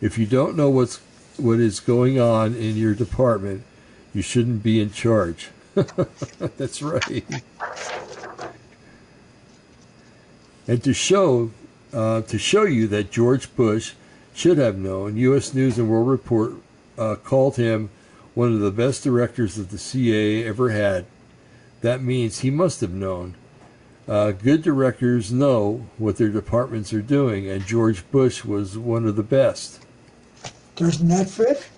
"If 0.00 0.18
you 0.18 0.26
don't 0.26 0.56
know 0.56 0.68
what's 0.68 1.00
what 1.38 1.60
is 1.60 1.78
going 1.78 2.20
on 2.20 2.54
in 2.56 2.76
your 2.76 2.94
department, 2.94 3.62
You 4.12 4.22
shouldn't 4.22 4.64
be 4.64 4.80
in 4.80 4.90
charge. 4.90 5.50
That's 6.56 6.82
right. 6.82 7.24
And 10.66 10.82
to 10.82 10.92
show 10.92 11.52
uh, 11.92 12.22
to 12.22 12.38
show 12.38 12.64
you 12.64 12.88
that 12.88 13.12
George 13.12 13.54
Bush 13.54 13.94
should 14.34 14.58
have 14.58 14.76
known, 14.76 15.16
U.S. 15.16 15.54
News 15.54 15.78
and 15.78 15.88
World 15.88 16.08
Report 16.08 16.54
uh, 16.98 17.14
called 17.14 17.56
him 17.56 17.90
one 18.34 18.52
of 18.52 18.60
the 18.60 18.72
best 18.72 19.04
directors 19.04 19.54
that 19.54 19.70
the 19.70 19.78
CIA 19.78 20.44
ever 20.44 20.70
had. 20.70 21.06
That 21.82 22.02
means 22.02 22.40
he 22.40 22.50
must 22.50 22.80
have 22.80 22.92
known. 22.92 23.36
Uh, 24.08 24.32
good 24.32 24.62
directors 24.62 25.30
know 25.30 25.86
what 25.98 26.16
their 26.16 26.30
departments 26.30 26.94
are 26.94 27.02
doing, 27.02 27.48
and 27.48 27.66
George 27.66 28.10
Bush 28.10 28.42
was 28.42 28.78
one 28.78 29.06
of 29.06 29.16
the 29.16 29.22
best. 29.22 29.84
Doesn't 30.76 31.08
that 31.08 31.28
fit? 31.28 31.68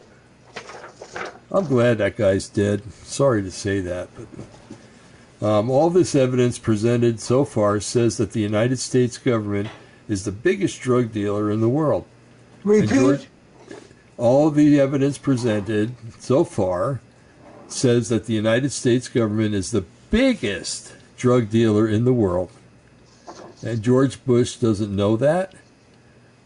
I'm 1.50 1.66
glad 1.66 1.98
that 1.98 2.16
guy's 2.16 2.48
dead. 2.48 2.92
Sorry 2.92 3.42
to 3.42 3.50
say 3.50 3.80
that, 3.80 4.08
but 4.14 5.46
um, 5.46 5.70
all 5.70 5.90
this 5.90 6.14
evidence 6.14 6.58
presented 6.58 7.18
so 7.18 7.44
far 7.44 7.80
says 7.80 8.18
that 8.18 8.32
the 8.32 8.40
United 8.40 8.78
States 8.78 9.18
government 9.18 9.68
is 10.08 10.24
the 10.24 10.32
biggest 10.32 10.80
drug 10.80 11.12
dealer 11.12 11.50
in 11.50 11.60
the 11.60 11.68
world. 11.68 12.04
Repeat. 12.62 12.90
George- 12.90 13.26
all 14.16 14.50
the 14.50 14.78
evidence 14.78 15.16
presented 15.16 15.94
so 16.20 16.44
far 16.44 17.00
says 17.66 18.10
that 18.10 18.26
the 18.26 18.34
United 18.34 18.70
States 18.70 19.08
government 19.08 19.54
is 19.54 19.70
the 19.70 19.84
biggest 20.10 20.92
drug 21.20 21.50
dealer 21.50 21.86
in 21.86 22.04
the 22.04 22.12
world. 22.14 22.50
And 23.62 23.82
George 23.82 24.24
Bush 24.24 24.56
doesn't 24.56 24.94
know 24.94 25.16
that. 25.18 25.54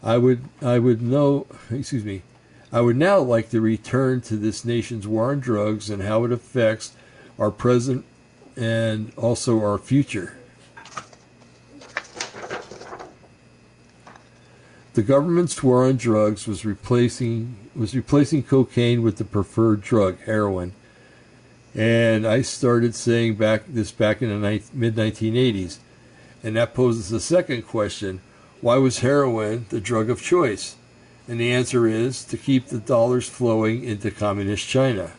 I 0.03 0.17
would 0.17 0.43
I 0.61 0.77
would 0.79 1.01
know 1.01 1.47
excuse 1.71 2.03
me. 2.03 2.21
I 2.71 2.81
would 2.81 2.97
now 2.97 3.19
like 3.19 3.49
to 3.51 3.61
return 3.61 4.19
to 4.21 4.35
this 4.35 4.65
nation's 4.65 5.07
war 5.07 5.31
on 5.31 5.39
drugs 5.39 5.89
and 5.89 6.03
how 6.03 6.25
it 6.25 6.31
affects 6.31 6.91
our 7.39 7.51
present 7.51 8.03
and 8.57 9.13
also 9.15 9.63
our 9.63 9.77
future. 9.77 10.37
The 14.93 15.03
government's 15.03 15.63
war 15.63 15.85
on 15.85 15.95
drugs 15.95 16.47
was 16.47 16.65
replacing 16.65 17.55
was 17.75 17.95
replacing 17.95 18.43
cocaine 18.43 19.01
with 19.01 19.17
the 19.17 19.25
preferred 19.25 19.81
drug, 19.81 20.19
heroin. 20.25 20.73
And 21.75 22.25
I 22.25 22.41
started 22.41 22.95
saying 22.95 23.35
back 23.35 23.63
this 23.67 23.91
back 23.91 24.21
in 24.21 24.29
the 24.29 24.61
mid 24.73 24.95
1980s, 24.95 25.79
and 26.41 26.55
that 26.55 26.73
poses 26.73 27.09
the 27.09 27.19
second 27.19 27.63
question: 27.63 28.21
Why 28.61 28.77
was 28.77 28.99
heroin 28.99 29.65
the 29.69 29.81
drug 29.81 30.09
of 30.09 30.21
choice? 30.21 30.77
And 31.27 31.39
the 31.39 31.51
answer 31.51 31.85
is 31.87 32.23
to 32.25 32.37
keep 32.37 32.67
the 32.67 32.77
dollars 32.77 33.27
flowing 33.27 33.83
into 33.83 34.11
communist 34.11 34.67
China. 34.67 35.11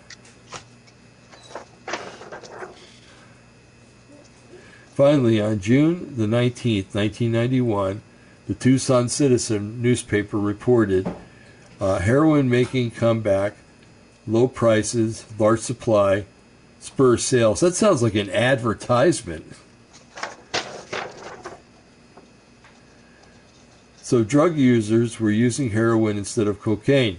Finally, 4.94 5.38
on 5.38 5.60
June 5.60 6.16
the 6.16 6.24
19th, 6.24 6.94
1991, 6.94 8.00
the 8.46 8.54
Tucson 8.54 9.10
Citizen 9.10 9.82
newspaper 9.82 10.38
reported 10.38 11.12
uh, 11.80 11.98
heroin 11.98 12.48
making 12.48 12.92
comeback, 12.92 13.56
low 14.26 14.48
prices, 14.48 15.26
large 15.38 15.60
supply, 15.60 16.24
spur 16.86 17.16
sales. 17.16 17.60
That 17.60 17.74
sounds 17.74 18.00
like 18.00 18.14
an 18.14 18.30
advertisement. 18.30 19.44
So 24.00 24.22
drug 24.22 24.56
users 24.56 25.18
were 25.18 25.32
using 25.32 25.70
heroin 25.70 26.16
instead 26.16 26.46
of 26.46 26.60
cocaine. 26.60 27.18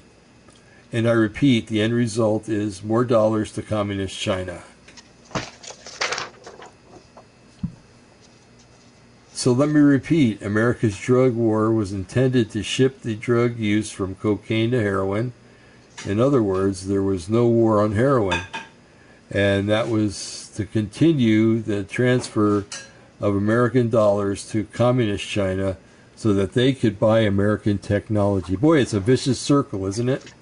And 0.93 1.05
I 1.05 1.11
repeat, 1.11 1.67
the 1.67 1.81
end 1.81 1.93
result 1.93 2.47
is 2.47 2.81
more 2.81 3.03
dollars 3.03 3.51
to 3.51 3.61
communist 3.61 4.17
China. 4.17 4.63
So 9.33 9.51
let 9.51 9.67
me 9.67 9.81
repeat 9.81 10.41
America's 10.41 10.97
drug 10.97 11.33
war 11.33 11.73
was 11.73 11.91
intended 11.91 12.51
to 12.51 12.63
shift 12.63 13.03
the 13.03 13.15
drug 13.15 13.59
use 13.59 13.91
from 13.91 14.15
cocaine 14.15 14.71
to 14.71 14.81
heroin. 14.81 15.33
In 16.05 16.21
other 16.21 16.41
words, 16.41 16.87
there 16.87 17.03
was 17.03 17.27
no 17.27 17.47
war 17.47 17.81
on 17.81 17.91
heroin. 17.91 18.41
And 19.29 19.67
that 19.69 19.89
was 19.89 20.51
to 20.55 20.65
continue 20.65 21.59
the 21.61 21.83
transfer 21.83 22.65
of 23.19 23.35
American 23.35 23.89
dollars 23.89 24.49
to 24.51 24.65
communist 24.65 25.27
China 25.27 25.77
so 26.15 26.33
that 26.33 26.53
they 26.53 26.73
could 26.73 26.99
buy 26.99 27.19
American 27.19 27.77
technology. 27.77 28.55
Boy, 28.55 28.79
it's 28.79 28.93
a 28.93 28.99
vicious 28.99 29.39
circle, 29.39 29.85
isn't 29.85 30.09
it? 30.09 30.33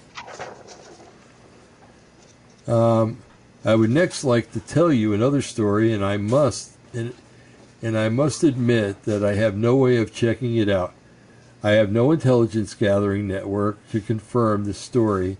Um, 2.66 3.18
I 3.64 3.74
would 3.74 3.90
next 3.90 4.24
like 4.24 4.52
to 4.52 4.60
tell 4.60 4.92
you 4.92 5.12
another 5.12 5.42
story, 5.42 5.92
and 5.92 6.04
I 6.04 6.16
must, 6.16 6.72
and, 6.92 7.14
and 7.82 7.98
I 7.98 8.08
must 8.08 8.42
admit 8.42 9.02
that 9.02 9.24
I 9.24 9.34
have 9.34 9.56
no 9.56 9.76
way 9.76 9.96
of 9.96 10.14
checking 10.14 10.56
it 10.56 10.68
out. 10.68 10.94
I 11.62 11.72
have 11.72 11.90
no 11.90 12.12
intelligence 12.12 12.74
gathering 12.74 13.26
network 13.26 13.78
to 13.90 14.00
confirm 14.00 14.64
the 14.64 14.74
story, 14.74 15.36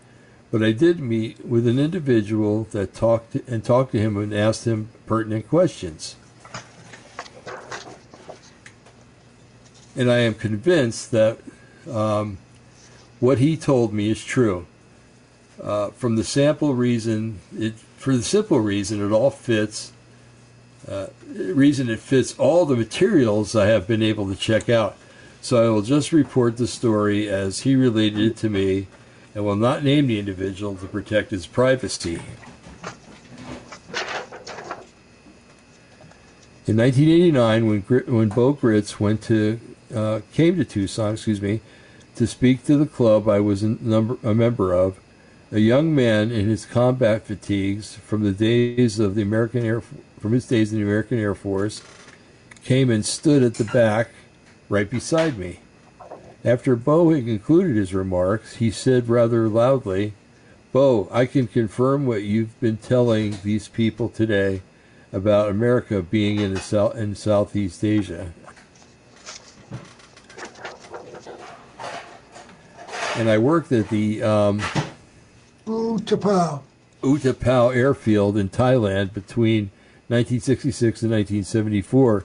but 0.56 0.64
I 0.64 0.72
did 0.72 1.00
meet 1.00 1.44
with 1.44 1.66
an 1.66 1.78
individual 1.78 2.64
that 2.70 2.94
talked 2.94 3.32
to, 3.32 3.44
and 3.46 3.62
talked 3.62 3.92
to 3.92 3.98
him 3.98 4.16
and 4.16 4.32
asked 4.32 4.66
him 4.66 4.88
pertinent 5.04 5.50
questions. 5.50 6.16
And 9.94 10.10
I 10.10 10.20
am 10.20 10.32
convinced 10.32 11.10
that 11.10 11.36
um, 11.86 12.38
what 13.20 13.36
he 13.36 13.58
told 13.58 13.92
me 13.92 14.08
is 14.08 14.24
true. 14.24 14.66
Uh, 15.62 15.90
from 15.90 16.16
the 16.16 16.24
sample 16.24 16.72
reason, 16.72 17.38
it, 17.54 17.74
for 17.98 18.16
the 18.16 18.22
simple 18.22 18.60
reason, 18.60 19.06
it 19.06 19.12
all 19.12 19.30
fits. 19.30 19.92
Uh, 20.88 21.08
reason 21.34 21.90
it 21.90 22.00
fits 22.00 22.34
all 22.38 22.64
the 22.64 22.76
materials 22.76 23.54
I 23.54 23.66
have 23.66 23.86
been 23.86 24.02
able 24.02 24.26
to 24.30 24.36
check 24.36 24.70
out. 24.70 24.96
So 25.42 25.62
I 25.62 25.68
will 25.68 25.82
just 25.82 26.12
report 26.12 26.56
the 26.56 26.66
story 26.66 27.28
as 27.28 27.60
he 27.60 27.76
related 27.76 28.20
it 28.20 28.36
to 28.38 28.48
me, 28.48 28.86
and 29.36 29.44
will 29.44 29.54
not 29.54 29.84
name 29.84 30.06
the 30.06 30.18
individual 30.18 30.74
to 30.76 30.86
protect 30.86 31.30
his 31.30 31.46
privacy. 31.46 32.14
In 36.66 36.78
1989, 36.78 37.66
when 37.66 37.80
when 37.82 38.28
Bo 38.30 38.54
Gritz 38.54 38.98
went 38.98 39.22
to 39.24 39.60
uh, 39.94 40.20
came 40.32 40.56
to 40.56 40.64
Tucson, 40.64 41.12
excuse 41.12 41.42
me, 41.42 41.60
to 42.14 42.26
speak 42.26 42.64
to 42.64 42.78
the 42.78 42.86
club 42.86 43.28
I 43.28 43.40
was 43.40 43.62
a, 43.62 43.68
number, 43.68 44.16
a 44.24 44.34
member 44.34 44.72
of, 44.72 44.98
a 45.52 45.60
young 45.60 45.94
man 45.94 46.30
in 46.30 46.48
his 46.48 46.64
combat 46.64 47.26
fatigues 47.26 47.94
from 47.94 48.24
the 48.24 48.32
days 48.32 48.98
of 48.98 49.14
the 49.14 49.22
American 49.22 49.64
Air 49.64 49.82
from 50.18 50.32
his 50.32 50.46
days 50.46 50.72
in 50.72 50.78
the 50.78 50.84
American 50.84 51.18
Air 51.18 51.34
Force 51.34 51.82
came 52.64 52.88
and 52.88 53.04
stood 53.04 53.42
at 53.42 53.56
the 53.56 53.64
back 53.64 54.08
right 54.70 54.88
beside 54.88 55.36
me. 55.36 55.60
After 56.46 56.76
Bo 56.76 57.10
had 57.10 57.24
concluded 57.24 57.74
his 57.74 57.92
remarks, 57.92 58.56
he 58.56 58.70
said 58.70 59.08
rather 59.08 59.48
loudly, 59.48 60.12
Bo, 60.70 61.08
I 61.10 61.26
can 61.26 61.48
confirm 61.48 62.06
what 62.06 62.22
you've 62.22 62.58
been 62.60 62.76
telling 62.76 63.38
these 63.42 63.66
people 63.66 64.08
today 64.08 64.62
about 65.12 65.50
America 65.50 66.02
being 66.02 66.38
in, 66.38 66.54
the 66.54 66.92
in 66.96 67.16
Southeast 67.16 67.82
Asia. 67.82 68.32
And 73.16 73.28
I 73.28 73.38
worked 73.38 73.72
at 73.72 73.88
the 73.88 74.22
um, 74.22 74.60
Utapao. 75.66 76.62
Utapao 77.02 77.74
airfield 77.74 78.36
in 78.36 78.50
Thailand 78.50 79.12
between 79.12 79.72
1966 80.06 81.02
and 81.02 81.10
1974. 81.10 82.24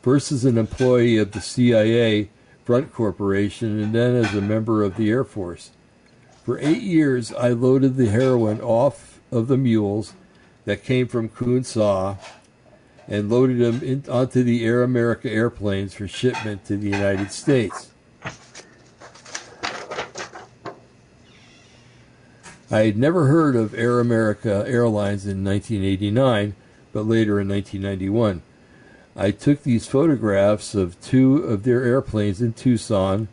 First 0.00 0.30
as 0.30 0.44
an 0.44 0.58
employee 0.58 1.16
of 1.16 1.32
the 1.32 1.40
CIA 1.40 2.28
Front 2.64 2.92
Corporation 2.92 3.80
and 3.80 3.94
then 3.94 4.14
as 4.14 4.34
a 4.34 4.40
member 4.40 4.82
of 4.82 4.96
the 4.96 5.10
Air 5.10 5.24
Force. 5.24 5.70
For 6.44 6.58
eight 6.58 6.82
years, 6.82 7.32
I 7.34 7.48
loaded 7.48 7.96
the 7.96 8.08
heroin 8.08 8.60
off 8.60 9.20
of 9.30 9.48
the 9.48 9.56
mules 9.56 10.14
that 10.64 10.84
came 10.84 11.08
from 11.08 11.28
Khun 11.28 11.64
Sa 11.64 12.16
and 13.08 13.28
loaded 13.28 13.58
them 13.58 13.82
in, 13.82 14.04
onto 14.10 14.42
the 14.42 14.64
Air 14.64 14.82
America 14.82 15.30
airplanes 15.30 15.94
for 15.94 16.06
shipment 16.06 16.64
to 16.66 16.76
the 16.76 16.90
United 16.90 17.32
States. 17.32 17.90
I 22.70 22.86
had 22.86 22.96
never 22.96 23.26
heard 23.26 23.54
of 23.54 23.74
Air 23.74 24.00
America 24.00 24.64
Airlines 24.66 25.26
in 25.26 25.44
1989, 25.44 26.54
but 26.92 27.06
later 27.06 27.38
in 27.38 27.48
1991. 27.48 28.42
I 29.14 29.30
took 29.30 29.62
these 29.62 29.86
photographs 29.86 30.74
of 30.74 31.00
two 31.02 31.38
of 31.38 31.64
their 31.64 31.84
airplanes 31.84 32.40
in 32.40 32.54
Tucson, 32.54 33.28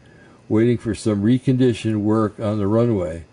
waiting 0.50 0.78
for 0.78 0.94
some 0.94 1.24
recondition 1.24 2.02
work 2.02 2.40
on 2.40 2.58
the 2.58 2.68
runway. 2.68 3.24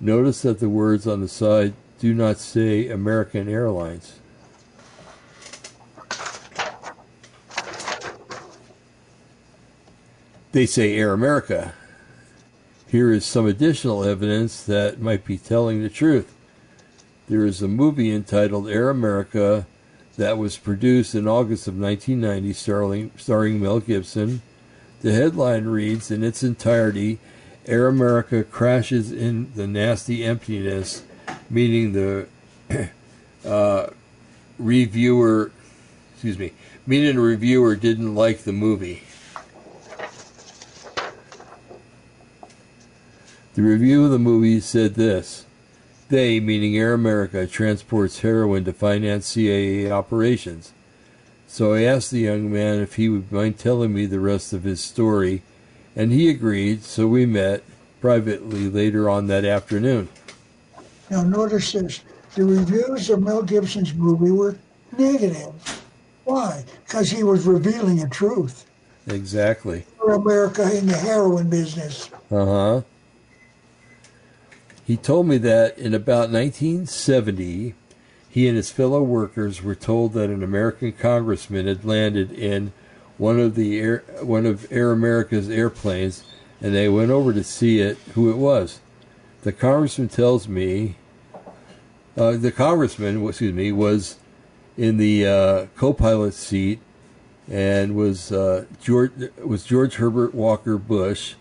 Notice 0.00 0.42
that 0.42 0.60
the 0.60 0.68
words 0.68 1.06
on 1.06 1.20
the 1.20 1.28
side 1.28 1.72
do 1.98 2.12
not 2.12 2.38
say 2.38 2.88
American 2.88 3.48
Airlines. 3.48 4.18
They 10.52 10.66
say 10.66 10.96
Air 10.96 11.12
America. 11.12 11.72
Here 12.86 13.12
is 13.12 13.24
some 13.24 13.46
additional 13.46 14.04
evidence 14.04 14.62
that 14.64 15.00
might 15.00 15.24
be 15.24 15.38
telling 15.38 15.82
the 15.82 15.90
truth. 15.90 16.34
there 17.28 17.44
is 17.44 17.60
a 17.60 17.68
movie 17.68 18.10
entitled 18.10 18.68
Air 18.68 18.88
America 18.88 19.66
that 20.18 20.36
was 20.36 20.58
produced 20.58 21.14
in 21.14 21.28
August 21.28 21.68
of 21.68 21.78
1990, 21.78 22.52
starring, 22.52 23.10
starring 23.16 23.60
Mel 23.60 23.78
Gibson. 23.78 24.42
The 25.00 25.12
headline 25.12 25.66
reads 25.66 26.10
in 26.10 26.24
its 26.24 26.42
entirety 26.42 27.20
Air 27.66 27.86
America 27.86 28.42
crashes 28.42 29.12
in 29.12 29.52
the 29.54 29.66
nasty 29.66 30.24
emptiness, 30.24 31.04
meaning 31.48 31.92
the 31.92 32.26
uh, 33.46 33.88
reviewer, 34.58 35.52
excuse 36.14 36.38
me, 36.38 36.52
meaning 36.84 37.14
the 37.14 37.22
reviewer 37.22 37.76
didn't 37.76 38.14
like 38.14 38.40
the 38.40 38.52
movie. 38.52 39.04
The 43.54 43.62
review 43.62 44.04
of 44.04 44.10
the 44.10 44.18
movie 44.18 44.60
said 44.60 44.94
this 44.94 45.44
They, 46.08 46.40
meaning 46.40 46.76
Air 46.76 46.94
America, 46.94 47.46
transports 47.46 48.20
heroin 48.20 48.64
to 48.64 48.72
finance 48.72 49.26
CIA 49.26 49.90
operations. 49.90 50.72
So 51.46 51.74
I 51.74 51.82
asked 51.82 52.10
the 52.10 52.20
young 52.20 52.50
man 52.50 52.80
if 52.80 52.94
he 52.94 53.08
would 53.08 53.30
mind 53.30 53.58
telling 53.58 53.92
me 53.92 54.06
the 54.06 54.20
rest 54.20 54.52
of 54.52 54.64
his 54.64 54.80
story, 54.80 55.42
and 55.94 56.12
he 56.12 56.30
agreed, 56.30 56.82
so 56.84 57.06
we 57.06 57.26
met 57.26 57.62
privately 58.00 58.70
later 58.70 59.10
on 59.10 59.26
that 59.26 59.44
afternoon. 59.44 60.08
Now, 61.10 61.22
notice 61.22 61.72
this 61.72 62.00
the 62.34 62.44
reviews 62.44 63.10
of 63.10 63.22
Mel 63.22 63.42
Gibson's 63.42 63.94
movie 63.94 64.30
were 64.30 64.56
negative. 64.96 65.82
Why? 66.24 66.64
Because 66.86 67.10
he 67.10 67.22
was 67.22 67.46
revealing 67.46 67.96
the 67.96 68.08
truth. 68.08 68.66
Exactly. 69.06 69.84
For 69.96 70.12
America 70.12 70.62
in 70.76 70.86
the 70.86 70.96
heroin 70.96 71.48
business. 71.48 72.10
Uh 72.30 72.44
huh. 72.44 72.82
He 74.88 74.96
told 74.96 75.26
me 75.26 75.36
that 75.36 75.76
in 75.76 75.92
about 75.92 76.30
1970, 76.30 77.74
he 78.30 78.48
and 78.48 78.56
his 78.56 78.70
fellow 78.70 79.02
workers 79.02 79.62
were 79.62 79.74
told 79.74 80.14
that 80.14 80.30
an 80.30 80.42
American 80.42 80.92
congressman 80.92 81.66
had 81.66 81.84
landed 81.84 82.32
in 82.32 82.72
one 83.18 83.38
of 83.38 83.54
the 83.54 83.78
air, 83.78 84.02
one 84.22 84.46
of 84.46 84.66
Air 84.72 84.90
America's 84.90 85.50
airplanes, 85.50 86.24
and 86.62 86.74
they 86.74 86.88
went 86.88 87.10
over 87.10 87.34
to 87.34 87.44
see 87.44 87.80
it, 87.80 87.98
who 88.14 88.30
it 88.30 88.38
was. 88.38 88.80
The 89.42 89.52
congressman 89.52 90.08
tells 90.08 90.48
me, 90.48 90.96
uh, 92.16 92.38
the 92.38 92.50
congressman, 92.50 93.22
excuse 93.28 93.52
me, 93.52 93.70
was 93.72 94.16
in 94.78 94.96
the 94.96 95.26
uh, 95.26 95.66
co-pilot 95.76 96.32
seat, 96.32 96.80
and 97.46 97.94
was 97.94 98.32
uh, 98.32 98.64
George 98.80 99.12
was 99.44 99.64
George 99.64 99.96
Herbert 99.96 100.34
Walker 100.34 100.78
Bush, 100.78 101.34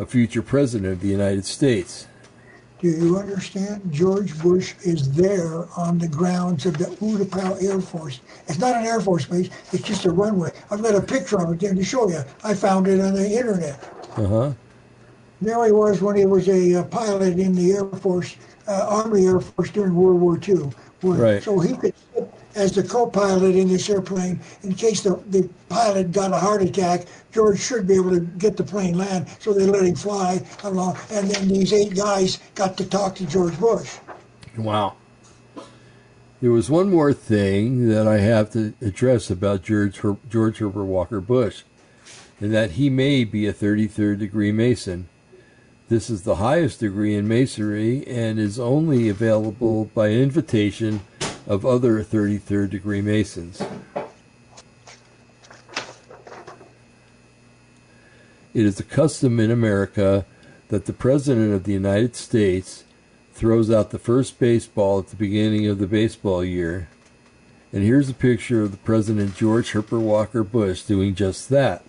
a 0.00 0.04
future 0.04 0.42
president 0.42 0.94
of 0.94 1.00
the 1.00 1.06
United 1.06 1.44
States. 1.44 2.08
Do 2.80 2.88
you 2.88 3.18
understand? 3.18 3.92
George 3.92 4.40
Bush 4.40 4.74
is 4.84 5.10
there 5.12 5.66
on 5.76 5.98
the 5.98 6.06
grounds 6.06 6.64
of 6.64 6.78
the 6.78 6.84
Utapao 6.84 7.60
Air 7.62 7.80
Force. 7.80 8.20
It's 8.46 8.58
not 8.58 8.76
an 8.76 8.86
Air 8.86 9.00
Force 9.00 9.26
base, 9.26 9.50
it's 9.72 9.82
just 9.82 10.04
a 10.04 10.10
runway. 10.10 10.50
I've 10.70 10.82
got 10.82 10.94
a 10.94 11.00
picture 11.00 11.40
of 11.40 11.52
it 11.52 11.60
there 11.60 11.74
to 11.74 11.84
show 11.84 12.08
you. 12.08 12.22
I 12.44 12.54
found 12.54 12.86
it 12.86 13.00
on 13.00 13.14
the 13.14 13.28
internet. 13.28 13.82
Uh 14.16 14.26
huh. 14.26 14.52
There 15.40 15.64
he 15.64 15.72
was 15.72 16.00
when 16.00 16.16
he 16.16 16.26
was 16.26 16.48
a 16.48 16.80
uh, 16.80 16.84
pilot 16.84 17.38
in 17.38 17.54
the 17.54 17.72
Air 17.72 17.84
Force, 17.84 18.36
uh, 18.68 18.86
Army 18.88 19.26
Air 19.26 19.40
Force 19.40 19.70
during 19.70 19.94
World 19.94 20.20
War 20.20 20.38
II. 20.40 20.70
Right. 21.02 21.42
So 21.42 21.58
he 21.58 21.76
could 21.76 21.94
sit 22.14 22.32
as 22.58 22.72
the 22.72 22.82
co-pilot 22.82 23.54
in 23.54 23.68
this 23.68 23.88
airplane 23.88 24.40
in 24.64 24.74
case 24.74 25.00
the, 25.00 25.14
the 25.28 25.48
pilot 25.68 26.10
got 26.10 26.32
a 26.32 26.36
heart 26.36 26.60
attack. 26.60 27.06
George 27.32 27.60
should 27.60 27.86
be 27.86 27.94
able 27.94 28.10
to 28.10 28.20
get 28.20 28.56
the 28.56 28.64
plane 28.64 28.98
land, 28.98 29.28
so 29.38 29.52
they 29.52 29.64
let 29.64 29.84
him 29.84 29.94
fly 29.94 30.42
along. 30.64 30.98
And 31.10 31.30
then 31.30 31.48
these 31.48 31.72
eight 31.72 31.94
guys 31.94 32.38
got 32.56 32.76
to 32.78 32.84
talk 32.84 33.14
to 33.16 33.26
George 33.26 33.58
Bush. 33.60 33.98
Wow. 34.56 34.96
There 36.40 36.50
was 36.50 36.68
one 36.68 36.90
more 36.90 37.12
thing 37.12 37.88
that 37.88 38.06
I 38.06 38.18
have 38.18 38.52
to 38.52 38.74
address 38.80 39.30
about 39.30 39.62
George 39.62 39.98
Her- 39.98 40.16
George 40.28 40.58
Herbert 40.58 40.84
Walker 40.84 41.20
Bush, 41.20 41.62
and 42.40 42.52
that 42.52 42.72
he 42.72 42.90
may 42.90 43.24
be 43.24 43.46
a 43.46 43.52
33rd 43.52 44.18
degree 44.18 44.52
Mason. 44.52 45.08
This 45.88 46.10
is 46.10 46.22
the 46.22 46.36
highest 46.36 46.80
degree 46.80 47.14
in 47.14 47.26
Masonry 47.26 48.06
and 48.06 48.38
is 48.38 48.60
only 48.60 49.08
available 49.08 49.86
by 49.86 50.10
invitation 50.10 51.00
of 51.48 51.64
other 51.64 52.04
33rd 52.04 52.70
degree 52.70 53.00
Masons. 53.00 53.62
It 58.54 58.66
is 58.66 58.78
a 58.78 58.84
custom 58.84 59.40
in 59.40 59.50
America 59.50 60.26
that 60.68 60.84
the 60.84 60.92
President 60.92 61.54
of 61.54 61.64
the 61.64 61.72
United 61.72 62.14
States 62.14 62.84
throws 63.32 63.70
out 63.70 63.90
the 63.90 63.98
first 63.98 64.38
baseball 64.38 64.98
at 64.98 65.08
the 65.08 65.16
beginning 65.16 65.66
of 65.66 65.78
the 65.78 65.86
baseball 65.86 66.44
year. 66.44 66.88
And 67.72 67.82
here's 67.82 68.10
a 68.10 68.14
picture 68.14 68.62
of 68.62 68.72
the 68.72 68.78
President 68.78 69.34
George 69.34 69.70
Herbert 69.70 70.00
Walker 70.00 70.44
Bush 70.44 70.82
doing 70.82 71.14
just 71.14 71.48
that. 71.48 71.82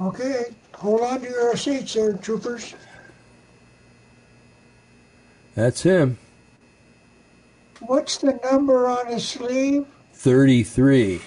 Okay, 0.00 0.44
hold 0.74 1.00
on 1.00 1.20
to 1.20 1.28
your 1.28 1.56
seats 1.56 1.94
there, 1.94 2.14
troopers. 2.14 2.74
That's 5.54 5.82
him. 5.82 6.18
What's 7.80 8.18
the 8.18 8.38
number 8.44 8.88
on 8.88 9.06
his 9.06 9.26
sleeve? 9.26 9.86
33. 10.14 11.20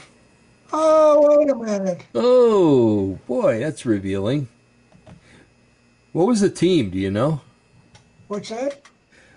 Oh, 0.73 1.38
wait 1.38 1.49
a 1.49 1.56
minute. 1.56 2.06
Oh, 2.14 3.19
boy, 3.28 3.60
that's 3.60 3.86
revealing. 3.86 4.48
What 6.11 6.28
was 6.28 6.41
the 6.41 6.49
team? 6.49 6.90
Do 6.90 6.98
you 6.98 7.11
know? 7.11 7.41
What's 8.28 8.49
that? 8.49 8.82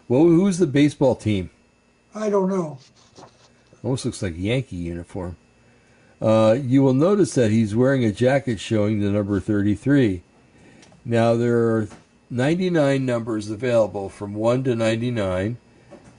Well, 0.09 0.23
who's 0.23 0.59
the 0.59 0.66
baseball 0.66 1.15
team? 1.15 1.51
I 2.15 2.31
don't 2.31 2.49
know. 2.49 2.78
Almost 3.82 4.05
looks 4.05 4.23
like 4.23 4.35
a 4.35 4.39
Yankee 4.39 4.77
uniform. 4.77 5.36
Uh, 6.20 6.57
you 6.61 6.82
will 6.82 6.95
notice 6.95 7.35
that 7.35 7.51
he's 7.51 7.77
wearing 7.77 8.05
a 8.05 8.12
jacket 8.12 8.59
showing 8.59 9.01
the 9.01 9.11
number 9.11 9.41
33. 9.41 10.23
Now, 11.05 11.35
there 11.35 11.59
are 11.59 11.89
99 12.31 13.05
numbers 13.05 13.51
available 13.51 14.09
from 14.09 14.35
1 14.35 14.65
to 14.65 14.74
99, 14.74 15.59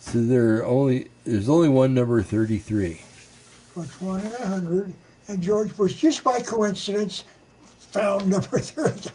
so 0.06 0.22
there 0.22 0.58
are 0.58 0.66
only 0.66 1.10
there's 1.24 1.50
only 1.50 1.70
one 1.70 1.94
number 1.94 2.22
33. 2.22 3.02
What's 3.74 4.00
one 4.00 4.22
in 4.22 4.34
a 4.34 4.48
hundred? 4.48 4.94
And 5.28 5.42
George 5.42 5.76
Bush, 5.76 5.96
just 5.96 6.24
by 6.24 6.40
coincidence, 6.42 7.24
found 7.92 8.30
number 8.30 8.60
30. 8.60 9.10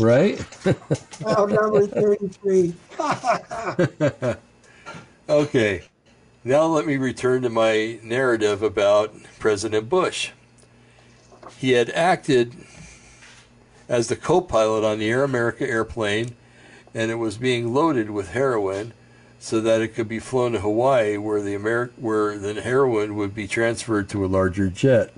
Right? 0.00 0.38
found 0.38 1.52
number 1.52 1.86
33. 1.86 2.74
Okay. 5.28 5.82
Now 6.44 6.64
let 6.66 6.84
me 6.84 6.96
return 6.96 7.42
to 7.42 7.48
my 7.48 8.00
narrative 8.02 8.62
about 8.62 9.14
President 9.38 9.88
Bush. 9.88 10.32
He 11.58 11.72
had 11.72 11.88
acted 11.90 12.54
as 13.88 14.08
the 14.08 14.16
co 14.16 14.40
pilot 14.40 14.84
on 14.84 14.98
the 14.98 15.08
Air 15.08 15.22
America 15.22 15.66
airplane, 15.66 16.34
and 16.92 17.10
it 17.10 17.14
was 17.14 17.38
being 17.38 17.72
loaded 17.72 18.10
with 18.10 18.32
heroin 18.32 18.92
so 19.42 19.60
that 19.60 19.80
it 19.80 19.88
could 19.88 20.06
be 20.06 20.20
flown 20.20 20.52
to 20.52 20.60
Hawaii 20.60 21.16
where 21.16 21.42
the 21.42 21.56
Ameri- 21.56 21.90
where 21.96 22.38
the 22.38 22.62
heroin 22.62 23.16
would 23.16 23.34
be 23.34 23.48
transferred 23.48 24.08
to 24.10 24.24
a 24.24 24.26
larger 24.26 24.68
jet. 24.68 25.12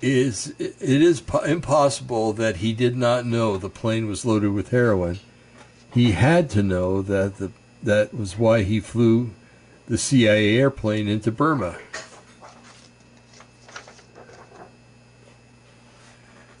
is 0.00 0.54
it 0.58 0.76
is 0.80 1.22
po- 1.22 1.40
impossible 1.40 2.34
that 2.34 2.56
he 2.56 2.74
did 2.74 2.94
not 2.94 3.24
know 3.24 3.56
the 3.56 3.70
plane 3.70 4.06
was 4.06 4.26
loaded 4.26 4.52
with 4.52 4.68
heroin. 4.68 5.18
He 5.92 6.12
had 6.12 6.50
to 6.50 6.62
know 6.62 7.00
that 7.02 7.38
the 7.38 7.50
that 7.82 8.14
was 8.14 8.38
why 8.38 8.62
he 8.62 8.80
flew 8.80 9.30
the 9.88 9.98
CIA 9.98 10.58
airplane 10.58 11.08
into 11.08 11.32
Burma. 11.32 11.78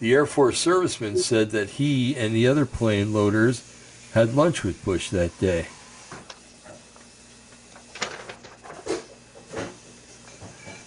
The 0.04 0.12
Air 0.12 0.26
Force 0.26 0.62
serviceman 0.62 1.16
said 1.16 1.52
that 1.52 1.70
he 1.80 2.14
and 2.14 2.34
the 2.34 2.46
other 2.46 2.66
plane 2.66 3.14
loaders 3.14 3.64
had 4.12 4.34
lunch 4.36 4.62
with 4.62 4.84
Bush 4.84 5.08
that 5.08 5.40
day. 5.40 5.68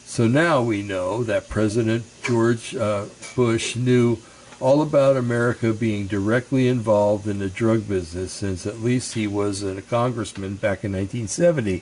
So 0.06 0.28
now 0.28 0.62
we 0.62 0.84
know 0.84 1.24
that 1.24 1.50
President 1.50 2.04
George 2.22 2.76
uh, 2.76 3.06
Bush 3.36 3.76
knew 3.76 4.20
all 4.60 4.84
about 4.84 5.18
America 5.18 5.74
being 5.74 6.06
directly 6.06 6.68
involved 6.68 7.28
in 7.28 7.40
the 7.40 7.50
drug 7.50 7.88
business 7.90 8.32
since 8.32 8.68
at 8.68 8.82
least 8.82 9.16
he 9.16 9.26
was 9.26 9.64
a 9.64 9.82
congressman 9.82 10.58
back 10.58 10.84
in 10.84 10.92
1970. 10.92 11.82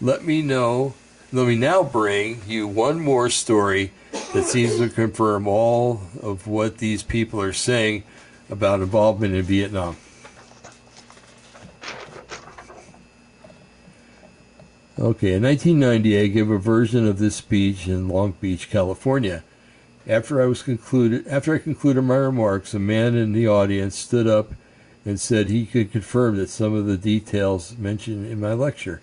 Let 0.00 0.24
me 0.24 0.42
know. 0.42 0.94
Let 1.32 1.46
me 1.46 1.54
now 1.54 1.84
bring 1.84 2.42
you 2.44 2.66
one 2.66 2.98
more 2.98 3.30
story 3.30 3.92
that 4.36 4.44
seems 4.44 4.76
to 4.76 4.90
confirm 4.90 5.48
all 5.48 6.02
of 6.22 6.46
what 6.46 6.76
these 6.76 7.02
people 7.02 7.40
are 7.40 7.54
saying 7.54 8.04
about 8.50 8.80
involvement 8.80 9.34
in 9.34 9.40
Vietnam. 9.40 9.96
Okay, 14.98 15.32
in 15.32 15.42
1990, 15.42 16.20
I 16.20 16.26
gave 16.26 16.50
a 16.50 16.58
version 16.58 17.06
of 17.06 17.18
this 17.18 17.36
speech 17.36 17.88
in 17.88 18.08
Long 18.08 18.32
Beach, 18.32 18.68
California. 18.68 19.42
After 20.06 20.42
I 20.42 20.44
was 20.44 20.62
concluded, 20.62 21.26
after 21.26 21.54
I 21.54 21.58
concluded 21.58 22.02
my 22.02 22.16
remarks, 22.16 22.74
a 22.74 22.78
man 22.78 23.14
in 23.14 23.32
the 23.32 23.48
audience 23.48 23.96
stood 23.96 24.26
up 24.26 24.52
and 25.06 25.18
said 25.18 25.48
he 25.48 25.64
could 25.64 25.90
confirm 25.90 26.36
that 26.36 26.50
some 26.50 26.74
of 26.74 26.84
the 26.84 26.98
details 26.98 27.78
mentioned 27.78 28.30
in 28.30 28.40
my 28.40 28.52
lecture. 28.52 29.00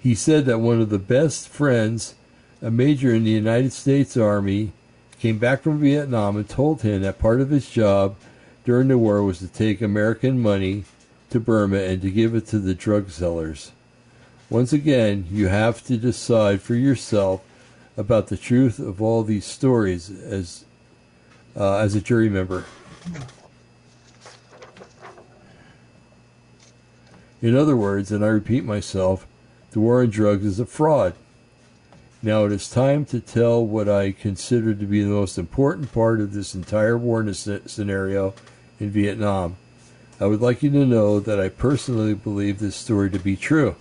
He 0.00 0.14
said 0.14 0.46
that 0.46 0.60
one 0.60 0.80
of 0.80 0.88
the 0.88 0.98
best 0.98 1.48
friends, 1.48 2.14
a 2.62 2.70
major 2.70 3.14
in 3.14 3.24
the 3.24 3.30
United 3.30 3.72
States 3.72 4.16
Army, 4.16 4.72
came 5.18 5.38
back 5.38 5.62
from 5.62 5.78
Vietnam 5.78 6.36
and 6.36 6.48
told 6.48 6.80
him 6.80 7.02
that 7.02 7.18
part 7.18 7.40
of 7.40 7.50
his 7.50 7.68
job 7.68 8.16
during 8.64 8.88
the 8.88 8.96
war 8.96 9.22
was 9.22 9.38
to 9.40 9.48
take 9.48 9.82
American 9.82 10.40
money 10.40 10.84
to 11.28 11.38
Burma 11.38 11.78
and 11.78 12.00
to 12.02 12.10
give 12.10 12.34
it 12.34 12.46
to 12.46 12.58
the 12.58 12.74
drug 12.74 13.10
sellers. 13.10 13.72
Once 14.48 14.72
again, 14.72 15.26
you 15.30 15.48
have 15.48 15.84
to 15.86 15.96
decide 15.96 16.62
for 16.62 16.74
yourself 16.74 17.42
about 17.96 18.28
the 18.28 18.36
truth 18.36 18.78
of 18.78 19.02
all 19.02 19.22
these 19.22 19.44
stories 19.44 20.10
as 20.10 20.64
uh, 21.56 21.76
as 21.76 21.94
a 21.94 22.00
jury 22.00 22.28
member. 22.28 22.64
In 27.42 27.56
other 27.56 27.76
words, 27.76 28.12
and 28.12 28.24
I 28.24 28.28
repeat 28.28 28.64
myself, 28.64 29.26
the 29.70 29.80
war 29.80 30.02
on 30.02 30.10
drugs 30.10 30.44
is 30.44 30.60
a 30.60 30.66
fraud. 30.66 31.14
Now 32.22 32.44
it 32.44 32.52
is 32.52 32.68
time 32.68 33.04
to 33.06 33.20
tell 33.20 33.64
what 33.64 33.88
I 33.88 34.12
consider 34.12 34.74
to 34.74 34.84
be 34.84 35.02
the 35.02 35.08
most 35.08 35.38
important 35.38 35.92
part 35.92 36.20
of 36.20 36.34
this 36.34 36.54
entire 36.54 36.98
war 36.98 37.32
scenario 37.32 38.34
in 38.78 38.90
Vietnam. 38.90 39.56
I 40.20 40.26
would 40.26 40.42
like 40.42 40.62
you 40.62 40.70
to 40.70 40.84
know 40.84 41.18
that 41.18 41.40
I 41.40 41.48
personally 41.48 42.12
believe 42.12 42.58
this 42.58 42.76
story 42.76 43.08
to 43.10 43.18
be 43.18 43.36
true. 43.36 43.74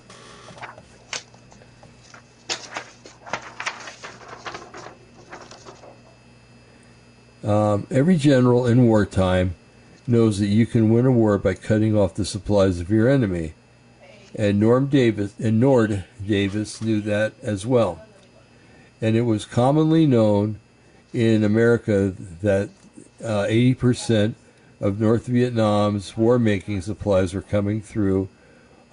Um, 7.44 7.88
every 7.90 8.16
general 8.16 8.66
in 8.66 8.86
wartime 8.86 9.56
knows 10.08 10.40
that 10.40 10.48
you 10.48 10.66
can 10.66 10.90
win 10.90 11.06
a 11.06 11.12
war 11.12 11.38
by 11.38 11.56
cutting 11.56 11.98
off 11.98 12.14
the 12.14 12.26
supplies 12.26 12.80
of 12.80 12.90
your 12.90 13.10
enemy. 13.10 13.54
And 14.36 14.60
Norm 14.60 14.88
Davis 14.88 15.34
and 15.40 15.60
Nord 15.60 16.06
Davis 16.26 16.82
knew 16.82 17.02
that 17.02 17.34
as 17.42 17.66
well. 17.66 18.06
And 19.02 19.16
it 19.16 19.22
was 19.22 19.46
commonly 19.46 20.06
known 20.06 20.60
in 21.14 21.44
America 21.44 22.14
that 22.42 22.70
uh, 23.24 23.46
80% 23.50 24.36
of 24.80 25.00
North 25.00 25.28
Vietnam's 25.28 26.16
war 26.16 26.40
making 26.40 26.82
supplies 26.82 27.34
were 27.34 27.42
coming 27.42 27.82
through 27.82 28.30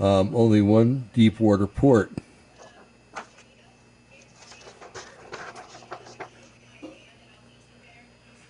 um, 0.01 0.35
only 0.35 0.61
one 0.61 1.09
deep 1.15 1.39
water 1.41 1.67
port. 1.67 2.13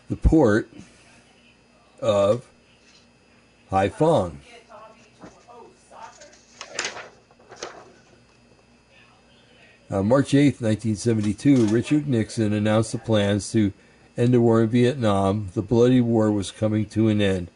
The 0.09 0.17
port 0.17 0.71
of 2.01 2.47
Haiphong. 3.71 4.37
On 9.89 10.09
March 10.09 10.35
8, 10.35 10.61
1972, 10.61 11.67
Richard 11.67 12.09
Nixon 12.09 12.53
announced 12.53 12.91
the 12.91 12.99
plans 12.99 13.53
to 13.53 13.73
end 14.17 14.35
the 14.35 14.41
war 14.41 14.63
in 14.63 14.69
Vietnam. 14.69 15.51
The 15.55 15.63
bloody 15.63 16.01
war 16.01 16.33
was 16.33 16.51
coming 16.51 16.87
to 16.87 17.09
an 17.09 17.21
end. 17.21 17.51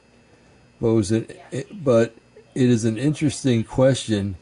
But, 0.81 0.95
was 0.95 1.11
it, 1.11 1.41
but 1.73 2.15
it 2.55 2.71
is 2.71 2.85
an 2.85 2.99
interesting 2.99 3.65
question 3.65 4.37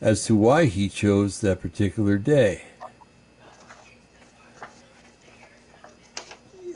as 0.00 0.24
to 0.24 0.34
why 0.34 0.64
he 0.64 0.88
chose 0.88 1.40
that 1.42 1.60
particular 1.60 2.16
day. 2.16 2.62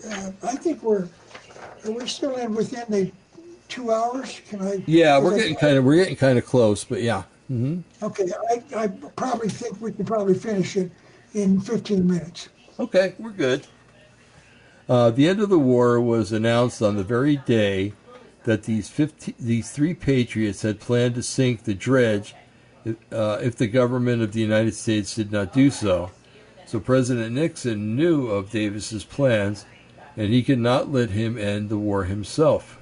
Uh, 0.06 0.32
I 0.42 0.56
think 0.56 0.82
we're 0.82 1.08
are 1.84 1.90
we 1.92 2.06
still 2.06 2.36
in 2.36 2.54
within 2.54 2.84
the 2.90 3.12
two 3.68 3.90
hours? 3.90 4.40
Can 4.48 4.60
I? 4.60 4.82
Yeah, 4.86 5.18
we're 5.18 5.36
getting 5.36 5.56
kind 5.56 5.78
of 5.78 5.84
we're 5.84 5.96
getting 5.96 6.16
kind 6.16 6.38
of 6.38 6.44
close, 6.44 6.84
but 6.84 7.02
yeah. 7.02 7.22
Mm-hmm. 7.50 8.04
Okay, 8.04 8.28
I, 8.50 8.62
I 8.76 8.86
probably 8.86 9.48
think 9.48 9.80
we 9.80 9.92
can 9.92 10.04
probably 10.04 10.34
finish 10.34 10.76
it 10.76 10.92
in 11.34 11.60
15 11.60 12.06
minutes. 12.06 12.48
Okay, 12.78 13.14
we're 13.18 13.30
good. 13.30 13.66
Uh, 14.88 15.10
the 15.10 15.28
end 15.28 15.40
of 15.40 15.48
the 15.48 15.58
war 15.58 16.00
was 16.00 16.32
announced 16.32 16.80
on 16.80 16.96
the 16.96 17.04
very 17.04 17.36
day 17.36 17.92
that 18.44 18.64
these 18.64 18.88
15, 18.88 19.34
these 19.38 19.70
three 19.70 19.94
patriots 19.94 20.62
had 20.62 20.80
planned 20.80 21.14
to 21.16 21.22
sink 21.22 21.64
the 21.64 21.74
dredge 21.74 22.34
uh, 23.12 23.38
if 23.42 23.56
the 23.56 23.66
government 23.66 24.22
of 24.22 24.32
the 24.32 24.40
United 24.40 24.74
States 24.74 25.14
did 25.14 25.30
not 25.30 25.52
do 25.52 25.70
so. 25.70 26.10
So 26.66 26.80
President 26.80 27.34
Nixon 27.34 27.96
knew 27.96 28.28
of 28.28 28.50
Davis's 28.50 29.04
plans, 29.04 29.66
and 30.16 30.32
he 30.32 30.42
could 30.42 30.58
not 30.58 30.90
let 30.90 31.10
him 31.10 31.36
end 31.36 31.68
the 31.68 31.78
war 31.78 32.04
himself. 32.04 32.79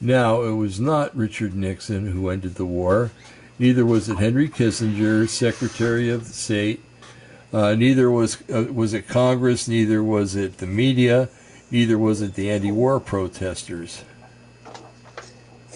Now, 0.00 0.42
it 0.42 0.54
was 0.54 0.80
not 0.80 1.14
Richard 1.14 1.54
Nixon 1.54 2.12
who 2.12 2.30
ended 2.30 2.54
the 2.54 2.64
war. 2.64 3.10
Neither 3.58 3.84
was 3.84 4.08
it 4.08 4.16
Henry 4.16 4.48
Kissinger, 4.48 5.28
Secretary 5.28 6.08
of 6.08 6.26
State. 6.26 6.82
Uh, 7.52 7.74
neither 7.74 8.10
was 8.10 8.42
uh, 8.50 8.72
was 8.72 8.94
it 8.94 9.08
Congress. 9.08 9.68
Neither 9.68 10.02
was 10.02 10.34
it 10.34 10.58
the 10.58 10.66
media. 10.66 11.28
Neither 11.70 11.98
was 11.98 12.22
it 12.22 12.34
the 12.34 12.50
anti-war 12.50 13.00
protesters. 13.00 14.02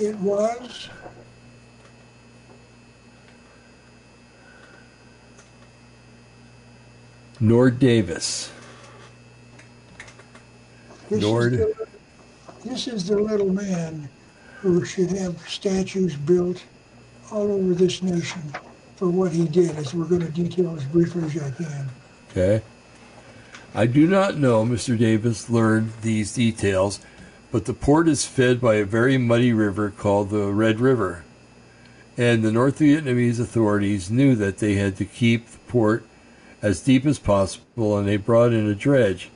It 0.01 0.16
was. 0.16 0.88
Nord 7.38 7.78
Davis. 7.78 8.51
This 11.10 11.20
Nord. 11.20 11.52
Is 11.52 11.59
the, 11.59 11.86
this 12.64 12.88
is 12.88 13.06
the 13.09 13.18
little 13.18 13.52
man 13.52 14.09
who 14.65 14.82
should 14.82 15.11
have 15.11 15.39
statues 15.47 16.16
built 16.16 16.65
all 17.31 17.53
over 17.53 17.74
this 17.74 18.03
nation 18.03 18.41
for 18.97 19.11
what 19.11 19.31
he 19.31 19.47
did, 19.47 19.77
as 19.77 19.93
we're 19.93 20.07
going 20.07 20.23
to 20.23 20.31
detail 20.31 20.74
as 20.74 20.85
briefly 20.85 21.23
as 21.24 21.36
I 21.36 21.51
can. 21.51 21.89
Okay. 22.31 22.62
I 23.74 23.85
do 23.85 24.07
not 24.07 24.39
know 24.39 24.65
Mr. 24.65 24.99
Davis 24.99 25.51
learned 25.51 25.93
these 26.01 26.32
details, 26.32 27.01
but 27.53 27.66
the 27.66 27.74
port 27.74 28.09
is 28.09 28.24
fed 28.24 28.59
by 28.59 28.77
a 28.77 28.86
very 28.86 29.19
muddy 29.19 29.53
river 29.53 29.91
called 29.91 30.31
the 30.31 30.47
Red 30.47 30.81
River. 30.81 31.24
And 32.16 32.43
the 32.43 32.53
North 32.53 32.78
Vietnamese 32.78 33.41
authorities 33.41 34.11
knew 34.11 34.35
that 34.36 34.59
they 34.59 34.77
had 34.77 34.97
to 34.97 35.05
keep 35.05 35.47
the 35.47 35.59
port 35.69 36.07
as 36.62 36.81
deep 36.81 37.05
as 37.05 37.19
possible, 37.19 37.99
and 37.99 38.09
they 38.09 38.16
brought 38.16 38.55
in 38.55 38.66
a 38.66 38.74
dredge 38.74 39.28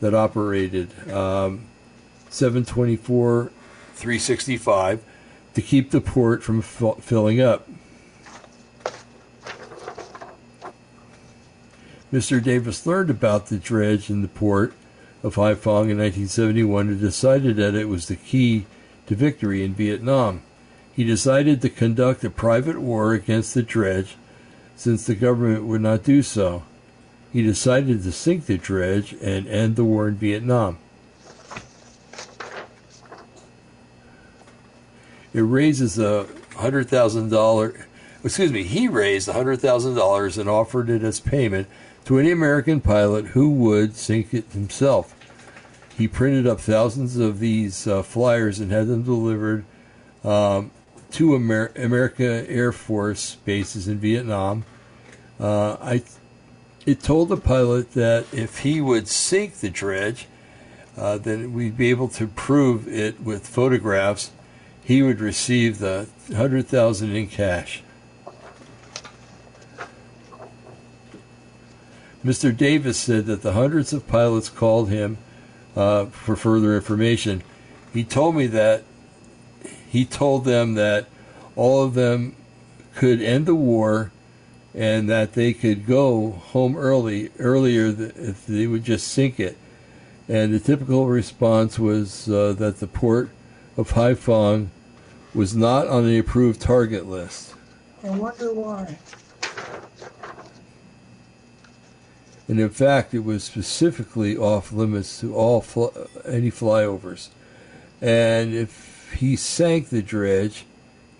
that 0.00 0.14
operated 0.14 0.88
um, 1.10 1.66
724 2.30 3.52
365 4.00 5.04
to 5.54 5.62
keep 5.62 5.90
the 5.90 6.00
port 6.00 6.42
from 6.42 6.62
filling 6.62 7.40
up. 7.40 7.68
Mr. 12.12 12.42
Davis 12.42 12.86
learned 12.86 13.10
about 13.10 13.46
the 13.46 13.58
dredge 13.58 14.10
in 14.10 14.22
the 14.22 14.28
port 14.28 14.72
of 15.22 15.36
Haiphong 15.36 15.90
in 15.90 15.98
1971 15.98 16.88
and 16.88 17.00
decided 17.00 17.56
that 17.56 17.74
it 17.74 17.88
was 17.88 18.08
the 18.08 18.16
key 18.16 18.66
to 19.06 19.14
victory 19.14 19.62
in 19.62 19.74
Vietnam. 19.74 20.42
He 20.92 21.04
decided 21.04 21.62
to 21.62 21.68
conduct 21.68 22.24
a 22.24 22.30
private 22.30 22.80
war 22.80 23.12
against 23.12 23.54
the 23.54 23.62
dredge 23.62 24.16
since 24.74 25.06
the 25.06 25.14
government 25.14 25.64
would 25.64 25.82
not 25.82 26.02
do 26.02 26.22
so. 26.22 26.64
He 27.32 27.42
decided 27.42 28.02
to 28.02 28.12
sink 28.12 28.46
the 28.46 28.58
dredge 28.58 29.12
and 29.20 29.46
end 29.46 29.76
the 29.76 29.84
war 29.84 30.08
in 30.08 30.16
Vietnam. 30.16 30.78
It 35.32 35.40
raises 35.40 35.98
a 35.98 36.26
hundred 36.56 36.88
thousand 36.88 37.30
dollar 37.30 37.86
excuse 38.24 38.52
me 38.52 38.62
he 38.62 38.88
raised 38.88 39.28
a 39.28 39.32
hundred 39.32 39.60
thousand 39.60 39.94
dollars 39.94 40.36
and 40.36 40.48
offered 40.48 40.90
it 40.90 41.02
as 41.02 41.20
payment 41.20 41.66
to 42.04 42.18
any 42.18 42.30
american 42.30 42.80
pilot 42.80 43.26
who 43.28 43.50
would 43.50 43.94
sink 43.96 44.34
it 44.34 44.44
himself 44.52 45.14
he 46.00 46.08
printed 46.08 46.46
up 46.46 46.60
thousands 46.60 47.18
of 47.18 47.40
these 47.40 47.86
uh, 47.86 48.02
flyers 48.02 48.58
and 48.58 48.72
had 48.72 48.86
them 48.86 49.02
delivered 49.02 49.66
um, 50.24 50.70
to 51.10 51.34
Amer- 51.34 51.72
America 51.76 52.48
Air 52.48 52.72
Force 52.72 53.34
bases 53.44 53.86
in 53.86 53.98
Vietnam. 53.98 54.64
Uh, 55.38 55.76
I, 55.78 56.02
it 56.86 57.02
told 57.02 57.28
the 57.28 57.36
pilot 57.36 57.92
that 57.92 58.24
if 58.32 58.60
he 58.60 58.80
would 58.80 59.08
sink 59.08 59.56
the 59.56 59.68
dredge, 59.68 60.26
uh, 60.96 61.18
then 61.18 61.52
we'd 61.52 61.76
be 61.76 61.90
able 61.90 62.08
to 62.08 62.26
prove 62.26 62.88
it 62.88 63.20
with 63.20 63.46
photographs 63.46 64.30
he 64.90 65.04
would 65.04 65.20
receive 65.20 65.78
the 65.78 66.08
100,000 66.26 67.14
in 67.14 67.28
cash. 67.28 67.80
Mr. 72.24 72.56
Davis 72.56 72.98
said 72.98 73.26
that 73.26 73.42
the 73.42 73.52
hundreds 73.52 73.92
of 73.92 74.08
pilots 74.08 74.48
called 74.48 74.88
him 74.88 75.16
uh, 75.76 76.06
for 76.06 76.34
further 76.34 76.74
information. 76.74 77.40
He 77.92 78.02
told 78.02 78.34
me 78.34 78.48
that 78.48 78.82
he 79.88 80.04
told 80.04 80.44
them 80.44 80.74
that 80.74 81.06
all 81.54 81.84
of 81.84 81.94
them 81.94 82.34
could 82.96 83.22
end 83.22 83.46
the 83.46 83.54
war 83.54 84.10
and 84.74 85.08
that 85.08 85.34
they 85.34 85.52
could 85.52 85.86
go 85.86 86.32
home 86.32 86.76
early 86.76 87.30
earlier 87.38 87.94
if 87.96 88.44
they 88.44 88.66
would 88.66 88.82
just 88.82 89.06
sink 89.06 89.38
it. 89.38 89.56
And 90.28 90.52
the 90.52 90.58
typical 90.58 91.06
response 91.06 91.78
was 91.78 92.28
uh, 92.28 92.54
that 92.54 92.80
the 92.80 92.88
port 92.88 93.30
of 93.76 93.92
Haiphong 93.92 94.70
was 95.34 95.54
not 95.54 95.86
on 95.86 96.06
the 96.06 96.18
approved 96.18 96.60
target 96.60 97.06
list. 97.06 97.54
I 98.02 98.10
wonder 98.10 98.52
why. 98.52 98.98
And 102.48 102.58
in 102.58 102.70
fact, 102.70 103.14
it 103.14 103.20
was 103.20 103.44
specifically 103.44 104.36
off 104.36 104.72
limits 104.72 105.20
to 105.20 105.34
all 105.34 105.60
fly, 105.60 105.90
any 106.26 106.50
flyovers. 106.50 107.28
And 108.00 108.54
if 108.54 109.12
he 109.16 109.36
sank 109.36 109.90
the 109.90 110.02
dredge, 110.02 110.64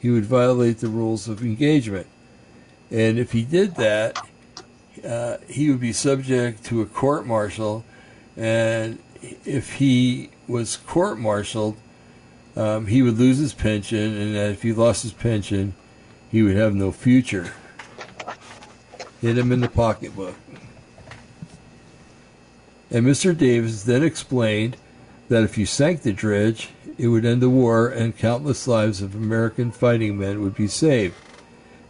he 0.01 0.11
would 0.11 0.25
violate 0.25 0.79
the 0.79 0.89
rules 0.89 1.29
of 1.29 1.43
engagement. 1.43 2.09
And 2.91 3.19
if 3.19 3.31
he 3.31 3.45
did 3.45 3.77
that, 3.77 4.19
uh, 5.05 5.37
he 5.49 5.71
would 5.71 5.81
be 5.81 5.93
subject 5.93 6.65
to 6.65 6.83
a 6.83 6.87
court 6.87 7.27
martial. 7.27 7.85
And 8.37 8.99
if 9.45 9.75
he 9.75 10.31
was 10.49 10.79
court 10.79 11.19
martialed, 11.19 11.77
um, 12.57 12.87
he 12.87 13.03
would 13.03 13.19
lose 13.19 13.39
his 13.39 13.55
pension. 13.55 14.17
And 14.17 14.35
that 14.35 14.51
if 14.51 14.63
he 14.63 14.73
lost 14.73 15.03
his 15.03 15.13
pension, 15.13 15.75
he 16.31 16.43
would 16.43 16.57
have 16.57 16.75
no 16.75 16.93
future. 16.93 17.53
Hit 19.21 19.37
him 19.37 19.53
in 19.53 19.61
the 19.61 19.69
pocketbook. 19.69 20.35
And 22.91 23.07
Mr. 23.07 23.37
Davis 23.37 23.85
then 23.85 24.03
explained 24.03 24.77
that 25.29 25.45
if 25.45 25.57
you 25.57 25.67
sank 25.67 26.03
the 26.03 26.13
dredge, 26.13 26.71
it 26.99 27.09
would 27.09 27.25
end 27.25 27.41
the 27.41 27.49
war 27.49 27.89
and 27.89 28.17
countless 28.17 28.67
lives 28.67 29.01
of 29.01 29.15
American 29.15 29.71
fighting 29.71 30.19
men 30.19 30.43
would 30.43 30.55
be 30.55 30.67
saved. 30.67 31.15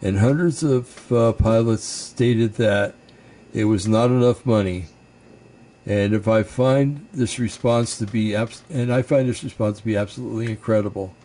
And 0.03 0.19
hundreds 0.19 0.63
of 0.63 1.11
uh, 1.11 1.33
pilots 1.33 1.85
stated 1.85 2.55
that 2.55 2.95
it 3.53 3.65
was 3.65 3.89
not 3.89 4.11
enough 4.11 4.47
money. 4.47 4.87
And 5.91 6.15
if 6.15 6.29
I 6.29 6.45
find 6.45 7.09
this 7.13 7.41
response 7.41 7.99
to 7.99 8.07
be, 8.07 8.33
abs- 8.33 8.63
and 8.71 8.93
I 8.93 9.03
find 9.03 9.29
this 9.29 9.43
response 9.43 9.79
to 9.79 9.85
be 9.85 9.97
absolutely 9.97 10.49
incredible. 10.49 11.17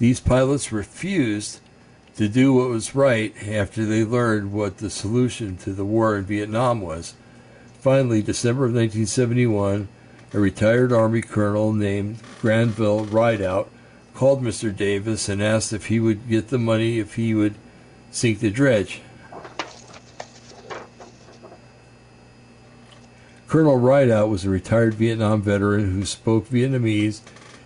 These 0.00 0.18
pilots 0.18 0.72
refused 0.72 1.60
to 2.16 2.26
do 2.26 2.52
what 2.52 2.70
was 2.70 2.96
right 2.96 3.32
after 3.46 3.86
they 3.86 4.02
learned 4.02 4.50
what 4.50 4.78
the 4.78 4.90
solution 4.90 5.56
to 5.58 5.72
the 5.72 5.84
war 5.84 6.16
in 6.16 6.24
Vietnam 6.24 6.80
was. 6.80 7.14
Finally, 7.78 8.22
December 8.22 8.64
of 8.64 8.72
1971, 8.72 9.86
a 10.34 10.40
retired 10.40 10.92
Army 10.92 11.22
colonel 11.22 11.72
named 11.72 12.18
Granville 12.40 13.04
Rideout 13.04 13.70
called 14.16 14.42
Mr. 14.42 14.76
Davis 14.76 15.28
and 15.28 15.40
asked 15.40 15.72
if 15.72 15.86
he 15.86 16.00
would 16.00 16.28
get 16.28 16.48
the 16.48 16.58
money 16.58 16.98
if 16.98 17.14
he 17.14 17.32
would 17.32 17.54
sink 18.10 18.40
the 18.40 18.50
dredge. 18.50 19.02
Colonel 23.50 23.78
Rideout 23.78 24.28
was 24.28 24.44
a 24.44 24.48
retired 24.48 24.94
Vietnam 24.94 25.42
veteran 25.42 25.90
who 25.90 26.04
spoke 26.04 26.46
Vietnamese 26.46 27.20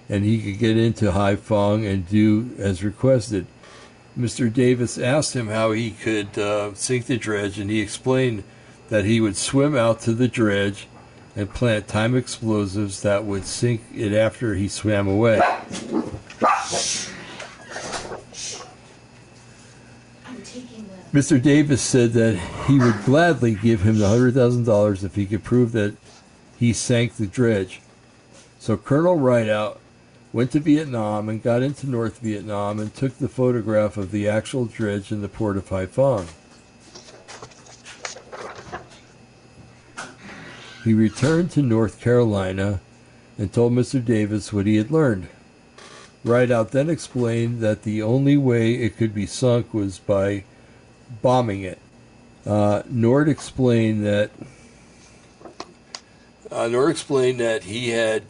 and 0.08 0.24
he 0.24 0.40
could 0.40 0.58
get 0.58 0.78
into 0.78 1.12
Haiphong 1.12 1.86
and 1.86 2.08
do 2.08 2.52
as 2.58 2.82
requested. 2.82 3.46
Mr. 4.18 4.50
Davis 4.50 4.96
asked 4.96 5.36
him 5.36 5.48
how 5.48 5.72
he 5.72 5.90
could 5.90 6.38
uh, 6.38 6.72
sink 6.72 7.04
the 7.04 7.18
dredge, 7.18 7.58
and 7.58 7.68
he 7.68 7.82
explained 7.82 8.44
that 8.88 9.04
he 9.04 9.20
would 9.20 9.36
swim 9.36 9.76
out 9.76 10.00
to 10.00 10.14
the 10.14 10.26
dredge 10.26 10.86
and 11.36 11.52
plant 11.52 11.86
time 11.86 12.16
explosives 12.16 13.02
that 13.02 13.26
would 13.26 13.44
sink 13.44 13.82
it 13.94 14.14
after 14.14 14.54
he 14.54 14.68
swam 14.68 15.06
away. 15.06 15.38
Mr. 21.14 21.40
Davis 21.40 21.80
said 21.80 22.12
that 22.14 22.36
he 22.66 22.76
would 22.76 23.04
gladly 23.04 23.54
give 23.54 23.82
him 23.82 23.98
the 23.98 24.04
$100,000 24.04 25.04
if 25.04 25.14
he 25.14 25.26
could 25.26 25.44
prove 25.44 25.70
that 25.70 25.94
he 26.58 26.72
sank 26.72 27.14
the 27.14 27.26
dredge. 27.28 27.80
So 28.58 28.76
Colonel 28.76 29.14
Rideout 29.20 29.78
went 30.32 30.50
to 30.50 30.58
Vietnam 30.58 31.28
and 31.28 31.40
got 31.40 31.62
into 31.62 31.88
North 31.88 32.18
Vietnam 32.18 32.80
and 32.80 32.92
took 32.92 33.16
the 33.16 33.28
photograph 33.28 33.96
of 33.96 34.10
the 34.10 34.28
actual 34.28 34.64
dredge 34.64 35.12
in 35.12 35.22
the 35.22 35.28
port 35.28 35.56
of 35.56 35.68
Haiphong. 35.68 36.26
He 40.82 40.94
returned 40.94 41.52
to 41.52 41.62
North 41.62 42.00
Carolina 42.00 42.80
and 43.38 43.52
told 43.52 43.72
Mr. 43.72 44.04
Davis 44.04 44.52
what 44.52 44.66
he 44.66 44.78
had 44.78 44.90
learned. 44.90 45.28
Rideout 46.24 46.72
then 46.72 46.90
explained 46.90 47.60
that 47.60 47.84
the 47.84 48.02
only 48.02 48.36
way 48.36 48.74
it 48.74 48.96
could 48.96 49.14
be 49.14 49.26
sunk 49.26 49.72
was 49.72 50.00
by 50.00 50.42
bombing 51.22 51.62
it. 51.62 51.78
Uh, 52.46 52.82
Nord 52.88 53.28
explained 53.28 54.04
that 54.04 54.30
uh, 56.50 56.68
Nord 56.68 56.90
explained 56.90 57.40
that 57.40 57.64
he 57.64 57.90
had 57.90 58.22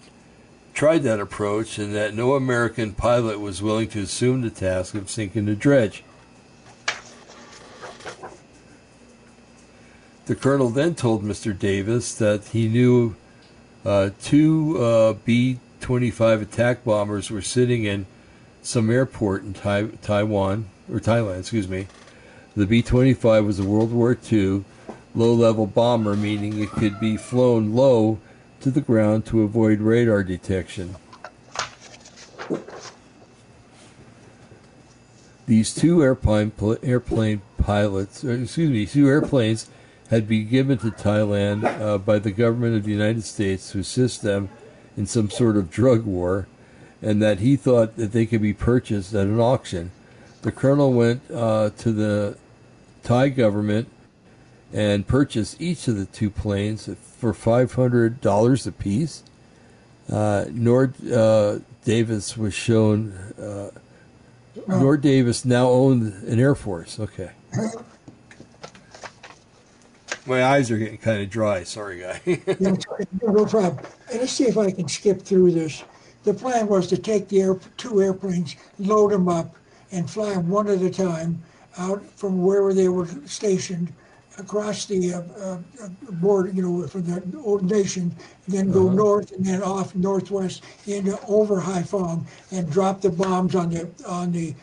tried 0.72 1.02
that 1.02 1.20
approach 1.20 1.78
and 1.78 1.94
that 1.94 2.14
no 2.14 2.34
American 2.34 2.92
pilot 2.92 3.38
was 3.38 3.62
willing 3.62 3.88
to 3.88 4.00
assume 4.00 4.40
the 4.40 4.50
task 4.50 4.94
of 4.94 5.10
sinking 5.10 5.46
the 5.46 5.54
dredge. 5.54 6.02
The 10.26 10.34
colonel 10.34 10.70
then 10.70 10.94
told 10.94 11.22
Mr. 11.22 11.56
Davis 11.56 12.14
that 12.14 12.44
he 12.46 12.66
knew 12.66 13.14
uh, 13.84 14.10
two 14.22 14.78
uh, 14.82 15.12
B 15.12 15.58
25 15.80 16.40
attack 16.40 16.82
bombers 16.82 17.30
were 17.30 17.42
sitting 17.42 17.84
in 17.84 18.06
some 18.62 18.88
airport 18.88 19.42
in 19.42 19.52
tai- 19.52 19.90
Taiwan, 20.00 20.70
or 20.90 20.98
Thailand, 20.98 21.40
excuse 21.40 21.68
me. 21.68 21.88
The 22.56 22.66
B 22.66 22.82
25 22.82 23.44
was 23.44 23.58
a 23.58 23.64
World 23.64 23.92
War 23.92 24.16
II 24.30 24.64
low 25.14 25.34
level 25.34 25.66
bomber, 25.66 26.14
meaning 26.14 26.60
it 26.60 26.70
could 26.70 27.00
be 27.00 27.16
flown 27.16 27.74
low 27.74 28.18
to 28.60 28.70
the 28.70 28.80
ground 28.80 29.26
to 29.26 29.42
avoid 29.42 29.80
radar 29.80 30.22
detection. 30.22 30.94
These 35.46 35.74
two 35.74 36.02
airplane 36.02 36.52
airplane 36.82 37.42
pilots, 37.58 38.22
excuse 38.22 38.70
me, 38.70 38.86
two 38.86 39.08
airplanes 39.08 39.68
had 40.10 40.28
been 40.28 40.48
given 40.48 40.78
to 40.78 40.90
Thailand 40.90 41.64
uh, 41.80 41.98
by 41.98 42.20
the 42.20 42.30
government 42.30 42.76
of 42.76 42.84
the 42.84 42.92
United 42.92 43.24
States 43.24 43.72
to 43.72 43.80
assist 43.80 44.22
them 44.22 44.48
in 44.96 45.06
some 45.06 45.28
sort 45.28 45.56
of 45.56 45.70
drug 45.70 46.04
war, 46.04 46.46
and 47.02 47.20
that 47.20 47.40
he 47.40 47.56
thought 47.56 47.96
that 47.96 48.12
they 48.12 48.26
could 48.26 48.40
be 48.40 48.54
purchased 48.54 49.12
at 49.12 49.26
an 49.26 49.40
auction. 49.40 49.90
The 50.42 50.52
colonel 50.52 50.92
went 50.92 51.22
uh, 51.30 51.70
to 51.78 51.92
the 51.92 52.36
Thai 53.04 53.28
government 53.28 53.88
and 54.72 55.06
purchased 55.06 55.60
each 55.60 55.86
of 55.86 55.96
the 55.96 56.06
two 56.06 56.30
planes 56.30 56.88
for 57.18 57.32
$500 57.32 58.66
apiece. 58.66 59.22
Uh, 60.10 60.46
Nord 60.50 60.94
uh, 61.10 61.60
Davis 61.84 62.36
was 62.36 62.52
shown. 62.52 63.12
Uh, 63.38 63.70
oh. 64.68 64.80
Nord 64.80 65.00
Davis 65.02 65.44
now 65.44 65.68
owned 65.68 66.12
an 66.24 66.40
Air 66.40 66.56
Force. 66.56 66.98
Okay. 66.98 67.30
My 70.26 70.42
eyes 70.42 70.70
are 70.70 70.78
getting 70.78 70.96
kind 70.98 71.22
of 71.22 71.28
dry. 71.28 71.64
Sorry, 71.64 72.00
guy. 72.00 72.20
no, 72.58 72.76
no 73.22 73.44
problem. 73.44 73.84
Let's 74.12 74.32
see 74.32 74.44
if 74.44 74.56
I 74.56 74.70
can 74.70 74.88
skip 74.88 75.20
through 75.20 75.50
this. 75.52 75.84
The 76.24 76.32
plan 76.32 76.66
was 76.66 76.86
to 76.86 76.96
take 76.96 77.28
the 77.28 77.42
air, 77.42 77.60
two 77.76 78.00
airplanes, 78.02 78.56
load 78.78 79.10
them 79.12 79.28
up, 79.28 79.54
and 79.92 80.08
fly 80.08 80.32
them 80.32 80.48
one 80.48 80.66
at 80.68 80.80
a 80.80 80.88
time 80.88 81.42
out 81.78 82.04
from 82.16 82.42
wherever 82.42 82.72
they 82.72 82.88
were 82.88 83.06
stationed 83.26 83.92
across 84.38 84.86
the 84.86 85.14
uh, 85.14 85.22
uh, 85.40 85.58
border, 86.12 86.50
you 86.50 86.62
know, 86.62 86.86
from 86.86 87.04
the 87.04 87.22
old 87.38 87.62
nation, 87.70 88.14
then 88.48 88.70
go 88.70 88.86
uh-huh. 88.86 88.94
north 88.94 89.32
and 89.32 89.44
then 89.44 89.62
off 89.62 89.94
northwest 89.94 90.64
into 90.86 91.18
over 91.28 91.60
Haiphong 91.60 92.26
and 92.50 92.70
drop 92.70 93.00
the 93.00 93.10
bombs 93.10 93.54
on 93.54 93.70
the 93.70 93.88
on 94.06 94.32
the 94.32 94.54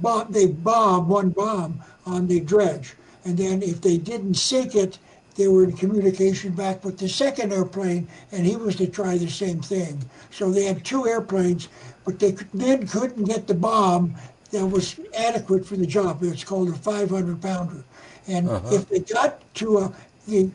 bomb. 0.00 0.30
They 0.30 0.46
bomb 0.46 1.08
one 1.08 1.30
bomb 1.30 1.82
on 2.06 2.28
the 2.28 2.40
dredge, 2.40 2.94
and 3.24 3.36
then 3.36 3.62
if 3.62 3.80
they 3.80 3.98
didn't 3.98 4.34
sink 4.34 4.74
it, 4.74 4.98
they 5.34 5.48
were 5.48 5.64
in 5.64 5.72
communication 5.72 6.52
back 6.52 6.84
with 6.84 6.98
the 6.98 7.08
second 7.08 7.52
airplane, 7.52 8.08
and 8.32 8.46
he 8.46 8.56
was 8.56 8.76
to 8.76 8.86
try 8.86 9.16
the 9.16 9.30
same 9.30 9.60
thing. 9.60 10.04
So 10.30 10.50
they 10.50 10.64
had 10.64 10.84
two 10.84 11.06
airplanes, 11.06 11.68
but 12.04 12.18
they 12.18 12.32
then 12.54 12.86
couldn't 12.86 13.24
get 13.24 13.46
the 13.46 13.54
bomb 13.54 14.16
that 14.50 14.66
was 14.66 14.98
adequate 15.16 15.66
for 15.66 15.76
the 15.76 15.86
job. 15.86 16.22
It's 16.22 16.44
called 16.44 16.68
a 16.70 16.72
500 16.72 17.40
pounder. 17.40 17.84
And 18.26 18.48
uh-huh. 18.48 18.74
if 18.74 18.88
they 18.88 19.00
got 19.00 19.42
to 19.54 19.78
a, 19.78 19.92
the 20.26 20.50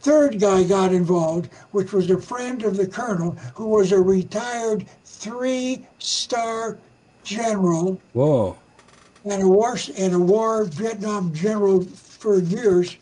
third 0.00 0.40
guy 0.40 0.64
got 0.64 0.92
involved, 0.92 1.52
which 1.70 1.92
was 1.92 2.10
a 2.10 2.20
friend 2.20 2.64
of 2.64 2.76
the 2.76 2.86
colonel, 2.86 3.32
who 3.54 3.68
was 3.68 3.92
a 3.92 4.00
retired 4.00 4.86
three-star 5.04 6.78
general. 7.22 8.00
Whoa. 8.12 8.56
And 9.24 9.42
a 9.42 9.48
war 9.48 9.76
and 9.96 10.14
a 10.14 10.18
war 10.18 10.64
Vietnam 10.64 11.32
general 11.32 11.84
for 11.84 12.40
years. 12.40 12.96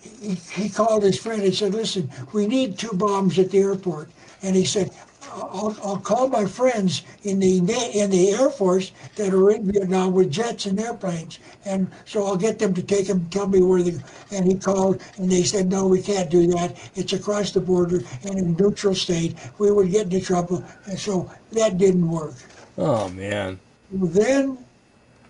He, 0.00 0.34
he 0.34 0.68
called 0.68 1.04
his 1.04 1.16
friend 1.16 1.42
and 1.42 1.54
said, 1.54 1.74
"Listen, 1.74 2.10
we 2.32 2.48
need 2.48 2.76
two 2.76 2.90
bombs 2.92 3.38
at 3.38 3.52
the 3.52 3.58
airport." 3.58 4.10
And 4.42 4.56
he 4.56 4.64
said, 4.64 4.90
I'll, 5.36 5.76
I'll 5.84 5.98
call 5.98 6.28
my 6.28 6.46
friends 6.46 7.02
in 7.24 7.38
the 7.38 7.58
in 7.58 8.10
the 8.10 8.30
Air 8.30 8.48
Force 8.48 8.92
that 9.16 9.34
are 9.34 9.50
in 9.50 9.70
Vietnam 9.70 10.12
with 10.12 10.30
jets 10.30 10.66
and 10.66 10.80
airplanes, 10.80 11.38
and 11.64 11.90
so 12.06 12.26
I'll 12.26 12.36
get 12.36 12.58
them 12.58 12.72
to 12.74 12.82
take 12.82 13.06
them, 13.06 13.28
tell 13.28 13.46
me 13.46 13.62
where 13.62 13.82
they. 13.82 13.98
And 14.32 14.46
he 14.46 14.54
called, 14.54 15.02
and 15.18 15.30
they 15.30 15.42
said, 15.42 15.70
no, 15.70 15.86
we 15.86 16.00
can't 16.00 16.30
do 16.30 16.46
that. 16.48 16.76
It's 16.94 17.12
across 17.12 17.50
the 17.52 17.60
border 17.60 18.02
and 18.24 18.38
in 18.38 18.46
a 18.46 18.62
neutral 18.62 18.94
state. 18.94 19.36
We 19.58 19.70
would 19.70 19.90
get 19.90 20.04
into 20.04 20.20
trouble, 20.20 20.64
and 20.86 20.98
so 20.98 21.30
that 21.52 21.76
didn't 21.76 22.08
work. 22.08 22.34
Oh 22.78 23.08
man. 23.10 23.60
Then 23.92 24.58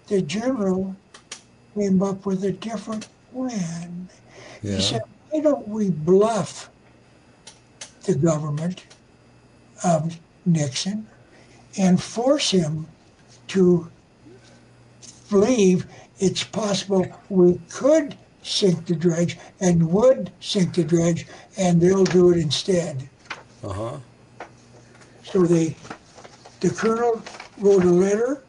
the 0.06 0.22
general 0.22 0.94
came 1.74 2.02
up 2.02 2.24
with 2.26 2.44
a 2.44 2.52
different 2.52 3.08
plan. 3.32 4.08
Yeah. 4.62 4.76
He 4.76 4.82
said, 4.82 5.02
why 5.30 5.40
don't 5.40 5.68
we 5.68 5.90
bluff 5.90 6.70
the 8.04 8.14
government 8.14 8.84
of 9.84 10.18
Nixon 10.44 11.06
and 11.78 12.02
force 12.02 12.50
him 12.50 12.86
to 13.48 13.90
believe 15.30 15.86
it's 16.18 16.44
possible 16.44 17.06
we 17.28 17.60
could 17.68 18.16
sink 18.42 18.86
the 18.86 18.94
dredge 18.94 19.36
and 19.60 19.90
would 19.90 20.30
sink 20.40 20.74
the 20.74 20.84
dredge 20.84 21.26
and 21.56 21.80
they'll 21.80 22.04
do 22.04 22.30
it 22.30 22.38
instead. 22.38 23.08
Uh 23.62 23.72
huh. 23.72 23.96
So 25.24 25.42
they, 25.42 25.76
the 26.60 26.70
colonel 26.70 27.20
wrote 27.58 27.84
a 27.84 27.90
letter. 27.90 28.42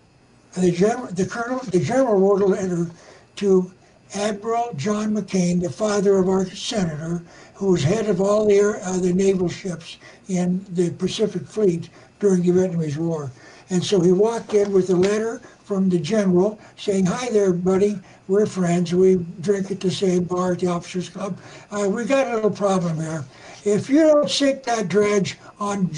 The 0.53 0.71
general, 0.71 1.07
the 1.07 1.25
colonel, 1.25 1.59
the 1.59 1.79
general 1.79 2.19
wrote 2.19 2.41
a 2.41 2.45
letter 2.45 2.89
to 3.37 3.71
Admiral 4.15 4.73
John 4.75 5.13
McCain, 5.13 5.61
the 5.61 5.69
father 5.69 6.17
of 6.17 6.29
our 6.29 6.45
senator, 6.45 7.23
who 7.57 7.71
was 7.71 7.83
head 7.83 8.07
of 8.07 8.21
all 8.21 8.45
the 8.45 8.79
uh, 8.83 8.97
the 8.97 9.13
naval 9.13 9.49
ships 9.49 9.97
in 10.29 10.63
the 10.73 10.91
Pacific 10.91 11.43
Fleet 11.47 11.89
during 12.19 12.43
the 12.43 12.51
Vietnamese 12.51 12.97
War. 12.97 13.31
And 13.69 13.83
so 13.83 13.99
he 13.99 14.11
walked 14.11 14.53
in 14.53 14.71
with 14.71 14.89
a 14.91 14.95
letter 14.95 15.41
from 15.63 15.89
the 15.89 15.99
general 15.99 16.59
saying, 16.77 17.07
"Hi 17.07 17.29
there, 17.29 17.51
buddy. 17.53 17.99
We're 18.27 18.45
friends. 18.45 18.93
We 18.93 19.15
drink 19.41 19.71
at 19.71 19.79
the 19.79 19.91
same 19.91 20.25
bar 20.25 20.51
at 20.51 20.59
the 20.59 20.67
officers' 20.67 21.09
club. 21.09 21.37
Uh, 21.71 21.89
we 21.89 22.05
got 22.05 22.27
a 22.27 22.35
little 22.35 22.51
problem 22.51 22.97
here. 22.97 23.25
If 23.65 23.89
you 23.89 24.01
don't 24.01 24.29
sink 24.29 24.63
that 24.63 24.87
dredge 24.87 25.37
on 25.59 25.89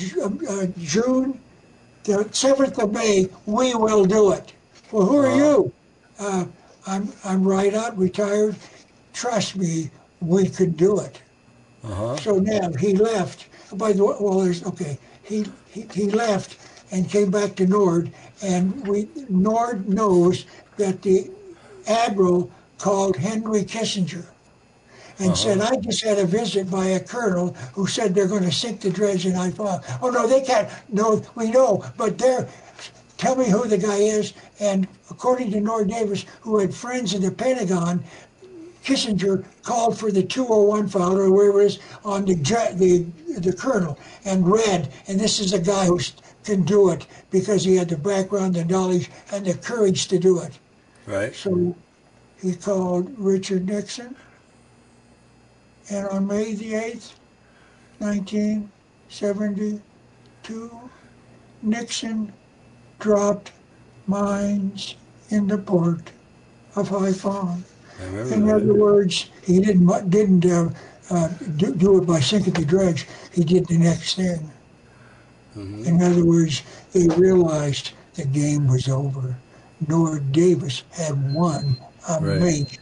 uh, 0.49 0.67
June 0.79 1.39
the 2.03 2.25
7th 2.25 2.81
of 2.81 2.91
May, 2.93 3.27
we 3.45 3.75
will 3.75 4.05
do 4.05 4.31
it. 4.31 4.53
Well, 4.91 5.05
who 5.05 5.17
are 5.17 5.35
you? 5.35 5.71
Uh, 6.17 6.45
I'm, 6.87 7.11
I'm 7.23 7.47
Rideout, 7.47 7.97
retired. 7.97 8.55
Trust 9.13 9.55
me, 9.55 9.91
we 10.21 10.49
could 10.49 10.77
do 10.77 10.99
it. 10.99 11.21
Uh 11.83 11.93
huh. 11.93 12.15
So 12.17 12.39
now 12.39 12.71
he 12.79 12.95
left. 12.95 13.47
By 13.73 13.93
the 13.93 14.05
way, 14.05 14.15
well, 14.19 14.39
there's, 14.39 14.65
okay, 14.65 14.97
he, 15.23 15.45
he, 15.69 15.85
he 15.93 16.09
left 16.09 16.57
and 16.91 17.09
came 17.09 17.31
back 17.31 17.55
to 17.57 17.67
Nord, 17.67 18.11
and 18.41 18.85
we, 18.87 19.07
Nord 19.29 19.87
knows 19.87 20.45
that 20.77 21.01
the 21.01 21.29
admiral 21.87 22.51
called 22.79 23.15
Henry 23.17 23.63
Kissinger 23.63 24.25
and 25.19 25.37
said, 25.37 25.59
I 25.59 25.75
just 25.77 26.03
had 26.03 26.17
a 26.17 26.25
visit 26.25 26.69
by 26.71 26.85
a 26.87 26.99
colonel 26.99 27.53
who 27.73 27.87
said 27.87 28.15
they're 28.15 28.27
going 28.27 28.43
to 28.43 28.51
sink 28.51 28.81
the 28.81 28.89
dredge 28.89 29.25
I 29.27 29.49
thought, 29.51 29.83
Oh, 30.01 30.09
no, 30.09 30.27
they 30.27 30.41
can't. 30.41 30.69
No, 30.89 31.21
we 31.35 31.51
know, 31.51 31.83
but 31.97 32.17
they're, 32.17 32.47
tell 33.17 33.35
me 33.35 33.49
who 33.49 33.67
the 33.67 33.77
guy 33.77 33.97
is. 33.97 34.33
And 34.59 34.87
according 35.09 35.51
to 35.51 35.59
Nord 35.59 35.89
Davis, 35.89 36.25
who 36.41 36.59
had 36.59 36.73
friends 36.73 37.13
in 37.13 37.21
the 37.21 37.31
Pentagon, 37.31 38.03
Kissinger 38.83 39.43
called 39.63 39.97
for 39.97 40.11
the 40.11 40.23
201 40.23 40.87
file 40.87 41.17
or 41.17 41.31
wherever 41.31 41.61
it 41.61 41.65
is 41.65 41.79
on 42.03 42.25
the, 42.25 42.35
the, 42.35 43.05
the 43.39 43.53
colonel 43.53 43.97
and 44.25 44.49
read, 44.49 44.91
and 45.07 45.19
this 45.19 45.39
is 45.39 45.53
a 45.53 45.59
guy 45.59 45.85
who 45.85 45.99
can 46.43 46.63
do 46.63 46.89
it 46.89 47.05
because 47.29 47.63
he 47.63 47.75
had 47.75 47.89
the 47.89 47.97
background, 47.97 48.55
the 48.55 48.65
knowledge, 48.65 49.11
and 49.31 49.45
the 49.45 49.53
courage 49.55 50.07
to 50.07 50.17
do 50.17 50.39
it. 50.39 50.57
Right. 51.05 51.35
So 51.35 51.75
he 52.41 52.55
called 52.55 53.13
Richard 53.17 53.67
Nixon, 53.67 54.15
and 55.89 56.07
on 56.07 56.25
May 56.27 56.53
the 56.53 56.73
8th, 56.73 57.13
1972, 57.99 60.89
Nixon 61.61 62.33
dropped 62.99 63.51
mines 64.07 64.95
in 65.29 65.47
the 65.47 65.57
port 65.57 66.11
of 66.75 66.89
Haiphong. 66.89 67.63
In 68.31 68.49
other 68.49 68.73
words, 68.73 69.29
he 69.43 69.59
didn't 69.59 70.09
didn't 70.09 70.45
uh, 70.45 70.69
uh, 71.09 71.27
do, 71.57 71.73
do 71.75 71.97
it 72.01 72.05
by 72.07 72.19
sinking 72.19 72.53
the 72.53 72.65
dredge. 72.65 73.07
He 73.33 73.43
did 73.43 73.67
the 73.67 73.77
next 73.77 74.15
thing. 74.15 74.51
Mhm. 75.57 75.85
In 75.85 76.01
other 76.01 76.23
words, 76.25 76.61
they 76.93 77.07
realized 77.07 77.91
the 78.15 78.25
game 78.25 78.67
was 78.67 78.87
over. 78.87 79.35
Nord 79.87 80.31
Davis 80.31 80.83
had 80.91 81.33
won 81.33 81.77
a 82.07 82.19
Right. 82.19 82.39
major 82.39 82.81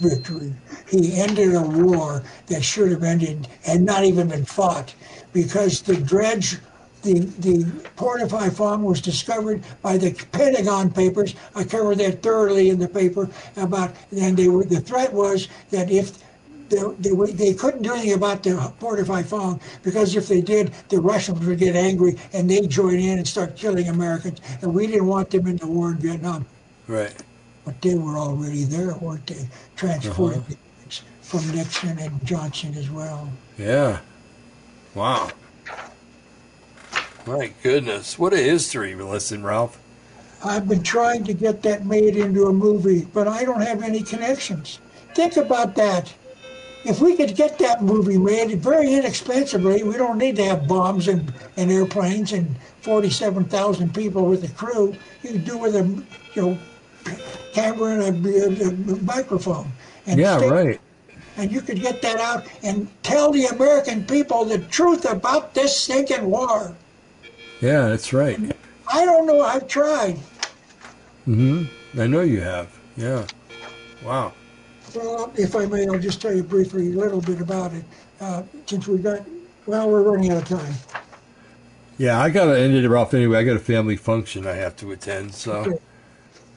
victory. 0.00 0.54
He 0.88 1.14
ended 1.20 1.54
a 1.54 1.62
war 1.62 2.22
that 2.48 2.62
should 2.64 2.90
have 2.92 3.02
ended 3.04 3.48
and 3.66 3.84
not 3.84 4.04
even 4.04 4.28
been 4.28 4.44
fought 4.44 4.94
because 5.32 5.82
the 5.82 5.96
dredge, 5.96 6.58
the, 7.02 7.20
the 7.40 7.64
port 7.96 8.22
of 8.22 8.30
Haiphong 8.30 8.82
was 8.82 9.00
discovered 9.00 9.62
by 9.82 9.96
the 9.98 10.12
Pentagon 10.32 10.90
papers. 10.90 11.34
I 11.54 11.64
covered 11.64 11.98
that 11.98 12.22
thoroughly 12.22 12.70
in 12.70 12.78
the 12.78 12.88
paper 12.88 13.28
about, 13.56 13.94
and 14.16 14.36
they 14.36 14.48
were, 14.48 14.64
the 14.64 14.80
threat 14.80 15.12
was 15.12 15.48
that 15.70 15.90
if 15.90 16.18
they, 16.68 16.82
they, 17.00 17.32
they 17.32 17.54
couldn't 17.54 17.82
do 17.82 17.92
anything 17.92 18.14
about 18.14 18.42
the 18.42 18.72
port 18.80 18.98
of 18.98 19.08
Haiphong 19.08 19.60
because 19.82 20.16
if 20.16 20.28
they 20.28 20.40
did, 20.40 20.72
the 20.88 21.00
Russians 21.00 21.44
would 21.44 21.58
get 21.58 21.76
angry 21.76 22.16
and 22.32 22.48
they'd 22.48 22.70
join 22.70 22.98
in 22.98 23.18
and 23.18 23.28
start 23.28 23.56
killing 23.56 23.88
Americans. 23.88 24.40
And 24.62 24.72
we 24.72 24.86
didn't 24.86 25.06
want 25.06 25.30
them 25.30 25.46
in 25.46 25.56
the 25.56 25.66
war 25.66 25.90
in 25.90 25.98
Vietnam. 25.98 26.46
Right. 26.86 27.14
But 27.64 27.80
they 27.82 27.94
were 27.94 28.16
already 28.16 28.64
there, 28.64 28.94
weren't 28.96 29.26
they? 29.26 29.46
Transporting 29.76 30.40
uh-huh. 30.40 30.54
things 30.80 31.02
from 31.20 31.54
Nixon 31.54 31.98
and 31.98 32.24
Johnson 32.24 32.74
as 32.74 32.90
well. 32.90 33.30
Yeah. 33.58 34.00
Wow. 34.94 35.30
My 37.26 37.52
goodness. 37.62 38.18
What 38.18 38.32
a 38.32 38.38
history, 38.38 38.94
listen, 38.94 39.42
Ralph. 39.44 39.78
I've 40.44 40.68
been 40.68 40.82
trying 40.82 41.24
to 41.24 41.34
get 41.34 41.62
that 41.62 41.86
made 41.86 42.16
into 42.16 42.46
a 42.46 42.52
movie, 42.52 43.04
but 43.14 43.28
I 43.28 43.44
don't 43.44 43.60
have 43.60 43.82
any 43.82 44.02
connections. 44.02 44.80
Think 45.14 45.36
about 45.36 45.76
that. 45.76 46.12
If 46.84 47.00
we 47.00 47.16
could 47.16 47.36
get 47.36 47.58
that 47.60 47.80
movie 47.80 48.18
made 48.18 48.58
very 48.60 48.92
inexpensively, 48.94 49.84
we 49.84 49.96
don't 49.96 50.18
need 50.18 50.34
to 50.36 50.44
have 50.44 50.66
bombs 50.66 51.06
and, 51.06 51.32
and 51.56 51.70
airplanes 51.70 52.32
and 52.32 52.56
47,000 52.80 53.94
people 53.94 54.26
with 54.26 54.42
a 54.42 54.52
crew. 54.54 54.96
You 55.22 55.30
could 55.32 55.44
do 55.44 55.58
with 55.58 55.76
a 55.76 55.84
you 56.34 56.42
know 56.42 56.58
camera 57.52 58.00
and 58.06 58.26
a, 58.26 58.30
a- 58.46 58.68
a 58.94 59.02
microphone. 59.02 59.70
And 60.08 60.18
Yeah, 60.18 60.38
stay- 60.38 60.50
right. 60.50 60.80
And 61.36 61.50
you 61.52 61.60
could 61.62 61.80
get 61.80 62.02
that 62.02 62.18
out 62.18 62.46
and 62.64 62.88
tell 63.04 63.30
the 63.30 63.46
American 63.46 64.04
people 64.04 64.44
the 64.44 64.58
truth 64.58 65.04
about 65.10 65.54
this 65.54 65.74
stinking 65.78 66.28
war. 66.28 66.74
Yeah, 67.62 67.88
that's 67.88 68.12
right. 68.12 68.38
I 68.92 69.04
don't 69.04 69.24
know. 69.24 69.40
I've 69.40 69.68
tried. 69.68 70.18
Mm 71.26 71.66
hmm 71.66 72.00
I 72.00 72.06
know 72.06 72.22
you 72.22 72.40
have. 72.40 72.76
Yeah. 72.96 73.26
Wow. 74.04 74.32
Well, 74.94 75.32
if 75.36 75.54
I 75.54 75.66
may, 75.66 75.86
I'll 75.86 75.98
just 75.98 76.20
tell 76.20 76.34
you 76.34 76.42
briefly 76.42 76.92
a 76.92 76.96
little 76.96 77.20
bit 77.20 77.40
about 77.40 77.72
it, 77.72 77.84
uh, 78.20 78.42
since 78.66 78.88
we 78.88 78.98
got, 78.98 79.20
well, 79.66 79.90
we're 79.90 80.02
running 80.02 80.32
out 80.32 80.42
of 80.42 80.48
time. 80.48 80.74
Yeah, 81.98 82.20
I 82.20 82.30
gotta 82.30 82.58
end 82.58 82.74
it, 82.74 82.90
off 82.90 83.14
Anyway, 83.14 83.38
I 83.38 83.44
got 83.44 83.56
a 83.56 83.60
family 83.60 83.96
function 83.96 84.46
I 84.46 84.54
have 84.54 84.74
to 84.76 84.90
attend. 84.92 85.34
So. 85.34 85.52
Okay. 85.52 85.78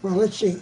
Well, 0.02 0.16
let's 0.16 0.38
see. 0.38 0.58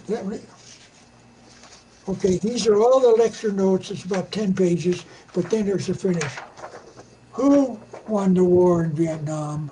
Okay, 2.06 2.36
these 2.38 2.66
are 2.66 2.76
all 2.76 3.00
the 3.00 3.22
lecture 3.22 3.52
notes. 3.52 3.90
It's 3.90 4.04
about 4.04 4.30
10 4.30 4.52
pages, 4.54 5.04
but 5.32 5.48
then 5.48 5.64
there's 5.66 5.88
a 5.88 5.94
finish. 5.94 6.32
Who 7.32 7.80
won 8.08 8.34
the 8.34 8.44
war 8.44 8.84
in 8.84 8.92
Vietnam? 8.92 9.70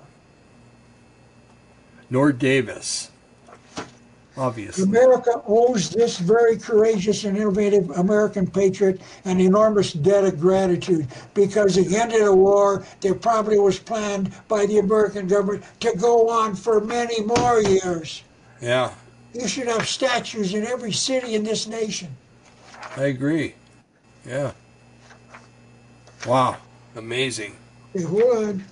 Nord 2.12 2.38
Davis. 2.38 3.10
Obviously. 4.36 4.84
America 4.84 5.42
owes 5.46 5.90
this 5.90 6.18
very 6.18 6.58
courageous 6.58 7.24
and 7.24 7.36
innovative 7.36 7.90
American 7.90 8.46
patriot 8.46 9.00
an 9.24 9.40
enormous 9.40 9.92
debt 9.94 10.24
of 10.24 10.38
gratitude 10.38 11.06
because 11.34 11.74
the 11.74 11.96
end 11.96 12.12
of 12.12 12.20
the 12.20 12.34
war, 12.34 12.84
that 13.00 13.20
probably 13.20 13.58
was 13.58 13.78
planned 13.78 14.32
by 14.48 14.64
the 14.66 14.78
American 14.78 15.26
government 15.26 15.64
to 15.80 15.94
go 15.96 16.28
on 16.28 16.54
for 16.54 16.80
many 16.80 17.20
more 17.22 17.60
years. 17.60 18.22
Yeah, 18.60 18.92
You 19.34 19.48
should 19.48 19.68
have 19.68 19.86
statues 19.88 20.54
in 20.54 20.66
every 20.66 20.92
city 20.92 21.34
in 21.34 21.44
this 21.44 21.66
nation. 21.66 22.14
I 22.96 23.04
agree. 23.04 23.54
Yeah. 24.26 24.52
Wow. 26.26 26.58
Amazing. 26.94 27.56
They 27.94 28.04
would. 28.04 28.62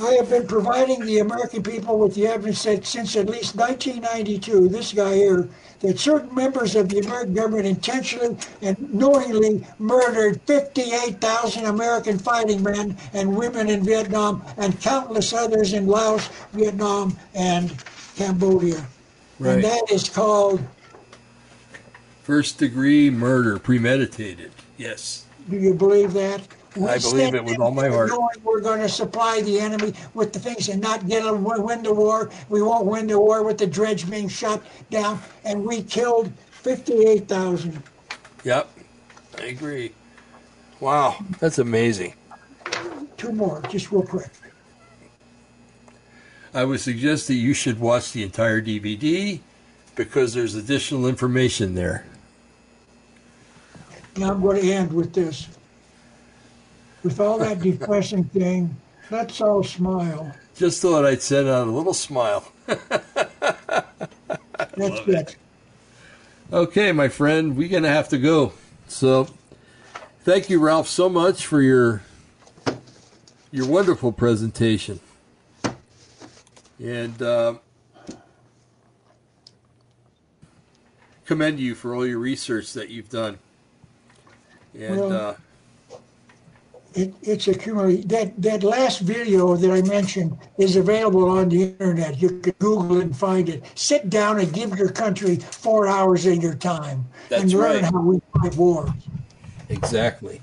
I 0.00 0.12
have 0.14 0.28
been 0.28 0.46
providing 0.46 1.04
the 1.06 1.20
American 1.20 1.62
people 1.62 1.98
with 1.98 2.14
the 2.14 2.26
evidence 2.26 2.62
that 2.64 2.84
since 2.84 3.16
at 3.16 3.28
least 3.28 3.56
1992, 3.56 4.68
this 4.68 4.92
guy 4.92 5.14
here, 5.14 5.48
that 5.80 5.98
certain 5.98 6.34
members 6.34 6.76
of 6.76 6.88
the 6.88 6.98
American 6.98 7.34
government 7.34 7.66
intentionally 7.66 8.36
and 8.60 8.92
knowingly 8.92 9.66
murdered 9.78 10.40
58,000 10.42 11.64
American 11.64 12.18
fighting 12.18 12.62
men 12.62 12.96
and 13.14 13.36
women 13.36 13.68
in 13.68 13.84
Vietnam 13.84 14.42
and 14.58 14.78
countless 14.80 15.32
others 15.32 15.72
in 15.72 15.86
Laos, 15.86 16.28
Vietnam, 16.52 17.16
and 17.34 17.74
Cambodia. 18.16 18.86
Right. 19.38 19.54
And 19.54 19.64
that 19.64 19.90
is 19.90 20.08
called, 20.08 20.62
First 22.22 22.58
degree 22.58 23.08
murder, 23.08 23.58
premeditated. 23.58 24.50
Yes. 24.76 25.24
do 25.48 25.56
you 25.56 25.72
believe 25.74 26.12
that? 26.14 26.42
I 26.84 26.98
believe 26.98 27.34
it 27.34 27.44
with 27.44 27.58
all 27.58 27.70
my 27.70 27.88
heart. 27.88 28.10
Knowing 28.10 28.28
We're 28.42 28.60
going 28.60 28.80
to 28.80 28.88
supply 28.88 29.40
the 29.40 29.58
enemy 29.60 29.94
with 30.14 30.32
the 30.32 30.38
things 30.38 30.68
and 30.68 30.80
not 30.80 31.06
get 31.06 31.22
them 31.22 31.44
win 31.44 31.82
the 31.82 31.94
war. 31.94 32.30
We 32.48 32.62
won't 32.62 32.86
win 32.86 33.06
the 33.06 33.18
war 33.18 33.42
with 33.42 33.58
the 33.58 33.66
dredge 33.66 34.08
being 34.10 34.28
shot 34.28 34.62
down. 34.90 35.20
And 35.44 35.64
we 35.64 35.82
killed 35.82 36.32
58,000. 36.50 37.82
Yep. 38.44 38.68
I 39.38 39.42
agree. 39.44 39.92
Wow. 40.80 41.16
That's 41.40 41.58
amazing. 41.58 42.14
Two 43.16 43.32
more, 43.32 43.62
just 43.70 43.90
real 43.90 44.02
quick. 44.02 44.28
I 46.52 46.64
would 46.64 46.80
suggest 46.80 47.28
that 47.28 47.34
you 47.34 47.54
should 47.54 47.80
watch 47.80 48.12
the 48.12 48.22
entire 48.22 48.60
DVD 48.60 49.40
because 49.94 50.34
there's 50.34 50.54
additional 50.54 51.06
information 51.06 51.74
there. 51.74 52.06
Now 54.16 54.32
I'm 54.32 54.40
going 54.40 54.62
to 54.62 54.72
end 54.72 54.92
with 54.92 55.12
this. 55.12 55.48
With 57.06 57.20
all 57.20 57.38
that 57.38 57.60
depressing 57.60 58.24
thing, 58.24 58.76
let's 59.12 59.40
all 59.40 59.62
smile. 59.62 60.34
Just 60.56 60.82
thought 60.82 61.04
I'd 61.04 61.22
send 61.22 61.46
out 61.46 61.68
a 61.68 61.70
little 61.70 61.94
smile. 61.94 62.50
That's 62.66 62.80
it. 64.76 65.36
Okay, 66.52 66.90
my 66.90 67.06
friend, 67.06 67.56
we're 67.56 67.68
gonna 67.68 67.90
have 67.90 68.08
to 68.08 68.18
go. 68.18 68.54
So, 68.88 69.28
thank 70.24 70.50
you, 70.50 70.58
Ralph, 70.58 70.88
so 70.88 71.08
much 71.08 71.46
for 71.46 71.62
your 71.62 72.02
your 73.52 73.68
wonderful 73.68 74.10
presentation, 74.10 74.98
and 76.80 77.22
uh, 77.22 77.54
commend 81.24 81.60
you 81.60 81.76
for 81.76 81.94
all 81.94 82.04
your 82.04 82.18
research 82.18 82.72
that 82.72 82.88
you've 82.88 83.10
done. 83.10 83.38
And 84.74 84.98
Well, 84.98 85.12
uh, 85.12 85.34
It, 86.96 87.14
it's 87.22 87.46
accumulated. 87.46 88.08
That, 88.08 88.40
that 88.40 88.62
last 88.62 89.00
video 89.00 89.54
that 89.54 89.70
I 89.70 89.82
mentioned 89.82 90.38
is 90.56 90.76
available 90.76 91.28
on 91.28 91.50
the 91.50 91.64
internet. 91.64 92.20
You 92.22 92.40
can 92.40 92.54
Google 92.58 92.98
it 92.98 93.02
and 93.04 93.16
find 93.16 93.50
it. 93.50 93.64
Sit 93.74 94.08
down 94.08 94.40
and 94.40 94.50
give 94.52 94.78
your 94.78 94.90
country 94.90 95.36
four 95.36 95.86
hours 95.86 96.24
of 96.24 96.42
your 96.42 96.54
time 96.54 97.06
That's 97.28 97.42
and 97.42 97.52
learn 97.52 97.82
right. 97.82 97.84
how 97.84 98.00
we 98.00 98.20
fight 98.40 98.56
wars. 98.56 98.90
exactly. 99.68 100.40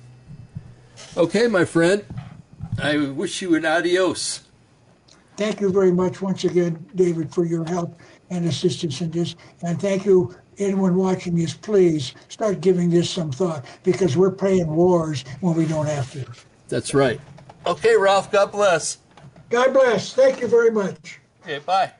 Okay, 1.17 1.47
my 1.47 1.65
friend, 1.65 2.05
I 2.81 2.97
wish 2.97 3.41
you 3.41 3.55
an 3.55 3.65
adios. 3.65 4.41
Thank 5.37 5.61
you 5.61 5.71
very 5.71 5.91
much 5.91 6.21
once 6.21 6.43
again, 6.43 6.85
David, 6.93 7.33
for 7.33 7.45
your 7.45 7.65
help 7.65 7.99
and 8.29 8.45
assistance 8.45 9.01
in 9.01 9.09
this. 9.09 9.35
And 9.63 9.81
thank 9.81 10.05
you, 10.05 10.35
anyone 10.57 10.95
watching 10.95 11.35
this. 11.35 11.53
Please 11.53 12.13
start 12.29 12.61
giving 12.61 12.89
this 12.89 13.09
some 13.09 13.31
thought 13.31 13.65
because 13.83 14.17
we're 14.17 14.31
playing 14.31 14.67
wars 14.67 15.23
when 15.41 15.55
we 15.55 15.65
don't 15.65 15.87
have 15.87 16.11
to. 16.13 16.25
That's 16.69 16.93
right. 16.93 17.19
Okay, 17.65 17.95
Ralph. 17.95 18.31
God 18.31 18.51
bless. 18.51 18.97
God 19.49 19.73
bless. 19.73 20.13
Thank 20.13 20.41
you 20.41 20.47
very 20.47 20.71
much. 20.71 21.19
Okay, 21.43 21.59
bye. 21.59 21.91